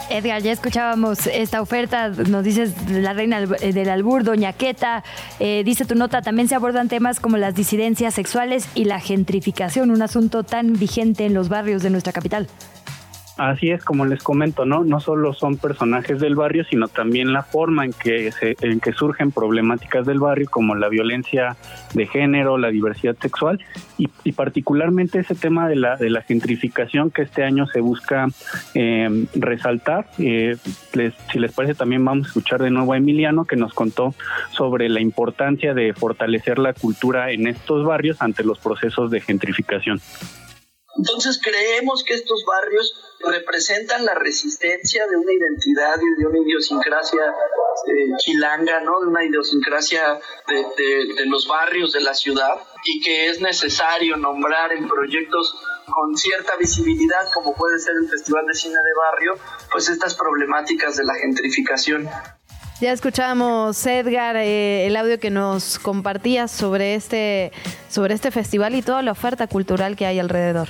Edgar, 0.10 0.42
ya 0.42 0.52
escuchábamos 0.52 1.26
esta 1.28 1.62
oferta, 1.62 2.10
nos 2.10 2.44
dices 2.44 2.74
la 2.92 3.14
reina 3.14 3.42
del 3.42 3.90
albur, 3.90 4.24
Doña 4.24 4.54
Queta, 4.54 5.04
eh, 5.40 5.64
dice 5.66 5.86
tu 5.86 5.96
nota, 5.96 6.22
también 6.22 6.48
se 6.48 6.56
abordan 6.56 6.90
temas 6.90 7.20
como 7.20 7.38
las 7.38 7.56
disidencias 7.56 8.14
sexuales 8.14 8.68
y 8.76 8.86
la 8.86 9.00
gentrificación, 9.00 9.90
un 9.90 10.02
asunto 10.02 10.44
tan 10.44 10.74
vigente 10.74 11.26
en 11.26 11.34
los 11.34 11.50
barrios 11.50 11.82
de 11.82 11.90
nuestra 11.90 12.14
capital. 12.14 12.48
Así 13.38 13.70
es, 13.70 13.84
como 13.84 14.06
les 14.06 14.24
comento, 14.24 14.66
¿no? 14.66 14.86
No 14.86 15.02
solo 15.02 15.34
son 15.34 15.58
personajes 15.58 16.22
del 16.22 16.36
barrio, 16.36 16.64
sino 16.64 16.88
también 16.88 17.34
la 17.34 17.44
forma 17.44 17.84
en 17.84 17.92
que, 17.92 18.32
se, 18.32 18.56
en 18.62 18.80
que 18.80 18.94
surgen 18.94 19.34
problemáticas 19.34 20.06
del 20.06 20.20
barrio, 20.20 20.48
como 20.50 20.74
la 20.74 20.88
violencia 20.88 21.58
de 21.94 22.08
género, 22.08 22.58
la 22.58 22.70
diversidad 22.70 23.18
sexual, 23.20 23.60
y, 23.98 24.08
particularmente 24.32 25.20
ese 25.20 25.36
tema 25.36 25.68
de 25.68 25.76
la, 25.76 25.98
de 25.98 26.10
la 26.10 26.22
gentrificación 26.22 27.12
que 27.12 27.24
este 27.24 27.44
año 27.44 27.68
se 27.68 27.82
busca 27.82 28.28
eh, 28.74 29.26
resaltar. 29.36 30.08
Eh, 30.18 30.56
si 31.32 31.40
les 31.40 31.52
parece, 31.52 31.76
también 31.76 32.06
vamos 32.06 32.28
a 32.28 32.30
escuchar 32.30 32.62
de 32.62 32.70
nuevo 32.70 32.94
a 32.94 32.98
Emiliano, 32.98 33.46
que 33.46 33.58
nos 33.58 33.74
contó 33.74 34.16
sobre 34.52 34.88
la 34.88 35.02
importancia 35.02 35.74
de 35.74 35.94
fortalecer 35.94 36.58
la 36.58 36.74
cultura 36.74 37.32
en 37.32 37.48
estos 37.48 37.86
barrios 37.86 38.22
ante 38.22 38.46
los 38.46 38.60
procesos 38.60 39.12
de 39.12 39.20
gentrificación. 39.20 40.00
Entonces 40.98 41.40
creemos 41.44 42.04
que 42.04 42.14
estos 42.14 42.46
barrios 42.46 42.94
representan 43.20 44.06
la 44.06 44.14
resistencia 44.14 45.08
de 45.08 45.18
una 45.18 45.34
identidad 45.34 45.96
y 46.02 46.22
de 46.22 46.28
una 46.28 46.40
idiosincrasia 46.40 47.22
eh, 47.88 48.12
chilanga, 48.18 48.80
¿no? 48.82 49.02
De 49.02 49.08
una 49.08 49.24
idiosincrasia 49.26 50.20
de, 50.48 51.26
los 51.26 51.48
barrios 51.48 51.92
de 51.92 52.02
la 52.02 52.14
ciudad 52.14 52.56
y 52.84 53.02
que 53.02 53.30
es 53.30 53.42
necesario 53.42 54.16
nombrar 54.18 54.72
en 54.72 54.88
proyectos 54.88 55.56
con 55.86 56.18
cierta 56.18 56.56
visibilidad, 56.56 57.32
como 57.34 57.54
puede 57.54 57.78
ser 57.80 57.94
el 58.02 58.10
Festival 58.10 58.46
de 58.48 58.54
Cine 58.54 58.76
de 58.76 58.94
Barrio, 59.12 59.38
pues 59.72 59.90
estas 59.90 60.16
problemáticas 60.16 60.96
de 60.96 61.04
la 61.04 61.16
gentrificación. 61.16 62.10
Ya 62.82 62.92
escuchamos, 62.92 63.86
Edgar, 63.86 64.36
eh, 64.36 64.86
el 64.86 64.98
audio 64.98 65.18
que 65.18 65.30
nos 65.30 65.80
compartías 65.80 66.52
sobre 66.52 66.96
este, 66.96 67.54
sobre 67.90 68.14
este 68.14 68.32
festival 68.32 68.76
y 68.76 68.82
toda 68.82 69.02
la 69.02 69.14
oferta 69.14 69.48
cultural 69.48 69.96
que 69.96 70.06
hay 70.06 70.20
alrededor. 70.20 70.68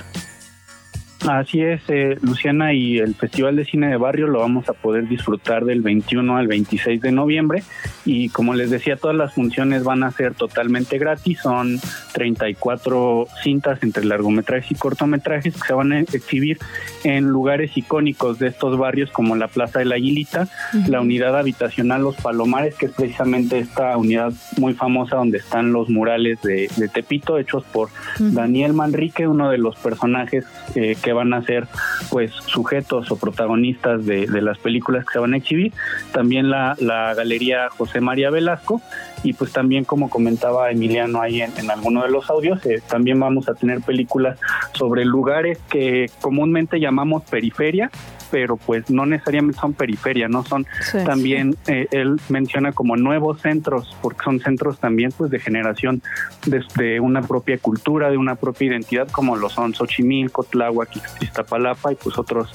Así 1.26 1.60
es, 1.60 1.80
eh, 1.88 2.16
Luciana, 2.22 2.72
y 2.72 2.98
el 2.98 3.16
Festival 3.16 3.56
de 3.56 3.64
Cine 3.64 3.88
de 3.88 3.96
Barrio 3.96 4.28
lo 4.28 4.38
vamos 4.38 4.68
a 4.68 4.74
poder 4.74 5.08
disfrutar 5.08 5.64
del 5.64 5.82
21 5.82 6.36
al 6.36 6.46
26 6.46 7.00
de 7.00 7.10
noviembre. 7.10 7.64
Y 8.04 8.28
como 8.28 8.54
les 8.54 8.70
decía, 8.70 8.96
todas 8.96 9.16
las 9.16 9.34
funciones 9.34 9.82
van 9.82 10.04
a 10.04 10.12
ser 10.12 10.34
totalmente 10.34 10.98
gratis. 10.98 11.40
Son 11.40 11.80
34 12.12 13.26
cintas 13.42 13.82
entre 13.82 14.04
largometrajes 14.04 14.70
y 14.70 14.74
cortometrajes 14.76 15.54
que 15.54 15.66
se 15.66 15.74
van 15.74 15.92
a 15.92 16.00
exhibir 16.00 16.58
en 17.02 17.24
lugares 17.24 17.76
icónicos 17.76 18.38
de 18.38 18.46
estos 18.46 18.78
barrios, 18.78 19.10
como 19.10 19.34
la 19.34 19.48
Plaza 19.48 19.80
de 19.80 19.86
la 19.86 19.96
Aguilita, 19.96 20.48
la 20.86 21.00
unidad 21.00 21.36
habitacional 21.36 22.02
Los 22.02 22.16
Palomares, 22.16 22.76
que 22.76 22.86
es 22.86 22.92
precisamente 22.92 23.58
esta 23.58 23.96
unidad 23.96 24.32
muy 24.58 24.74
famosa 24.74 25.16
donde 25.16 25.38
están 25.38 25.72
los 25.72 25.88
murales 25.88 26.40
de, 26.42 26.68
Tepito, 26.94 27.36
hechos 27.38 27.64
por 27.64 27.88
Daniel 28.20 28.74
Manrique, 28.74 29.26
uno 29.26 29.50
de 29.50 29.58
los 29.58 29.74
personajes 29.76 30.44
eh, 30.76 30.96
que 31.02 31.15
van 31.16 31.34
a 31.34 31.42
ser 31.42 31.66
pues 32.10 32.30
sujetos 32.46 33.10
o 33.10 33.16
protagonistas 33.16 34.06
de, 34.06 34.26
las 34.40 34.58
películas 34.58 35.04
que 35.04 35.14
se 35.14 35.18
van 35.18 35.34
a 35.34 35.38
exhibir. 35.38 35.72
También 36.12 36.50
la, 36.50 36.76
Galería 37.16 37.68
José 37.70 37.86
José 37.86 38.00
María 38.00 38.30
Velasco 38.30 38.80
y 39.22 39.32
pues 39.32 39.52
también 39.52 39.84
como 39.84 40.10
comentaba 40.10 40.70
Emiliano 40.70 41.20
ahí 41.20 41.40
en, 41.40 41.52
en 41.56 41.70
alguno 41.70 42.02
de 42.02 42.10
los 42.10 42.28
audios, 42.30 42.64
eh, 42.66 42.82
también 42.88 43.18
vamos 43.20 43.48
a 43.48 43.54
tener 43.54 43.80
películas 43.80 44.38
sobre 44.72 45.04
lugares 45.04 45.58
que 45.70 46.10
comúnmente 46.20 46.80
llamamos 46.80 47.22
periferia, 47.24 47.90
pero 48.30 48.56
pues 48.56 48.90
no 48.90 49.06
necesariamente 49.06 49.60
son 49.60 49.72
periferia, 49.72 50.28
no 50.28 50.44
son 50.44 50.66
Sí. 50.90 50.98
también 51.04 51.56
eh, 51.66 51.86
él 51.90 52.20
menciona 52.28 52.72
como 52.72 52.96
nuevos 52.96 53.40
centros, 53.40 53.96
porque 54.02 54.24
son 54.24 54.40
centros 54.40 54.78
también 54.78 55.12
pues 55.16 55.30
de 55.30 55.38
generación 55.38 56.02
de, 56.46 56.62
de 56.76 57.00
una 57.00 57.22
propia 57.22 57.58
cultura, 57.58 58.10
de 58.10 58.16
una 58.16 58.34
propia 58.36 58.68
identidad, 58.68 59.08
como 59.08 59.36
lo 59.36 59.48
son 59.48 59.74
Xochimilco, 59.74 60.44
Tláhuac, 60.44 60.90
Iztapalapa 61.20 61.92
y 61.92 61.94
pues 61.96 62.18
otros 62.18 62.50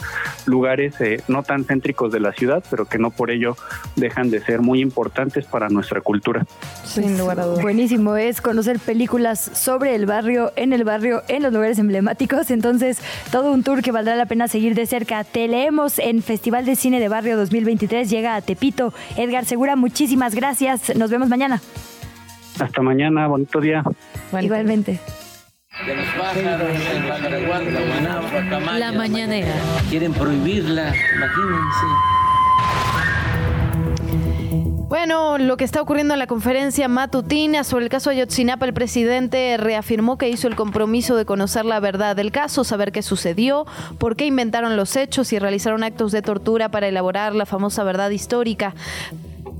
lugares 0.45 0.99
eh, 1.01 1.21
no 1.27 1.43
tan 1.43 1.65
céntricos 1.65 2.11
de 2.11 2.19
la 2.19 2.31
ciudad, 2.33 2.63
pero 2.69 2.85
que 2.85 2.97
no 2.97 3.11
por 3.11 3.31
ello 3.31 3.55
dejan 3.95 4.29
de 4.29 4.41
ser 4.41 4.61
muy 4.61 4.81
importantes 4.81 5.45
para 5.45 5.69
nuestra 5.69 6.01
cultura. 6.01 6.45
Sin 6.83 7.17
lugar 7.17 7.39
a 7.39 7.45
dudas. 7.45 7.61
Buenísimo 7.61 8.15
es 8.15 8.41
conocer 8.41 8.79
películas 8.79 9.39
sobre 9.53 9.95
el 9.95 10.05
barrio, 10.05 10.51
en 10.55 10.73
el 10.73 10.83
barrio, 10.83 11.23
en 11.27 11.43
los 11.43 11.53
lugares 11.53 11.79
emblemáticos. 11.79 12.51
Entonces, 12.51 12.99
todo 13.31 13.51
un 13.51 13.63
tour 13.63 13.81
que 13.81 13.91
valdrá 13.91 14.15
la 14.15 14.25
pena 14.25 14.47
seguir 14.47 14.75
de 14.75 14.85
cerca. 14.85 15.23
Te 15.23 15.47
leemos 15.61 15.99
en 15.99 16.23
Festival 16.23 16.65
de 16.65 16.75
Cine 16.75 16.99
de 16.99 17.07
Barrio 17.07 17.37
2023. 17.37 18.09
Llega 18.09 18.35
a 18.35 18.41
Tepito. 18.41 18.95
Edgar 19.15 19.45
Segura, 19.45 19.75
muchísimas 19.75 20.33
gracias. 20.33 20.95
Nos 20.95 21.11
vemos 21.11 21.29
mañana. 21.29 21.61
Hasta 22.59 22.81
mañana, 22.81 23.27
bonito 23.27 23.61
día. 23.61 23.83
Igualmente. 24.41 24.99
De 25.85 25.95
los 25.95 26.05
pájaros, 26.17 26.69
el 26.93 28.69
la 28.73 28.79
La 28.79 28.91
mañanera. 28.91 29.53
Quieren 29.89 30.13
prohibirla, 30.13 30.95
imagínense. 31.15 32.20
Bueno, 34.91 35.37
lo 35.37 35.55
que 35.55 35.63
está 35.63 35.81
ocurriendo 35.81 36.15
en 36.15 36.19
la 36.19 36.27
conferencia 36.27 36.89
matutina 36.89 37.63
sobre 37.63 37.85
el 37.85 37.89
caso 37.89 38.09
Ayotzinapa, 38.09 38.65
el 38.65 38.73
presidente 38.73 39.55
reafirmó 39.55 40.17
que 40.17 40.27
hizo 40.27 40.49
el 40.49 40.57
compromiso 40.57 41.15
de 41.15 41.23
conocer 41.23 41.63
la 41.63 41.79
verdad 41.79 42.13
del 42.13 42.33
caso, 42.33 42.65
saber 42.65 42.91
qué 42.91 43.01
sucedió, 43.01 43.65
por 43.99 44.17
qué 44.17 44.25
inventaron 44.25 44.75
los 44.75 44.97
hechos 44.97 45.31
y 45.31 45.39
realizaron 45.39 45.85
actos 45.85 46.11
de 46.11 46.21
tortura 46.21 46.71
para 46.71 46.89
elaborar 46.89 47.33
la 47.33 47.45
famosa 47.45 47.85
verdad 47.85 48.09
histórica. 48.09 48.75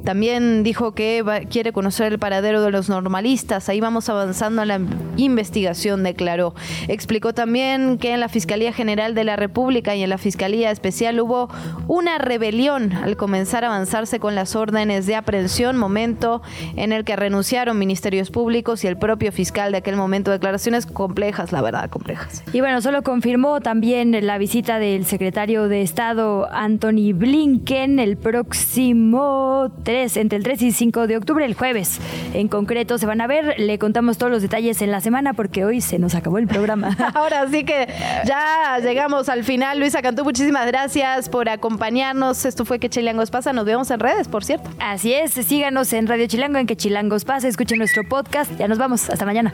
También 0.04 0.64
dijo 0.64 0.94
que 0.94 1.24
quiere 1.50 1.72
conocer 1.74 2.12
el 2.12 2.20
paradero 2.20 2.62
de 2.62 2.72
los 2.72 2.90
normalistas. 2.90 3.70
Ahí 3.70 3.80
vamos 3.80 4.10
avanzando 4.10 4.62
en 4.64 4.68
la 4.68 4.80
investigación, 5.18 6.04
declaró. 6.04 6.54
Explicó 6.88 7.34
también 7.34 7.98
que 7.98 8.14
en 8.14 8.20
la 8.20 8.30
Fiscalía 8.30 8.74
General 8.74 9.14
de 9.14 9.24
la 9.24 9.36
República 9.36 9.96
y 9.96 10.04
en 10.04 10.10
la 10.10 10.18
Fiscalía 10.18 10.72
Especial 10.72 11.20
hubo 11.20 11.50
una 11.88 12.18
rebelión 12.18 12.94
al 12.94 13.18
comenzar 13.18 13.64
a 13.64 13.68
avanzarse 13.68 14.20
con 14.20 14.36
las 14.36 14.56
órdenes 14.56 15.06
de 15.06 15.16
aprehensión, 15.16 15.78
momento 15.78 16.42
en 16.76 16.92
el 16.92 17.04
que 17.04 17.16
renunciaron 17.16 17.78
ministerios 17.78 18.32
públicos 18.32 18.84
y 18.84 18.88
el 18.88 18.98
propio 18.98 19.32
fiscal 19.32 19.72
de 19.72 19.80
aquel 19.80 19.96
momento. 19.96 20.32
Declaraciones 20.32 20.86
complejas, 20.86 21.52
la 21.52 21.62
verdad, 21.62 21.90
complejas. 21.90 22.44
Y 22.54 22.62
bueno, 22.62 22.82
solo 22.82 23.04
confirmó 23.04 23.62
también 23.62 24.16
la 24.26 24.38
visita 24.38 24.80
del 24.80 25.06
secretario 25.06 25.68
de 25.68 25.82
Estado 25.82 26.48
Anthony 26.52 27.14
Blinken 27.14 28.00
el 28.00 28.18
próximo 28.18 29.72
3, 29.92 30.16
entre 30.18 30.38
el 30.38 30.44
3 30.44 30.62
y 30.62 30.72
5 30.72 31.06
de 31.06 31.18
octubre, 31.18 31.44
el 31.44 31.54
jueves. 31.54 32.00
En 32.34 32.48
concreto 32.48 32.98
se 32.98 33.06
van 33.06 33.20
a 33.20 33.28
ver, 33.28 33.56
le 33.60 33.78
contamos 33.78 34.18
todos 34.18 34.32
los 34.32 34.42
detalles 34.42 34.82
en 34.82 34.90
la 34.90 35.02
semana 35.02 35.34
porque 35.34 35.66
hoy 35.66 35.82
se 35.82 36.00
nos 36.00 36.16
acabó 36.16 36.38
el 36.38 36.48
programa. 36.48 36.96
Ahora 37.14 37.46
sí 37.50 37.66
que 37.66 37.90
ya 38.26 38.80
llegamos 38.82 39.28
al 39.28 39.44
final. 39.44 39.80
Luisa 39.80 40.02
Cantú, 40.02 40.24
muchísimas 40.24 40.66
gracias 40.66 41.28
por 41.28 41.50
acompañarnos. 41.50 42.46
Esto 42.46 42.64
fue 42.64 42.80
Que 42.80 42.88
Chilangos 42.88 43.32
Pasa. 43.32 43.52
Nos 43.52 43.66
vemos 43.66 43.92
en 43.92 44.00
redes, 44.00 44.30
por 44.30 44.46
cierto. 44.46 44.70
Así 44.80 45.14
es, 45.14 45.34
síganos 45.34 45.92
en 45.92 46.08
Radio 46.08 46.26
Chilango, 46.26 46.58
en 46.58 46.68
que 46.68 46.78
Chilangos 46.78 47.26
pasa, 47.26 47.50
escuchen 47.50 47.78
nuestro 47.78 48.04
podcast. 48.08 48.50
Ya 48.58 48.70
nos 48.70 48.78
vamos, 48.78 49.10
hasta 49.10 49.26
mañana. 49.26 49.54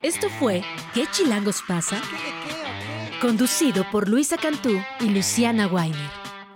Esto 0.00 0.28
fue 0.30 0.62
¿Qué 0.94 1.04
chilangos 1.12 1.60
pasa? 1.68 2.00
Conducido 3.20 3.84
por 3.92 4.08
Luisa 4.08 4.38
Cantú 4.38 4.80
y 5.00 5.10
Luciana 5.10 5.66
Weiner. 5.66 6.19